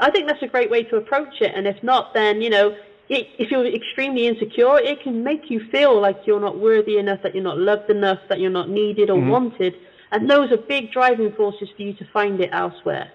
I 0.00 0.10
think 0.10 0.26
that's 0.26 0.42
a 0.42 0.48
great 0.48 0.70
way 0.70 0.82
to 0.84 0.96
approach 0.96 1.40
it. 1.40 1.52
And 1.54 1.66
if 1.68 1.80
not, 1.84 2.14
then 2.14 2.42
you 2.42 2.50
know, 2.50 2.76
it, 3.08 3.28
if 3.38 3.52
you're 3.52 3.66
extremely 3.66 4.26
insecure, 4.26 4.78
it 4.78 5.02
can 5.02 5.22
make 5.22 5.50
you 5.50 5.60
feel 5.70 6.00
like 6.00 6.26
you're 6.26 6.40
not 6.40 6.58
worthy 6.58 6.98
enough, 6.98 7.22
that 7.22 7.34
you're 7.34 7.44
not 7.44 7.58
loved 7.58 7.90
enough, 7.90 8.18
that 8.28 8.40
you're 8.40 8.50
not 8.50 8.68
needed 8.68 9.08
or 9.08 9.20
Mhm. 9.20 9.28
wanted. 9.28 9.76
And 10.12 10.30
those 10.30 10.52
are 10.52 10.58
big 10.58 10.92
driving 10.92 11.32
forces 11.32 11.68
for 11.74 11.82
you 11.82 11.94
to 11.94 12.04
find 12.12 12.40
it 12.40 12.50
elsewhere. 12.52 13.10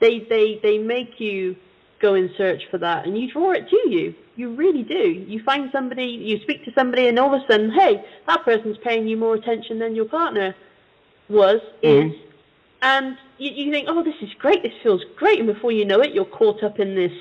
They 0.00 0.18
they 0.28 0.60
they 0.62 0.76
make 0.76 1.18
you 1.18 1.56
go 2.00 2.14
and 2.14 2.30
search 2.36 2.62
for 2.70 2.78
that, 2.78 3.06
and 3.06 3.16
you 3.16 3.32
draw 3.32 3.52
it 3.52 3.70
to 3.70 3.88
you. 3.88 4.14
You 4.34 4.54
really 4.54 4.82
do. 4.82 5.24
You 5.26 5.42
find 5.44 5.70
somebody, 5.72 6.04
you 6.04 6.38
speak 6.40 6.64
to 6.66 6.72
somebody, 6.74 7.08
and 7.08 7.18
all 7.18 7.32
of 7.32 7.40
a 7.40 7.46
sudden, 7.50 7.70
hey, 7.70 8.04
that 8.26 8.44
person's 8.44 8.76
paying 8.84 9.08
you 9.08 9.16
more 9.16 9.34
attention 9.34 9.78
than 9.78 9.94
your 9.94 10.04
partner 10.04 10.54
was, 11.30 11.60
is, 11.82 12.12
mm-hmm. 12.12 12.28
and 12.82 13.16
you, 13.38 13.50
you 13.50 13.72
think, 13.72 13.88
oh, 13.88 14.02
this 14.02 14.14
is 14.20 14.28
great, 14.38 14.62
this 14.62 14.74
feels 14.82 15.02
great, 15.16 15.38
and 15.38 15.46
before 15.46 15.72
you 15.72 15.86
know 15.86 16.02
it, 16.02 16.12
you're 16.12 16.26
caught 16.26 16.62
up 16.62 16.78
in 16.78 16.94
this 16.94 17.12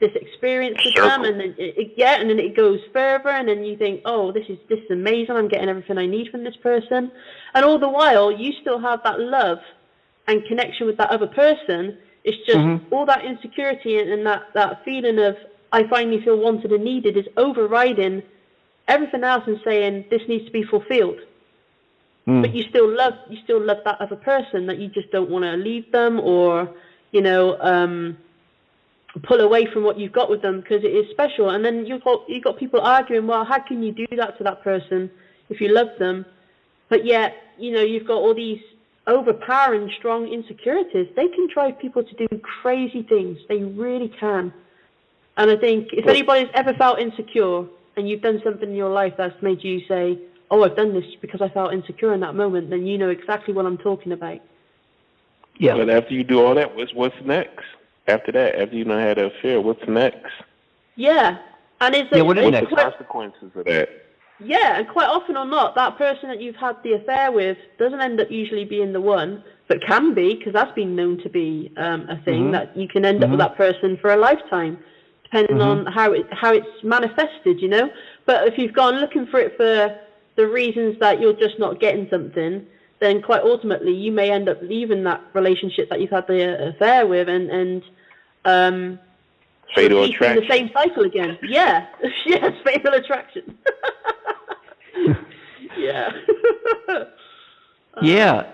this 0.00 0.12
experience 0.14 0.78
with 0.84 0.94
them, 0.94 1.24
and 1.24 1.40
then 1.40 1.54
it, 1.58 1.74
it, 1.78 1.92
yeah, 1.96 2.20
and 2.20 2.28
then 2.30 2.38
it 2.38 2.54
goes 2.54 2.80
further, 2.92 3.28
and 3.30 3.48
then 3.48 3.64
you 3.64 3.76
think, 3.76 4.02
oh, 4.04 4.32
this 4.32 4.44
is 4.48 4.58
this 4.68 4.78
is 4.80 4.90
amazing, 4.90 5.36
I'm 5.36 5.48
getting 5.48 5.68
everything 5.68 5.98
I 5.98 6.06
need 6.06 6.28
from 6.28 6.44
this 6.44 6.56
person, 6.56 7.10
and 7.54 7.64
all 7.64 7.78
the 7.78 7.88
while, 7.88 8.30
you 8.30 8.52
still 8.60 8.78
have 8.78 9.02
that 9.04 9.20
love 9.20 9.58
and 10.28 10.44
connection 10.44 10.86
with 10.86 10.96
that 10.98 11.10
other 11.10 11.26
person. 11.26 11.94
It's 12.24 12.38
just 12.46 12.58
Mhm. 12.58 12.80
all 12.90 13.06
that 13.06 13.24
insecurity 13.24 13.98
and, 13.98 14.10
and 14.10 14.26
that 14.26 14.42
that 14.54 14.78
feeling 14.84 15.18
of 15.18 15.36
I 15.72 15.84
finally 15.84 16.20
feel 16.20 16.38
wanted 16.38 16.72
and 16.72 16.84
needed 16.84 17.16
is 17.16 17.26
overriding 17.36 18.22
everything 18.88 19.24
else 19.24 19.44
and 19.46 19.60
saying 19.64 20.04
this 20.10 20.22
needs 20.28 20.44
to 20.46 20.50
be 20.52 20.62
fulfilled 20.62 21.20
but 22.42 22.54
you 22.54 22.62
still 22.64 22.88
love 22.88 23.14
you 23.28 23.36
still 23.44 23.60
love 23.60 23.78
that 23.84 23.96
other 24.00 24.16
person 24.16 24.66
that 24.66 24.78
you 24.78 24.88
just 24.88 25.10
don't 25.10 25.30
want 25.30 25.44
to 25.44 25.56
leave 25.56 25.84
them 25.92 26.20
or 26.20 26.68
you 27.12 27.20
know 27.22 27.56
um 27.60 28.16
pull 29.22 29.40
away 29.40 29.66
from 29.72 29.82
what 29.82 29.98
you've 29.98 30.12
got 30.12 30.28
with 30.28 30.42
them 30.42 30.60
because 30.60 30.84
it 30.84 30.88
is 30.88 31.10
special 31.10 31.50
and 31.50 31.64
then 31.64 31.86
you've 31.86 32.04
got 32.04 32.28
you've 32.28 32.44
got 32.44 32.58
people 32.58 32.80
arguing 32.80 33.26
well 33.26 33.44
how 33.44 33.58
can 33.58 33.82
you 33.82 33.92
do 33.92 34.06
that 34.16 34.36
to 34.36 34.44
that 34.44 34.62
person 34.62 35.10
if 35.48 35.60
you 35.60 35.68
love 35.68 35.88
them 35.98 36.24
but 36.90 37.04
yet 37.04 37.34
you 37.58 37.72
know 37.72 37.80
you've 37.80 38.06
got 38.06 38.16
all 38.16 38.34
these 38.34 38.60
overpowering, 39.06 39.90
strong 39.98 40.26
insecurities, 40.28 41.08
they 41.16 41.28
can 41.28 41.48
drive 41.52 41.78
people 41.78 42.02
to 42.02 42.14
do 42.14 42.26
crazy 42.62 43.02
things. 43.02 43.38
They 43.48 43.62
really 43.62 44.08
can. 44.08 44.52
And 45.36 45.50
I 45.50 45.56
think 45.56 45.88
if 45.92 46.06
anybody's 46.06 46.48
ever 46.54 46.72
felt 46.74 46.98
insecure 46.98 47.66
and 47.96 48.08
you've 48.08 48.22
done 48.22 48.40
something 48.42 48.70
in 48.70 48.74
your 48.74 48.90
life 48.90 49.14
that's 49.16 49.40
made 49.42 49.62
you 49.62 49.80
say, 49.86 50.18
"Oh, 50.50 50.64
I've 50.64 50.76
done 50.76 50.92
this 50.92 51.04
because 51.20 51.40
I 51.40 51.48
felt 51.48 51.72
insecure 51.72 52.14
in 52.14 52.20
that 52.20 52.34
moment," 52.34 52.70
then 52.70 52.86
you 52.86 52.98
know 52.98 53.10
exactly 53.10 53.52
what 53.52 53.66
I'm 53.66 53.78
talking 53.78 54.12
about. 54.12 54.40
Yeah. 55.58 55.76
But 55.76 55.90
after 55.90 56.14
you 56.14 56.24
do 56.24 56.42
all 56.42 56.54
that, 56.54 56.74
what's 56.74 56.92
what's 56.94 57.16
next? 57.24 57.64
After 58.08 58.32
that, 58.32 58.54
after 58.60 58.76
you 58.76 58.84
done 58.84 59.00
had 59.00 59.18
an 59.18 59.26
affair, 59.26 59.60
what's 59.60 59.86
next? 59.88 60.32
Yeah. 60.94 61.38
And 61.80 61.94
is 61.94 62.04
Yeah, 62.12 62.18
it, 62.18 62.26
what 62.26 62.38
is 62.38 62.44
it's 62.46 62.52
next? 62.52 62.68
quite- 62.68 62.92
Consequences 62.92 63.50
of 63.54 63.64
that. 63.66 63.88
Yeah, 64.38 64.76
and 64.78 64.86
quite 64.88 65.06
often 65.08 65.34
or 65.36 65.46
not, 65.46 65.74
that 65.76 65.96
person 65.96 66.28
that 66.28 66.42
you've 66.42 66.56
had 66.56 66.76
the 66.84 66.92
affair 66.92 67.32
with 67.32 67.56
doesn't 67.78 68.00
end 68.02 68.20
up 68.20 68.30
usually 68.30 68.66
being 68.66 68.92
the 68.92 69.00
one, 69.00 69.42
but 69.66 69.82
can 69.82 70.12
be 70.12 70.34
because 70.34 70.52
that's 70.52 70.72
been 70.74 70.94
known 70.94 71.16
to 71.22 71.30
be 71.30 71.72
um, 71.78 72.06
a 72.10 72.16
thing 72.18 72.48
Mhm. 72.48 72.52
that 72.52 72.76
you 72.76 72.86
can 72.86 73.06
end 73.06 73.24
up 73.24 73.30
with 73.30 73.38
that 73.38 73.56
person 73.56 73.96
for 73.96 74.12
a 74.12 74.16
lifetime, 74.16 74.78
depending 75.24 75.62
on 75.62 75.86
how 75.86 76.12
it 76.12 76.26
how 76.32 76.52
it's 76.52 76.68
manifested, 76.84 77.62
you 77.62 77.68
know. 77.68 77.90
But 78.26 78.46
if 78.46 78.58
you've 78.58 78.74
gone 78.74 78.96
looking 79.00 79.24
for 79.26 79.40
it 79.40 79.56
for 79.56 79.96
the 80.36 80.46
reasons 80.46 80.98
that 81.00 81.18
you're 81.18 81.32
just 81.32 81.58
not 81.58 81.80
getting 81.80 82.06
something, 82.10 82.66
then 82.98 83.22
quite 83.22 83.42
ultimately 83.42 83.92
you 83.92 84.10
may 84.10 84.30
end 84.30 84.48
up 84.48 84.60
leaving 84.62 85.04
that 85.04 85.22
relationship 85.34 85.88
that 85.90 86.00
you've 86.00 86.10
had 86.10 86.26
the 86.26 86.58
uh, 86.58 86.68
affair 86.70 87.06
with 87.06 87.28
and 87.28 87.50
and 87.50 87.82
um, 88.44 88.98
Fatal 89.74 90.00
repeating 90.00 90.14
attraction. 90.14 90.44
the 90.44 90.54
same 90.54 90.70
cycle 90.72 91.04
again. 91.04 91.38
Yeah, 91.42 91.86
yes, 92.26 92.52
fatal 92.64 92.94
attraction. 92.94 93.58
yeah. 95.78 96.10
Yeah, 98.02 98.46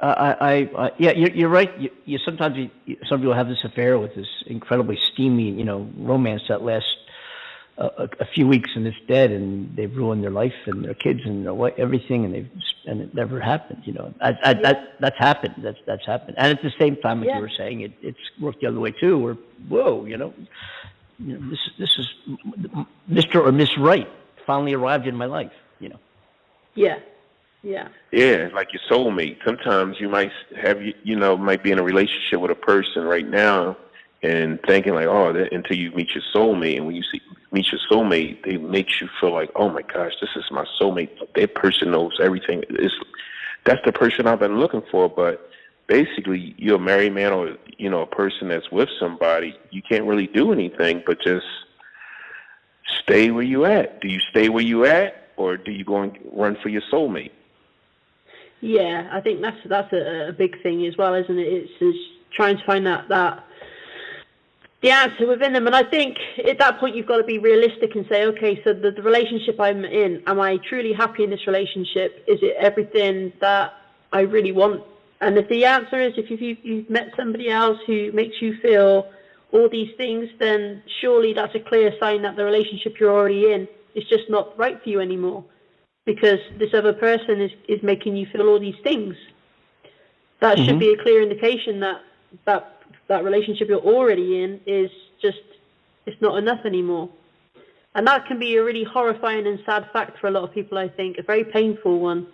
I, 0.00 0.08
I, 0.08 0.52
I, 0.76 0.90
yeah, 0.98 1.12
you're, 1.12 1.30
you're 1.30 1.48
right. 1.48 1.78
You, 1.78 1.90
you 2.04 2.18
sometimes 2.18 2.56
you, 2.56 2.70
you, 2.84 2.96
some 3.08 3.20
people 3.20 3.34
have 3.34 3.48
this 3.48 3.62
affair 3.64 3.98
with 3.98 4.14
this 4.14 4.26
incredibly 4.46 4.98
steamy, 5.12 5.50
you 5.50 5.64
know, 5.64 5.88
romance 5.96 6.42
that 6.48 6.62
lasts 6.62 6.96
a, 7.78 7.84
a, 7.84 8.08
a 8.20 8.26
few 8.34 8.46
weeks 8.46 8.70
and 8.74 8.86
it's 8.86 8.96
dead, 9.08 9.30
and 9.30 9.74
they've 9.76 9.94
ruined 9.94 10.22
their 10.22 10.30
life 10.30 10.54
and 10.66 10.84
their 10.84 10.94
kids 10.94 11.20
and 11.24 11.44
their, 11.44 11.52
wi- 11.52 11.74
everything, 11.78 12.24
and 12.24 12.34
they've 12.34 12.50
and 12.86 13.00
it 13.00 13.14
never 13.14 13.40
happened. 13.40 13.82
You 13.84 13.92
know, 13.94 14.14
I, 14.20 14.36
I, 14.44 14.54
that 14.54 14.94
that's 15.00 15.18
happened. 15.18 15.54
That's 15.58 15.78
that's 15.86 16.04
happened. 16.06 16.36
And 16.38 16.56
at 16.56 16.62
the 16.62 16.72
same 16.78 16.96
time, 16.96 17.20
like 17.20 17.28
Yeah. 17.28 17.36
you 17.36 17.42
were 17.42 17.50
saying, 17.56 17.80
it, 17.82 17.92
it's 18.02 18.18
worked 18.40 18.60
the 18.60 18.66
other 18.66 18.80
way 18.80 18.90
too. 18.92 19.18
Where 19.18 19.34
whoa, 19.68 20.04
you 20.04 20.16
know, 20.16 20.34
you 21.18 21.38
know, 21.38 21.50
this 21.50 21.70
this 21.78 21.98
is 21.98 22.08
Mr. 23.10 23.36
or 23.36 23.52
Miss 23.52 23.76
Right 23.78 24.08
finally 24.46 24.74
arrived 24.74 25.06
in 25.06 25.16
my 25.16 25.26
life. 25.26 25.52
You 25.80 25.90
know. 25.90 26.00
Yeah. 26.74 26.98
Yeah. 27.62 27.88
Yeah, 28.10 28.48
like 28.52 28.68
your 28.72 28.82
soulmate. 28.90 29.38
Sometimes 29.44 30.00
you 30.00 30.08
might 30.08 30.32
have 30.60 30.82
you 30.82 30.94
you 31.04 31.16
know 31.16 31.36
might 31.36 31.62
be 31.62 31.70
in 31.70 31.78
a 31.78 31.82
relationship 31.82 32.40
with 32.40 32.50
a 32.50 32.56
person 32.56 33.04
right 33.04 33.26
now, 33.26 33.76
and 34.22 34.58
thinking 34.66 34.94
like, 34.94 35.06
oh, 35.06 35.32
that, 35.32 35.52
until 35.52 35.76
you 35.76 35.92
meet 35.92 36.10
your 36.14 36.24
soulmate, 36.34 36.76
and 36.76 36.86
when 36.86 36.96
you 36.96 37.04
see 37.04 37.20
meet 37.52 37.66
your 37.70 37.80
soulmate, 37.90 38.44
they 38.44 38.56
makes 38.56 39.00
you 39.00 39.08
feel 39.20 39.32
like, 39.32 39.50
oh 39.56 39.68
my 39.68 39.82
gosh, 39.82 40.12
this 40.20 40.30
is 40.36 40.44
my 40.50 40.64
soulmate. 40.80 41.10
That 41.34 41.54
person 41.54 41.90
knows 41.90 42.18
everything. 42.20 42.64
It's 42.70 42.94
that's 43.64 43.80
the 43.84 43.92
person 43.92 44.26
I've 44.26 44.40
been 44.40 44.58
looking 44.58 44.82
for. 44.90 45.08
But 45.08 45.50
basically, 45.86 46.54
you're 46.56 46.76
a 46.76 46.80
married 46.80 47.14
man 47.14 47.32
or 47.32 47.56
you 47.78 47.90
know 47.90 48.02
a 48.02 48.06
person 48.06 48.48
that's 48.48 48.70
with 48.70 48.88
somebody. 48.98 49.56
You 49.70 49.82
can't 49.82 50.04
really 50.04 50.26
do 50.26 50.52
anything 50.52 51.02
but 51.06 51.20
just 51.20 51.46
stay 53.02 53.30
where 53.30 53.44
you 53.44 53.64
at. 53.64 54.00
Do 54.00 54.08
you 54.08 54.20
stay 54.30 54.48
where 54.48 54.64
you 54.64 54.84
at, 54.86 55.28
or 55.36 55.56
do 55.56 55.70
you 55.70 55.84
go 55.84 56.02
and 56.02 56.18
run 56.32 56.56
for 56.62 56.68
your 56.68 56.82
soulmate? 56.92 57.30
Yeah, 58.60 59.08
I 59.12 59.20
think 59.20 59.40
that's 59.42 59.58
that's 59.66 59.92
a, 59.92 60.28
a 60.28 60.32
big 60.32 60.62
thing 60.62 60.86
as 60.86 60.96
well, 60.96 61.14
isn't 61.14 61.38
it? 61.38 61.46
It's, 61.46 61.72
it's 61.80 61.98
trying 62.34 62.56
to 62.56 62.64
find 62.64 62.86
that 62.86 63.08
that 63.08 63.44
the 64.82 64.90
answer 64.90 65.26
within 65.26 65.52
them, 65.52 65.66
and 65.66 65.76
I 65.76 65.84
think 65.84 66.16
at 66.46 66.58
that 66.58 66.78
point 66.78 66.96
you've 66.96 67.06
got 67.06 67.18
to 67.18 67.24
be 67.24 67.38
realistic 67.38 67.94
and 67.94 68.04
say, 68.08 68.24
okay, 68.26 68.60
so 68.64 68.72
the, 68.72 68.90
the 68.90 69.02
relationship 69.02 69.60
I'm 69.60 69.84
in, 69.84 70.20
am 70.26 70.40
I 70.40 70.58
truly 70.68 70.92
happy 70.92 71.22
in 71.22 71.30
this 71.30 71.46
relationship? 71.46 72.24
Is 72.26 72.40
it 72.42 72.56
everything 72.58 73.32
that 73.40 73.72
I 74.12 74.20
really 74.22 74.50
want? 74.50 74.82
And 75.20 75.38
if 75.38 75.48
the 75.48 75.64
answer 75.66 76.00
is 76.00 76.14
if 76.16 76.28
you've, 76.40 76.58
you've 76.64 76.90
met 76.90 77.12
somebody 77.16 77.48
else 77.48 77.78
who 77.86 78.10
makes 78.12 78.42
you 78.42 78.54
feel 78.60 79.06
all 79.52 79.68
these 79.68 79.90
things, 79.96 80.28
then 80.40 80.82
surely 81.00 81.32
that's 81.32 81.54
a 81.54 81.60
clear 81.60 81.92
sign 82.00 82.22
that 82.22 82.34
the 82.34 82.44
relationship 82.44 82.98
you're 82.98 83.12
already 83.12 83.52
in 83.52 83.68
is 83.94 84.02
just 84.08 84.28
not 84.28 84.56
right 84.58 84.82
for 84.82 84.88
you 84.88 84.98
anymore 85.00 85.44
because 86.06 86.40
this 86.58 86.74
other 86.74 86.92
person 86.92 87.40
is, 87.40 87.52
is 87.68 87.80
making 87.84 88.16
you 88.16 88.26
feel 88.32 88.48
all 88.48 88.58
these 88.58 88.74
things. 88.82 89.14
That 90.40 90.58
should 90.58 90.76
Mhm. 90.76 90.80
be 90.80 90.92
a 90.92 90.96
clear 90.96 91.22
indication 91.22 91.78
that, 91.80 92.00
that 92.46 92.81
that 93.08 93.24
relationship 93.24 93.68
you're 93.68 93.78
already 93.80 94.42
in 94.42 94.60
is 94.66 94.90
just 95.20 95.38
it's 96.06 96.20
not 96.20 96.36
enough 96.38 96.64
anymore. 96.64 97.08
And 97.94 98.06
that 98.06 98.26
can 98.26 98.38
be 98.38 98.56
a 98.56 98.64
really 98.64 98.84
horrifying 98.84 99.46
and 99.46 99.60
sad 99.66 99.88
fact 99.92 100.18
for 100.18 100.26
a 100.26 100.30
lot 100.30 100.44
of 100.44 100.54
people, 100.54 100.78
I 100.78 100.88
think, 100.88 101.18
a 101.18 101.22
very 101.22 101.44
painful 101.44 102.00
one. 102.00 102.26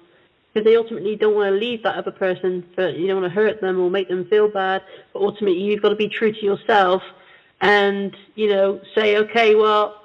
Because 0.52 0.64
they 0.64 0.76
ultimately 0.76 1.16
don't 1.16 1.34
want 1.34 1.52
to 1.52 1.58
leave 1.58 1.82
that 1.82 1.96
other 1.96 2.10
person 2.10 2.64
for 2.74 2.88
you 2.88 3.06
don't 3.06 3.20
want 3.20 3.32
to 3.32 3.40
hurt 3.40 3.60
them 3.60 3.78
or 3.78 3.90
make 3.90 4.08
them 4.08 4.24
feel 4.26 4.48
bad, 4.48 4.82
but 5.12 5.20
ultimately 5.20 5.60
you've 5.60 5.82
got 5.82 5.90
to 5.90 5.96
be 5.96 6.08
true 6.08 6.32
to 6.32 6.44
yourself 6.44 7.02
and, 7.60 8.16
you 8.34 8.48
know, 8.48 8.80
say, 8.94 9.18
Okay, 9.18 9.54
well, 9.54 10.02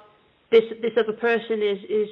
this 0.50 0.64
this 0.82 0.92
other 0.96 1.12
person 1.12 1.62
is 1.62 1.78
is 1.88 2.08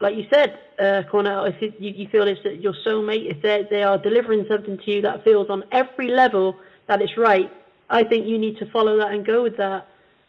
like 0.00 0.16
you 0.16 0.26
said, 0.30 0.58
uh, 0.78 1.02
Cornell, 1.10 1.44
if 1.44 1.60
you, 1.60 1.72
you 1.78 2.08
feel 2.08 2.28
it's 2.28 2.44
your 2.62 2.74
soulmate, 2.86 3.30
if 3.30 3.42
they 3.42 3.66
they 3.70 3.82
are 3.82 3.98
delivering 3.98 4.44
something 4.48 4.78
to 4.78 4.90
you 4.90 5.02
that 5.02 5.24
feels 5.24 5.48
on 5.48 5.64
every 5.72 6.08
level 6.08 6.56
that 6.88 7.00
it's 7.02 7.16
right, 7.16 7.50
I 7.88 8.02
think 8.04 8.26
you 8.26 8.38
need 8.38 8.58
to 8.58 8.66
follow 8.70 8.96
that 8.98 9.12
and 9.12 9.24
go 9.24 9.42
with 9.42 9.56
that. 9.58 9.86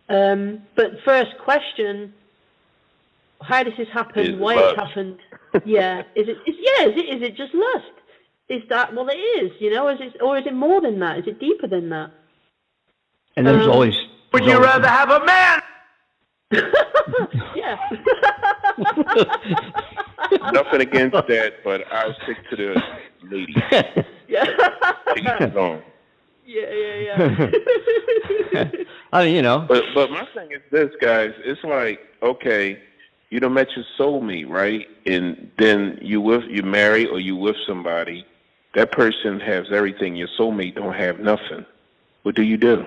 Um, 0.09 0.61
but 0.75 0.91
first 1.05 1.31
question, 1.43 2.13
how 3.41 3.63
does 3.63 3.73
this 3.77 3.87
happen? 3.93 4.25
Is 4.25 4.35
Why 4.39 4.55
it 4.55 4.75
happened? 4.77 5.19
yeah, 5.65 6.01
is 6.15 6.27
it? 6.27 6.37
Is, 6.47 6.55
yeah, 6.59 6.85
is 6.87 6.97
it? 6.97 7.15
Is 7.15 7.21
it 7.23 7.35
just 7.37 7.53
lust? 7.53 7.85
Is 8.49 8.61
that 8.69 8.93
well? 8.93 9.07
It 9.09 9.13
is, 9.17 9.51
you 9.59 9.71
know. 9.73 9.87
Is 9.87 9.99
it, 10.01 10.21
or 10.21 10.37
is 10.37 10.45
it 10.45 10.53
more 10.53 10.81
than 10.81 10.99
that? 10.99 11.19
Is 11.19 11.27
it 11.27 11.39
deeper 11.39 11.67
than 11.67 11.89
that? 11.89 12.11
And 13.37 13.45
there's 13.47 13.65
Um, 13.65 13.71
always. 13.71 13.95
Would 14.33 14.43
you 14.45 14.53
always- 14.53 14.65
rather 14.67 14.87
have 14.87 15.09
a 15.11 15.25
man? 15.25 15.61
yeah. 17.55 17.77
Nothing 20.51 20.81
against 20.81 21.15
that, 21.27 21.53
but 21.63 21.81
I'll 21.91 22.15
stick 22.23 22.37
to 22.49 22.55
the 22.55 22.81
lady. 23.29 23.55
yeah. 24.27 24.45
Take 26.53 26.69
it 26.69 26.71
long. 26.71 26.79
yeah, 27.13 27.49
yeah, 28.53 28.53
yeah. 28.53 28.71
I 29.13 29.25
mean, 29.25 29.35
you 29.35 29.41
know. 29.41 29.65
But 29.67 29.83
but 29.93 30.11
my 30.11 30.25
thing 30.33 30.51
is 30.51 30.61
this, 30.71 30.89
guys. 31.01 31.33
It's 31.43 31.63
like 31.63 31.99
okay, 32.21 32.81
you 33.29 33.39
don't 33.39 33.53
met 33.53 33.67
your 33.75 33.85
soulmate, 33.97 34.49
right? 34.49 34.87
And 35.05 35.51
then 35.57 35.99
you 36.01 36.21
with 36.21 36.43
you 36.49 36.63
marry 36.63 37.07
or 37.07 37.19
you 37.19 37.35
with 37.35 37.55
somebody. 37.67 38.25
That 38.75 38.91
person 38.91 39.39
has 39.39 39.65
everything. 39.71 40.15
Your 40.15 40.27
soulmate 40.39 40.75
don't 40.75 40.93
have 40.93 41.19
nothing. 41.19 41.65
What 42.23 42.35
do 42.35 42.43
you 42.43 42.57
do? 42.57 42.85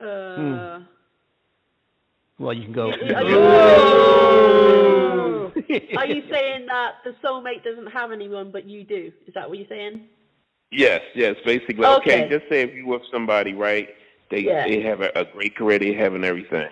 Uh, 0.00 0.80
Well, 2.38 2.52
you 2.52 2.64
can 2.64 2.72
go. 2.72 2.90
Are 2.90 3.30
you, 3.30 3.38
are 5.96 6.06
you 6.06 6.22
saying 6.30 6.66
that 6.66 6.96
the 7.04 7.14
soulmate 7.24 7.64
doesn't 7.64 7.86
have 7.92 8.12
anyone, 8.12 8.50
but 8.50 8.66
you 8.66 8.84
do? 8.84 9.10
Is 9.26 9.34
that 9.34 9.48
what 9.48 9.58
you're 9.58 9.68
saying? 9.68 10.08
Yes, 10.70 11.02
yes. 11.14 11.36
Basically, 11.44 11.84
okay. 11.84 12.24
Okay. 12.24 12.28
just 12.28 12.48
say 12.48 12.62
if 12.62 12.74
you 12.74 12.86
with 12.86 13.02
somebody, 13.10 13.54
right? 13.54 13.88
They 14.30 14.40
Yeah. 14.40 14.66
they 14.66 14.80
have 14.82 15.00
a, 15.00 15.10
a 15.14 15.24
great 15.24 15.56
career. 15.56 15.78
They 15.78 15.92
having 15.92 16.24
everything. 16.24 16.68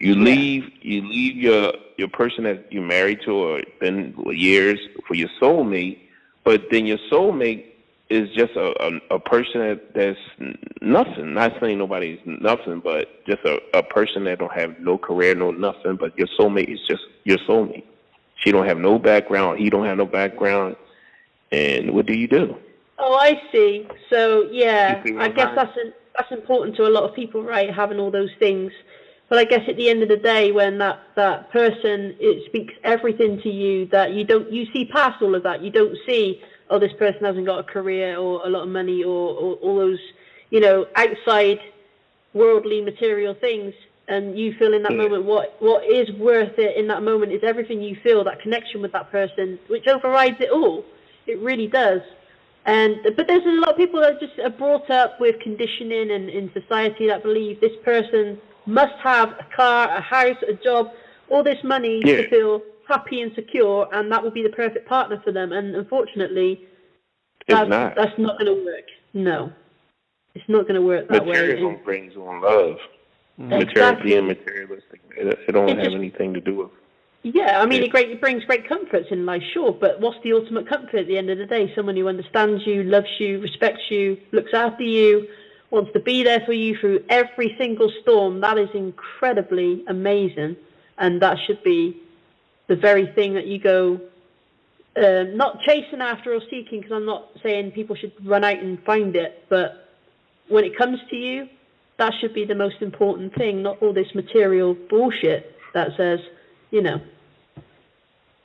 You 0.00 0.14
leave 0.14 0.70
you 0.82 1.02
leave 1.06 1.36
your 1.36 1.72
your 1.96 2.08
person 2.08 2.44
that 2.44 2.72
you 2.72 2.80
married 2.80 3.20
to 3.22 3.32
or 3.32 3.62
been 3.80 4.14
years 4.30 4.78
for 5.06 5.14
your 5.14 5.28
soulmate, 5.40 5.98
but 6.42 6.70
then 6.70 6.86
your 6.86 6.98
soulmate 7.10 7.66
is 8.10 8.28
just 8.30 8.54
a 8.56 8.74
a, 8.84 9.16
a 9.16 9.18
person 9.18 9.60
that, 9.60 9.94
that's 9.94 10.18
n- 10.40 10.58
nothing. 10.82 11.34
Not 11.34 11.52
saying 11.60 11.78
nobody's 11.78 12.18
nothing, 12.24 12.80
but 12.80 13.24
just 13.26 13.44
a, 13.44 13.60
a 13.72 13.82
person 13.82 14.24
that 14.24 14.38
don't 14.38 14.52
have 14.52 14.78
no 14.80 14.98
career, 14.98 15.34
no 15.34 15.50
nothing. 15.50 15.96
But 15.96 16.16
your 16.18 16.28
soulmate 16.38 16.72
is 16.72 16.80
just 16.86 17.02
your 17.24 17.38
soulmate. 17.38 17.84
She 18.36 18.50
don't 18.52 18.66
have 18.66 18.78
no 18.78 18.98
background. 18.98 19.58
He 19.60 19.70
don't 19.70 19.86
have 19.86 19.96
no 19.96 20.06
background. 20.06 20.76
And 21.52 21.92
what 21.94 22.06
do 22.06 22.14
you 22.14 22.26
do? 22.26 22.56
Oh, 22.98 23.14
I 23.14 23.40
see. 23.52 23.86
So 24.10 24.42
yeah, 24.50 25.02
I 25.18 25.28
guess 25.28 25.46
saying? 25.46 25.56
that's 25.56 25.78
that's 26.16 26.30
important 26.32 26.76
to 26.76 26.86
a 26.86 26.90
lot 26.90 27.04
of 27.04 27.14
people, 27.14 27.42
right? 27.42 27.72
Having 27.72 27.98
all 27.98 28.10
those 28.10 28.30
things. 28.38 28.72
But 29.28 29.38
I 29.38 29.44
guess 29.44 29.62
at 29.68 29.76
the 29.76 29.88
end 29.88 30.02
of 30.02 30.08
the 30.08 30.16
day, 30.16 30.52
when 30.52 30.78
that 30.78 31.00
that 31.16 31.50
person 31.50 32.14
it 32.20 32.44
speaks 32.46 32.74
everything 32.84 33.40
to 33.42 33.48
you 33.48 33.86
that 33.86 34.12
you 34.12 34.24
don't 34.24 34.50
you 34.50 34.66
see 34.72 34.84
past 34.84 35.22
all 35.22 35.34
of 35.34 35.42
that. 35.42 35.60
You 35.62 35.70
don't 35.70 35.96
see 36.06 36.40
oh 36.70 36.78
this 36.78 36.92
person 36.92 37.24
hasn't 37.24 37.46
got 37.46 37.58
a 37.58 37.62
career 37.64 38.16
or 38.16 38.46
a 38.46 38.48
lot 38.48 38.62
of 38.62 38.68
money 38.68 39.02
or, 39.02 39.34
or 39.34 39.54
all 39.56 39.76
those 39.78 39.98
you 40.50 40.60
know 40.60 40.86
outside 40.94 41.58
worldly 42.32 42.80
material 42.80 43.34
things. 43.34 43.74
And 44.06 44.38
you 44.38 44.52
feel 44.58 44.74
in 44.74 44.82
that 44.82 44.92
Yeah. 44.92 44.98
moment 44.98 45.24
what 45.24 45.54
what 45.60 45.82
is 45.84 46.10
worth 46.12 46.58
it 46.58 46.76
in 46.76 46.86
that 46.88 47.02
moment 47.02 47.32
is 47.32 47.42
everything 47.42 47.80
you 47.82 47.96
feel 47.96 48.22
that 48.24 48.40
connection 48.40 48.82
with 48.82 48.92
that 48.92 49.10
person, 49.10 49.58
which 49.68 49.88
overrides 49.88 50.36
it 50.40 50.50
all 50.50 50.84
It 51.26 51.38
really 51.38 51.66
does. 51.66 52.02
And 52.66 52.96
but 53.16 53.26
there's 53.26 53.44
a 53.44 53.60
lot 53.60 53.70
of 53.70 53.76
people 53.76 54.00
that 54.00 54.18
just 54.20 54.38
are 54.38 54.50
brought 54.50 54.90
up 54.90 55.20
with 55.20 55.38
conditioning 55.40 56.10
and 56.10 56.30
in 56.30 56.50
society 56.52 57.06
that 57.08 57.22
believe 57.22 57.60
this 57.60 57.76
person 57.84 58.40
must 58.66 58.94
have 59.02 59.30
a 59.32 59.46
car, 59.54 59.90
a 59.94 60.00
house, 60.00 60.36
a 60.48 60.54
job, 60.54 60.90
all 61.30 61.42
this 61.42 61.62
money 61.62 62.00
Yeah. 62.04 62.16
to 62.22 62.28
feel 62.30 62.62
happy 62.88 63.20
and 63.20 63.34
secure, 63.34 63.88
and 63.92 64.10
that 64.12 64.22
will 64.22 64.30
be 64.30 64.42
the 64.42 64.48
perfect 64.50 64.88
partner 64.88 65.20
for 65.22 65.32
them. 65.32 65.52
And 65.52 65.76
unfortunately, 65.76 66.62
It's 67.46 67.58
that's 67.58 67.68
not. 67.68 67.94
that's 67.96 68.18
not 68.18 68.38
going 68.38 68.56
to 68.56 68.64
work. 68.64 68.84
No, 69.12 69.52
it's 70.34 70.48
not 70.48 70.62
going 70.62 70.76
to 70.80 70.82
work 70.86 71.08
that 71.08 71.24
way. 71.26 71.32
Materialism 71.32 71.80
brings 71.84 72.16
on 72.16 72.40
love. 72.40 72.76
Mm. 73.38 73.48
Material, 73.48 73.62
Exactly. 73.68 74.10
being 74.12 74.26
materialistic, 74.28 75.00
it, 75.16 75.26
it 75.48 75.52
don't 75.52 75.68
It 75.68 75.76
have 75.76 75.84
just- 75.84 75.96
anything 75.96 76.32
to 76.34 76.40
do 76.40 76.54
with. 76.56 76.70
Yeah, 77.26 77.62
I 77.62 77.64
mean, 77.64 77.82
it, 77.82 77.90
great, 77.90 78.10
it 78.10 78.20
brings 78.20 78.44
great 78.44 78.68
comforts 78.68 79.08
in 79.10 79.24
life, 79.24 79.42
sure, 79.54 79.72
but 79.72 79.98
what's 79.98 80.22
the 80.22 80.34
ultimate 80.34 80.68
comfort 80.68 80.94
at 80.94 81.06
the 81.06 81.16
end 81.16 81.30
of 81.30 81.38
the 81.38 81.46
day? 81.46 81.72
Someone 81.74 81.96
who 81.96 82.06
understands 82.06 82.66
you, 82.66 82.82
loves 82.82 83.08
you, 83.18 83.40
respects 83.40 83.80
you, 83.88 84.18
looks 84.32 84.52
after 84.52 84.82
you, 84.82 85.26
wants 85.70 85.90
to 85.94 86.00
be 86.00 86.22
there 86.22 86.42
for 86.44 86.52
you 86.52 86.76
through 86.78 87.02
every 87.08 87.56
single 87.56 87.90
storm. 88.02 88.42
That 88.42 88.58
is 88.58 88.68
incredibly 88.74 89.82
amazing, 89.88 90.56
and 90.98 91.22
that 91.22 91.38
should 91.46 91.62
be 91.64 91.96
the 92.66 92.76
very 92.76 93.06
thing 93.14 93.32
that 93.34 93.46
you 93.46 93.58
go 93.58 93.98
um, 94.96 95.34
not 95.34 95.60
chasing 95.62 96.02
after 96.02 96.34
or 96.34 96.40
seeking, 96.50 96.80
because 96.80 96.92
I'm 96.92 97.06
not 97.06 97.30
saying 97.42 97.72
people 97.72 97.96
should 97.96 98.12
run 98.22 98.44
out 98.44 98.58
and 98.58 98.78
find 98.84 99.16
it, 99.16 99.46
but 99.48 99.88
when 100.48 100.64
it 100.64 100.76
comes 100.76 100.98
to 101.08 101.16
you, 101.16 101.48
that 101.96 102.12
should 102.20 102.34
be 102.34 102.44
the 102.44 102.54
most 102.54 102.82
important 102.82 103.34
thing, 103.34 103.62
not 103.62 103.80
all 103.80 103.94
this 103.94 104.14
material 104.14 104.74
bullshit 104.74 105.56
that 105.72 105.88
says, 105.96 106.20
you 106.74 106.82
know, 106.82 107.00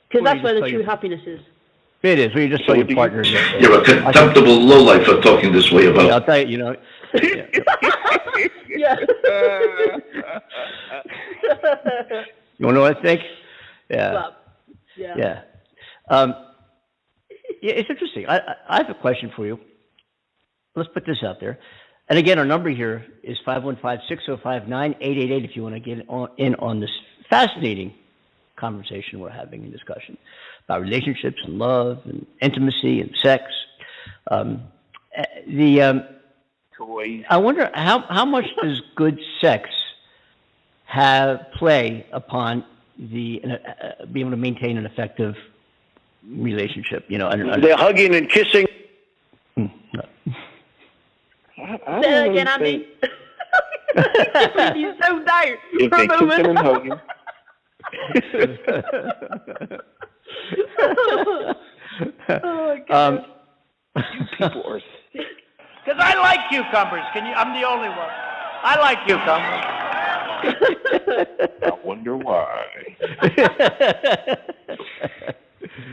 because 0.08 0.24
that's 0.24 0.42
where 0.42 0.54
the 0.54 0.60
true 0.60 0.68
your- 0.70 0.84
happiness 0.84 1.20
is. 1.26 1.40
It 2.02 2.18
is. 2.18 2.32
Where 2.34 2.44
you 2.44 2.48
just 2.48 2.62
So 2.62 2.68
tell 2.68 2.76
your 2.76 2.84
do 2.84 2.90
you- 2.92 2.96
partner. 2.96 3.22
that- 3.24 3.58
You're 3.60 3.78
a 3.80 3.84
contemptible 3.84 4.58
lowlife 4.58 5.04
for 5.04 5.20
talking 5.20 5.52
this 5.52 5.70
way 5.70 5.84
Yeah, 5.84 5.90
I'll 5.90 6.06
about. 6.06 6.26
tell 6.26 6.38
you. 6.38 6.46
You 6.46 6.58
know. 6.58 6.76
yeah. 7.14 7.46
Yeah. 8.68 8.96
You 12.58 12.66
want 12.66 12.74
to 12.74 12.78
know 12.78 12.80
what 12.82 12.96
I 12.98 13.02
think? 13.02 13.20
Yeah. 13.90 14.12
Well, 14.12 14.36
yeah. 14.96 15.14
Yeah. 15.16 15.42
Um, 16.08 16.34
yeah, 17.62 17.72
it's 17.72 17.90
interesting. 17.90 18.26
I, 18.28 18.38
I, 18.38 18.54
I 18.68 18.76
have 18.78 18.90
a 18.90 18.94
question 18.94 19.30
for 19.34 19.44
you. 19.46 19.58
Let's 20.76 20.88
put 20.94 21.04
this 21.06 21.22
out 21.24 21.40
there. 21.40 21.58
And 22.08 22.18
again, 22.18 22.38
our 22.38 22.44
number 22.44 22.70
here 22.70 23.04
is 23.22 23.38
515-605-9888 23.46 25.44
if 25.44 25.56
you 25.56 25.62
want 25.62 25.74
to 25.74 25.80
get 25.80 26.04
on, 26.08 26.28
in 26.38 26.54
on 26.56 26.80
this 26.80 26.90
fascinating 27.28 27.92
conversation 28.60 29.18
we're 29.20 29.30
having 29.30 29.62
and 29.64 29.72
discussion 29.72 30.16
about 30.66 30.82
relationships 30.82 31.38
and 31.44 31.58
love 31.58 31.98
and 32.04 32.26
intimacy 32.40 33.00
and 33.00 33.10
sex. 33.22 33.44
Um, 34.30 34.62
uh, 35.18 35.24
the 35.48 35.82
um, 35.82 36.04
Toys. 36.76 37.24
I 37.28 37.36
wonder 37.38 37.70
how 37.74 38.00
how 38.02 38.24
much 38.24 38.46
does 38.62 38.80
good 38.94 39.18
sex 39.40 39.68
have 40.84 41.46
play 41.58 42.06
upon 42.12 42.64
the 42.98 43.42
uh, 43.44 43.48
uh, 43.48 44.06
being 44.06 44.26
able 44.26 44.30
to 44.32 44.36
maintain 44.36 44.76
an 44.76 44.86
effective 44.86 45.34
relationship? 46.28 47.04
You 47.08 47.18
know, 47.18 47.28
and, 47.28 47.42
and- 47.50 47.62
They're 47.64 47.76
hugging 47.76 48.14
and 48.14 48.28
kissing. 48.30 48.66
Hmm, 49.56 49.66
no. 49.94 50.02
I, 51.58 51.62
I 51.62 52.02
Say 52.02 52.10
that 52.10 52.24
don't 52.24 52.30
again, 52.36 52.60
really 52.60 52.74
Andy. 52.74 52.88
think 53.94 54.76
you 54.76 54.94
zoned 55.04 55.28
out 55.28 55.46
if 55.74 55.90
for 55.90 55.98
they 55.98 56.04
a 56.04 56.08
moment. 56.08 56.30
kissing 56.30 56.46
and 56.46 56.58
hugging, 56.58 56.92
oh, 60.78 61.54
my 62.28 62.84
um, 62.90 63.24
people 64.38 64.62
are. 64.66 64.80
Because 65.12 65.98
I 65.98 66.14
like 66.18 66.40
cucumbers. 66.50 67.04
Can 67.12 67.26
you? 67.26 67.32
I'm 67.32 67.52
the 67.60 67.66
only 67.66 67.88
one. 67.88 68.10
I 68.62 68.78
like 68.80 69.06
cucumbers. 69.06 69.64
I 71.62 71.72
wonder 71.84 72.16
why. 72.16 72.66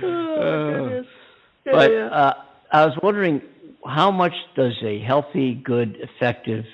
oh, 0.03 0.35
my 0.38 0.80
goodness. 0.80 1.07
Yeah, 1.65 1.72
but 1.72 1.91
yeah. 1.91 2.07
uh, 2.07 2.34
I 2.72 2.85
was 2.85 2.97
wondering 3.01 3.41
how 3.85 4.11
much 4.11 4.34
does 4.55 4.76
a 4.84 4.99
healthy, 4.99 5.55
good, 5.55 5.97
effective, 5.97 6.65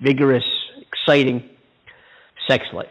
vigorous, 0.00 0.44
exciting 0.92 1.48
sex 2.46 2.64
life 2.72 2.88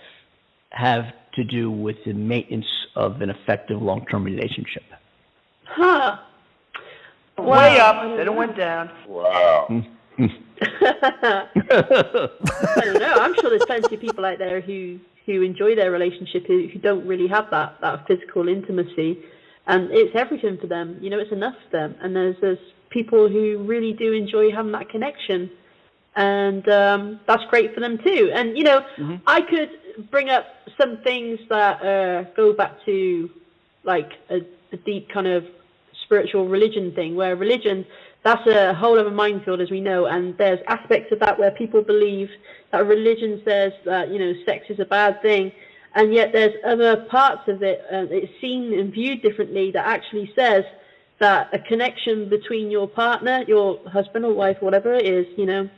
have 0.71 1.05
to 1.35 1.43
do 1.43 1.71
with 1.71 1.97
the 2.05 2.13
maintenance 2.13 2.65
of 2.95 3.21
an 3.21 3.29
effective 3.29 3.81
long-term 3.81 4.23
relationship? 4.23 4.83
Huh. 5.65 6.17
Way 7.37 7.79
up, 7.79 8.17
then 8.17 8.27
it 8.27 8.33
went 8.33 8.57
down. 8.57 8.91
Wow. 9.07 9.83
I 10.21 11.47
don't 12.83 12.99
know. 12.99 13.15
I'm 13.19 13.33
sure 13.35 13.49
there's 13.49 13.65
plenty 13.65 13.95
of 13.95 14.01
people 14.01 14.25
out 14.25 14.37
there 14.37 14.61
who 14.61 14.99
who 15.25 15.41
enjoy 15.43 15.75
their 15.75 15.91
relationship 15.91 16.45
who, 16.47 16.67
who 16.71 16.79
don't 16.79 17.05
really 17.07 17.27
have 17.27 17.49
that 17.51 17.79
that 17.81 18.05
physical 18.07 18.47
intimacy, 18.47 19.19
and 19.67 19.89
it's 19.91 20.15
everything 20.15 20.57
for 20.59 20.67
them. 20.67 20.97
You 21.01 21.09
know, 21.09 21.19
it's 21.19 21.31
enough 21.31 21.55
for 21.65 21.77
them. 21.77 21.95
And 22.01 22.15
there's 22.15 22.35
there's 22.41 22.59
people 22.89 23.27
who 23.29 23.63
really 23.65 23.93
do 23.93 24.13
enjoy 24.13 24.51
having 24.51 24.71
that 24.73 24.89
connection, 24.89 25.49
and 26.15 26.67
um, 26.69 27.19
that's 27.27 27.43
great 27.49 27.73
for 27.73 27.79
them 27.79 27.97
too. 28.03 28.31
And 28.33 28.57
you 28.57 28.63
know, 28.63 28.81
I 29.25 29.41
could 29.41 29.69
bring 30.09 30.29
up 30.29 30.45
some 30.79 30.97
things 30.97 31.39
that 31.49 31.81
uh, 31.81 32.23
go 32.35 32.53
back 32.53 32.83
to 32.85 33.29
like 33.83 34.11
a, 34.29 34.41
a 34.71 34.77
deep 34.77 35.09
kind 35.09 35.27
of 35.27 35.45
spiritual 36.03 36.47
religion 36.47 36.93
thing, 36.93 37.15
where 37.15 37.35
religion 37.35 37.85
that's 38.23 38.45
a 38.47 38.73
whole 38.73 38.99
other 38.99 39.09
minefield, 39.09 39.61
as 39.61 39.71
we 39.71 39.81
know, 39.81 40.05
and 40.05 40.37
there's 40.37 40.59
aspects 40.67 41.11
of 41.11 41.19
that 41.19 41.39
where 41.39 41.51
people 41.51 41.81
believe 41.81 42.29
that 42.71 42.85
religion 42.85 43.41
says 43.43 43.73
that 43.85 44.09
you 44.09 44.19
know 44.19 44.33
sex 44.45 44.65
is 44.69 44.79
a 44.79 44.85
bad 44.85 45.21
thing, 45.21 45.51
and 45.95 46.13
yet 46.13 46.31
there's 46.31 46.53
other 46.65 47.05
parts 47.09 47.47
of 47.47 47.63
it 47.63 47.81
uh, 47.91 48.05
it's 48.11 48.31
seen 48.39 48.77
and 48.77 48.93
viewed 48.93 49.21
differently 49.21 49.71
that 49.71 49.85
actually 49.85 50.31
says 50.35 50.63
that 51.19 51.49
a 51.53 51.59
connection 51.59 52.29
between 52.29 52.69
your 52.71 52.87
partner, 52.87 53.43
your 53.47 53.79
husband 53.89 54.25
or 54.25 54.33
wife, 54.33 54.57
whatever 54.59 54.93
it 54.93 55.05
is, 55.05 55.25
you 55.37 55.45
know, 55.45 55.69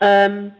um, 0.00 0.52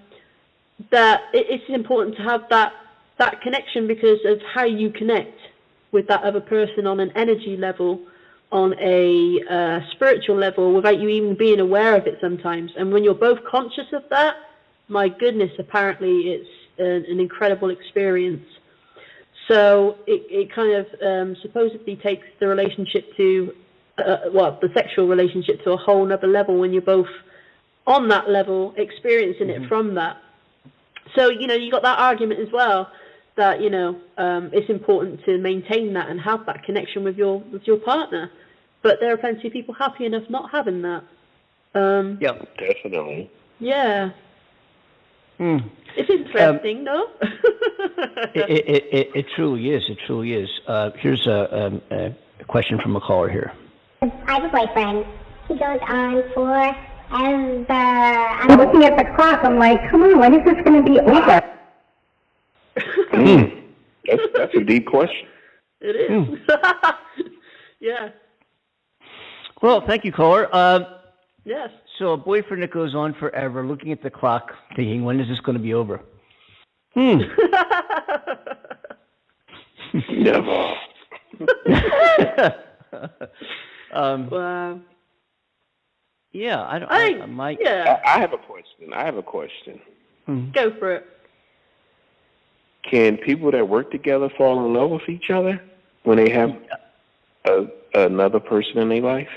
that 0.91 1.23
it's 1.33 1.65
important 1.69 2.17
to 2.17 2.23
have 2.23 2.43
that 2.51 2.73
that 3.19 3.41
connection 3.41 3.87
because 3.87 4.19
of 4.25 4.41
how 4.55 4.65
you 4.65 4.91
connect 4.91 5.39
with 5.93 6.07
that 6.09 6.23
other 6.23 6.41
person 6.41 6.87
on 6.87 7.01
an 7.01 7.11
energy 7.17 7.57
level, 7.57 8.01
on 8.53 8.75
a 8.81 9.41
uh, 9.51 9.81
spiritual 9.93 10.37
level, 10.37 10.75
without 10.75 10.99
you 10.99 11.09
even 11.09 11.37
being 11.37 11.61
aware 11.61 11.97
of 11.97 12.07
it 12.07 12.19
sometimes. 12.21 12.71
And 12.77 12.93
when 12.93 13.03
you're 13.05 13.15
both 13.15 13.39
conscious 13.45 13.87
of 13.93 14.03
that, 14.11 14.37
my 14.89 15.09
goodness, 15.09 15.51
apparently 15.59 16.33
it's 16.33 16.49
an, 16.79 17.05
an 17.09 17.21
incredible 17.21 17.71
experience. 17.71 18.45
So 19.49 19.97
it, 20.07 20.27
it 20.29 20.55
kind 20.55 20.73
of 20.75 20.87
um, 21.03 21.37
supposedly 21.41 21.97
takes 21.97 22.27
the 22.41 22.47
relationship 22.49 23.17
to, 23.17 23.55
uh, 23.99 24.17
well, 24.33 24.59
the 24.61 24.69
sexual 24.75 25.09
relationship 25.09 25.63
to 25.65 25.73
a 25.73 25.77
whole 25.77 26.13
other 26.13 26.27
level 26.27 26.59
when 26.59 26.73
you're 26.73 26.83
both 26.83 27.09
on 27.87 28.09
that 28.09 28.29
level, 28.29 28.75
experiencing 28.77 29.49
it 29.49 29.69
from 29.69 29.95
that. 29.95 30.21
So, 31.17 31.31
you 31.31 31.47
know, 31.47 31.55
you 31.55 31.71
got 31.71 31.83
that 31.83 31.99
argument 31.99 32.41
as 32.41 32.49
well 32.53 32.91
that, 33.37 33.61
you 33.61 33.71
know, 33.71 34.01
um, 34.19 34.51
it's 34.53 34.69
important 34.71 35.25
to 35.25 35.39
maintain 35.39 35.93
that 35.95 36.09
and 36.09 36.21
have 36.21 36.47
that 36.47 36.63
connection 36.65 37.05
with 37.05 37.17
your 37.17 37.41
with 37.53 37.67
your 37.67 37.77
partner. 37.79 38.31
But 38.83 38.99
there 39.01 39.13
are 39.13 39.17
plenty 39.17 39.47
of 39.49 39.53
people 39.53 39.75
happy 39.75 40.05
enough 40.07 40.25
not 40.29 40.51
having 40.51 40.83
that. 40.83 41.03
Um, 41.75 42.19
Yeah. 42.21 42.33
Definitely. 42.59 43.31
yeah. 43.59 44.11
Hmm. 45.39 45.59
It's 45.97 46.09
interesting, 46.09 46.85
no? 46.85 47.09
It, 48.35 48.51
it, 48.51 48.69
it, 48.69 48.85
it, 48.93 49.11
it 49.15 49.27
truly 49.35 49.71
is. 49.71 49.83
It 49.89 49.99
truly 50.07 50.35
is. 50.35 50.49
Uh, 50.67 50.91
here's 50.99 51.27
a, 51.27 51.67
um, 51.67 51.83
a 51.91 52.15
question 52.47 52.79
from 52.79 52.97
a 52.97 53.01
caller 53.01 53.31
here. 53.31 53.53
I 54.03 54.07
have 54.27 54.45
a 54.45 54.49
boyfriend. 54.49 55.07
He 55.49 55.55
goes 55.55 55.79
on 55.89 56.23
forever. 56.35 56.77
I'm 57.11 58.59
looking 58.59 58.85
at 58.85 58.97
the 58.99 59.05
clock. 59.17 59.41
I'm 59.45 59.59
like, 59.59 59.91
come 59.91 60.03
on, 60.03 60.19
when 60.19 60.35
is 60.35 60.45
this 60.45 60.63
going 60.65 60.85
to 60.85 60.91
be 60.91 61.01
over? 61.01 61.56
Mm. 63.17 63.63
That's 64.09 64.23
that's 64.37 64.55
a 64.55 64.61
deep 64.63 64.87
question. 64.87 65.27
it 65.81 65.97
is. 65.97 66.39
yeah. 67.81 68.11
Well, 69.63 69.81
thank 69.87 70.05
you, 70.05 70.13
caller. 70.13 70.49
Uh, 70.55 70.81
Yes. 71.45 71.71
so 71.99 72.13
a 72.13 72.17
boyfriend 72.17 72.63
that 72.63 72.71
goes 72.73 72.95
on 72.95 73.15
forever, 73.15 73.67
looking 73.67 73.91
at 73.91 74.03
the 74.03 74.11
clock, 74.11 74.53
thinking, 74.77 75.03
when 75.03 75.19
is 75.19 75.29
this 75.29 75.41
going 75.41 75.57
to 75.57 75.63
be 75.63 75.73
over? 75.73 76.01
Hmm. 76.95 77.21
Never. 80.11 80.75
um, 83.93 84.29
wow. 84.31 84.81
yeah, 86.33 86.63
I 86.63 86.79
don't. 86.79 86.91
I 86.91 86.97
I, 87.19 87.23
I 87.23 87.27
might. 87.27 87.59
yeah. 87.61 87.99
I, 88.05 88.17
I 88.17 88.21
have 88.21 88.33
a 88.35 88.39
question. 88.39 88.93
I 88.95 89.05
have 89.05 89.17
a 89.17 89.23
question. 89.23 89.81
Hmm. 90.27 90.51
Go 90.53 90.71
for 90.79 90.97
it. 90.97 91.07
Can 92.91 93.17
people 93.17 93.51
that 93.51 93.69
work 93.69 93.91
together 93.91 94.29
fall 94.37 94.65
in 94.65 94.73
love 94.73 94.91
with 94.91 95.09
each 95.09 95.31
other 95.31 95.61
when 96.05 96.19
they 96.19 96.31
have 96.31 96.51
a, 97.47 97.67
another 97.95 98.39
person 98.39 98.79
in 98.79 98.89
their 98.89 99.03
life? 99.03 99.29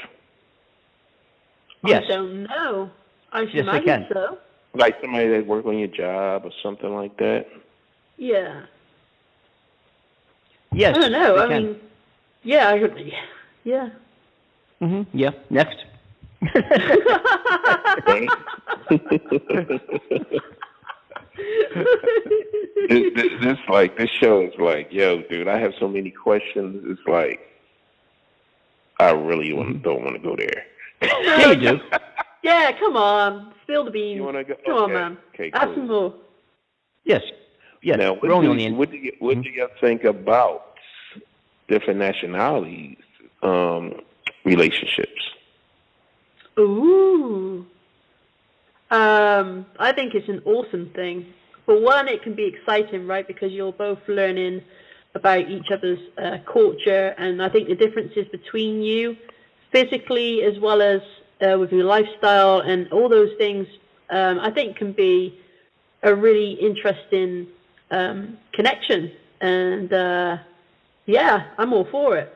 Yes. 1.84 2.04
I 2.06 2.08
don't 2.10 2.44
know. 2.44 2.92
I 3.32 3.46
should 3.46 3.56
Yes, 3.56 3.66
they 3.66 3.78
imagine 3.78 3.86
can. 3.86 4.08
so. 4.14 4.38
Like 4.76 4.98
somebody 5.02 5.30
that 5.30 5.48
work 5.48 5.66
on 5.66 5.80
your 5.80 5.88
job 5.88 6.46
or 6.46 6.52
something 6.62 6.94
like 6.94 7.18
that? 7.18 7.48
Yeah. 8.18 8.66
Yes. 10.72 10.96
I 10.96 11.00
don't 11.00 11.12
know. 11.12 11.38
I 11.38 11.48
can. 11.48 11.64
mean, 11.64 11.80
yeah, 12.44 12.70
I 12.70 12.80
could, 12.80 13.12
yeah. 13.64 13.90
hmm 14.80 15.02
Yeah. 15.12 15.32
Next. 15.50 15.78
this, 22.90 23.14
this, 23.16 23.32
this 23.42 23.58
like 23.70 23.98
this 23.98 24.10
show 24.10 24.42
is 24.42 24.54
like, 24.60 24.92
yo, 24.92 25.22
dude, 25.24 25.48
I 25.48 25.60
have 25.60 25.74
so 25.80 25.88
many 25.88 26.12
questions. 26.12 26.84
It's 26.88 27.08
like, 27.08 27.40
I 29.00 29.12
really 29.12 29.54
want, 29.54 29.82
don't 29.84 30.04
want 30.04 30.16
to 30.16 30.22
go 30.22 30.36
there. 30.36 30.66
yeah, 31.02 31.52
you 31.52 31.56
do. 31.56 31.80
Yeah, 32.42 32.72
come 32.80 32.96
on. 32.96 33.54
Spill 33.64 33.84
the 33.84 33.92
beans. 33.92 34.16
You 34.16 34.24
want 34.24 34.38
to 34.38 34.44
go? 34.46 34.56
Come 34.66 34.76
on, 34.76 34.94
man. 34.94 35.18
Okay, 35.34 35.52
Add 35.54 35.66
cool. 35.66 35.76
some 35.76 35.88
more. 35.88 36.14
Yes. 37.04 37.22
Yes. 37.82 37.98
Now, 37.98 38.14
We're 38.14 38.34
what 38.34 38.44
do, 38.44 38.52
on 38.52 38.60
you, 38.60 38.74
what 38.76 38.92
do 38.92 38.98
you 38.98 39.12
what 39.20 39.42
do 39.42 39.50
you 39.50 39.68
think 39.82 40.06
about 40.06 40.76
different 41.68 42.00
nationalities 42.00 42.98
um, 43.44 43.94
relationships? 44.46 45.22
Ooh. 46.58 47.66
Um, 48.92 49.66
I 49.78 49.92
think 49.92 50.16
it's 50.16 50.30
an 50.30 50.42
awesome 50.46 50.90
thing. 50.96 51.34
For 51.66 51.80
one, 51.80 52.08
it 52.08 52.24
can 52.24 52.34
be 52.34 52.46
exciting, 52.46 53.06
right? 53.06 53.28
Because 53.28 53.52
you're 53.52 53.72
both 53.72 54.00
learning 54.08 54.62
about 55.14 55.50
each 55.50 55.68
other's 55.72 56.00
uh, 56.18 56.38
culture, 56.52 57.14
and 57.18 57.42
I 57.42 57.50
think 57.50 57.68
the 57.68 57.76
differences 57.76 58.28
between 58.32 58.82
you, 58.82 59.16
physically 59.72 60.44
as 60.44 60.60
well 60.60 60.82
as 60.82 61.02
uh, 61.42 61.58
with 61.60 61.72
your 61.72 61.84
lifestyle 61.84 62.62
and 62.62 62.92
all 62.92 63.10
those 63.10 63.32
things, 63.38 63.68
um, 64.10 64.40
I 64.40 64.52
think 64.52 64.78
can 64.78 64.92
be 64.92 65.40
a 66.04 66.14
really 66.16 66.54
interesting 66.54 67.48
um, 67.92 68.38
connection. 68.54 69.12
And 69.42 69.94
uh, 69.94 70.38
yeah, 71.06 71.48
I'm 71.58 71.74
all 71.74 71.88
for 71.92 72.18
it. 72.18 72.36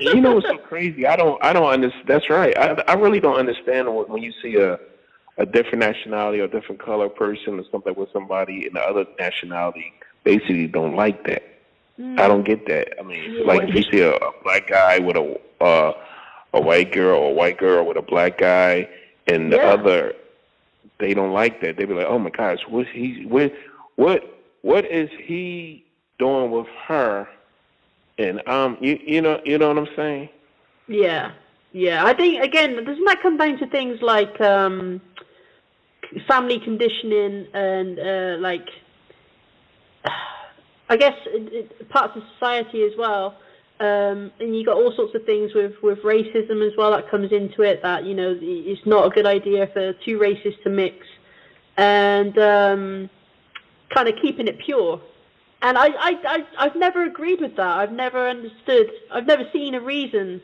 you 0.00 0.20
know 0.20 0.34
what's 0.34 0.46
so 0.46 0.58
crazy? 0.68 1.06
I 1.06 1.16
don't 1.16 1.42
I 1.42 1.52
don't 1.52 1.66
understand. 1.66 2.04
That's 2.06 2.28
right. 2.28 2.56
I 2.58 2.82
I 2.88 2.94
really 2.94 3.20
don't 3.20 3.36
understand 3.36 3.94
when 3.94 4.06
when 4.06 4.22
you 4.22 4.32
see 4.42 4.56
a 4.56 4.78
a 5.36 5.46
different 5.46 5.80
nationality 5.80 6.40
or 6.40 6.46
different 6.48 6.80
color 6.80 7.08
person 7.08 7.58
or 7.58 7.64
something 7.70 7.94
with 7.96 8.08
somebody 8.12 8.66
in 8.66 8.72
the 8.74 8.80
other 8.80 9.04
nationality 9.18 9.92
basically 10.22 10.66
don't 10.66 10.94
like 10.94 11.24
that. 11.26 11.42
I 11.98 12.26
don't 12.26 12.44
get 12.44 12.66
that. 12.66 12.98
I 12.98 13.02
mean, 13.02 13.46
like 13.46 13.68
if 13.68 13.74
you 13.74 13.82
see 13.84 14.00
a, 14.00 14.14
a 14.14 14.32
black 14.42 14.68
guy 14.68 14.98
with 14.98 15.16
a 15.16 15.38
uh, 15.60 15.92
a 16.52 16.60
white 16.60 16.92
girl 16.92 17.18
or 17.20 17.30
a 17.30 17.34
white 17.34 17.56
girl 17.58 17.86
with 17.86 17.96
a 17.96 18.02
black 18.02 18.38
guy, 18.38 18.88
and 19.28 19.52
the 19.52 19.56
Yeah. 19.56 19.68
other, 19.68 20.14
they 20.98 21.14
don't 21.14 21.32
like 21.32 21.60
that. 21.60 21.76
They 21.76 21.84
be 21.84 21.94
like, 21.94 22.06
"Oh 22.06 22.18
my 22.18 22.30
gosh, 22.30 22.58
what's 22.68 22.90
he? 22.90 23.24
What 23.26 23.52
what 23.96 24.24
what 24.62 24.84
is 24.86 25.08
he 25.22 25.84
doing 26.18 26.50
with 26.50 26.66
her?" 26.86 27.28
And 28.18 28.46
um, 28.48 28.76
you 28.80 28.98
you 29.04 29.20
know 29.20 29.40
you 29.44 29.58
know 29.58 29.68
what 29.68 29.78
I'm 29.78 29.94
saying? 29.94 30.28
Yeah, 30.88 31.30
yeah. 31.74 32.04
I 32.04 32.14
think 32.14 32.42
again, 32.42 32.76
doesn't 32.76 33.04
that 33.04 33.20
come 33.20 33.36
down 33.36 33.58
to 33.58 33.66
things 33.66 33.98
like 34.00 34.40
um, 34.40 35.02
family 36.28 36.60
conditioning 36.60 37.46
and 37.52 37.98
uh, 37.98 38.36
like, 38.40 38.66
I 40.88 40.96
guess 40.96 41.14
it, 41.26 41.52
it, 41.52 41.88
parts 41.90 42.16
of 42.16 42.22
society 42.34 42.84
as 42.84 42.92
well. 42.96 43.36
Um, 43.80 44.30
and 44.38 44.56
you 44.56 44.64
got 44.64 44.76
all 44.76 44.92
sorts 44.94 45.16
of 45.16 45.24
things 45.24 45.50
with 45.52 45.72
with 45.82 45.98
racism 46.04 46.64
as 46.64 46.72
well 46.78 46.92
that 46.92 47.10
comes 47.10 47.32
into 47.32 47.62
it. 47.62 47.82
That 47.82 48.04
you 48.04 48.14
know 48.14 48.38
it's 48.40 48.86
not 48.86 49.06
a 49.06 49.10
good 49.10 49.26
idea 49.26 49.68
for 49.72 49.94
two 50.04 50.18
races 50.18 50.54
to 50.62 50.70
mix, 50.70 51.04
and 51.76 52.38
um, 52.38 53.10
kind 53.92 54.08
of 54.08 54.14
keeping 54.22 54.46
it 54.46 54.60
pure. 54.64 55.02
And 55.60 55.78
I, 55.78 55.86
I, 55.86 56.12
I, 56.28 56.38
I've 56.58 56.76
never 56.76 57.04
agreed 57.04 57.40
with 57.40 57.56
that. 57.56 57.66
I've 57.66 57.90
never 57.90 58.28
understood. 58.28 58.90
I've 59.10 59.26
never 59.26 59.44
seen 59.52 59.74
a 59.74 59.80
reason 59.80 60.40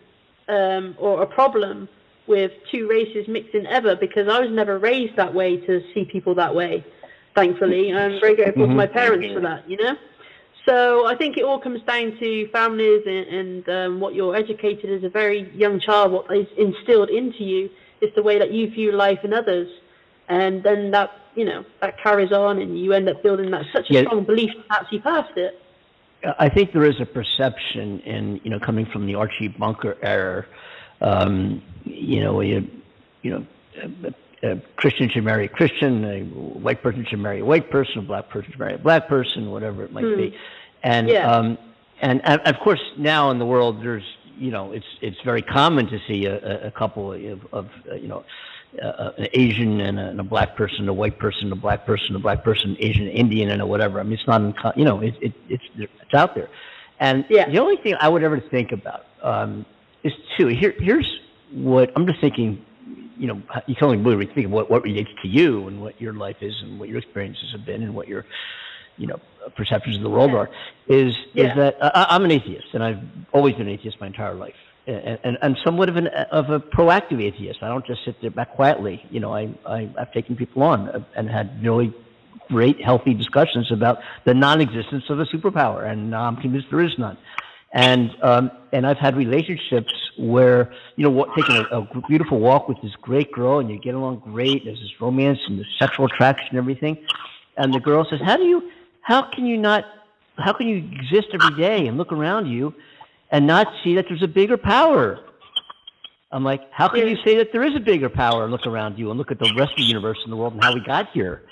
um, 0.49 0.95
or 0.99 1.23
a 1.23 1.27
problem 1.27 1.89
with 2.27 2.53
two 2.71 2.87
races 2.87 3.27
mixing 3.29 3.67
ever 3.67 3.97
because 3.97 4.29
I 4.29 4.41
was 4.41 4.51
never 4.51 4.79
raised 4.79 5.17
that 5.17 5.33
way 5.35 5.57
to 5.57 5.83
see 5.93 6.05
people 6.05 6.35
that 6.37 6.55
way. 6.55 6.85
Thankfully, 7.35 7.93
I'm 7.93 8.21
very 8.21 8.37
grateful 8.37 8.67
to 8.67 8.75
my 8.75 8.87
parents 8.87 9.33
for 9.33 9.41
that. 9.41 9.69
You 9.69 9.77
know. 9.77 9.97
So 10.67 11.07
I 11.07 11.15
think 11.15 11.37
it 11.37 11.45
all 11.45 11.59
comes 11.59 11.81
down 11.83 12.17
to 12.19 12.47
families 12.49 13.03
and, 13.07 13.27
and 13.27 13.69
um, 13.69 14.01
what 14.01 14.15
you're 14.15 14.37
educated 14.37 14.91
as 14.91 15.05
a 15.05 15.09
very 15.09 15.51
young 15.55 15.81
child, 15.81 16.13
what 16.13 16.37
is 16.37 16.47
instilled 16.59 17.09
into 17.09 17.45
you 17.45 17.71
is 18.01 18.11
the 18.15 18.23
way 18.23 18.39
that 18.39 18.53
you 18.53 18.69
view 18.69 18.93
life 18.93 19.21
and 19.25 19.33
others, 19.33 19.69
and 20.29 20.63
then 20.63 20.91
that 20.91 21.11
you 21.35 21.45
know 21.45 21.65
that 21.81 21.99
carries 22.03 22.33
on, 22.33 22.59
and 22.59 22.79
you 22.79 22.93
end 22.93 23.09
up 23.09 23.23
building 23.23 23.51
that 23.51 23.65
such 23.73 23.91
a 23.91 23.95
Yeah. 23.95 24.03
strong 24.03 24.25
belief 24.25 24.51
that 24.71 24.87
see 24.91 24.99
past 24.99 25.31
it. 25.37 25.59
I 26.39 26.49
think 26.49 26.73
there 26.73 26.85
is 26.85 27.01
a 27.01 27.07
perception 27.07 28.01
in, 28.01 28.41
you 28.45 28.51
know, 28.51 28.59
coming 28.61 28.87
from 28.87 29.07
the 29.07 29.15
Archie 29.15 29.49
Bunker 29.49 29.97
era, 30.03 30.45
um, 31.01 31.63
you 31.85 32.21
know, 32.21 32.41
you, 32.43 32.69
you 33.23 33.31
know, 33.31 33.47
a, 34.43 34.53
a 34.53 34.57
Christian 34.77 35.09
should 35.09 35.25
marry 35.25 35.47
a 35.47 35.49
Christian, 35.49 36.05
a 36.05 36.21
white 36.25 36.83
person 36.83 37.07
should 37.09 37.21
marry 37.21 37.41
a 37.41 37.45
white 37.45 37.71
person, 37.71 37.99
a 37.99 38.03
black 38.03 38.29
person 38.29 38.51
should 38.51 38.61
marry 38.61 38.75
a 38.75 38.79
black 38.79 39.09
person, 39.09 39.51
whatever 39.51 39.83
it 39.85 39.93
might 39.93 40.05
Hmm. 40.05 40.17
be. 40.17 40.37
And, 40.83 41.09
Yeah. 41.09 41.31
um, 41.31 41.59
and, 42.03 42.21
and 42.25 42.41
of 42.43 42.57
course, 42.61 42.81
now 42.99 43.31
in 43.31 43.39
the 43.39 43.47
world, 43.47 43.83
there's, 43.83 44.05
you 44.39 44.51
know, 44.51 44.73
it's, 44.73 44.87
it's 45.03 45.21
very 45.25 45.43
common 45.43 45.87
to 45.89 45.99
see 46.07 46.27
a, 46.27 46.67
a- 46.67 46.71
couple 46.71 47.13
of, 47.13 47.41
of 47.53 47.69
uh, 47.91 47.95
you 47.95 48.09
know, 48.09 48.25
uh, 48.83 49.11
an 49.19 49.29
Asian 49.33 49.81
and 49.81 49.99
a, 49.99 50.09
and 50.11 50.21
a 50.21 50.23
black 50.25 50.57
person, 50.57 50.89
a 50.89 50.93
white 50.93 51.19
person, 51.19 51.51
a 51.53 51.57
black 51.57 51.87
person, 51.87 52.15
a 52.15 52.19
black 52.19 52.45
person, 52.45 52.77
Asian, 52.79 53.09
Indian, 53.09 53.51
and 53.51 53.61
a 53.61 53.67
whatever. 53.67 54.01
I 54.01 54.03
mean, 54.05 54.13
it's 54.13 54.27
not, 54.27 54.41
unco- 54.41 54.73
you 54.77 54.85
know, 54.85 55.01
it, 55.01 55.15
it, 55.21 55.33
it's 55.49 55.65
it's 55.77 56.15
out 56.15 56.35
there. 56.35 56.49
And 57.01 57.25
yeah. 57.29 57.51
the 57.51 57.59
only 57.59 57.77
thing 57.77 57.95
I 58.01 58.09
would 58.09 58.23
ever 58.23 58.41
think 58.51 58.73
about 58.73 59.07
um, 59.23 59.67
is 60.05 60.13
two. 60.39 60.49
Here, 60.49 60.75
here's 60.79 61.07
what 61.53 61.91
I'm 61.97 62.07
just 62.07 62.21
thinking. 62.21 62.65
You 63.19 63.27
know, 63.29 63.43
you 63.67 63.75
can 63.75 63.85
only 63.85 63.99
really 63.99 64.27
think 64.27 64.47
of 64.47 64.53
what 64.53 64.71
what 64.71 64.83
relates 64.83 65.11
to 65.23 65.29
you 65.29 65.67
and 65.69 65.83
what 65.83 66.01
your 66.01 66.15
life 66.15 66.37
is 66.41 66.55
and 66.63 66.79
what 66.79 66.89
your 66.89 66.99
experiences 66.99 67.51
have 67.53 67.67
been 67.67 67.83
and 67.83 67.95
what 67.95 68.09
your 68.09 68.25
you 68.97 69.07
know 69.07 69.19
perceptions 69.57 69.97
of 69.97 70.03
the 70.03 70.11
world 70.11 70.33
are. 70.33 70.49
Is 70.89 71.15
Yeah. 71.35 71.51
is 71.51 71.57
that 71.57 71.77
I, 71.83 72.07
I'm 72.11 72.25
an 72.25 72.31
atheist 72.31 72.69
and 72.73 72.83
I've 72.83 73.03
always 73.33 73.55
been 73.55 73.69
an 73.69 73.75
atheist 73.75 74.01
my 74.01 74.07
entire 74.07 74.35
life 74.35 74.55
and, 74.91 75.19
and, 75.25 75.39
and 75.43 75.57
somewhat 75.65 75.89
of 75.89 75.97
an 75.97 76.09
of 76.09 76.51
a 76.51 76.61
proactive 76.61 77.23
atheist. 77.23 77.63
I 77.63 77.69
don't 77.69 77.87
just 77.87 78.05
sit 78.05 78.21
there 78.21 78.31
back 78.31 78.55
quietly. 78.55 79.05
You 79.11 79.21
know, 79.21 79.35
I, 79.35 79.51
I 79.67 79.89
I've 79.99 80.13
taken 80.13 80.37
people 80.37 80.63
on 80.63 80.89
uh, 80.89 81.05
and 81.17 81.31
had 81.31 81.63
really 81.63 81.95
great, 82.49 82.83
healthy 82.83 83.15
discussions 83.15 83.71
about 83.71 83.99
the 84.25 84.35
non-existence 84.35 85.05
of 85.09 85.21
a 85.21 85.25
superpower, 85.27 85.89
and 85.89 86.15
I'm 86.15 86.37
convinced 86.37 86.69
there 86.71 86.85
is 86.85 86.99
none. 86.99 87.17
And 87.73 88.11
um, 88.23 88.51
and 88.73 88.85
I've 88.87 88.99
had 88.99 89.17
relationships 89.17 89.93
where 90.19 90.73
you 90.97 91.05
know, 91.05 91.11
what, 91.11 91.29
taking 91.37 91.57
a, 91.57 91.79
a 91.79 92.03
beautiful 92.09 92.41
walk 92.41 92.69
with 92.69 92.83
this 92.83 92.93
great 93.01 93.31
girl, 93.31 93.61
and 93.61 93.71
you 93.71 93.79
get 93.79 93.95
along 93.95 94.23
great. 94.25 94.65
There's 94.65 94.81
this 94.81 95.01
romance 95.01 95.39
and 95.47 95.59
the 95.59 95.65
sexual 95.79 96.07
attraction 96.07 96.49
and 96.51 96.59
everything. 96.59 96.99
And 97.57 97.73
the 97.73 97.79
girl 97.79 98.05
says, 98.11 98.21
"How 98.25 98.37
do 98.37 98.43
you? 98.43 98.71
How 99.03 99.23
can 99.23 99.47
you 99.47 99.57
not? 99.57 99.85
How 100.37 100.53
can 100.53 100.67
you 100.67 100.79
exist 100.79 101.29
every 101.33 101.57
day 101.57 101.87
and 101.87 101.97
look 101.97 102.13
around 102.13 102.47
you 102.47 102.75
and 103.31 103.47
not 103.47 103.67
see 103.83 103.95
that 103.95 104.07
there's 104.09 104.23
a 104.23 104.29
bigger 104.29 104.57
power?" 104.57 105.21
I'm 106.33 106.45
like, 106.45 106.63
how 106.71 106.89
can 106.89 107.09
you 107.09 107.17
say 107.25 107.37
that 107.39 107.53
there 107.53 107.65
is 107.65 107.75
a 107.75 107.81
bigger 107.81 108.09
power 108.09 108.45
and 108.45 108.53
look 108.53 108.67
around 108.67 108.99
you 108.99 109.11
and 109.11 109.19
look 109.19 109.33
at 109.33 109.39
the 109.39 109.53
rest 109.57 109.73
of 109.73 109.79
the 109.79 109.83
universe 109.83 110.19
and 110.23 110.33
the 110.33 110.37
world 110.37 110.53
and 110.53 110.63
how 110.63 110.73
we 110.73 110.81
got 110.81 111.11
here? 111.13 111.43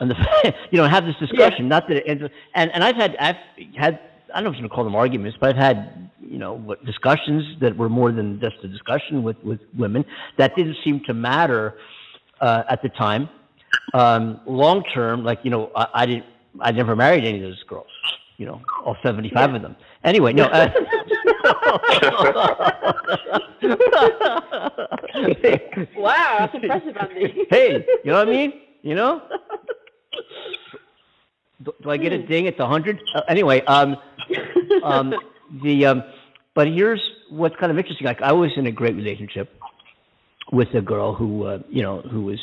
And 0.00 0.10
the, 0.10 0.54
you 0.70 0.78
know, 0.78 0.86
have 0.86 1.06
this 1.06 1.16
discussion. 1.16 1.68
Not 1.68 1.88
that, 1.88 1.98
it, 1.98 2.06
and 2.06 2.30
and 2.54 2.70
and 2.72 2.84
I've 2.84 2.96
had 2.96 3.16
I've 3.16 3.36
had 3.74 4.00
I 4.34 4.40
don't 4.40 4.44
know 4.44 4.50
if 4.50 4.56
you 4.56 4.62
to 4.62 4.68
call 4.68 4.84
them 4.84 4.94
arguments, 4.94 5.38
but 5.40 5.50
I've 5.50 5.62
had 5.62 6.10
you 6.20 6.38
know 6.38 6.54
what 6.54 6.84
discussions 6.84 7.58
that 7.60 7.76
were 7.76 7.88
more 7.88 8.12
than 8.12 8.38
just 8.40 8.56
a 8.62 8.68
discussion 8.68 9.22
with 9.22 9.36
with 9.42 9.60
women 9.78 10.04
that 10.36 10.54
didn't 10.56 10.76
seem 10.84 11.00
to 11.06 11.14
matter 11.14 11.78
uh, 12.40 12.64
at 12.68 12.82
the 12.82 12.90
time. 12.90 13.30
Um, 13.94 14.40
long 14.46 14.82
term, 14.92 15.24
like 15.24 15.38
you 15.42 15.50
know, 15.50 15.70
I, 15.74 15.86
I 15.94 16.06
didn't 16.06 16.26
I 16.60 16.72
never 16.72 16.94
married 16.94 17.24
any 17.24 17.38
of 17.38 17.44
those 17.44 17.62
girls. 17.62 17.86
You 18.36 18.46
know, 18.46 18.60
all 18.84 18.96
seventy 19.02 19.30
five 19.30 19.54
of 19.54 19.62
them. 19.62 19.76
Anyway, 20.04 20.32
no. 20.32 20.44
Uh, 20.44 20.68
Wow, 25.96 26.36
that's 26.38 26.54
impressive, 26.54 26.96
Andy. 26.96 27.46
hey, 27.50 27.84
you 28.04 28.10
know 28.12 28.18
what 28.18 28.28
I 28.28 28.30
mean? 28.30 28.52
You 28.82 28.94
know? 28.94 29.22
Do, 31.62 31.72
do 31.82 31.90
I 31.90 31.96
get 31.96 32.12
a 32.12 32.18
ding 32.18 32.46
at 32.46 32.56
the 32.58 32.66
hundred? 32.66 33.00
Uh, 33.14 33.22
anyway, 33.28 33.62
um, 33.62 33.96
um, 34.82 35.14
the 35.62 35.86
um, 35.86 36.04
but 36.54 36.66
here's 36.68 37.00
what's 37.30 37.56
kind 37.56 37.72
of 37.72 37.78
interesting. 37.78 38.06
Like 38.06 38.20
I 38.22 38.32
was 38.32 38.50
in 38.56 38.66
a 38.66 38.72
great 38.72 38.94
relationship 38.94 39.54
with 40.52 40.68
a 40.74 40.82
girl 40.82 41.14
who, 41.14 41.44
uh, 41.44 41.58
you 41.68 41.82
know, 41.82 42.02
who 42.02 42.22
was 42.22 42.40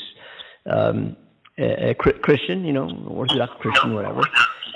um, 0.66 1.16
a, 1.58 1.92
a 1.92 1.94
Christian, 1.96 2.66
you 2.66 2.74
know, 2.74 2.90
Orthodox 3.08 3.54
Christian, 3.60 3.94
whatever, 3.94 4.22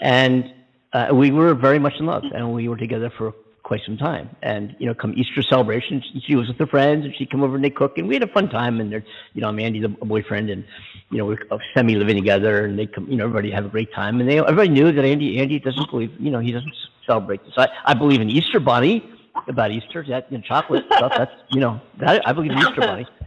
and 0.01 0.53
uh, 0.93 1.09
we 1.13 1.31
were 1.31 1.53
very 1.53 1.79
much 1.79 1.93
in 1.99 2.05
love, 2.05 2.23
and 2.33 2.53
we 2.53 2.67
were 2.67 2.77
together 2.77 3.11
for 3.17 3.33
quite 3.63 3.81
some 3.85 3.97
time. 3.97 4.29
And 4.41 4.75
you 4.79 4.85
know, 4.85 4.93
come 4.93 5.13
Easter 5.17 5.41
celebrations, 5.41 6.03
she 6.25 6.35
was 6.35 6.47
with 6.47 6.57
her 6.57 6.67
friends, 6.67 7.05
and 7.05 7.13
she'd 7.15 7.29
come 7.29 7.43
over 7.43 7.55
and 7.55 7.63
they 7.63 7.69
cook, 7.69 7.97
and 7.97 8.07
we 8.07 8.15
had 8.15 8.23
a 8.23 8.31
fun 8.31 8.49
time. 8.49 8.79
And 8.79 8.91
they're, 8.91 9.03
you 9.33 9.41
know, 9.41 9.49
I'm 9.49 9.59
Andy, 9.59 9.79
the 9.79 9.89
boyfriend, 9.89 10.49
and 10.49 10.63
you 11.09 11.17
know, 11.17 11.25
we're 11.25 11.39
semi 11.73 11.95
living 11.95 12.15
together, 12.15 12.65
and 12.65 12.79
they 12.79 12.87
come, 12.87 13.07
you 13.09 13.17
know, 13.17 13.25
everybody 13.25 13.51
have 13.51 13.65
a 13.65 13.69
great 13.69 13.93
time. 13.93 14.19
And 14.21 14.29
they, 14.29 14.39
everybody 14.39 14.69
knew 14.69 14.91
that 14.91 15.03
Andy, 15.03 15.39
Andy 15.39 15.59
doesn't 15.59 15.89
believe, 15.91 16.13
you 16.19 16.31
know, 16.31 16.39
he 16.39 16.51
doesn't 16.51 16.73
celebrate 17.05 17.43
this. 17.43 17.53
I, 17.57 17.67
I 17.85 17.93
believe 17.93 18.21
in 18.21 18.29
Easter 18.29 18.59
Bunny, 18.59 19.03
about 19.47 19.71
Easter, 19.71 20.03
that 20.09 20.31
you 20.31 20.37
know, 20.37 20.43
chocolate 20.47 20.85
stuff. 20.85 21.11
That's, 21.17 21.31
you 21.51 21.59
know, 21.59 21.79
that 21.99 22.27
I 22.27 22.33
believe 22.33 22.51
in 22.51 22.57
Easter 22.57 22.81
Bunny. 22.81 23.05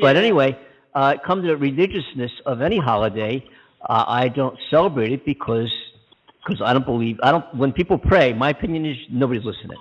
But 0.00 0.16
anyway, 0.16 0.56
uh, 0.94 1.16
come 1.26 1.42
to 1.42 1.48
the 1.48 1.56
religiousness 1.56 2.30
of 2.46 2.62
any 2.62 2.78
holiday, 2.78 3.44
uh, 3.82 4.04
I 4.06 4.28
don't 4.28 4.56
celebrate 4.70 5.10
it 5.10 5.24
because 5.24 5.72
because 6.48 6.62
I 6.62 6.72
don't 6.72 6.86
believe 6.86 7.18
I 7.22 7.30
don't. 7.30 7.44
When 7.54 7.72
people 7.72 7.98
pray, 7.98 8.32
my 8.32 8.50
opinion 8.50 8.86
is 8.86 8.96
nobody's 9.10 9.44
listening. 9.44 9.78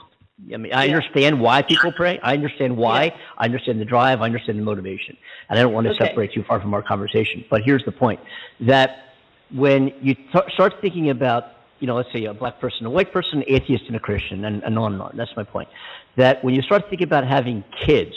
I 0.53 0.57
mean, 0.57 0.73
I 0.73 0.85
Yeah. 0.85 0.95
understand 0.95 1.41
why 1.41 1.61
people 1.63 1.91
pray. 1.91 2.19
I 2.21 2.33
understand 2.33 2.77
why. 2.77 3.11
I 3.37 3.45
understand 3.45 3.79
the 3.81 3.85
drive. 3.85 4.21
I 4.21 4.25
understand 4.25 4.59
the 4.59 4.63
motivation. 4.63 5.17
And 5.49 5.57
I 5.57 5.63
don't 5.63 5.73
want 5.73 5.87
to 5.87 5.93
Okay. 5.93 6.05
separate 6.05 6.33
too 6.33 6.43
far 6.43 6.59
from 6.59 6.73
our 6.73 6.83
conversation. 6.83 7.43
But 7.49 7.63
here's 7.63 7.83
the 7.85 7.91
point: 7.91 8.19
that 8.61 9.05
when 9.53 9.93
you 10.01 10.13
t- 10.13 10.49
start 10.49 10.79
thinking 10.81 11.09
about, 11.09 11.45
you 11.79 11.87
know, 11.87 11.95
let's 11.95 12.11
say 12.11 12.25
a 12.25 12.33
black 12.33 12.59
person, 12.59 12.85
a 12.85 12.89
white 12.89 13.11
person, 13.11 13.39
an 13.39 13.45
atheist, 13.47 13.85
and 13.87 13.95
a 13.95 13.99
Christian, 13.99 14.45
and, 14.45 14.63
and 14.63 14.77
on 14.77 14.93
and 14.93 15.01
on. 15.01 15.13
That's 15.15 15.35
my 15.35 15.43
point. 15.43 15.69
That 16.17 16.43
when 16.43 16.53
you 16.53 16.61
start 16.61 16.89
thinking 16.89 17.07
about 17.07 17.25
having 17.25 17.63
kids 17.85 18.13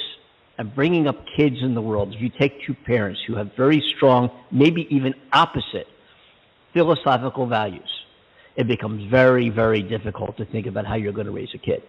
and 0.58 0.74
bringing 0.74 1.06
up 1.06 1.24
kids 1.36 1.56
in 1.62 1.74
the 1.74 1.80
world, 1.80 2.12
if 2.14 2.20
you 2.20 2.28
take 2.28 2.62
two 2.66 2.74
parents 2.74 3.20
who 3.26 3.34
have 3.36 3.54
very 3.56 3.80
strong, 3.96 4.30
maybe 4.50 4.86
even 4.94 5.14
opposite 5.32 5.86
philosophical 6.72 7.46
values, 7.46 7.99
it 8.56 8.66
becomes 8.66 9.02
very, 9.10 9.48
very 9.48 9.82
difficult 9.82 10.36
to 10.36 10.44
think 10.44 10.66
about 10.66 10.86
how 10.86 10.94
you're 10.94 11.12
going 11.12 11.26
to 11.26 11.32
raise 11.32 11.54
a 11.54 11.58
kid 11.58 11.82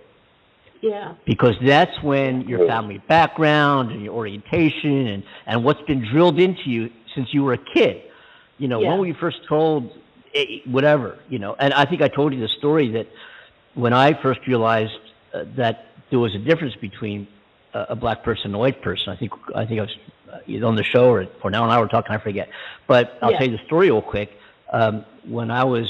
Yeah. 0.81 1.13
because 1.25 1.55
that's 1.63 2.01
when 2.03 2.47
your 2.47 2.65
family 2.67 2.99
background 3.07 3.91
and 3.91 4.03
your 4.03 4.13
orientation 4.13 5.07
and, 5.07 5.23
and 5.45 5.63
what's 5.63 5.81
been 5.81 6.01
drilled 6.11 6.39
into 6.39 6.69
you 6.69 6.89
since 7.15 7.33
you 7.33 7.43
were 7.43 7.53
a 7.53 7.57
kid. 7.57 8.03
You 8.57 8.67
know, 8.67 8.79
Yeah. 8.81 8.89
when 8.89 8.99
were 8.99 9.07
you 9.07 9.15
first 9.15 9.39
told 9.47 9.91
eh, 10.33 10.59
whatever, 10.65 11.17
you 11.29 11.39
know? 11.39 11.55
And 11.59 11.73
I 11.73 11.85
think 11.85 12.01
I 12.01 12.07
told 12.07 12.33
you 12.33 12.39
the 12.39 12.47
story 12.47 12.89
that 12.91 13.07
when 13.73 13.93
I 13.93 14.13
first 14.21 14.41
realized 14.47 14.93
uh, 15.33 15.45
that 15.55 15.87
there 16.09 16.19
was 16.19 16.35
a 16.35 16.39
difference 16.39 16.75
between 16.75 17.27
a, 17.73 17.87
a 17.89 17.95
black 17.95 18.21
person 18.23 18.45
and 18.47 18.55
a 18.55 18.59
white 18.59 18.81
person, 18.81 19.09
I 19.09 19.15
think 19.15 19.31
I 19.55 19.65
think 19.65 19.79
I 19.79 19.83
was 19.83 19.97
uh, 20.31 20.37
either 20.47 20.65
on 20.65 20.75
the 20.75 20.83
show 20.83 21.09
or, 21.09 21.25
or 21.43 21.49
now 21.49 21.63
and 21.63 21.71
I 21.71 21.79
were 21.79 21.87
talking, 21.87 22.11
I 22.13 22.19
forget. 22.19 22.49
But 22.87 23.17
I'll 23.21 23.31
Yeah. 23.31 23.39
tell 23.39 23.47
you 23.49 23.57
the 23.57 23.63
story 23.65 23.89
real 23.89 24.01
quick. 24.01 24.31
Um, 24.73 25.05
when 25.25 25.51
I 25.51 25.63
was 25.65 25.87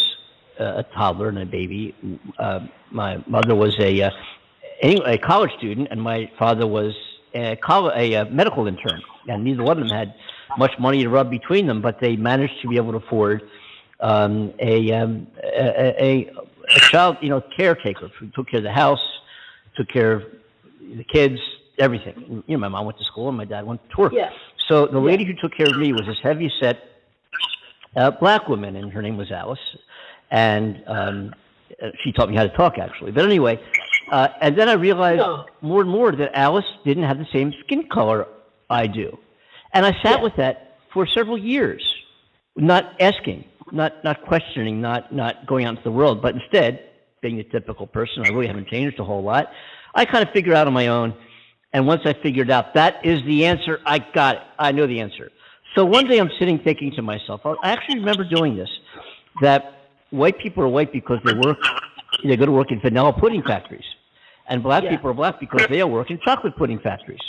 a 0.61 0.85
toddler 0.93 1.29
and 1.29 1.39
a 1.39 1.45
baby, 1.45 1.95
uh, 2.39 2.61
my 2.91 3.23
mother 3.27 3.55
was 3.55 3.75
a 3.79 4.01
uh, 4.01 4.11
a 4.83 5.17
college 5.17 5.51
student, 5.57 5.87
and 5.91 6.01
my 6.01 6.29
father 6.39 6.65
was 6.67 6.93
a, 7.33 7.55
college, 7.57 7.93
a, 7.95 8.15
uh 8.15 8.25
medical 8.25 8.67
intern, 8.67 9.01
and 9.27 9.43
neither 9.43 9.63
one 9.63 9.81
of 9.81 9.87
them 9.87 9.97
had 9.97 10.13
much 10.57 10.71
money 10.79 11.03
to 11.03 11.09
rub 11.09 11.29
between 11.29 11.67
them, 11.67 11.81
but 11.81 11.99
they 11.99 12.15
managed 12.15 12.61
to 12.61 12.67
be 12.67 12.77
able 12.77 12.91
to 12.91 12.97
afford 12.97 13.41
um, 13.99 14.53
a, 14.59 14.91
um, 14.91 15.27
a, 15.43 16.03
a, 16.03 16.31
a 16.75 16.79
child, 16.79 17.17
you 17.21 17.29
know, 17.29 17.41
caretaker 17.55 18.09
who 18.19 18.27
took 18.29 18.49
care 18.49 18.57
of 18.57 18.63
the 18.63 18.71
house, 18.71 18.99
took 19.75 19.87
care 19.87 20.13
of 20.13 20.23
the 20.79 21.03
kids, 21.03 21.39
everything. 21.77 22.43
You 22.47 22.57
know, 22.57 22.61
my 22.61 22.67
mom 22.67 22.85
went 22.85 22.97
to 22.97 23.05
school, 23.05 23.29
and 23.29 23.37
my 23.37 23.45
dad 23.45 23.65
went 23.65 23.81
to 23.91 24.01
work. 24.01 24.13
Yeah. 24.13 24.31
So 24.67 24.87
the 24.87 24.99
lady 24.99 25.25
who 25.25 25.33
took 25.33 25.55
care 25.55 25.67
of 25.67 25.77
me 25.77 25.93
was 25.93 26.05
this 26.05 26.17
heavy 26.21 26.51
set 26.59 26.83
uh, 27.95 28.11
black 28.11 28.47
woman, 28.47 28.75
and 28.75 28.91
her 28.91 29.01
name 29.01 29.17
was 29.17 29.31
Alice. 29.31 29.59
And 30.31 30.81
um, 30.87 31.35
uh, 31.81 31.89
she 32.03 32.11
taught 32.11 32.29
me 32.29 32.35
how 32.35 32.43
to 32.43 32.55
talk, 32.55 32.77
actually. 32.77 33.11
But 33.11 33.25
anyway, 33.25 33.59
uh, 34.11 34.29
and 34.41 34.57
then 34.57 34.67
I 34.69 34.73
realized 34.73 35.21
more 35.61 35.81
and 35.81 35.89
more 35.89 36.11
that 36.11 36.31
Alice 36.33 36.65
didn't 36.85 37.03
have 37.03 37.17
the 37.19 37.27
same 37.31 37.53
skin 37.63 37.87
color 37.89 38.27
I 38.69 38.87
do. 38.87 39.17
And 39.73 39.85
I 39.85 39.91
sat 40.01 40.17
Yeah. 40.19 40.23
with 40.23 40.35
that 40.37 40.77
for 40.93 41.05
several 41.05 41.37
years, 41.37 41.81
not 42.55 42.93
asking, 42.99 43.45
not, 43.71 44.03
not 44.03 44.21
questioning, 44.23 44.81
not, 44.81 45.13
not 45.13 45.45
going 45.45 45.65
out 45.65 45.71
into 45.71 45.83
the 45.83 45.91
world, 45.91 46.21
but 46.21 46.35
instead, 46.35 46.83
being 47.21 47.39
a 47.39 47.43
typical 47.43 47.85
person, 47.85 48.25
I 48.25 48.29
really 48.29 48.47
haven't 48.47 48.67
changed 48.67 48.99
a 48.99 49.03
whole 49.03 49.21
lot. 49.21 49.51
I 49.93 50.05
kind 50.05 50.25
of 50.25 50.33
figured 50.33 50.55
out 50.55 50.67
on 50.67 50.73
my 50.73 50.87
own. 50.87 51.13
And 51.73 51.87
once 51.87 52.01
I 52.05 52.13
figured 52.13 52.49
out 52.49 52.73
that 52.73 53.05
is 53.05 53.23
the 53.23 53.45
answer, 53.45 53.79
I 53.85 53.99
got 53.99 54.35
it. 54.37 54.41
I 54.59 54.71
know 54.71 54.87
the 54.87 54.99
answer. 54.99 55.31
So 55.75 55.85
one 55.85 56.07
day 56.07 56.19
I'm 56.19 56.31
sitting 56.37 56.59
thinking 56.59 56.91
to 56.93 57.01
myself, 57.01 57.41
I 57.45 57.55
actually 57.63 57.99
remember 57.99 58.25
doing 58.25 58.57
this, 58.57 58.69
that 59.41 59.80
white 60.11 60.37
people 60.39 60.63
are 60.63 60.67
white 60.67 60.91
because 60.93 61.19
they 61.25 61.33
work, 61.33 61.57
they 62.23 62.37
go 62.37 62.45
to 62.45 62.51
work 62.51 62.71
in 62.71 62.79
vanilla 62.79 63.13
pudding 63.13 63.41
factories. 63.43 63.83
And 64.47 64.61
black 64.61 64.83
Yeah. 64.83 64.91
people 64.91 65.09
are 65.09 65.13
black 65.13 65.39
because 65.39 65.65
they 65.69 65.83
work 65.83 66.11
in 66.11 66.19
chocolate 66.23 66.55
pudding 66.55 66.79
factories. 66.79 67.19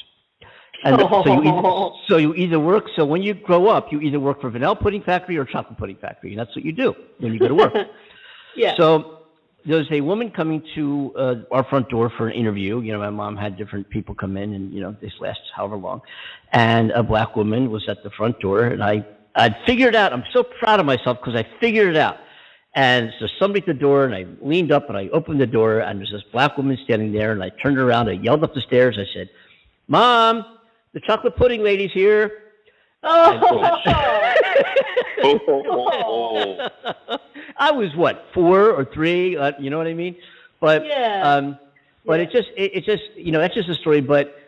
And 0.84 0.98
so, 1.00 1.24
you 1.26 1.42
either, 1.44 1.90
so 2.08 2.16
you 2.16 2.34
either 2.34 2.58
work, 2.58 2.84
so 2.96 3.04
when 3.04 3.22
you 3.22 3.34
grow 3.34 3.68
up, 3.68 3.92
you 3.92 4.00
either 4.00 4.18
work 4.18 4.40
for 4.40 4.50
vanilla 4.50 4.74
pudding 4.74 5.02
factory 5.02 5.36
or 5.38 5.44
chocolate 5.44 5.78
pudding 5.78 5.96
factory. 5.96 6.30
And 6.30 6.40
that's 6.40 6.54
what 6.56 6.64
you 6.64 6.72
do 6.72 6.94
when 7.18 7.32
you 7.32 7.38
go 7.38 7.48
to 7.48 7.54
work. 7.54 7.72
Yeah. 8.54 8.76
So 8.76 9.20
there's 9.64 9.86
a 9.90 10.02
woman 10.02 10.30
coming 10.30 10.62
to 10.74 11.14
uh, 11.16 11.34
our 11.50 11.64
front 11.64 11.88
door 11.88 12.10
for 12.18 12.28
an 12.28 12.34
interview. 12.34 12.80
You 12.80 12.92
know, 12.92 12.98
my 12.98 13.08
mom 13.08 13.34
had 13.34 13.56
different 13.56 13.88
people 13.88 14.14
come 14.14 14.36
in, 14.36 14.52
and 14.52 14.74
you 14.74 14.82
know, 14.82 14.94
this 15.00 15.12
lasts 15.20 15.44
however 15.56 15.76
long. 15.76 16.02
And 16.52 16.90
a 16.90 17.02
black 17.02 17.34
woman 17.34 17.70
was 17.70 17.88
at 17.88 18.02
the 18.02 18.10
front 18.10 18.38
door, 18.40 18.64
and 18.64 18.84
I 18.84 19.06
I'd 19.34 19.56
figured 19.64 19.94
it 19.94 19.96
out. 19.96 20.12
I'm 20.12 20.24
so 20.34 20.42
proud 20.42 20.80
of 20.80 20.84
myself 20.86 21.16
because 21.18 21.34
I 21.34 21.46
figured 21.60 21.88
it 21.88 21.96
out. 21.96 22.18
And 22.74 23.12
so 23.18 23.26
somebody 23.38 23.60
at 23.60 23.66
the 23.66 23.74
door, 23.74 24.04
and 24.04 24.14
I 24.14 24.26
leaned 24.40 24.72
up 24.72 24.88
and 24.88 24.96
I 24.96 25.08
opened 25.08 25.40
the 25.40 25.46
door, 25.46 25.80
and 25.80 25.98
there's 25.98 26.10
this 26.10 26.22
black 26.32 26.56
woman 26.56 26.78
standing 26.84 27.12
there, 27.12 27.32
and 27.32 27.42
I 27.42 27.50
turned 27.50 27.78
around, 27.78 28.08
I 28.08 28.12
yelled 28.12 28.42
up 28.44 28.54
the 28.54 28.62
stairs, 28.62 28.98
I 28.98 29.04
said, 29.12 29.28
"Mom, 29.88 30.44
the 30.94 31.00
chocolate 31.00 31.36
pudding 31.36 31.62
lady's 31.62 31.92
here." 31.92 32.38
Oh. 33.04 33.78
I 37.58 37.70
was 37.72 37.94
what 37.94 38.26
four 38.32 38.70
or 38.70 38.84
three, 38.84 39.36
uh, 39.36 39.52
you 39.58 39.70
know 39.70 39.78
what 39.78 39.86
I 39.86 39.94
mean? 39.94 40.16
But 40.60 40.86
Yeah. 40.86 41.22
um, 41.34 41.58
but 42.06 42.20
Yeah. 42.20 42.26
it 42.26 42.32
just 42.32 42.48
it, 42.56 42.76
it 42.76 42.84
just 42.84 43.02
you 43.16 43.32
know 43.32 43.40
that's 43.40 43.54
just 43.54 43.68
a 43.68 43.74
story. 43.74 44.00
But 44.00 44.38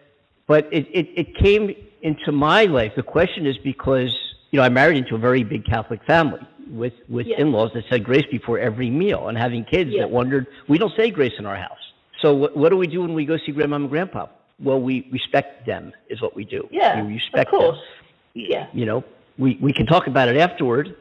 but 0.47 0.69
it, 0.73 0.87
it 0.93 1.09
it 1.15 1.37
came 1.37 1.75
into 2.03 2.33
my 2.33 2.65
life. 2.65 2.93
The 2.97 3.03
question 3.03 3.47
is 3.47 3.57
because 3.59 4.15
you 4.51 4.59
know 4.59 4.63
I 4.65 4.69
married 4.69 4.97
into 4.97 5.15
a 5.15 5.19
very 5.19 5.45
big 5.45 5.65
Catholic 5.65 6.03
family 6.05 6.41
with 6.71 6.95
with 7.09 7.27
Yeah. 7.27 7.41
in-laws 7.41 7.73
that 7.75 7.85
said 7.91 8.05
grace 8.05 8.27
before 8.31 8.59
every 8.59 8.91
meal, 8.91 9.29
and 9.29 9.37
having 9.39 9.65
kids 9.65 9.91
Yeah. 9.91 10.01
that 10.03 10.11
wondered 10.11 10.47
we 10.69 10.79
don't 10.79 10.95
say 10.97 11.11
grace 11.11 11.35
in 11.39 11.47
our 11.47 11.57
house. 11.57 11.79
So 12.21 12.35
what 12.35 12.57
what 12.57 12.69
do 12.71 12.77
we 12.77 12.87
do 12.87 13.01
when 13.03 13.15
we 13.15 13.25
go 13.25 13.37
see 13.37 13.53
grandma 13.53 13.77
and 13.77 13.89
grandpa? 13.91 14.27
Well, 14.61 14.81
we 14.81 15.07
respect 15.11 15.67
them 15.67 15.93
is 16.09 16.21
what 16.23 16.37
we 16.37 16.45
do. 16.45 16.69
Yeah, 16.71 17.03
we 17.03 17.15
respect 17.15 17.53
of 17.53 17.59
course. 17.59 17.77
them 17.79 17.87
Yeah. 18.35 18.67
you 18.73 18.87
know, 18.87 19.05
we, 19.39 19.59
we 19.61 19.73
can 19.73 19.87
talk 19.87 20.07
about 20.07 20.29
it 20.29 20.37
afterward, 20.37 20.95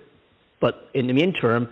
but 0.60 0.90
in 0.94 1.08
the 1.08 1.22
interim, 1.22 1.70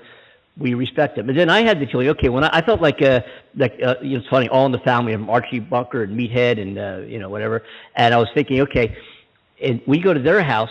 we 0.58 0.74
respect 0.76 1.16
them. 1.16 1.30
And 1.30 1.38
then 1.38 1.50
I 1.50 1.62
had 1.62 1.80
the 1.80 1.88
feeling, 1.88 2.10
okay, 2.10 2.30
when 2.30 2.44
I, 2.44 2.50
I 2.58 2.62
felt 2.62 2.82
like, 2.82 3.02
uh, 3.02 3.22
like 3.56 3.80
uh, 3.84 3.96
you 4.02 4.12
know, 4.12 4.20
it's 4.20 4.28
funny, 4.28 4.48
all 4.50 4.66
in 4.68 4.72
the 4.72 4.80
family 4.80 5.14
of 5.14 5.28
Archie 5.30 5.60
Bunker 5.60 6.04
and 6.04 6.18
Meathead 6.20 6.60
and, 6.62 6.78
uh, 6.78 6.98
you 7.08 7.18
know, 7.20 7.30
whatever. 7.30 7.64
And 7.96 8.14
I 8.14 8.18
was 8.18 8.28
thinking, 8.36 8.62
okay, 8.62 8.96
and 9.62 9.82
we 9.88 10.00
go 10.00 10.14
to 10.14 10.20
their 10.20 10.44
house, 10.44 10.70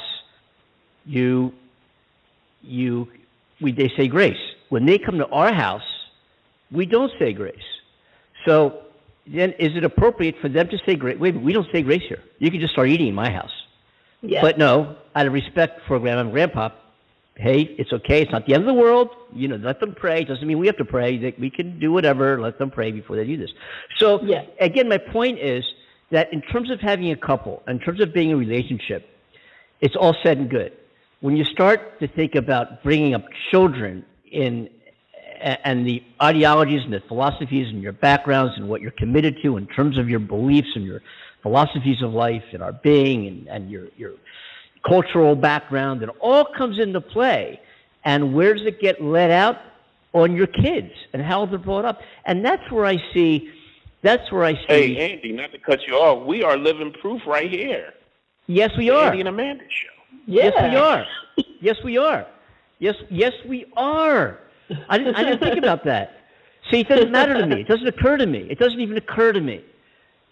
you, 1.06 1.52
you, 2.62 3.08
we, 3.60 3.72
they 3.72 3.90
say 3.96 4.08
grace. 4.08 4.38
When 4.68 4.86
they 4.86 4.98
come 4.98 5.18
to 5.18 5.26
our 5.28 5.52
house, 5.52 5.82
we 6.70 6.86
don't 6.86 7.12
say 7.18 7.32
grace. 7.32 7.56
So 8.46 8.82
then 9.26 9.52
is 9.58 9.76
it 9.76 9.84
appropriate 9.84 10.36
for 10.40 10.48
them 10.48 10.68
to 10.68 10.78
say 10.86 10.94
grace? 10.94 11.18
Wait, 11.18 11.40
we 11.40 11.52
don't 11.52 11.66
say 11.72 11.82
grace 11.82 12.02
here. 12.08 12.22
You 12.38 12.50
can 12.50 12.60
just 12.60 12.72
start 12.72 12.88
eating 12.88 13.08
in 13.08 13.14
my 13.14 13.30
house. 13.30 13.50
Yeah. 14.22 14.42
But 14.42 14.58
no, 14.58 14.96
out 15.14 15.26
of 15.26 15.32
respect 15.32 15.80
for 15.86 15.98
grandma 15.98 16.22
and 16.22 16.32
grandpa, 16.32 16.70
hey, 17.36 17.62
it's 17.78 17.92
okay. 17.92 18.22
It's 18.22 18.32
not 18.32 18.46
the 18.46 18.54
end 18.54 18.62
of 18.62 18.66
the 18.66 18.74
world. 18.80 19.10
You 19.32 19.48
know, 19.48 19.56
let 19.56 19.80
them 19.80 19.94
pray. 19.94 20.22
It 20.22 20.28
Doesn't 20.28 20.46
mean 20.46 20.58
we 20.58 20.66
have 20.66 20.76
to 20.76 20.84
pray. 20.84 21.16
That 21.18 21.38
we 21.38 21.50
can 21.50 21.78
do 21.78 21.90
whatever. 21.92 22.40
Let 22.40 22.58
them 22.58 22.70
pray 22.70 22.92
before 22.92 23.16
they 23.16 23.24
do 23.24 23.36
this. 23.36 23.50
So 23.98 24.22
Yeah. 24.22 24.44
again, 24.60 24.88
my 24.88 24.98
point 24.98 25.38
is 25.38 25.64
that 26.10 26.32
in 26.32 26.42
terms 26.42 26.70
of 26.70 26.80
having 26.80 27.10
a 27.12 27.16
couple, 27.16 27.62
in 27.68 27.78
terms 27.78 28.00
of 28.00 28.12
being 28.12 28.30
in 28.30 28.36
a 28.36 28.38
relationship, 28.38 29.08
it's 29.80 29.96
all 29.96 30.14
said 30.22 30.38
and 30.38 30.50
good. 30.50 30.72
When 31.20 31.36
you 31.36 31.44
start 31.44 32.00
to 32.00 32.08
think 32.08 32.34
about 32.34 32.82
bringing 32.82 33.14
up 33.14 33.24
children 33.50 34.04
in 34.30 34.70
and 35.42 35.86
the 35.86 36.02
ideologies 36.22 36.82
and 36.84 36.92
the 36.92 37.00
philosophies 37.08 37.68
and 37.68 37.82
your 37.82 37.92
backgrounds 37.92 38.54
and 38.58 38.68
what 38.68 38.82
you're 38.82 38.90
committed 38.90 39.36
to 39.42 39.56
in 39.56 39.66
terms 39.68 39.96
of 39.96 40.08
your 40.08 40.20
beliefs 40.20 40.68
and 40.74 40.84
your 40.84 41.00
philosophies 41.42 42.02
of 42.02 42.12
life 42.12 42.42
and 42.52 42.62
our 42.62 42.72
being 42.74 43.26
and, 43.26 43.48
and 43.48 43.70
your, 43.70 43.86
your 43.96 44.12
cultural 44.86 45.34
background, 45.34 46.02
it 46.02 46.10
all 46.20 46.44
comes 46.44 46.78
into 46.78 47.00
play. 47.00 47.58
And 48.04 48.34
where 48.34 48.52
does 48.52 48.66
it 48.66 48.80
get 48.80 49.02
let 49.02 49.30
out? 49.30 49.56
On 50.12 50.34
your 50.34 50.48
kids 50.48 50.90
and 51.12 51.22
how 51.22 51.46
they're 51.46 51.56
brought 51.58 51.84
up. 51.84 52.00
And 52.24 52.44
that's 52.44 52.68
where 52.72 52.84
I 52.84 52.96
see, 53.14 53.48
that's 54.02 54.32
where 54.32 54.42
I 54.44 54.54
see. 54.54 54.94
Hey, 54.96 55.12
Andy, 55.12 55.32
not 55.32 55.52
to 55.52 55.58
cut 55.58 55.86
you 55.86 55.94
off, 55.94 56.26
we 56.26 56.42
are 56.42 56.56
living 56.58 56.92
proof 57.00 57.22
right 57.26 57.48
here. 57.48 57.94
yes, 58.48 58.70
we 58.76 58.88
The 58.88 58.96
are. 58.96 59.06
Andy 59.06 59.20
and 59.20 59.28
Amanda 59.28 59.62
show. 59.68 59.99
Yes, 60.26 60.54
we 60.56 60.76
are. 60.76 61.06
Yes, 61.60 61.76
we 61.84 61.98
are. 61.98 62.26
Yes, 62.78 62.96
yes, 63.10 63.32
we 63.46 63.66
are. 63.76 64.38
I 64.88 64.98
didn't, 64.98 65.14
I 65.16 65.24
didn't 65.24 65.40
think 65.40 65.58
about 65.64 65.84
that. 65.84 66.20
See, 66.70 66.80
it 66.80 66.88
doesn't 66.88 67.10
matter 67.10 67.34
to 67.34 67.46
me. 67.46 67.60
It 67.60 67.68
doesn't 67.68 67.86
occur 67.86 68.16
to 68.16 68.26
me. 68.26 68.46
It 68.50 68.58
doesn't 68.58 68.80
even 68.80 68.96
occur 68.96 69.32
to 69.32 69.40
me. 69.40 69.64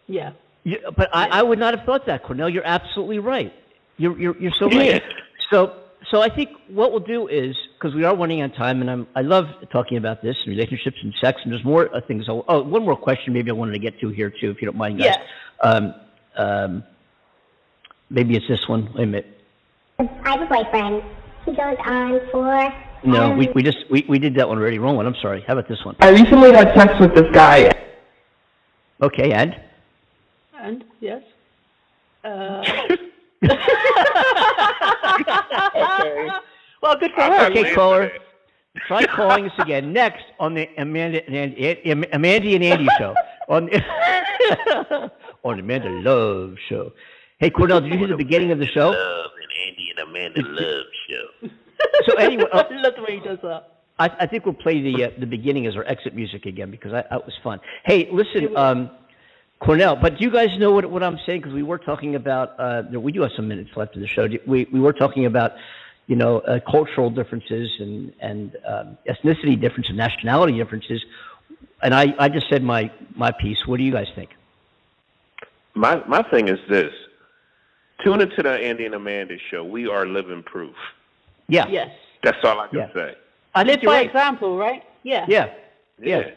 Yeah. 0.07 0.33
You, 0.65 0.79
but 0.97 1.09
I, 1.13 1.29
I 1.29 1.43
would 1.43 1.59
not 1.59 1.77
have 1.77 1.85
thought 1.85 2.07
that, 2.07 2.23
Cornell. 2.23 2.49
You're 2.49 2.67
absolutely 2.67 3.19
right. 3.19 3.53
You're 3.97 4.19
you're, 4.19 4.37
you're 4.39 4.53
so 4.53 4.69
right. 4.69 5.03
So 5.51 5.77
so 6.11 6.21
I 6.21 6.29
think 6.29 6.51
what 6.69 6.91
we'll 6.91 7.01
do 7.01 7.27
is 7.27 7.57
because 7.79 7.95
we 7.95 8.05
are 8.05 8.15
running 8.15 8.43
on 8.43 8.51
time, 8.51 8.83
and 8.83 8.91
I'm 8.91 9.07
I 9.17 9.23
love 9.23 9.47
talking 9.71 9.97
about 9.97 10.23
this 10.23 10.37
and 10.45 10.55
relationships 10.55 10.99
and 11.03 11.15
sex, 11.21 11.41
and 11.43 11.53
there's 11.53 11.65
more 11.65 11.95
uh, 11.95 12.01
things. 12.03 12.29
I'll, 12.29 12.45
oh, 12.49 12.63
one 12.63 12.85
more 12.85 12.97
question, 12.97 13.33
maybe 13.33 13.51
I 13.51 13.55
wanted 13.55 13.73
to 13.73 13.79
get 13.79 13.99
to 14.01 14.11
here 14.11 14.31
too, 14.31 14.51
if 14.51 14.61
you 14.61 14.67
don't 14.67 14.77
mind, 14.77 14.99
guys. 14.99 15.17
Yeah. 15.17 15.69
Um, 15.69 15.95
um, 16.37 16.85
maybe 18.11 18.37
it's 18.37 18.47
this 18.47 18.69
one. 18.69 18.93
Wait 18.95 19.05
a 19.05 19.07
minute. 19.07 19.38
I 20.01 20.05
have 20.23 20.43
a 20.43 20.47
boyfriend. 20.47 21.03
He 21.45 21.51
goes 21.57 21.77
on 21.85 22.21
for. 22.31 22.73
No, 23.05 23.33
um, 23.33 23.37
we 23.37 23.49
we 23.55 23.65
just 23.65 23.79
we, 23.91 24.07
we 24.09 24.21
did 24.21 24.35
that 24.37 24.49
one 24.49 24.59
already. 24.59 24.79
Wrong 24.79 24.95
one. 24.95 25.07
I'm 25.07 25.17
sorry. 25.21 25.43
How 25.47 25.55
about 25.55 25.69
this 25.69 25.85
one? 25.85 25.97
I 25.99 26.11
recently 26.11 26.53
had 26.53 26.73
sex 26.77 26.93
with 27.01 27.17
this 27.17 27.27
guy. 27.33 27.73
Okay, 29.03 29.33
and 29.33 29.61
And 30.61 30.85
yes. 31.01 31.23
Uh, 32.25 32.63
Okay. 32.71 32.99
well, 36.83 36.97
good 36.99 37.13
for 37.13 37.23
her. 37.23 37.47
Okay, 37.51 37.75
caller. 37.75 38.13
Try 38.87 39.05
calling 39.07 39.47
us 39.47 39.53
again 39.59 39.93
next 39.93 40.25
on 40.39 40.55
the 40.55 40.69
Amanda 40.79 41.25
and 41.27 41.35
Andy, 41.35 41.91
Am- 41.91 42.05
Amanda 42.13 42.49
and 42.55 42.65
Andy 42.65 42.87
show 42.99 43.15
on 43.49 43.67
the, 43.67 45.11
on 45.45 45.59
Amanda 45.59 45.91
Love 45.91 46.57
show. 46.69 46.93
Hey, 47.41 47.51
Cornell, 47.51 47.81
did 47.81 47.93
you 47.93 47.99
hear 47.99 48.09
the 48.09 48.17
beginning 48.17 48.51
of 48.51 48.59
the 48.59 48.67
show? 48.67 48.89
Love 48.89 49.31
and 49.41 49.69
Andy 49.69 49.91
and 49.97 50.09
Amanda 50.09 50.43
Love 50.43 50.87
show. 51.09 51.49
So 52.07 52.17
anyway, 52.17 52.45
uh, 52.53 52.65
I 52.69 52.75
love 52.75 52.95
the 52.97 53.03
way 53.03 53.21
he 53.21 53.21
does 53.21 53.39
that. 53.43 53.83
I, 54.01 54.11
I 54.21 54.27
think 54.27 54.45
we'll 54.45 54.55
play 54.55 54.81
the 54.83 55.05
uh, 55.05 55.11
the 55.17 55.27
beginning 55.27 55.65
as 55.69 55.77
our 55.77 55.85
exit 55.85 56.13
music 56.13 56.45
again 56.45 56.73
because 56.73 56.93
I, 56.93 57.05
that 57.09 57.25
was 57.25 57.35
fun. 57.41 57.61
Hey, 57.85 58.09
listen, 58.11 58.57
um, 58.57 58.91
Cornell, 59.61 59.95
but 59.95 60.19
do 60.19 60.25
you 60.25 60.33
guys 60.33 60.49
know 60.59 60.73
what 60.73 60.91
what 60.91 61.05
I'm 61.05 61.21
saying? 61.25 61.43
Because 61.43 61.55
we 61.55 61.63
were 61.63 61.79
talking 61.79 62.17
about 62.17 62.59
uh, 62.59 62.83
we 62.99 63.13
do 63.13 63.23
have 63.23 63.31
some 63.37 63.47
minutes 63.47 63.71
left 63.77 63.95
in 63.95 64.01
the 64.01 64.09
show. 64.09 64.27
We 64.45 64.67
we 64.73 64.81
were 64.81 64.93
talking 64.93 65.25
about 65.27 65.53
you 66.09 66.17
know 66.17 66.41
uh, 66.41 66.59
cultural 66.69 67.11
differences 67.11 67.71
and 67.79 68.13
and 68.19 68.57
um, 68.67 68.99
ethnicity 69.09 69.61
differences, 69.61 69.95
nationality 69.95 70.57
differences, 70.59 71.05
and 71.81 71.95
I 71.95 72.13
I 72.19 72.29
just 72.29 72.49
said 72.49 72.65
my 72.65 72.91
my 73.15 73.31
piece. 73.31 73.65
What 73.67 73.77
do 73.77 73.85
you 73.85 73.93
guys 73.93 74.09
think? 74.17 74.31
My 75.75 76.03
my 76.09 76.23
thing 76.23 76.49
is 76.49 76.59
this. 76.69 76.93
Tune 78.03 78.21
into 78.21 78.43
the 78.43 78.51
Andy 78.51 78.87
and 78.87 78.95
Amanda 78.95 79.37
show. 79.51 79.65
We 79.65 79.89
are 79.89 80.07
living 80.07 80.43
proof. 80.43 80.75
Yeah, 81.49 81.67
Yes. 81.69 81.91
That's 82.23 82.39
all 82.45 82.59
I 82.61 82.67
can 82.69 82.79
Yeah. 82.81 82.93
say. 82.95 83.15
I 83.55 83.63
Live 83.63 83.81
by 83.83 83.93
right. 83.93 84.07
example, 84.07 84.57
right? 84.59 84.83
Yeah. 85.05 85.25
Yeah, 85.29 85.51
yeah, 86.01 86.31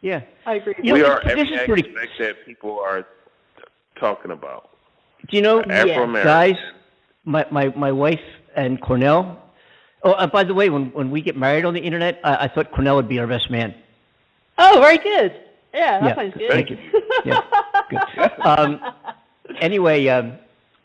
yeah. 0.00 0.20
I 0.46 0.54
agree. 0.54 0.74
You 0.82 0.94
we 0.94 1.00
know, 1.00 1.06
are 1.12 1.20
this 1.24 1.32
every 1.32 1.52
is 1.54 1.60
pretty- 1.66 1.88
aspect 1.90 2.12
that 2.20 2.46
people 2.46 2.78
are 2.80 3.04
talking 3.96 4.30
about. 4.30 4.70
Do 5.28 5.36
you 5.36 5.42
know, 5.42 5.60
Afro 5.62 6.04
American. 6.04 6.22
guys, 6.22 6.56
my, 7.24 7.44
my, 7.50 7.68
my 7.76 7.90
wife 7.92 8.20
and 8.56 8.80
Cornell. 8.80 9.42
Oh, 10.04 10.12
uh, 10.12 10.26
by 10.28 10.44
the 10.44 10.54
way, 10.54 10.70
when, 10.70 10.86
when 10.92 11.10
we 11.10 11.20
get 11.20 11.36
married 11.36 11.64
on 11.64 11.74
the 11.74 11.80
internet, 11.80 12.20
I, 12.24 12.44
I 12.44 12.48
thought 12.48 12.70
Cornell 12.72 12.96
would 12.96 13.08
be 13.08 13.18
our 13.18 13.26
best 13.26 13.50
man. 13.50 13.74
Oh, 14.56 14.80
very 14.80 14.98
good. 14.98 15.34
Yeah, 15.74 16.00
that 16.00 16.06
Yeah, 16.08 16.14
sounds 16.14 16.34
good. 16.38 16.50
thank 16.50 16.70
you. 16.70 16.78
Yeah, 17.24 17.40
good. 17.90 18.30
Um, 18.44 18.80
anyway, 19.60 20.06
um, 20.08 20.38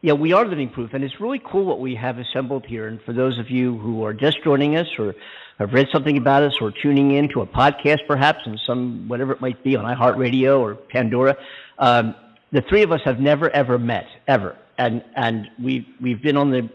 yeah, 0.03 0.11
we 0.11 0.33
are 0.33 0.45
living 0.45 0.69
proof, 0.69 0.93
and 0.93 1.01
it's 1.01 1.21
really 1.21 1.39
cool 1.39 1.63
what 1.63 1.79
we 1.79 1.95
have 1.95 2.17
assembled 2.17 2.65
here. 2.65 2.87
And 2.87 3.01
for 3.03 3.13
those 3.13 3.39
of 3.39 3.49
you 3.49 3.77
who 3.77 4.03
are 4.03 4.13
just 4.13 4.43
joining 4.43 4.75
us, 4.75 4.87
or 4.99 5.15
have 5.59 5.71
read 5.71 5.87
something 5.93 6.17
about 6.17 6.43
us, 6.43 6.53
or 6.59 6.71
tuning 6.71 7.11
in 7.11 7.29
to 7.29 7.39
a 7.39 7.47
podcast, 7.47 7.99
perhaps, 8.05 8.39
and 8.45 8.59
some 8.67 9.07
whatever 9.07 9.31
it 9.31 9.39
might 9.39 9.63
be 9.63 9.77
on 9.77 9.85
iHeartRadio 9.85 10.59
or 10.59 10.75
Pandora, 10.75 11.37
um, 11.79 12.13
the 12.51 12.61
three 12.63 12.83
of 12.83 12.91
us 12.91 12.99
have 13.05 13.21
never 13.21 13.49
ever 13.51 13.79
met 13.79 14.05
ever, 14.27 14.57
and 14.77 15.05
and 15.15 15.49
we 15.57 15.87
we've 16.01 16.21
been 16.21 16.35
on 16.35 16.51
the 16.51 16.69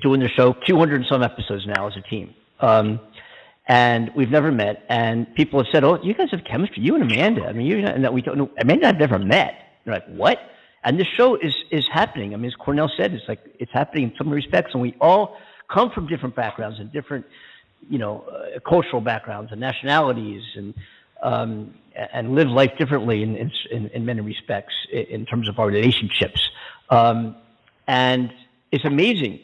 doing 0.00 0.20
the 0.20 0.30
show 0.30 0.54
200 0.66 1.02
and 1.02 1.06
some 1.06 1.22
episodes 1.22 1.66
now 1.66 1.86
as 1.86 1.92
a 1.94 2.00
team. 2.08 2.32
Um, 2.60 3.00
and 3.68 4.10
we've 4.16 4.30
never 4.30 4.50
met. 4.50 4.82
And 4.88 5.32
people 5.34 5.62
have 5.62 5.68
said, 5.70 5.84
"Oh, 5.84 6.02
you 6.02 6.14
guys 6.14 6.30
have 6.30 6.42
chemistry. 6.44 6.82
You 6.82 6.94
and 6.94 7.04
Amanda. 7.04 7.44
I 7.46 7.52
mean, 7.52 7.66
you 7.66 7.84
and 7.84 8.02
that 8.02 8.14
we 8.14 8.22
don't 8.22 8.38
know. 8.38 8.50
Amanda, 8.58 8.88
I've 8.88 8.98
never 8.98 9.18
met." 9.18 9.56
They're 9.84 9.92
like, 9.92 10.06
"What?" 10.06 10.38
And 10.84 11.00
this 11.00 11.06
show 11.16 11.36
is 11.36 11.54
is 11.70 11.86
happening. 11.92 12.34
I 12.34 12.36
mean, 12.36 12.46
as 12.46 12.54
Cornell 12.56 12.90
said, 12.96 13.14
it's 13.14 13.26
like 13.26 13.40
it's 13.58 13.72
happening 13.72 14.04
in 14.04 14.12
some 14.16 14.28
respects, 14.28 14.72
and 14.74 14.82
we 14.82 14.94
all 15.00 15.38
come 15.72 15.90
from 15.90 16.06
different 16.06 16.36
backgrounds 16.36 16.78
and 16.78 16.92
different, 16.92 17.24
you 17.88 17.98
know, 17.98 18.20
uh, 18.20 18.60
cultural 18.60 19.00
backgrounds 19.00 19.50
and 19.50 19.60
nationalities, 19.60 20.42
and 20.56 20.74
um, 21.22 21.74
and 22.12 22.34
live 22.34 22.48
life 22.48 22.72
differently 22.78 23.22
in 23.22 23.50
in, 23.70 23.88
in, 23.88 24.04
many 24.04 24.20
respects 24.20 24.74
in, 24.92 25.24
terms 25.24 25.48
of 25.48 25.58
our 25.58 25.68
relationships. 25.68 26.50
Um, 26.90 27.36
and 27.86 28.32
it's 28.70 28.84
amazing 28.84 29.40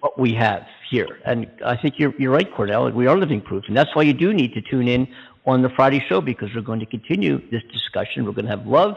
what 0.00 0.18
we 0.18 0.34
have 0.34 0.66
here. 0.90 1.20
And 1.24 1.50
I 1.64 1.76
think 1.76 1.98
you're, 1.98 2.14
you're 2.18 2.32
right, 2.32 2.52
Cornell. 2.52 2.90
We 2.90 3.06
are 3.06 3.16
living 3.16 3.40
proof. 3.40 3.64
And 3.68 3.76
that's 3.76 3.94
why 3.94 4.02
you 4.02 4.12
do 4.12 4.34
need 4.34 4.52
to 4.54 4.60
tune 4.60 4.88
in 4.88 5.08
on 5.46 5.62
the 5.62 5.70
Friday 5.70 6.04
show 6.08 6.20
because 6.20 6.48
we're 6.54 6.62
going 6.62 6.80
to 6.80 6.86
continue 6.86 7.40
this 7.50 7.62
discussion. 7.72 8.24
We're 8.24 8.32
going 8.32 8.46
to 8.46 8.50
have 8.50 8.66
love, 8.66 8.96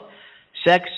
sex, 0.65 0.89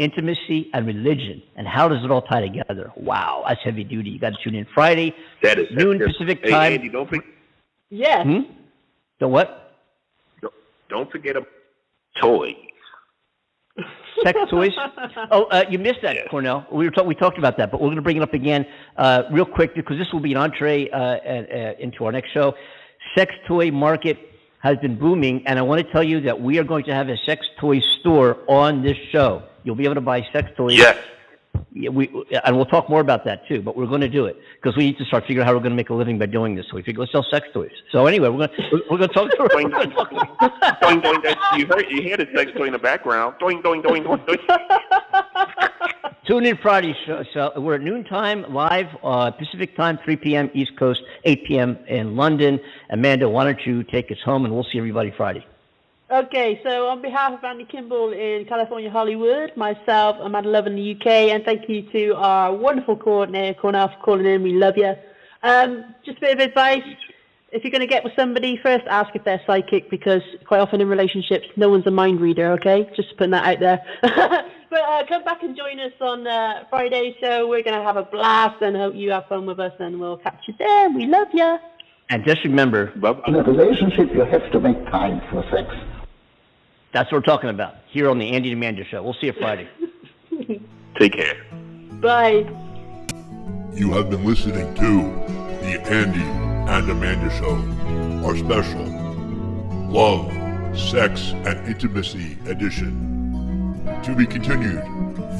intimacy, 0.00 0.70
and 0.72 0.86
religion. 0.86 1.42
And 1.56 1.66
how 1.68 1.88
does 1.88 2.02
it 2.04 2.10
all 2.10 2.22
tie 2.22 2.40
together? 2.40 2.90
Wow, 2.96 3.44
that's 3.46 3.60
heavy 3.62 3.84
duty. 3.84 4.10
You 4.10 4.18
got 4.18 4.30
to 4.30 4.38
tune 4.42 4.54
in 4.54 4.66
Friday, 4.74 5.14
That 5.42 5.58
is 5.58 5.68
noon 5.72 5.98
that's- 5.98 6.16
Pacific 6.16 6.40
hey, 6.42 6.50
time. 6.50 6.72
Andy, 6.74 6.88
don't 6.88 7.08
forget, 7.08 7.24
Yes. 7.90 8.24
Hmm? 8.24 8.40
The 9.20 9.28
what? 9.28 9.56
don't 10.88 11.08
forget 11.12 11.36
a 11.36 11.42
toy. 12.20 12.56
Sex 14.24 14.38
toys? 14.50 14.72
Oh, 15.30 15.44
uh, 15.44 15.64
you 15.70 15.78
missed 15.78 16.00
that, 16.02 16.16
Cornell. 16.30 16.66
We 16.72 16.84
were 16.84 16.90
talk- 16.90 17.06
we 17.06 17.14
talked 17.14 17.38
about 17.38 17.56
that, 17.58 17.70
but 17.70 17.80
we're 17.80 17.86
going 17.88 17.96
to 17.96 18.02
bring 18.02 18.16
it 18.16 18.22
up 18.22 18.34
again 18.34 18.66
uh, 18.96 19.22
real 19.30 19.44
quick 19.44 19.74
because 19.74 19.98
this 19.98 20.08
will 20.12 20.20
be 20.20 20.32
an 20.32 20.38
entree 20.38 20.88
uh, 20.90 20.96
uh, 20.98 20.98
uh, 20.98 21.72
into 21.78 22.04
our 22.04 22.12
next 22.12 22.32
show. 22.32 22.54
Sex 23.16 23.32
toy 23.46 23.70
market 23.70 24.18
has 24.60 24.76
been 24.78 24.98
booming, 24.98 25.46
and 25.46 25.58
I 25.58 25.62
want 25.62 25.84
to 25.86 25.92
tell 25.92 26.02
you 26.02 26.20
that 26.22 26.40
we 26.40 26.58
are 26.58 26.64
going 26.64 26.84
to 26.84 26.94
have 26.94 27.08
a 27.08 27.16
sex 27.24 27.46
toy 27.60 27.80
store 28.00 28.38
on 28.48 28.82
this 28.82 28.96
show. 29.12 29.42
You'll 29.64 29.76
be 29.76 29.84
able 29.84 29.96
to 29.96 30.00
buy 30.00 30.26
sex 30.32 30.50
toys. 30.56 30.76
Yes. 30.76 30.96
Yeah, 31.72 31.90
we 31.90 32.08
and 32.44 32.56
we'll 32.56 32.66
talk 32.66 32.88
more 32.88 33.00
about 33.00 33.24
that 33.24 33.46
too. 33.48 33.60
But 33.62 33.76
we're 33.76 33.86
going 33.86 34.00
to 34.00 34.08
do 34.08 34.26
it 34.26 34.36
because 34.60 34.76
we 34.76 34.86
need 34.86 34.98
to 34.98 35.04
start 35.04 35.24
figuring 35.26 35.42
out 35.42 35.50
how 35.50 35.54
we're 35.54 35.60
going 35.60 35.70
to 35.70 35.76
make 35.76 35.90
a 35.90 35.94
living 35.94 36.18
by 36.18 36.26
doing 36.26 36.54
this. 36.54 36.66
So 36.70 36.76
we 36.76 36.82
figure 36.82 37.00
let's 37.00 37.12
sell 37.12 37.26
sex 37.30 37.46
toys. 37.52 37.70
So 37.92 38.06
anyway, 38.06 38.28
we're 38.28 38.46
going 38.46 38.50
to 38.50 38.82
we're, 38.90 38.98
going 38.98 39.08
to 39.08 39.14
talk. 39.14 39.30
Doing, 39.50 39.70
gonna 39.70 39.86
doing, 39.86 40.10
doing, 40.80 41.00
doing, 41.00 41.20
doing, 41.22 41.36
you 41.56 41.66
heard 41.66 41.86
you 41.88 42.02
hear 42.02 42.16
the 42.16 42.26
sex 42.36 42.50
toy 42.56 42.66
in 42.66 42.72
the 42.72 42.78
background. 42.78 43.34
Doing, 43.40 43.62
doing, 43.62 43.82
doing, 43.82 44.02
doing, 44.02 44.20
doing. 44.26 44.38
Tune 46.26 46.46
in 46.46 46.56
Friday. 46.58 46.94
Show, 47.06 47.24
so 47.34 47.52
we're 47.56 47.76
at 47.76 47.80
noontime 47.80 48.44
live, 48.52 48.86
uh, 49.02 49.30
Pacific 49.32 49.76
time, 49.76 49.98
3 50.04 50.16
p.m. 50.16 50.50
East 50.54 50.72
Coast, 50.78 51.00
8 51.24 51.44
p.m. 51.46 51.78
in 51.88 52.14
London. 52.14 52.60
Amanda, 52.90 53.28
why 53.28 53.44
don't 53.44 53.60
you 53.66 53.82
take 53.82 54.10
us 54.12 54.18
home 54.24 54.44
and 54.44 54.54
we'll 54.54 54.66
see 54.70 54.78
everybody 54.78 55.12
Friday. 55.16 55.44
Okay, 56.10 56.60
so 56.64 56.88
on 56.88 57.00
behalf 57.00 57.34
of 57.34 57.44
Andy 57.44 57.64
Kimbel 57.64 58.12
in 58.12 58.44
California, 58.44 58.90
Hollywood, 58.90 59.56
myself, 59.56 60.16
I'm 60.18 60.26
Amanda 60.26 60.48
Love 60.48 60.66
in 60.66 60.74
the 60.74 60.90
UK, 60.96 61.06
and 61.06 61.44
thank 61.44 61.68
you 61.68 61.82
to 61.92 62.16
our 62.16 62.52
wonderful 62.52 62.96
coordinator, 62.96 63.56
Cornell, 63.60 63.86
for 63.90 64.04
calling 64.04 64.26
in. 64.26 64.42
We 64.42 64.54
love 64.54 64.76
you. 64.76 64.92
Um, 65.44 65.94
just 66.04 66.18
a 66.18 66.22
bit 66.22 66.32
of 66.32 66.40
advice. 66.40 66.82
If 67.52 67.62
you're 67.62 67.70
going 67.70 67.82
to 67.82 67.86
get 67.86 68.02
with 68.02 68.12
somebody, 68.16 68.58
first 68.60 68.84
ask 68.88 69.14
if 69.14 69.22
they're 69.22 69.40
psychic, 69.46 69.88
because 69.88 70.22
quite 70.46 70.58
often 70.58 70.80
in 70.80 70.88
relationships, 70.88 71.46
no 71.54 71.68
one's 71.68 71.86
a 71.86 71.92
mind 71.92 72.20
reader, 72.20 72.50
okay? 72.54 72.90
Just 72.96 73.16
putting 73.16 73.30
that 73.30 73.44
out 73.44 73.60
there. 73.60 73.80
but 74.68 74.80
uh, 74.80 75.06
come 75.06 75.22
back 75.22 75.44
and 75.44 75.56
join 75.56 75.78
us 75.78 75.92
on 76.00 76.26
uh, 76.26 76.64
Friday's 76.70 77.14
show. 77.20 77.46
We're 77.46 77.62
going 77.62 77.78
to 77.78 77.84
have 77.84 77.96
a 77.96 78.02
blast, 78.02 78.60
and 78.62 78.76
hope 78.76 78.96
you 78.96 79.12
have 79.12 79.26
fun 79.28 79.46
with 79.46 79.60
us, 79.60 79.74
and 79.78 80.00
we'll 80.00 80.16
catch 80.16 80.40
you 80.48 80.54
there. 80.58 80.90
We 80.90 81.06
love 81.06 81.28
you. 81.32 81.56
And 82.08 82.24
just 82.24 82.42
remember, 82.42 82.92
In 83.28 83.36
a 83.36 83.44
relationship, 83.44 84.12
you 84.12 84.22
have 84.22 84.50
to 84.50 84.58
make 84.58 84.84
time 84.86 85.22
for 85.30 85.44
sex. 85.52 85.72
That's 86.92 87.10
what 87.12 87.18
we're 87.18 87.22
talking 87.22 87.50
about 87.50 87.76
here 87.88 88.10
on 88.10 88.18
the 88.18 88.30
Andy 88.30 88.50
and 88.52 88.58
Amanda 88.58 88.84
Show. 88.84 89.02
We'll 89.02 89.14
see 89.14 89.26
you 89.26 89.32
Friday. 89.32 89.68
Take 90.98 91.12
care. 91.12 91.44
Bye. 92.00 92.46
You 93.74 93.92
have 93.92 94.10
been 94.10 94.24
listening 94.24 94.74
to 94.74 95.02
the 95.64 95.80
Andy 95.86 96.20
and 96.70 96.90
Amanda 96.90 97.30
Show, 97.38 97.56
our 98.26 98.36
special 98.36 98.84
Love, 99.88 100.30
Sex, 100.76 101.32
and 101.32 101.66
Intimacy 101.66 102.38
edition. 102.46 103.82
To 104.04 104.14
be 104.14 104.26
continued 104.26 104.82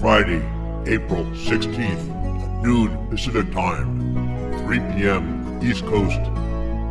Friday, 0.00 0.42
April 0.86 1.24
16th, 1.24 2.62
noon 2.62 3.08
Pacific 3.08 3.52
Time, 3.52 4.58
3 4.66 4.78
p.m. 4.78 5.60
East 5.62 5.84
Coast, 5.86 6.20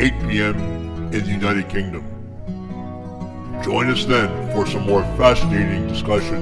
8 0.02 0.30
p.m. 0.30 0.58
in 1.14 1.24
the 1.24 1.32
United 1.32 1.70
Kingdom. 1.70 2.09
Join 3.64 3.90
us 3.90 4.06
then 4.06 4.30
for 4.54 4.66
some 4.66 4.86
more 4.86 5.04
fascinating 5.18 5.88
discussion 5.88 6.42